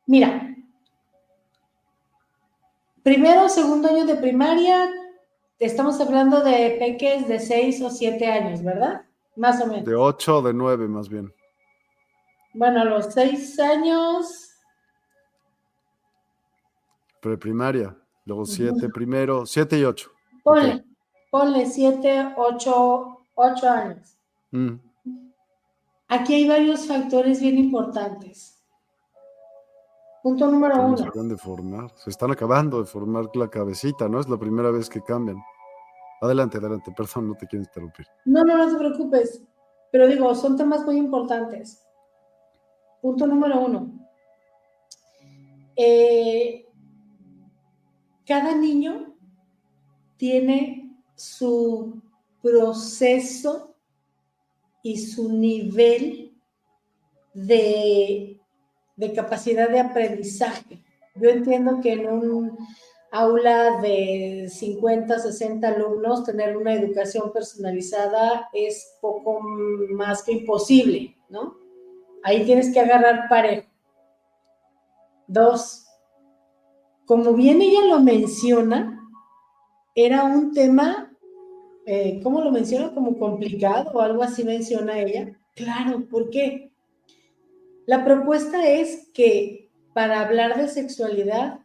Mira, 0.08 0.56
primero, 3.04 3.48
segundo 3.48 3.90
año 3.90 4.06
de 4.06 4.16
primaria, 4.16 4.90
estamos 5.60 6.02
hablando 6.02 6.42
de 6.42 6.78
peques 6.80 7.28
de 7.28 7.40
6 7.40 7.82
o 7.84 7.92
7 7.92 8.26
años, 8.26 8.64
¿verdad? 8.64 9.06
Más 9.36 9.62
o 9.62 9.68
menos. 9.68 9.86
De 9.86 9.94
8 9.94 10.38
o 10.40 10.42
de 10.42 10.54
9, 10.54 10.88
más 10.88 11.08
bien. 11.08 11.32
Bueno, 12.54 12.82
a 12.82 12.86
los 12.86 13.14
seis 13.14 13.60
años. 13.60 14.50
Preprimaria, 17.22 17.96
luego 18.26 18.46
siete 18.46 18.90
primero, 18.90 19.46
siete 19.46 19.78
y 19.78 19.84
ocho. 19.84 20.12
Ponle, 20.44 20.84
ponle 21.30 21.66
siete, 21.66 22.34
ocho, 22.38 23.20
ocho 23.36 23.70
años. 23.70 24.18
Mm. 24.52 24.89
Aquí 26.10 26.34
hay 26.34 26.48
varios 26.48 26.88
factores 26.88 27.40
bien 27.40 27.60
importantes. 27.60 28.60
Punto 30.24 30.48
número 30.48 30.82
uno. 30.84 30.98
Se 30.98 31.24
de 31.24 31.38
formar, 31.38 31.92
se 31.96 32.10
están 32.10 32.32
acabando 32.32 32.80
de 32.80 32.86
formar 32.86 33.30
la 33.36 33.48
cabecita, 33.48 34.10
¿no? 34.10 34.20
Es 34.20 34.28
la 34.28 34.38
primera 34.38 34.72
vez 34.72 34.90
que 34.90 35.02
cambian. 35.02 35.38
Adelante, 36.22 36.58
adelante, 36.58 36.92
perdón, 36.98 37.30
no 37.30 37.36
te 37.36 37.48
quiero 37.48 37.64
interrumpir. 37.64 38.08
No, 38.26 38.44
no, 38.44 38.58
no 38.58 38.70
te 38.72 38.78
preocupes. 38.78 39.44
Pero 39.92 40.08
digo, 40.08 40.34
son 40.36 40.58
temas 40.58 40.84
muy 40.84 40.98
importantes. 40.98 41.86
Punto 43.02 43.28
número 43.28 43.62
uno. 43.62 43.92
Eh, 45.76 46.68
cada 48.26 48.56
niño 48.56 49.16
tiene 50.18 50.98
su 51.16 52.02
proceso 52.42 53.69
y 54.84 54.98
su 54.98 55.32
nivel 55.32 56.34
de, 57.34 58.40
de 58.96 59.14
capacidad 59.14 59.70
de 59.70 59.80
aprendizaje. 59.80 60.84
Yo 61.16 61.30
entiendo 61.30 61.80
que 61.82 61.94
en 61.94 62.08
un 62.08 62.58
aula 63.12 63.82
de 63.82 64.48
50, 64.50 65.20
60 65.20 65.68
alumnos, 65.68 66.24
tener 66.24 66.56
una 66.56 66.74
educación 66.74 67.32
personalizada 67.34 68.50
es 68.54 68.98
poco 69.02 69.40
más 69.92 70.24
que 70.24 70.34
imposible, 70.34 71.16
¿no? 71.30 71.58
Ahí 72.24 72.46
tienes 72.46 72.72
que 72.74 72.80
agarrar 72.80 73.28
parejo. 73.30 73.68
Dos, 75.28 75.86
como 77.06 77.34
bien 77.34 77.62
ella 77.62 77.86
lo 77.86 78.00
menciona, 78.00 79.00
era 79.96 80.24
un 80.24 80.54
tema, 80.54 81.09
eh, 81.92 82.20
¿cómo 82.22 82.42
lo 82.42 82.52
menciona? 82.52 82.94
Como 82.94 83.18
complicado 83.18 83.90
o 83.96 84.00
algo 84.00 84.22
así 84.22 84.44
menciona 84.44 85.00
ella. 85.00 85.36
Claro, 85.56 86.08
¿por 86.08 86.30
qué? 86.30 86.72
La 87.88 88.06
propuesta 88.06 88.64
es 88.68 89.10
que 89.12 89.72
para 89.96 90.22
hablar 90.22 90.56
de 90.56 90.68
sexualidad 90.68 91.62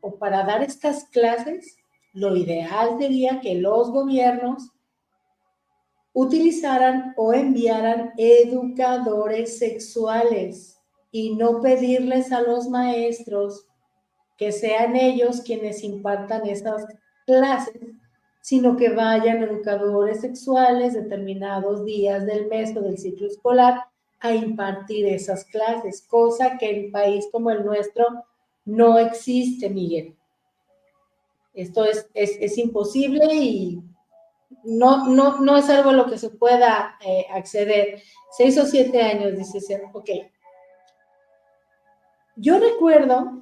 o 0.00 0.18
para 0.18 0.44
dar 0.44 0.62
estas 0.62 1.04
clases, 1.10 1.76
lo 2.14 2.34
ideal 2.34 2.96
sería 2.98 3.42
que 3.42 3.56
los 3.56 3.90
gobiernos 3.90 4.70
utilizaran 6.14 7.12
o 7.18 7.34
enviaran 7.34 8.14
educadores 8.16 9.58
sexuales 9.58 10.78
y 11.10 11.34
no 11.34 11.60
pedirles 11.60 12.32
a 12.32 12.40
los 12.40 12.70
maestros 12.70 13.66
que 14.38 14.52
sean 14.52 14.96
ellos 14.96 15.42
quienes 15.42 15.84
impartan 15.84 16.46
esas 16.46 16.86
clases, 17.26 17.76
sino 18.44 18.76
que 18.76 18.90
vayan 18.90 19.42
educadores 19.42 20.20
sexuales 20.20 20.92
determinados 20.92 21.82
días 21.86 22.26
del 22.26 22.46
mes 22.46 22.76
o 22.76 22.82
del 22.82 22.98
ciclo 22.98 23.26
escolar 23.26 23.86
a 24.20 24.34
impartir 24.34 25.06
esas 25.06 25.46
clases, 25.46 26.02
cosa 26.02 26.58
que 26.58 26.68
en 26.68 26.84
un 26.84 26.92
país 26.92 27.26
como 27.32 27.48
el 27.50 27.64
nuestro 27.64 28.04
no 28.66 28.98
existe, 28.98 29.70
Miguel. 29.70 30.14
Esto 31.54 31.86
es, 31.86 32.10
es, 32.12 32.58
imposible 32.58 33.34
y 33.34 33.82
no, 34.62 35.06
no, 35.08 35.40
no 35.40 35.56
es 35.56 35.70
algo 35.70 35.88
a 35.88 35.94
lo 35.94 36.04
que 36.04 36.18
se 36.18 36.28
pueda 36.28 36.98
eh, 37.00 37.24
acceder. 37.32 38.02
Seis 38.30 38.58
o 38.58 38.66
siete 38.66 39.00
años, 39.00 39.38
dice 39.38 39.58
ser, 39.58 39.84
ok. 39.90 40.10
Yo 42.36 42.58
recuerdo 42.58 43.40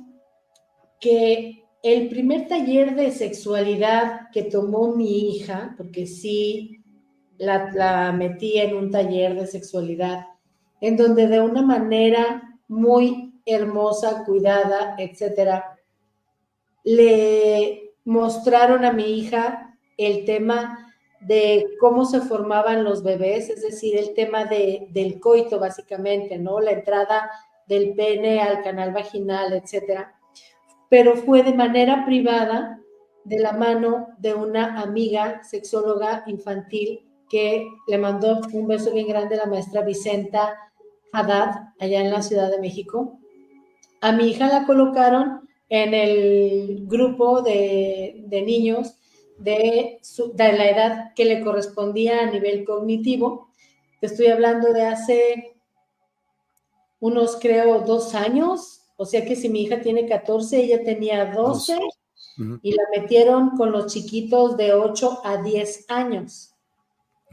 que 1.01 1.62
el 1.83 2.09
primer 2.09 2.47
taller 2.47 2.95
de 2.95 3.11
sexualidad 3.11 4.31
que 4.31 4.45
tomó 4.45 4.95
mi 4.95 5.31
hija, 5.31 5.75
porque 5.77 6.07
sí 6.07 6.83
la, 7.39 7.71
la 7.73 8.13
metí 8.13 8.59
en 8.59 8.77
un 8.77 8.91
taller 8.91 9.35
de 9.35 9.47
sexualidad, 9.47 10.27
en 10.81 10.97
donde 10.97 11.27
de 11.27 11.41
una 11.41 11.63
manera 11.63 12.61
muy 12.69 13.41
hermosa, 13.45 14.25
cuidada, 14.25 14.95
etcétera, 14.99 15.77
le 16.85 17.95
mostraron 18.05 18.85
a 18.85 18.93
mi 18.93 19.19
hija 19.19 19.77
el 19.97 20.25
tema 20.25 20.95
de 21.21 21.77
cómo 21.81 22.05
se 22.05 22.21
formaban 22.21 22.85
los 22.85 23.03
bebés, 23.03 23.49
es 23.49 23.63
decir, 23.63 23.97
el 23.97 24.15
tema 24.15 24.45
de, 24.45 24.89
del 24.91 25.21
coito, 25.21 25.59
básicamente, 25.59 26.39
¿no? 26.39 26.61
La 26.61 26.73
entrada 26.73 27.31
del 27.67 27.95
pene 27.95 28.41
al 28.41 28.63
canal 28.63 28.93
vaginal, 28.93 29.53
etcétera. 29.53 30.19
Pero 30.93 31.17
fue 31.17 31.43
de 31.43 31.55
manera 31.55 32.05
privada, 32.05 32.79
de 33.25 33.39
la 33.39 33.55
mano 33.55 34.09
de 34.19 34.35
una 34.35 34.79
amiga 34.79 35.43
sexóloga 35.43 36.23
infantil 36.27 37.09
que 37.31 37.67
le 37.89 37.97
mandó 37.97 38.43
un 38.53 38.67
beso 38.67 38.93
bien 38.93 39.09
grande 39.09 39.37
a 39.37 39.39
la 39.39 39.47
maestra 39.47 39.81
Vicenta 39.81 40.55
Haddad, 41.11 41.73
allá 41.81 42.01
en 42.03 42.11
la 42.11 42.21
Ciudad 42.21 42.51
de 42.51 42.61
México. 42.61 43.19
A 44.03 44.13
mi 44.13 44.29
hija 44.29 44.49
la 44.49 44.67
colocaron 44.67 45.49
en 45.71 45.95
el 45.95 46.87
grupo 46.87 47.41
de, 47.41 48.27
niños 48.45 48.95
de, 49.39 49.99
de, 50.35 50.53
la 50.53 50.69
edad 50.69 51.15
que 51.15 51.25
le 51.25 51.41
correspondía 51.41 52.21
a 52.21 52.31
nivel 52.31 52.67
cognitivo. 52.67 53.49
Te 53.99 54.09
estoy 54.09 54.27
hablando 54.27 54.75
de 54.75 54.83
hace 54.83 55.57
unos, 57.01 57.39
creo, 57.41 57.81
dos 57.81 58.15
años. 58.15 58.82
O 58.97 59.05
sea 59.05 59.25
que 59.25 59.37
si 59.37 59.49
mi 59.49 59.63
hija 59.63 59.81
tiene 59.81 60.07
14, 60.07 60.63
ella 60.63 60.85
tenía 60.85 61.33
12 61.33 61.79
y 62.63 62.73
la 62.73 62.83
metieron 62.97 63.51
con 63.57 63.73
los 63.73 63.93
chiquitos 63.93 64.57
de 64.57 64.73
8 64.73 65.21
a 65.25 65.43
10 65.43 65.87
años. 65.91 66.55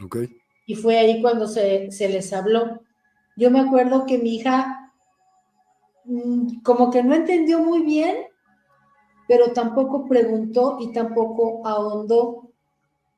Okay. 0.04 0.28
Y 0.66 0.74
fue 0.74 0.98
ahí 0.98 1.20
cuando 1.22 1.46
se, 1.46 1.90
se 1.90 2.08
les 2.08 2.32
habló. 2.32 2.80
Yo 3.36 3.50
me 3.50 3.60
acuerdo 3.60 4.06
que 4.06 4.18
mi 4.18 4.36
hija 4.36 4.80
Mm, 6.10 6.62
como 6.62 6.90
que 6.90 7.02
no 7.02 7.14
entendió 7.14 7.60
muy 7.60 7.82
bien, 7.82 8.16
pero 9.28 9.52
tampoco 9.52 10.06
preguntó 10.06 10.78
y 10.80 10.92
tampoco 10.92 11.66
ahondó. 11.66 12.50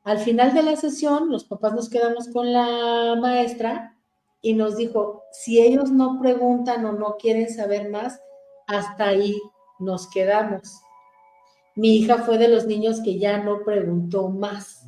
Al 0.05 0.19
final 0.19 0.53
de 0.53 0.63
la 0.63 0.77
sesión, 0.77 1.31
los 1.31 1.45
papás 1.45 1.75
nos 1.75 1.89
quedamos 1.89 2.29
con 2.29 2.53
la 2.53 3.17
maestra 3.21 3.97
y 4.43 4.55
nos 4.55 4.77
dijo, 4.77 5.23
si 5.33 5.61
ellos 5.61 5.91
no 5.91 6.19
preguntan 6.21 6.85
o 6.85 6.93
no 6.93 7.17
quieren 7.19 7.49
saber 7.49 7.89
más, 7.89 8.21
hasta 8.73 9.09
ahí 9.09 9.41
nos 9.79 10.09
quedamos. 10.09 10.81
Mi 11.75 11.97
hija 11.97 12.19
fue 12.19 12.39
de 12.39 12.49
los 12.49 12.67
niños 12.67 13.01
que 13.01 13.19
ya 13.19 13.39
no 13.39 13.65
preguntó 13.65 14.29
más. 14.29 14.87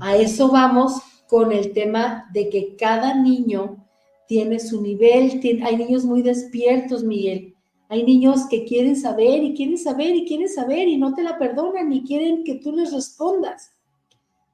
A 0.00 0.16
eso 0.16 0.50
vamos 0.50 1.00
con 1.28 1.52
el 1.52 1.72
tema 1.72 2.28
de 2.32 2.48
que 2.48 2.76
cada 2.76 3.14
niño 3.14 3.84
tiene 4.26 4.58
su 4.58 4.80
nivel, 4.80 5.40
hay 5.64 5.76
niños 5.76 6.04
muy 6.04 6.22
despiertos, 6.22 7.04
Miguel. 7.04 7.54
Hay 7.88 8.02
niños 8.04 8.46
que 8.48 8.64
quieren 8.64 8.96
saber 8.96 9.42
y 9.42 9.54
quieren 9.54 9.78
saber 9.78 10.16
y 10.16 10.24
quieren 10.24 10.48
saber 10.48 10.88
y 10.88 10.96
no 10.96 11.14
te 11.14 11.22
la 11.22 11.38
perdonan 11.38 11.92
y 11.92 12.02
quieren 12.02 12.42
que 12.44 12.56
tú 12.56 12.72
les 12.72 12.92
respondas. 12.92 13.72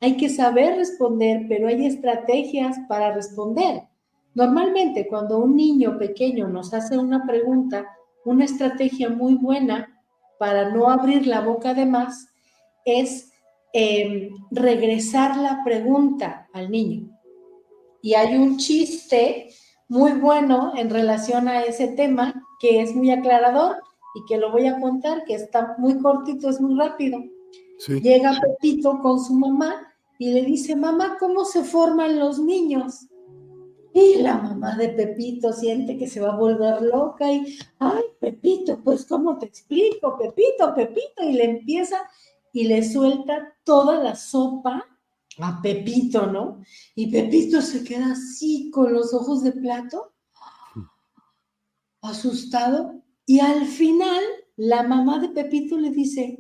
Hay 0.00 0.16
que 0.16 0.28
saber 0.28 0.76
responder, 0.76 1.46
pero 1.48 1.68
hay 1.68 1.86
estrategias 1.86 2.78
para 2.88 3.14
responder. 3.14 3.82
Normalmente 4.34 5.06
cuando 5.06 5.38
un 5.38 5.56
niño 5.56 5.98
pequeño 5.98 6.48
nos 6.48 6.72
hace 6.72 6.96
una 6.98 7.26
pregunta, 7.26 7.86
una 8.24 8.44
estrategia 8.44 9.08
muy 9.08 9.34
buena 9.34 9.88
para 10.38 10.70
no 10.70 10.88
abrir 10.88 11.26
la 11.26 11.40
boca 11.40 11.74
de 11.74 11.86
más 11.86 12.28
es 12.84 13.30
em, 13.72 14.30
regresar 14.50 15.36
la 15.36 15.62
pregunta 15.64 16.48
al 16.52 16.70
niño. 16.70 17.08
Y 18.02 18.14
hay 18.14 18.36
un 18.36 18.56
chiste 18.56 19.50
muy 19.88 20.12
bueno 20.12 20.72
en 20.76 20.88
relación 20.88 21.48
a 21.48 21.62
ese 21.62 21.88
tema 21.88 22.46
que 22.58 22.80
es 22.80 22.94
muy 22.94 23.10
aclarador 23.10 23.82
y 24.14 24.24
que 24.26 24.38
lo 24.38 24.50
voy 24.50 24.66
a 24.66 24.80
contar, 24.80 25.24
que 25.24 25.34
está 25.34 25.74
muy 25.78 25.98
cortito, 25.98 26.48
es 26.48 26.60
muy 26.60 26.78
rápido. 26.78 27.18
Llega 27.88 28.38
Pepito 28.40 28.98
con 29.00 29.18
su 29.22 29.34
mamá 29.34 29.94
y 30.18 30.32
le 30.32 30.42
dice, 30.42 30.76
mamá, 30.76 31.16
¿cómo 31.18 31.44
se 31.44 31.64
forman 31.64 32.18
los 32.18 32.38
niños? 32.38 33.06
Y 33.92 34.16
la 34.22 34.38
mamá 34.38 34.76
de 34.76 34.90
Pepito 34.90 35.52
siente 35.52 35.98
que 35.98 36.06
se 36.06 36.20
va 36.20 36.32
a 36.32 36.36
volver 36.36 36.82
loca 36.82 37.32
y, 37.32 37.58
ay, 37.78 38.02
Pepito, 38.20 38.80
pues 38.82 39.04
¿cómo 39.04 39.36
te 39.38 39.46
explico? 39.46 40.16
Pepito, 40.16 40.74
Pepito, 40.74 41.24
y 41.24 41.32
le 41.32 41.44
empieza 41.44 41.98
y 42.52 42.64
le 42.64 42.88
suelta 42.88 43.56
toda 43.64 44.02
la 44.02 44.14
sopa 44.14 44.86
a 45.38 45.62
Pepito, 45.62 46.26
¿no? 46.26 46.62
Y 46.94 47.10
Pepito 47.10 47.60
se 47.62 47.82
queda 47.82 48.12
así 48.12 48.70
con 48.70 48.92
los 48.92 49.12
ojos 49.14 49.42
de 49.42 49.52
plato, 49.52 50.12
asustado, 52.02 53.02
y 53.26 53.40
al 53.40 53.66
final 53.66 54.22
la 54.56 54.82
mamá 54.82 55.18
de 55.18 55.30
Pepito 55.30 55.78
le 55.78 55.90
dice, 55.90 56.38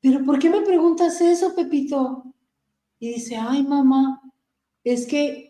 pero 0.00 0.24
¿por 0.24 0.38
qué 0.38 0.50
me 0.50 0.60
preguntas 0.60 1.20
eso, 1.20 1.54
Pepito? 1.54 2.24
Y 2.98 3.14
dice, 3.14 3.36
ay 3.36 3.62
mamá, 3.62 4.20
es 4.84 5.06
que 5.06 5.47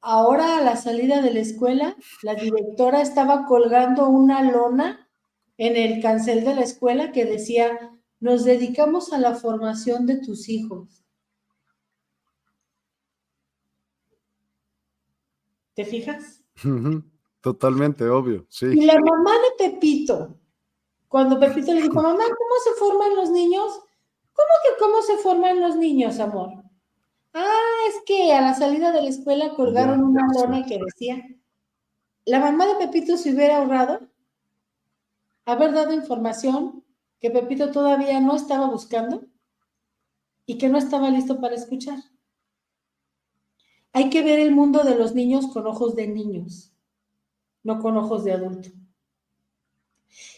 ahora 0.00 0.58
a 0.58 0.60
la 0.62 0.76
salida 0.76 1.22
de 1.22 1.32
la 1.32 1.40
escuela, 1.40 1.96
la 2.22 2.34
directora 2.34 3.00
estaba 3.00 3.46
colgando 3.46 4.08
una 4.08 4.42
lona 4.42 5.08
en 5.58 5.76
el 5.76 6.02
cancel 6.02 6.44
de 6.44 6.54
la 6.54 6.62
escuela 6.62 7.12
que 7.12 7.24
decía, 7.24 7.96
nos 8.20 8.44
dedicamos 8.44 9.12
a 9.12 9.18
la 9.18 9.34
formación 9.34 10.06
de 10.06 10.18
tus 10.18 10.48
hijos. 10.48 11.04
¿Te 15.74 15.84
fijas? 15.84 16.42
Totalmente, 17.40 18.08
obvio, 18.08 18.46
sí. 18.48 18.66
Y 18.66 18.86
la 18.86 18.98
mamá 18.98 19.32
de 19.32 19.70
Pepito, 19.70 20.38
cuando 21.06 21.38
Pepito 21.38 21.72
le 21.72 21.82
dijo, 21.82 21.94
mamá, 21.94 22.24
¿cómo 22.24 22.54
se 22.64 22.72
forman 22.78 23.14
los 23.14 23.30
niños? 23.30 23.80
¿Cómo 24.32 24.48
que 24.64 24.78
cómo 24.78 25.02
se 25.02 25.16
forman 25.18 25.60
los 25.60 25.76
niños, 25.76 26.18
amor? 26.18 26.50
Ah, 27.32 27.75
es 27.88 28.02
que 28.06 28.32
a 28.32 28.40
la 28.40 28.54
salida 28.54 28.92
de 28.92 29.02
la 29.02 29.08
escuela 29.08 29.54
colgaron 29.54 30.02
una 30.02 30.26
lona 30.34 30.64
que 30.66 30.78
decía, 30.78 31.24
la 32.24 32.40
mamá 32.40 32.66
de 32.66 32.86
Pepito 32.86 33.16
se 33.16 33.32
hubiera 33.32 33.58
ahorrado 33.58 34.08
haber 35.44 35.72
dado 35.72 35.92
información 35.92 36.84
que 37.20 37.30
Pepito 37.30 37.70
todavía 37.70 38.20
no 38.20 38.36
estaba 38.36 38.66
buscando. 38.66 39.24
y 40.46 40.58
que 40.58 40.68
no 40.68 40.78
estaba 40.78 41.10
listo 41.10 41.40
para 41.40 41.56
escuchar. 41.56 41.98
Hay 43.92 44.10
que 44.10 44.22
ver 44.22 44.38
el 44.38 44.52
mundo 44.52 44.84
de 44.84 44.94
los 44.94 45.14
niños 45.14 45.48
con 45.48 45.66
ojos 45.66 45.96
de 45.96 46.06
niños, 46.06 46.72
no 47.64 47.80
con 47.80 47.96
ojos 47.96 48.24
de 48.24 48.32
adulto. 48.32 48.68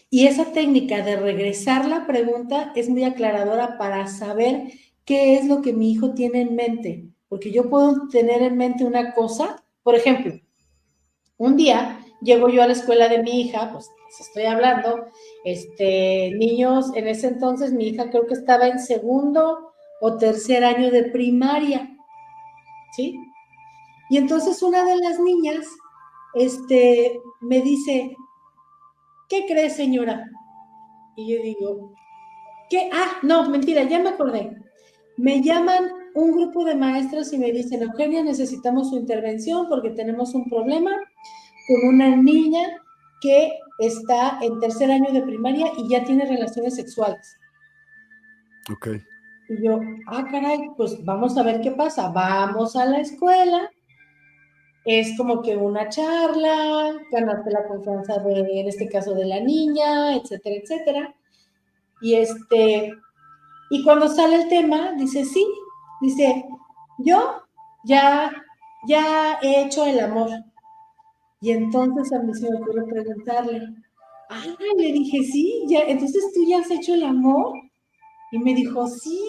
Y 0.09 0.25
esa 0.25 0.51
técnica 0.51 1.03
de 1.03 1.15
regresar 1.17 1.87
la 1.87 2.07
pregunta 2.07 2.73
es 2.75 2.89
muy 2.89 3.03
aclaradora 3.03 3.77
para 3.77 4.07
saber 4.07 4.71
qué 5.05 5.37
es 5.37 5.47
lo 5.47 5.61
que 5.61 5.73
mi 5.73 5.91
hijo 5.91 6.13
tiene 6.13 6.41
en 6.41 6.55
mente. 6.55 7.08
Porque 7.29 7.51
yo 7.51 7.69
puedo 7.69 8.07
tener 8.09 8.41
en 8.41 8.57
mente 8.57 8.83
una 8.83 9.13
cosa, 9.13 9.63
por 9.83 9.95
ejemplo, 9.95 10.33
un 11.37 11.55
día 11.55 11.99
llego 12.21 12.49
yo 12.49 12.61
a 12.63 12.67
la 12.67 12.73
escuela 12.73 13.07
de 13.07 13.23
mi 13.23 13.41
hija, 13.41 13.71
pues 13.71 13.89
estoy 14.19 14.43
hablando, 14.45 15.05
este, 15.45 16.31
niños, 16.35 16.91
en 16.95 17.07
ese 17.07 17.27
entonces 17.27 17.71
mi 17.71 17.87
hija 17.87 18.09
creo 18.09 18.27
que 18.27 18.33
estaba 18.33 18.67
en 18.67 18.79
segundo 18.79 19.71
o 20.01 20.17
tercer 20.17 20.63
año 20.63 20.91
de 20.91 21.03
primaria, 21.05 21.89
¿sí? 22.95 23.19
Y 24.09 24.17
entonces 24.17 24.61
una 24.63 24.83
de 24.83 24.97
las 24.97 25.19
niñas, 25.19 25.65
este, 26.33 27.19
me 27.41 27.61
dice, 27.61 28.15
¿qué 29.27 29.45
cree 29.45 29.69
señora? 29.69 30.25
Y 31.15 31.35
yo 31.35 31.41
digo, 31.41 31.93
¿qué? 32.69 32.89
Ah, 32.91 33.17
no, 33.21 33.49
mentira, 33.49 33.83
ya 33.83 33.99
me 33.99 34.09
acordé. 34.09 34.57
Me 35.17 35.41
llaman 35.41 35.91
un 36.15 36.31
grupo 36.31 36.63
de 36.63 36.75
maestros 36.75 37.31
y 37.33 37.37
me 37.37 37.51
dicen, 37.51 37.81
Eugenia, 37.83 38.23
necesitamos 38.23 38.89
su 38.89 38.97
intervención 38.97 39.67
porque 39.69 39.91
tenemos 39.91 40.33
un 40.33 40.49
problema 40.49 40.91
con 41.67 41.95
una 41.95 42.15
niña 42.15 42.61
que 43.21 43.51
está 43.79 44.39
en 44.41 44.59
tercer 44.59 44.91
año 44.91 45.11
de 45.11 45.21
primaria 45.21 45.67
y 45.77 45.89
ya 45.89 46.03
tiene 46.03 46.25
relaciones 46.25 46.75
sexuales. 46.75 47.37
Ok. 48.71 48.87
Y 49.49 49.63
yo, 49.65 49.79
ah, 50.07 50.25
caray, 50.29 50.69
pues 50.77 51.03
vamos 51.03 51.37
a 51.37 51.43
ver 51.43 51.61
qué 51.61 51.71
pasa. 51.71 52.09
Vamos 52.09 52.75
a 52.75 52.85
la 52.85 52.99
escuela. 52.99 53.69
Es 54.85 55.17
como 55.17 55.41
que 55.41 55.57
una 55.57 55.89
charla, 55.89 56.93
ganarte 57.11 57.51
la 57.51 57.67
confianza 57.67 58.19
de, 58.19 58.59
en 58.59 58.67
este 58.67 58.87
caso, 58.87 59.13
de 59.13 59.25
la 59.25 59.39
niña, 59.39 60.15
etcétera, 60.15 60.55
etcétera. 60.55 61.15
Y 62.01 62.15
este, 62.15 62.93
y 63.71 63.83
cuando 63.83 64.07
sale 64.07 64.43
el 64.43 64.49
tema, 64.49 64.93
dice, 64.97 65.25
sí, 65.25 65.45
dice, 66.01 66.45
yo 66.99 67.41
ya, 67.83 68.31
ya 68.87 69.39
he 69.41 69.63
hecho 69.63 69.85
el 69.85 69.99
amor. 69.99 70.29
Y 71.41 71.51
entonces 71.51 72.11
a 72.13 72.19
mí 72.19 72.33
se 72.33 72.49
me 72.49 72.57
ocurrió 72.57 72.85
preguntarle, 72.85 73.61
ah, 74.29 74.43
le 74.77 74.91
dije, 74.91 75.23
sí, 75.23 75.65
ya, 75.67 75.81
entonces 75.81 76.31
tú 76.33 76.43
ya 76.45 76.59
has 76.59 76.71
hecho 76.71 76.93
el 76.93 77.03
amor. 77.03 77.53
Y 78.31 78.39
me 78.39 78.53
dijo, 78.53 78.87
sí. 78.87 79.21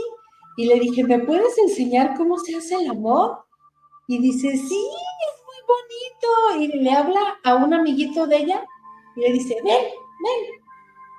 Y 0.57 0.67
le 0.67 0.81
dije, 0.81 1.05
¿me 1.05 1.21
puedes 1.21 1.57
enseñar 1.59 2.15
cómo 2.17 2.37
se 2.39 2.57
hace 2.57 2.75
el 2.75 2.91
amor? 2.91 3.45
Y 4.09 4.19
dice, 4.19 4.51
sí, 4.57 4.59
es 4.59 5.35
muy 5.47 6.59
bonito. 6.59 6.75
Y 6.75 6.79
le 6.79 6.91
habla 6.91 7.21
a 7.45 7.55
un 7.55 7.73
amiguito 7.73 8.27
de 8.27 8.39
ella 8.39 8.65
y 9.17 9.21
le 9.21 9.33
dice, 9.33 9.57
ven, 9.65 9.85
ven. 10.25 10.61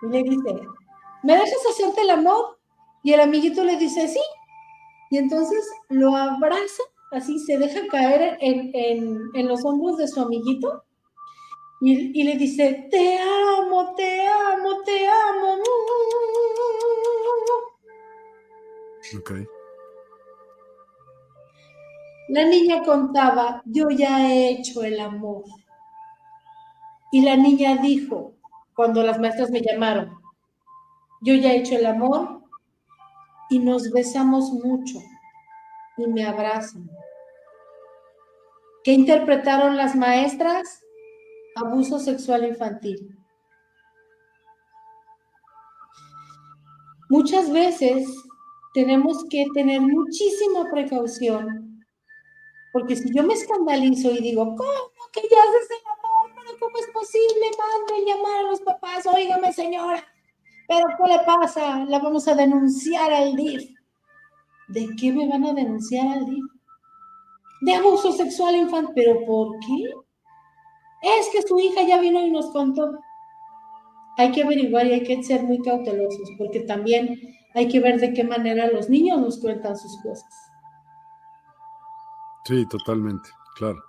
Y 0.03 0.07
le 0.13 0.23
dice, 0.23 0.67
¿me 1.23 1.33
dejas 1.33 1.65
hacerte 1.69 2.01
el 2.01 2.09
amor? 2.09 2.59
Y 3.03 3.13
el 3.13 3.21
amiguito 3.21 3.63
le 3.63 3.77
dice, 3.77 4.07
sí. 4.07 4.19
Y 5.11 5.17
entonces 5.17 5.69
lo 5.89 6.15
abraza 6.15 6.83
así 7.11 7.37
se 7.39 7.57
deja 7.57 7.87
caer 7.87 8.37
en, 8.39 9.47
los 9.47 9.63
hombros 9.65 9.97
de 9.97 10.07
su 10.07 10.21
amiguito 10.21 10.83
y, 11.81 12.23
le 12.23 12.37
dice, 12.37 12.87
te 12.91 13.19
amo, 13.19 13.95
te 13.95 14.27
amo, 14.27 14.83
te 14.85 15.07
amo. 15.07 15.57
Ok. 19.17 19.31
La 22.29 22.45
niña 22.45 22.83
contaba, 22.83 23.63
yo 23.65 23.89
ya 23.89 24.31
he 24.31 24.51
hecho 24.51 24.83
el 24.83 24.99
amor. 24.99 25.43
Y 27.11 27.23
la 27.23 27.35
niña 27.35 27.77
dijo, 27.77 28.35
cuando 28.75 29.01
las 29.01 29.19
maestras 29.19 29.49
me 29.49 29.61
llamaron, 29.61 30.17
yo 31.21 31.33
ya 31.33 31.51
he 31.51 31.57
hecho 31.57 31.75
el 31.75 31.87
amor 31.87 32.40
y 33.51 33.59
nos 33.59 33.91
besamos 33.91 34.49
mucho 34.51 34.99
y 35.97 36.07
me 36.07 36.25
abrazan. 36.25 36.89
¿Qué 38.83 38.93
interpretaron 38.93 39.75
las 39.75 39.93
maestras? 39.93 40.81
Abuso 41.57 41.99
sexual 41.99 42.47
infantil. 42.47 43.15
Muchas 47.09 47.51
veces 47.51 48.07
tenemos 48.73 49.25
que 49.29 49.45
tener 49.53 49.81
muchísima 49.81 50.71
precaución, 50.71 51.83
porque 52.71 52.95
si 52.95 53.13
yo 53.13 53.21
me 53.23 53.33
escandalizo 53.33 54.11
y 54.11 54.21
digo, 54.21 54.45
¿cómo 54.55 55.09
que 55.11 55.21
ya 55.29 55.37
haces 55.43 55.69
el 55.71 55.87
amor? 55.91 56.31
¿Pero 56.37 56.57
cómo 56.57 56.77
es 56.77 56.87
posible? 56.93 57.51
Mande 57.57 58.05
llamar 58.09 58.39
a 58.39 58.49
los 58.49 58.61
papás, 58.61 59.05
óigame 59.05 59.51
señora, 59.51 60.01
¿pero 60.71 60.87
qué 60.97 61.17
le 61.17 61.19
pasa? 61.25 61.83
La 61.85 61.99
vamos 61.99 62.27
a 62.29 62.35
denunciar 62.35 63.11
al 63.11 63.35
DIF. 63.35 63.75
¿De 64.69 64.87
qué 64.97 65.11
me 65.11 65.27
van 65.27 65.43
a 65.43 65.53
denunciar 65.53 66.07
al 66.07 66.25
DIF? 66.25 66.45
De 67.61 67.75
abuso 67.75 68.13
sexual 68.13 68.55
infantil. 68.55 68.93
¿Pero 68.95 69.25
por 69.25 69.59
qué? 69.59 69.91
Es 71.19 71.29
que 71.33 71.41
su 71.41 71.59
hija 71.59 71.81
ya 71.83 71.99
vino 71.99 72.21
y 72.21 72.31
nos 72.31 72.51
contó. 72.51 72.89
Hay 74.17 74.31
que 74.31 74.43
averiguar 74.43 74.87
y 74.87 74.93
hay 74.93 75.03
que 75.03 75.21
ser 75.23 75.43
muy 75.43 75.59
cautelosos, 75.61 76.29
porque 76.37 76.61
también 76.61 77.19
hay 77.53 77.67
que 77.67 77.79
ver 77.81 77.99
de 77.99 78.13
qué 78.13 78.23
manera 78.23 78.71
los 78.71 78.89
niños 78.89 79.19
nos 79.19 79.39
cuentan 79.39 79.75
sus 79.77 79.97
cosas. 80.01 80.33
Sí, 82.45 82.65
totalmente, 82.67 83.29
claro. 83.55 83.79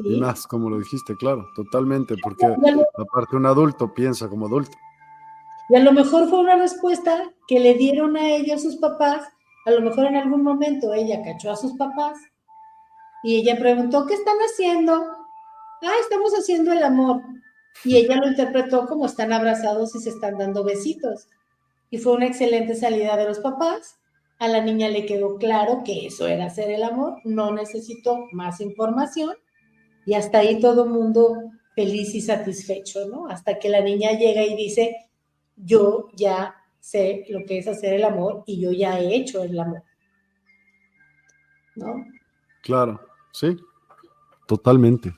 Y 0.00 0.20
más, 0.20 0.46
como 0.46 0.70
lo 0.70 0.78
dijiste, 0.78 1.16
claro, 1.16 1.46
totalmente, 1.54 2.14
porque 2.22 2.46
aparte 2.46 3.36
un 3.36 3.46
adulto 3.46 3.92
piensa 3.92 4.28
como 4.28 4.46
adulto. 4.46 4.76
Y 5.68 5.76
a 5.76 5.80
lo 5.80 5.92
mejor 5.92 6.28
fue 6.28 6.40
una 6.40 6.56
respuesta 6.56 7.30
que 7.46 7.60
le 7.60 7.74
dieron 7.74 8.16
a 8.16 8.30
ella 8.30 8.58
sus 8.58 8.76
papás 8.76 9.28
a 9.68 9.70
lo 9.70 9.82
mejor 9.82 10.06
en 10.06 10.16
algún 10.16 10.42
momento 10.42 10.94
ella 10.94 11.20
cachó 11.22 11.50
a 11.50 11.56
sus 11.56 11.74
papás 11.74 12.16
y 13.22 13.36
ella 13.36 13.58
preguntó, 13.58 14.06
¿qué 14.06 14.14
están 14.14 14.38
haciendo? 14.38 14.94
Ah, 15.82 15.92
estamos 16.00 16.32
haciendo 16.32 16.72
el 16.72 16.82
amor. 16.82 17.20
Y 17.84 17.96
ella 17.96 18.16
lo 18.16 18.28
interpretó 18.28 18.86
como 18.86 19.04
están 19.04 19.30
abrazados 19.30 19.94
y 19.94 20.00
se 20.00 20.08
están 20.08 20.38
dando 20.38 20.64
besitos. 20.64 21.26
Y 21.90 21.98
fue 21.98 22.14
una 22.14 22.28
excelente 22.28 22.74
salida 22.76 23.18
de 23.18 23.26
los 23.26 23.40
papás. 23.40 23.98
A 24.38 24.48
la 24.48 24.62
niña 24.62 24.88
le 24.88 25.04
quedó 25.04 25.36
claro 25.36 25.82
que 25.84 26.06
eso 26.06 26.26
era 26.26 26.46
hacer 26.46 26.70
el 26.70 26.82
amor, 26.82 27.20
no 27.24 27.52
necesitó 27.52 28.24
más 28.32 28.62
información. 28.62 29.34
Y 30.06 30.14
hasta 30.14 30.38
ahí 30.38 30.60
todo 30.60 30.86
mundo 30.86 31.36
feliz 31.74 32.14
y 32.14 32.22
satisfecho, 32.22 33.06
¿no? 33.06 33.26
Hasta 33.28 33.58
que 33.58 33.68
la 33.68 33.82
niña 33.82 34.12
llega 34.12 34.44
y 34.44 34.56
dice, 34.56 35.07
yo 35.64 36.08
ya 36.14 36.54
sé 36.80 37.24
lo 37.28 37.44
que 37.44 37.58
es 37.58 37.68
hacer 37.68 37.94
el 37.94 38.04
amor 38.04 38.44
y 38.46 38.60
yo 38.60 38.72
ya 38.72 38.98
he 38.98 39.14
hecho 39.14 39.42
el 39.42 39.58
amor. 39.58 39.82
¿No? 41.76 42.04
Claro, 42.62 43.00
sí, 43.32 43.56
totalmente. 44.46 45.14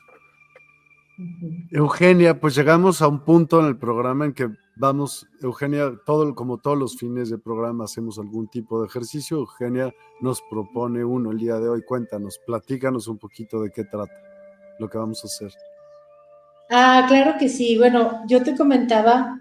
Eugenia, 1.71 2.41
pues 2.41 2.55
llegamos 2.55 3.03
a 3.03 3.09
un 3.09 3.21
punto 3.25 3.61
en 3.61 3.67
el 3.67 3.77
programa 3.77 4.25
en 4.25 4.33
que 4.33 4.49
vamos, 4.77 5.29
Eugenia, 5.43 5.93
todo, 6.07 6.35
como 6.35 6.59
todos 6.59 6.79
los 6.79 6.97
fines 6.97 7.29
de 7.29 7.39
programa 7.39 7.85
hacemos 7.85 8.19
algún 8.19 8.49
tipo 8.49 8.81
de 8.81 8.87
ejercicio. 8.87 9.39
Eugenia 9.39 9.95
nos 10.21 10.41
propone 10.51 11.05
uno 11.05 11.31
el 11.31 11.39
día 11.39 11.59
de 11.59 11.69
hoy. 11.69 11.83
Cuéntanos, 11.83 12.41
platícanos 12.47 13.07
un 13.07 13.19
poquito 13.19 13.63
de 13.63 13.71
qué 13.71 13.85
trata 13.85 14.15
lo 14.79 14.89
que 14.89 14.97
vamos 14.97 15.23
a 15.23 15.27
hacer. 15.27 15.53
Ah, 16.71 17.05
claro 17.09 17.35
que 17.39 17.49
sí. 17.49 17.77
Bueno, 17.77 18.23
yo 18.27 18.43
te 18.43 18.57
comentaba 18.57 19.39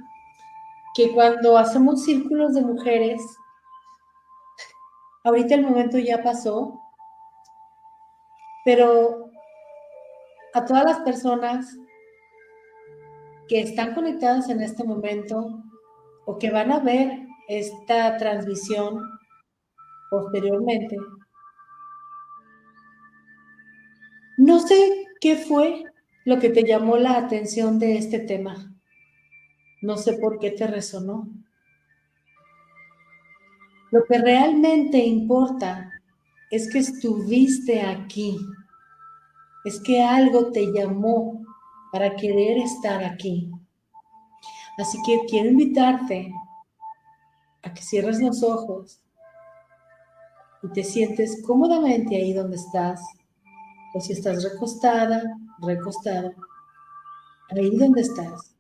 que 0.96 1.14
cuando 1.14 1.58
hacemos 1.58 2.04
círculos 2.04 2.54
de 2.54 2.62
mujeres, 2.62 3.22
ahorita 5.24 5.56
el 5.56 5.66
momento 5.66 5.98
ya 5.98 6.22
pasó, 6.24 6.80
pero 8.66 9.30
a 10.54 10.66
todas 10.66 10.84
las 10.84 11.00
personas 11.00 11.78
que 13.48 13.62
están 13.62 13.94
conectadas 13.94 14.50
en 14.50 14.62
este 14.62 14.84
momento 14.84 15.64
o 16.26 16.38
que 16.38 16.52
van 16.52 16.72
a 16.72 16.80
ver 16.80 17.28
esta 17.48 18.18
transmisión 18.18 19.04
posteriormente, 20.10 20.98
no 24.38 24.60
sé 24.60 25.08
qué 25.20 25.36
fue 25.36 25.84
lo 26.26 26.40
que 26.40 26.50
te 26.50 26.64
llamó 26.64 26.98
la 26.98 27.18
atención 27.18 27.80
de 27.80 27.98
este 27.98 28.20
tema. 28.20 28.69
No 29.82 29.98
sé 29.98 30.14
por 30.14 30.40
qué 30.40 30.52
te 30.52 30.68
resonó. 30.68 31.28
Lo 33.92 34.04
que 34.04 34.20
realmente 34.20 34.98
importa 35.00 35.92
es 36.52 36.72
que 36.72 36.80
estuviste 36.80 37.82
aquí. 37.82 38.38
Es 39.66 39.80
que 39.80 40.04
algo 40.04 40.52
te 40.52 40.72
llamó 40.72 41.44
para 41.92 42.16
querer 42.16 42.58
estar 42.58 43.04
aquí. 43.04 43.52
Así 44.78 44.98
que 45.06 45.22
quiero 45.28 45.50
invitarte 45.50 46.34
a 47.64 47.74
que 47.74 47.82
cierres 47.82 48.22
los 48.22 48.44
ojos 48.44 49.02
y 50.64 50.70
te 50.70 50.84
sientes 50.84 51.42
cómodamente 51.46 52.16
ahí 52.16 52.34
donde 52.34 52.58
estás, 52.58 53.02
o 53.94 54.02
si 54.02 54.14
estás 54.14 54.44
recostada, 54.44 55.24
recostado, 55.62 56.32
ahí 57.50 57.76
donde 57.76 58.02
estás. 58.02 58.56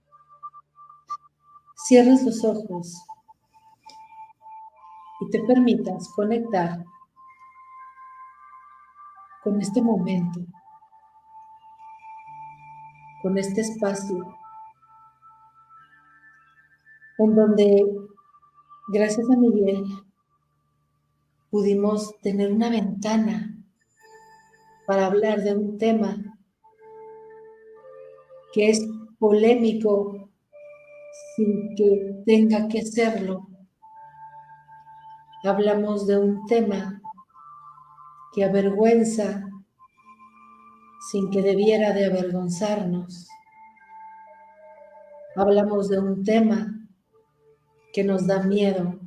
Cierras 1.85 2.23
los 2.23 2.43
ojos 2.43 3.06
y 5.22 5.30
te 5.30 5.39
permitas 5.43 6.10
conectar 6.10 6.84
con 9.43 9.61
este 9.61 9.81
momento, 9.81 10.41
con 13.22 13.38
este 13.38 13.61
espacio, 13.61 14.35
en 17.18 17.35
donde, 17.35 17.85
gracias 18.89 19.30
a 19.30 19.38
Miguel, 19.38 19.85
pudimos 21.49 22.14
tener 22.22 22.51
una 22.51 22.69
ventana 22.69 23.56
para 24.85 25.06
hablar 25.06 25.41
de 25.43 25.56
un 25.56 25.77
tema 25.77 26.18
que 28.51 28.69
es 28.69 28.85
polémico 29.18 30.18
sin 31.39 31.73
que 31.73 32.21
tenga 32.25 32.67
que 32.67 32.81
serlo. 32.81 33.47
Hablamos 35.45 36.05
de 36.05 36.17
un 36.17 36.45
tema 36.47 37.01
que 38.33 38.43
avergüenza 38.43 39.47
sin 41.09 41.29
que 41.29 41.41
debiera 41.41 41.93
de 41.93 42.07
avergonzarnos. 42.07 43.29
Hablamos 45.37 45.87
de 45.87 45.99
un 45.99 46.25
tema 46.25 46.75
que 47.93 48.03
nos 48.03 48.27
da 48.27 48.43
miedo 48.43 48.99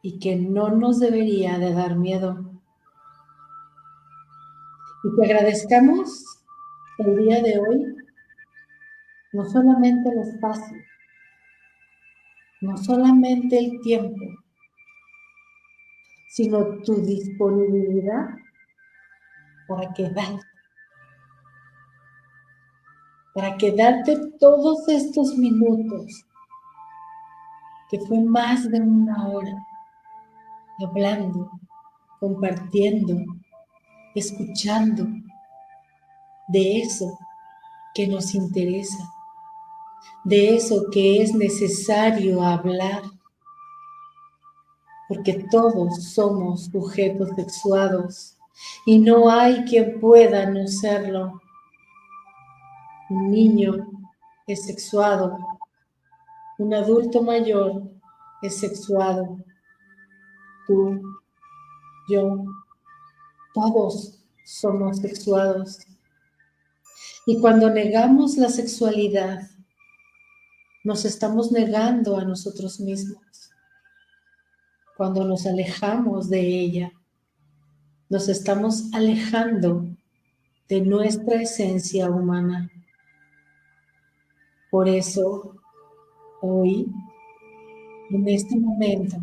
y 0.00 0.18
que 0.18 0.36
no 0.36 0.70
nos 0.70 0.98
debería 0.98 1.58
de 1.58 1.74
dar 1.74 1.96
miedo. 1.96 2.62
Y 5.04 5.14
te 5.14 5.26
agradezcamos 5.26 6.24
el 6.96 7.18
día 7.18 7.42
de 7.42 7.58
hoy, 7.58 7.97
no 9.32 9.44
solamente 9.44 10.08
el 10.08 10.18
espacio, 10.20 10.76
no 12.60 12.76
solamente 12.76 13.58
el 13.58 13.80
tiempo, 13.82 14.24
sino 16.28 16.80
tu 16.82 16.94
disponibilidad 17.02 18.28
para 19.66 19.92
quedarte, 19.92 20.46
para 23.34 23.56
quedarte 23.56 24.16
todos 24.40 24.88
estos 24.88 25.36
minutos, 25.36 26.24
que 27.90 28.00
fue 28.00 28.20
más 28.20 28.70
de 28.70 28.80
una 28.80 29.28
hora 29.28 29.56
hablando, 30.80 31.50
compartiendo, 32.20 33.16
escuchando 34.14 35.06
de 36.48 36.80
eso 36.80 37.18
que 37.94 38.06
nos 38.06 38.34
interesa, 38.34 38.98
de 40.24 40.56
eso 40.56 40.86
que 40.90 41.22
es 41.22 41.34
necesario 41.34 42.42
hablar, 42.42 43.02
porque 45.08 45.46
todos 45.50 46.12
somos 46.12 46.66
sujetos 46.66 47.30
sexuados 47.34 48.36
y 48.84 48.98
no 48.98 49.30
hay 49.30 49.64
quien 49.64 49.98
pueda 50.00 50.46
no 50.50 50.66
serlo. 50.66 51.40
Un 53.08 53.30
niño 53.30 53.72
es 54.46 54.66
sexuado, 54.66 55.38
un 56.58 56.74
adulto 56.74 57.22
mayor 57.22 57.82
es 58.42 58.58
sexuado, 58.58 59.38
tú, 60.66 61.00
yo, 62.08 62.44
todos 63.54 64.18
somos 64.44 64.98
sexuados. 64.98 65.78
Y 67.26 67.40
cuando 67.40 67.70
negamos 67.70 68.36
la 68.36 68.48
sexualidad, 68.48 69.42
nos 70.88 71.04
estamos 71.04 71.52
negando 71.52 72.16
a 72.16 72.24
nosotros 72.24 72.80
mismos. 72.80 73.50
Cuando 74.96 75.22
nos 75.22 75.44
alejamos 75.44 76.30
de 76.30 76.40
ella, 76.40 76.92
nos 78.08 78.30
estamos 78.30 78.90
alejando 78.94 79.84
de 80.66 80.80
nuestra 80.80 81.42
esencia 81.42 82.08
humana. 82.08 82.70
Por 84.70 84.88
eso, 84.88 85.56
hoy, 86.40 86.90
en 88.08 88.26
este 88.26 88.58
momento, 88.58 89.18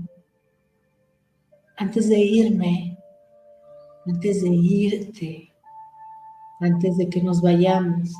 antes 1.78 2.10
de 2.10 2.20
irme, 2.20 2.96
antes 4.06 4.44
de 4.44 4.50
irte, 4.50 5.52
antes 6.60 6.96
de 6.98 7.10
que 7.10 7.24
nos 7.24 7.42
vayamos, 7.42 8.14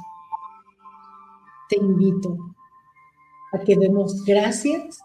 te 1.70 1.76
invito 1.76 2.45
que 3.64 3.76
demos 3.76 4.24
gracias 4.26 5.00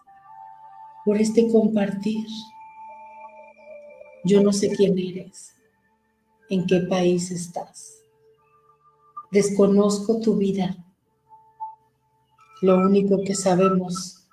por 1.05 1.17
este 1.19 1.51
compartir. 1.51 2.27
Yo 4.25 4.43
no 4.43 4.53
sé 4.53 4.71
quién 4.71 4.99
eres, 4.99 5.55
en 6.49 6.67
qué 6.67 6.81
país 6.81 7.31
estás. 7.31 8.03
Desconozco 9.31 10.21
tu 10.21 10.37
vida. 10.37 10.77
Lo 12.63 12.77
único 12.77 13.23
que 13.25 13.35
sabemos 13.35 14.27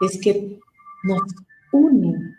es 0.00 0.20
que 0.20 0.58
nos 1.04 1.22
une 1.72 2.36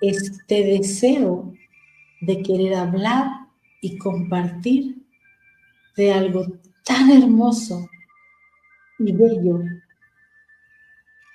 este 0.00 0.64
deseo 0.64 1.52
de 2.20 2.42
querer 2.42 2.74
hablar 2.74 3.26
y 3.80 3.98
compartir 3.98 5.04
de 5.96 6.12
algo 6.12 6.46
tan 6.84 7.10
hermoso 7.10 7.88
y 9.06 9.12
bello 9.12 9.60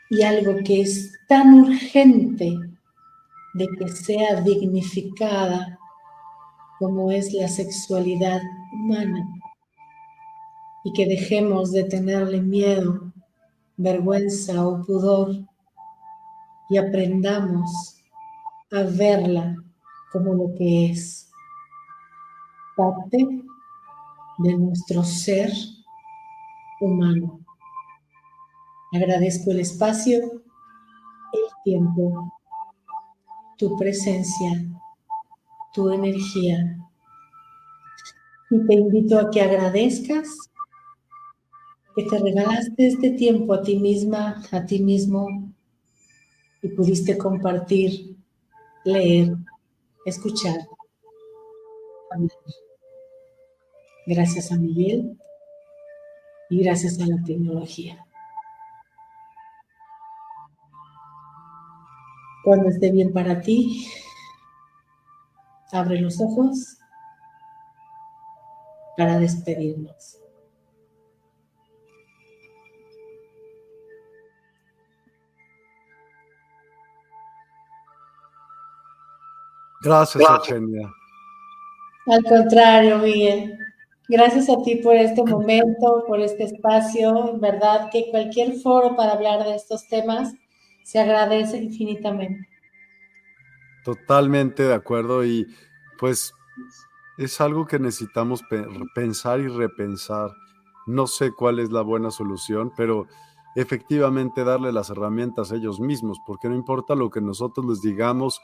y 0.10 0.22
algo 0.22 0.56
que 0.64 0.82
es 0.82 1.14
tan 1.28 1.54
urgente 1.54 2.58
de 3.54 3.68
que 3.78 3.88
sea 3.90 4.42
dignificada 4.42 5.78
como 6.80 7.12
es 7.12 7.34
la 7.34 7.48
sexualidad 7.48 8.42
humana 8.74 9.28
y 10.84 10.94
que 10.94 11.06
dejemos 11.06 11.72
de 11.72 11.84
tenerle 11.84 12.42
miedo, 12.42 13.12
vergüenza 13.76 14.66
o 14.66 14.86
pudor 14.86 15.36
y 16.70 16.78
aprendamos 16.78 17.98
a 18.72 18.84
verla 18.84 19.56
como 20.12 20.34
lo 20.34 20.56
que 20.56 20.92
es 20.92 21.30
parte 22.76 23.18
de 24.38 24.54
nuestro 24.56 25.04
ser 25.04 25.52
humano. 26.80 27.47
Agradezco 28.94 29.52
el 29.52 29.60
espacio, 29.60 30.18
el 30.20 31.64
tiempo, 31.64 32.32
tu 33.58 33.76
presencia, 33.78 34.66
tu 35.74 35.92
energía. 35.92 36.78
Y 38.50 38.66
te 38.66 38.74
invito 38.76 39.20
a 39.20 39.30
que 39.30 39.42
agradezcas 39.42 40.50
que 41.96 42.04
te 42.04 42.20
regalaste 42.20 42.88
este 42.88 43.10
tiempo 43.12 43.54
a 43.54 43.62
ti 43.62 43.78
misma, 43.78 44.44
a 44.52 44.66
ti 44.66 44.80
mismo, 44.80 45.28
y 46.62 46.70
pudiste 46.70 47.18
compartir 47.18 48.16
leer, 48.86 49.36
escuchar, 50.06 50.68
hablar. 52.12 52.32
Gracias 54.06 54.52
a 54.52 54.56
Miguel 54.56 55.18
y 56.50 56.64
gracias 56.64 57.00
a 57.02 57.06
la 57.08 57.22
tecnología. 57.26 58.07
Cuando 62.48 62.70
esté 62.70 62.92
bien 62.92 63.12
para 63.12 63.42
ti, 63.42 63.86
abre 65.74 66.00
los 66.00 66.22
ojos 66.22 66.78
para 68.96 69.20
despedirnos. 69.20 70.18
Gracias, 79.82 80.24
Eugenia. 80.30 80.90
Al 82.06 82.24
contrario, 82.24 83.00
Miguel. 83.00 83.60
Gracias 84.08 84.50
a 84.50 84.64
ti 84.64 84.78
por 84.78 84.96
este 84.96 85.22
momento, 85.22 86.06
por 86.08 86.22
este 86.22 86.46
espacio. 86.46 87.32
En 87.34 87.42
verdad 87.42 87.90
que 87.92 88.10
cualquier 88.10 88.54
foro 88.62 88.96
para 88.96 89.12
hablar 89.12 89.44
de 89.44 89.54
estos 89.54 89.86
temas 89.90 90.34
se 90.88 91.00
agradece 91.00 91.58
infinitamente. 91.58 92.48
Totalmente 93.84 94.64
de 94.64 94.74
acuerdo 94.74 95.26
y 95.26 95.46
pues 96.00 96.34
es 97.18 97.42
algo 97.42 97.68
que 97.68 97.78
necesitamos 97.78 98.42
pensar 98.96 99.42
y 99.42 99.50
repensar. 99.50 100.32
No 100.86 101.06
sé 101.06 101.34
cuál 101.34 101.60
es 101.60 101.74
la 101.74 101.82
buena 101.82 102.10
solución, 102.10 102.72
pero 102.78 103.06
efectivamente 103.56 104.46
darle 104.46 104.72
las 104.72 104.90
herramientas 104.90 105.52
a 105.52 105.58
ellos 105.58 105.82
mismos, 105.82 106.20
porque 106.26 106.48
no 106.48 106.56
importa 106.56 106.96
lo 106.96 107.10
que 107.10 107.20
nosotros 107.20 107.66
les 107.66 107.82
digamos 107.82 108.40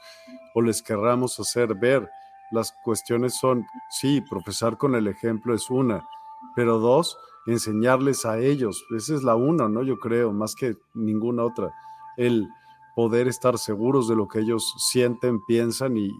o 0.54 0.60
les 0.60 0.82
querramos 0.82 1.40
hacer 1.40 1.74
ver, 1.74 2.10
las 2.50 2.74
cuestiones 2.84 3.38
son, 3.38 3.64
sí, 3.88 4.20
profesar 4.20 4.76
con 4.76 4.94
el 4.94 5.06
ejemplo 5.06 5.54
es 5.54 5.70
una, 5.70 6.06
pero 6.54 6.78
dos, 6.78 7.16
enseñarles 7.46 8.26
a 8.26 8.38
ellos, 8.38 8.84
esa 8.94 9.14
es 9.14 9.22
la 9.22 9.34
una, 9.34 9.66
¿no? 9.70 9.82
Yo 9.82 9.98
creo, 9.98 10.30
más 10.30 10.54
que 10.54 10.76
ninguna 10.92 11.42
otra, 11.42 11.72
el 12.16 12.48
poder 12.94 13.28
estar 13.28 13.58
seguros 13.58 14.08
de 14.08 14.16
lo 14.16 14.28
que 14.28 14.40
ellos 14.40 14.74
sienten, 14.78 15.44
piensan 15.44 15.96
y, 15.96 16.10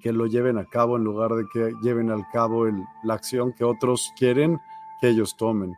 que 0.00 0.12
lo 0.12 0.26
lleven 0.26 0.56
a 0.56 0.64
cabo 0.64 0.96
en 0.96 1.04
lugar 1.04 1.32
de 1.32 1.44
que 1.52 1.72
lleven 1.82 2.10
al 2.10 2.24
cabo 2.32 2.64
la 3.02 3.14
acción 3.14 3.52
que 3.52 3.64
otros 3.64 4.12
quieren 4.16 4.58
que 5.00 5.08
ellos 5.08 5.36
tomen. 5.36 5.74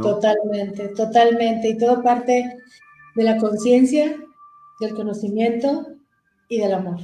Totalmente, 0.00 0.88
totalmente. 0.88 1.68
Y 1.70 1.78
todo 1.78 2.02
parte 2.02 2.56
de 3.14 3.22
la 3.24 3.36
conciencia, 3.38 4.16
del 4.80 4.94
conocimiento 4.94 5.86
y 6.48 6.58
del 6.58 6.74
amor. 6.74 7.00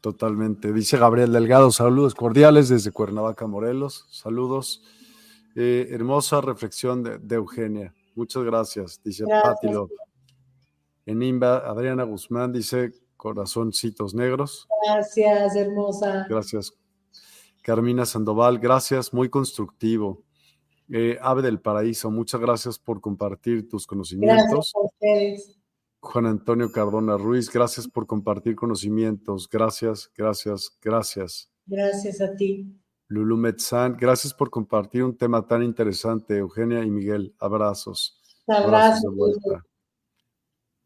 Totalmente. 0.00 0.72
Dice 0.72 0.98
Gabriel 0.98 1.32
Delgado, 1.32 1.70
saludos 1.70 2.14
cordiales 2.14 2.68
desde 2.68 2.92
Cuernavaca, 2.92 3.46
Morelos. 3.46 4.04
Saludos. 4.10 4.82
Eh, 5.56 5.88
hermosa 5.92 6.42
reflexión 6.42 7.02
de, 7.02 7.34
Eugenia. 7.34 7.94
Muchas 8.14 8.44
gracias, 8.44 9.00
dice 9.02 9.24
Pati 9.26 9.68
En 11.06 11.22
Imba, 11.22 11.58
Adriana 11.58 12.04
Guzmán 12.04 12.52
dice 12.52 12.92
corazoncitos 13.16 14.14
negros. 14.14 14.68
Gracias, 14.86 15.56
hermosa. 15.56 16.26
Gracias. 16.28 16.72
Carmina 17.62 18.04
Sandoval, 18.04 18.58
gracias, 18.58 19.12
muy 19.14 19.30
constructivo. 19.30 20.22
Eh, 20.90 21.18
Ave 21.22 21.40
del 21.42 21.60
Paraíso, 21.60 22.10
muchas 22.10 22.40
gracias 22.40 22.78
por 22.78 23.00
compartir 23.00 23.68
tus 23.68 23.86
conocimientos. 23.86 24.46
Gracias 24.50 24.74
a 24.74 24.80
ustedes. 24.80 25.58
Juan 26.00 26.26
Antonio 26.26 26.70
Cardona 26.70 27.16
Ruiz, 27.16 27.50
gracias 27.50 27.88
por 27.88 28.06
compartir 28.06 28.54
conocimientos. 28.54 29.48
Gracias, 29.48 30.10
gracias, 30.14 30.78
gracias. 30.82 31.50
Gracias 31.66 32.20
a 32.20 32.36
ti. 32.36 32.78
Lulu 33.08 33.36
Metzán, 33.36 33.96
gracias 33.98 34.32
por 34.32 34.50
compartir 34.50 35.04
un 35.04 35.16
tema 35.16 35.46
tan 35.46 35.62
interesante. 35.62 36.38
Eugenia 36.38 36.82
y 36.82 36.90
Miguel, 36.90 37.34
abrazos. 37.38 38.20
Abrazos. 38.46 39.02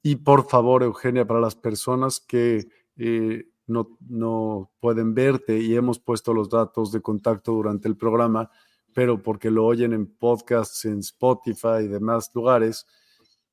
y 0.02 0.16
por 0.16 0.48
favor, 0.48 0.82
Eugenia, 0.82 1.26
para 1.26 1.40
las 1.40 1.54
personas 1.54 2.20
que 2.20 2.68
eh, 2.96 3.48
no, 3.66 3.98
no 4.08 4.72
pueden 4.80 5.14
verte 5.14 5.58
y 5.58 5.74
hemos 5.74 5.98
puesto 5.98 6.32
los 6.32 6.48
datos 6.48 6.90
de 6.92 7.00
contacto 7.00 7.52
durante 7.52 7.88
el 7.88 7.96
programa, 7.96 8.50
pero 8.94 9.22
porque 9.22 9.50
lo 9.50 9.64
oyen 9.64 9.92
en 9.92 10.06
podcasts, 10.06 10.84
en 10.84 11.00
Spotify 11.00 11.84
y 11.84 11.88
demás 11.88 12.30
lugares, 12.34 12.86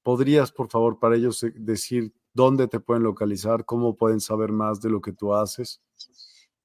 ¿podrías, 0.01 0.51
por 0.51 0.69
favor, 0.69 0.99
para 0.99 1.15
ellos 1.15 1.43
eh, 1.43 1.53
decir 1.55 2.13
dónde 2.33 2.67
te 2.67 2.79
pueden 2.79 3.03
localizar, 3.03 3.65
cómo 3.65 3.95
pueden 3.95 4.19
saber 4.19 4.51
más 4.51 4.81
de 4.81 4.89
lo 4.89 5.01
que 5.01 5.13
tú 5.13 5.33
haces? 5.33 5.81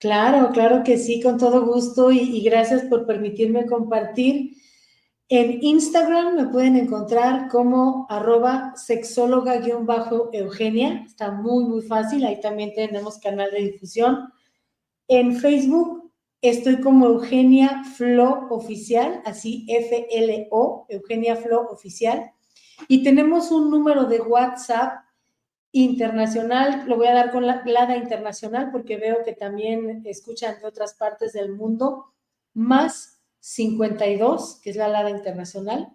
Claro, 0.00 0.50
claro 0.52 0.82
que 0.82 0.98
sí, 0.98 1.22
con 1.22 1.38
todo 1.38 1.64
gusto 1.64 2.10
y, 2.10 2.42
gracias 2.42 2.82
por 2.86 3.06
permitirme 3.06 3.66
compartir. 3.66 4.56
En 5.28 5.62
Instagram 5.62 6.34
me 6.34 6.46
pueden 6.46 6.74
encontrar 6.74 7.46
como 7.48 8.08
arroba 8.10 8.74
sexóloga-eugenia. 8.74 11.04
Está 11.06 11.30
muy, 11.30 11.62
muy 11.64 11.82
fácil. 11.82 12.24
Ahí 12.24 12.40
también 12.40 12.74
tenemos 12.74 13.18
canal 13.18 13.52
de 13.52 13.60
difusión. 13.60 14.32
En 15.06 15.36
Facebook 15.36 16.00
Estoy 16.42 16.80
como 16.80 17.04
Eugenia 17.04 17.84
Flo 17.84 18.46
Oficial, 18.48 19.20
así 19.26 19.66
F-L-O, 19.68 20.86
Eugenia 20.88 21.36
Flo 21.36 21.68
Oficial. 21.68 22.32
Y 22.88 23.02
tenemos 23.02 23.50
un 23.50 23.70
número 23.70 24.04
de 24.04 24.22
WhatsApp 24.22 25.04
internacional, 25.72 26.84
lo 26.88 26.96
voy 26.96 27.06
a 27.06 27.14
dar 27.14 27.30
con 27.30 27.46
la 27.46 27.62
Lada 27.64 27.96
Internacional 27.96 28.70
porque 28.72 28.96
veo 28.96 29.22
que 29.24 29.32
también 29.32 30.02
escuchan 30.04 30.60
de 30.60 30.66
otras 30.66 30.94
partes 30.94 31.32
del 31.32 31.52
mundo, 31.52 32.12
más 32.54 33.20
52, 33.40 34.60
que 34.62 34.70
es 34.70 34.76
la 34.76 34.88
Lada 34.88 35.10
Internacional, 35.10 35.92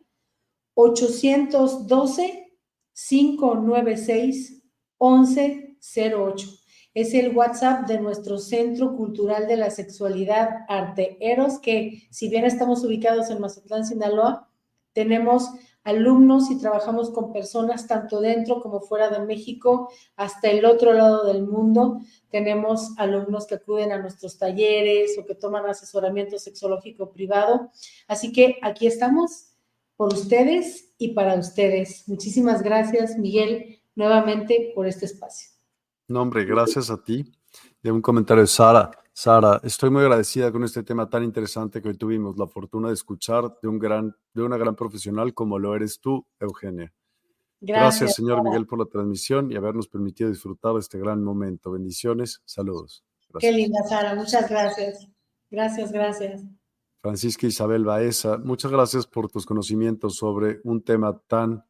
812 0.75 2.53
596 2.93 4.63
1108 4.99 6.47
es 6.95 7.13
el 7.13 7.35
WhatsApp 7.35 7.87
de 7.87 7.99
nuestro 7.99 8.37
Centro 8.37 8.95
Cultural 8.95 9.47
de 9.47 9.57
la 9.57 9.69
Sexualidad 9.69 10.49
Arte 10.69 11.17
Eros, 11.19 11.59
que 11.59 12.07
si 12.09 12.29
bien 12.29 12.45
estamos 12.45 12.85
ubicados 12.85 13.29
en 13.29 13.41
Mazatlán, 13.41 13.85
Sinaloa, 13.85 14.49
tenemos 14.93 15.49
alumnos 15.85 16.51
y 16.51 16.59
trabajamos 16.59 17.11
con 17.11 17.31
personas 17.31 17.87
tanto 17.87 18.19
dentro 18.19 18.59
como 18.59 18.81
fuera 18.81 19.09
de 19.09 19.19
México, 19.19 19.89
hasta 20.17 20.49
el 20.49 20.65
otro 20.65 20.91
lado 20.93 21.25
del 21.25 21.43
mundo. 21.43 22.01
Tenemos 22.29 22.97
alumnos 22.97 23.47
que 23.47 23.55
acuden 23.55 23.91
a 23.91 23.99
nuestros 23.99 24.37
talleres 24.37 25.17
o 25.17 25.25
que 25.25 25.35
toman 25.35 25.65
asesoramiento 25.65 26.37
sexológico 26.37 27.11
privado. 27.11 27.71
Así 28.07 28.33
que 28.33 28.57
aquí 28.61 28.87
estamos 28.87 29.53
por 29.95 30.13
ustedes 30.13 30.91
y 30.97 31.13
para 31.13 31.35
ustedes. 31.35 32.03
Muchísimas 32.07 32.61
gracias, 32.61 33.17
Miguel, 33.17 33.79
nuevamente 33.95 34.71
por 34.75 34.87
este 34.87 35.05
espacio. 35.05 35.49
No, 36.07 36.21
hombre, 36.21 36.45
gracias 36.45 36.89
a 36.89 37.01
ti. 37.01 37.31
De 37.81 37.91
un 37.91 38.01
comentario 38.01 38.41
de 38.41 38.47
Sara. 38.47 38.91
Sara, 39.17 39.61
estoy 39.63 39.89
muy 39.91 40.01
agradecida 40.01 40.51
con 40.51 40.65
este 40.65 40.83
tema 40.83 41.09
tan 41.09 41.23
interesante 41.23 41.81
que 41.81 41.87
hoy 41.87 41.97
tuvimos 41.97 42.37
la 42.37 42.47
fortuna 42.47 42.89
de 42.89 42.95
escuchar 42.95 43.57
de, 43.61 43.69
un 43.69 43.79
gran, 43.79 44.13
de 44.33 44.43
una 44.43 44.57
gran 44.57 44.75
profesional 44.75 45.33
como 45.33 45.57
lo 45.57 45.73
eres 45.73 46.01
tú, 46.01 46.27
Eugenia. 46.37 46.93
Gracias, 47.61 48.15
señor 48.15 48.43
Miguel, 48.43 48.67
por 48.67 48.77
la 48.77 48.85
transmisión 48.85 49.49
y 49.49 49.55
habernos 49.55 49.87
permitido 49.87 50.29
disfrutar 50.29 50.73
de 50.73 50.81
este 50.81 50.99
gran 50.99 51.23
momento. 51.23 51.71
Bendiciones, 51.71 52.41
saludos. 52.43 53.05
Qué 53.39 53.53
linda, 53.53 53.79
Sara, 53.87 54.15
muchas 54.15 54.49
gracias. 54.49 55.07
Gracias, 55.49 55.93
gracias. 55.93 56.41
Francisca 57.01 57.47
Isabel 57.47 57.85
Baeza, 57.85 58.37
muchas 58.37 58.69
gracias 58.69 59.07
por 59.07 59.31
tus 59.31 59.45
conocimientos 59.45 60.17
sobre 60.17 60.59
un 60.65 60.83
tema 60.83 61.17
tan, 61.25 61.63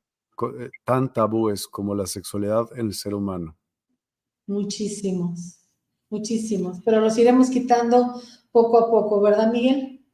eh, 0.60 0.72
tan 0.84 1.14
tabúes 1.14 1.68
como 1.68 1.94
la 1.94 2.08
sexualidad 2.08 2.70
en 2.76 2.88
el 2.88 2.96
ser 2.96 3.14
humano. 3.14 3.56
Muchísimos, 4.48 5.65
muchísimos, 6.10 6.80
pero 6.84 7.02
los 7.02 7.18
iremos 7.18 7.50
quitando 7.50 8.22
poco 8.52 8.80
a 8.80 8.90
poco, 8.90 9.22
¿verdad, 9.22 9.52
Miguel? 9.52 10.06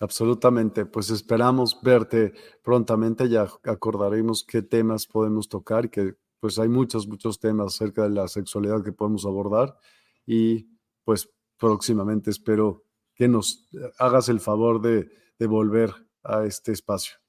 Absolutamente, 0.00 0.86
pues 0.86 1.10
esperamos 1.10 1.78
verte 1.82 2.32
prontamente, 2.62 3.28
ya 3.28 3.46
acordaremos 3.64 4.44
qué 4.44 4.62
temas 4.62 5.06
podemos 5.06 5.48
tocar, 5.48 5.90
que 5.90 6.14
pues 6.40 6.58
hay 6.58 6.68
muchos, 6.68 7.06
muchos 7.06 7.38
temas 7.38 7.74
acerca 7.74 8.02
de 8.02 8.10
la 8.10 8.26
sexualidad 8.26 8.82
que 8.82 8.92
podemos 8.92 9.24
abordar 9.26 9.78
y 10.26 10.66
pues 11.04 11.30
próximamente 11.56 12.30
espero 12.30 12.84
que 13.14 13.28
nos 13.28 13.68
hagas 13.98 14.28
el 14.28 14.40
favor 14.40 14.80
de, 14.80 15.08
de 15.38 15.46
volver 15.46 15.94
a 16.24 16.44
este 16.44 16.72
espacio. 16.72 17.21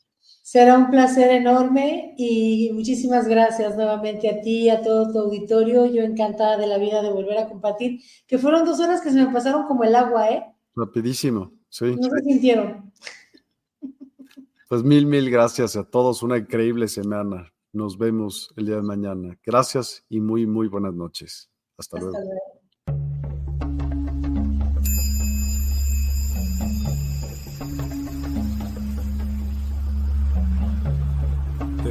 Será 0.43 0.77
un 0.77 0.91
placer 0.91 1.31
enorme 1.31 2.15
y 2.17 2.69
muchísimas 2.73 3.29
gracias 3.29 3.77
nuevamente 3.77 4.29
a 4.29 4.41
ti 4.41 4.63
y 4.63 4.69
a 4.69 4.81
todo 4.81 5.09
tu 5.09 5.19
auditorio. 5.19 5.85
Yo 5.85 6.03
encantada 6.03 6.57
de 6.57 6.67
la 6.67 6.77
vida 6.77 7.01
de 7.01 7.09
volver 7.09 7.37
a 7.37 7.47
compartir, 7.47 8.01
que 8.27 8.37
fueron 8.37 8.65
dos 8.65 8.81
horas 8.81 8.99
que 8.99 9.09
se 9.09 9.23
me 9.23 9.31
pasaron 9.31 9.63
como 9.63 9.85
el 9.85 9.95
agua, 9.95 10.29
¿eh? 10.29 10.43
Rapidísimo, 10.75 11.53
sí. 11.69 11.95
¿No 11.95 12.09
se 12.09 12.23
sintieron? 12.25 12.91
Pues 14.67 14.83
mil, 14.83 15.05
mil 15.05 15.31
gracias 15.31 15.77
a 15.77 15.85
todos. 15.85 16.23
Una 16.23 16.37
increíble 16.37 16.89
semana. 16.89 17.53
Nos 17.71 17.97
vemos 17.97 18.53
el 18.57 18.65
día 18.65 18.75
de 18.75 18.81
mañana. 18.81 19.39
Gracias 19.45 20.03
y 20.09 20.19
muy, 20.19 20.45
muy 20.45 20.67
buenas 20.67 20.93
noches. 20.93 21.49
Hasta, 21.77 21.99
luego. 21.99 22.17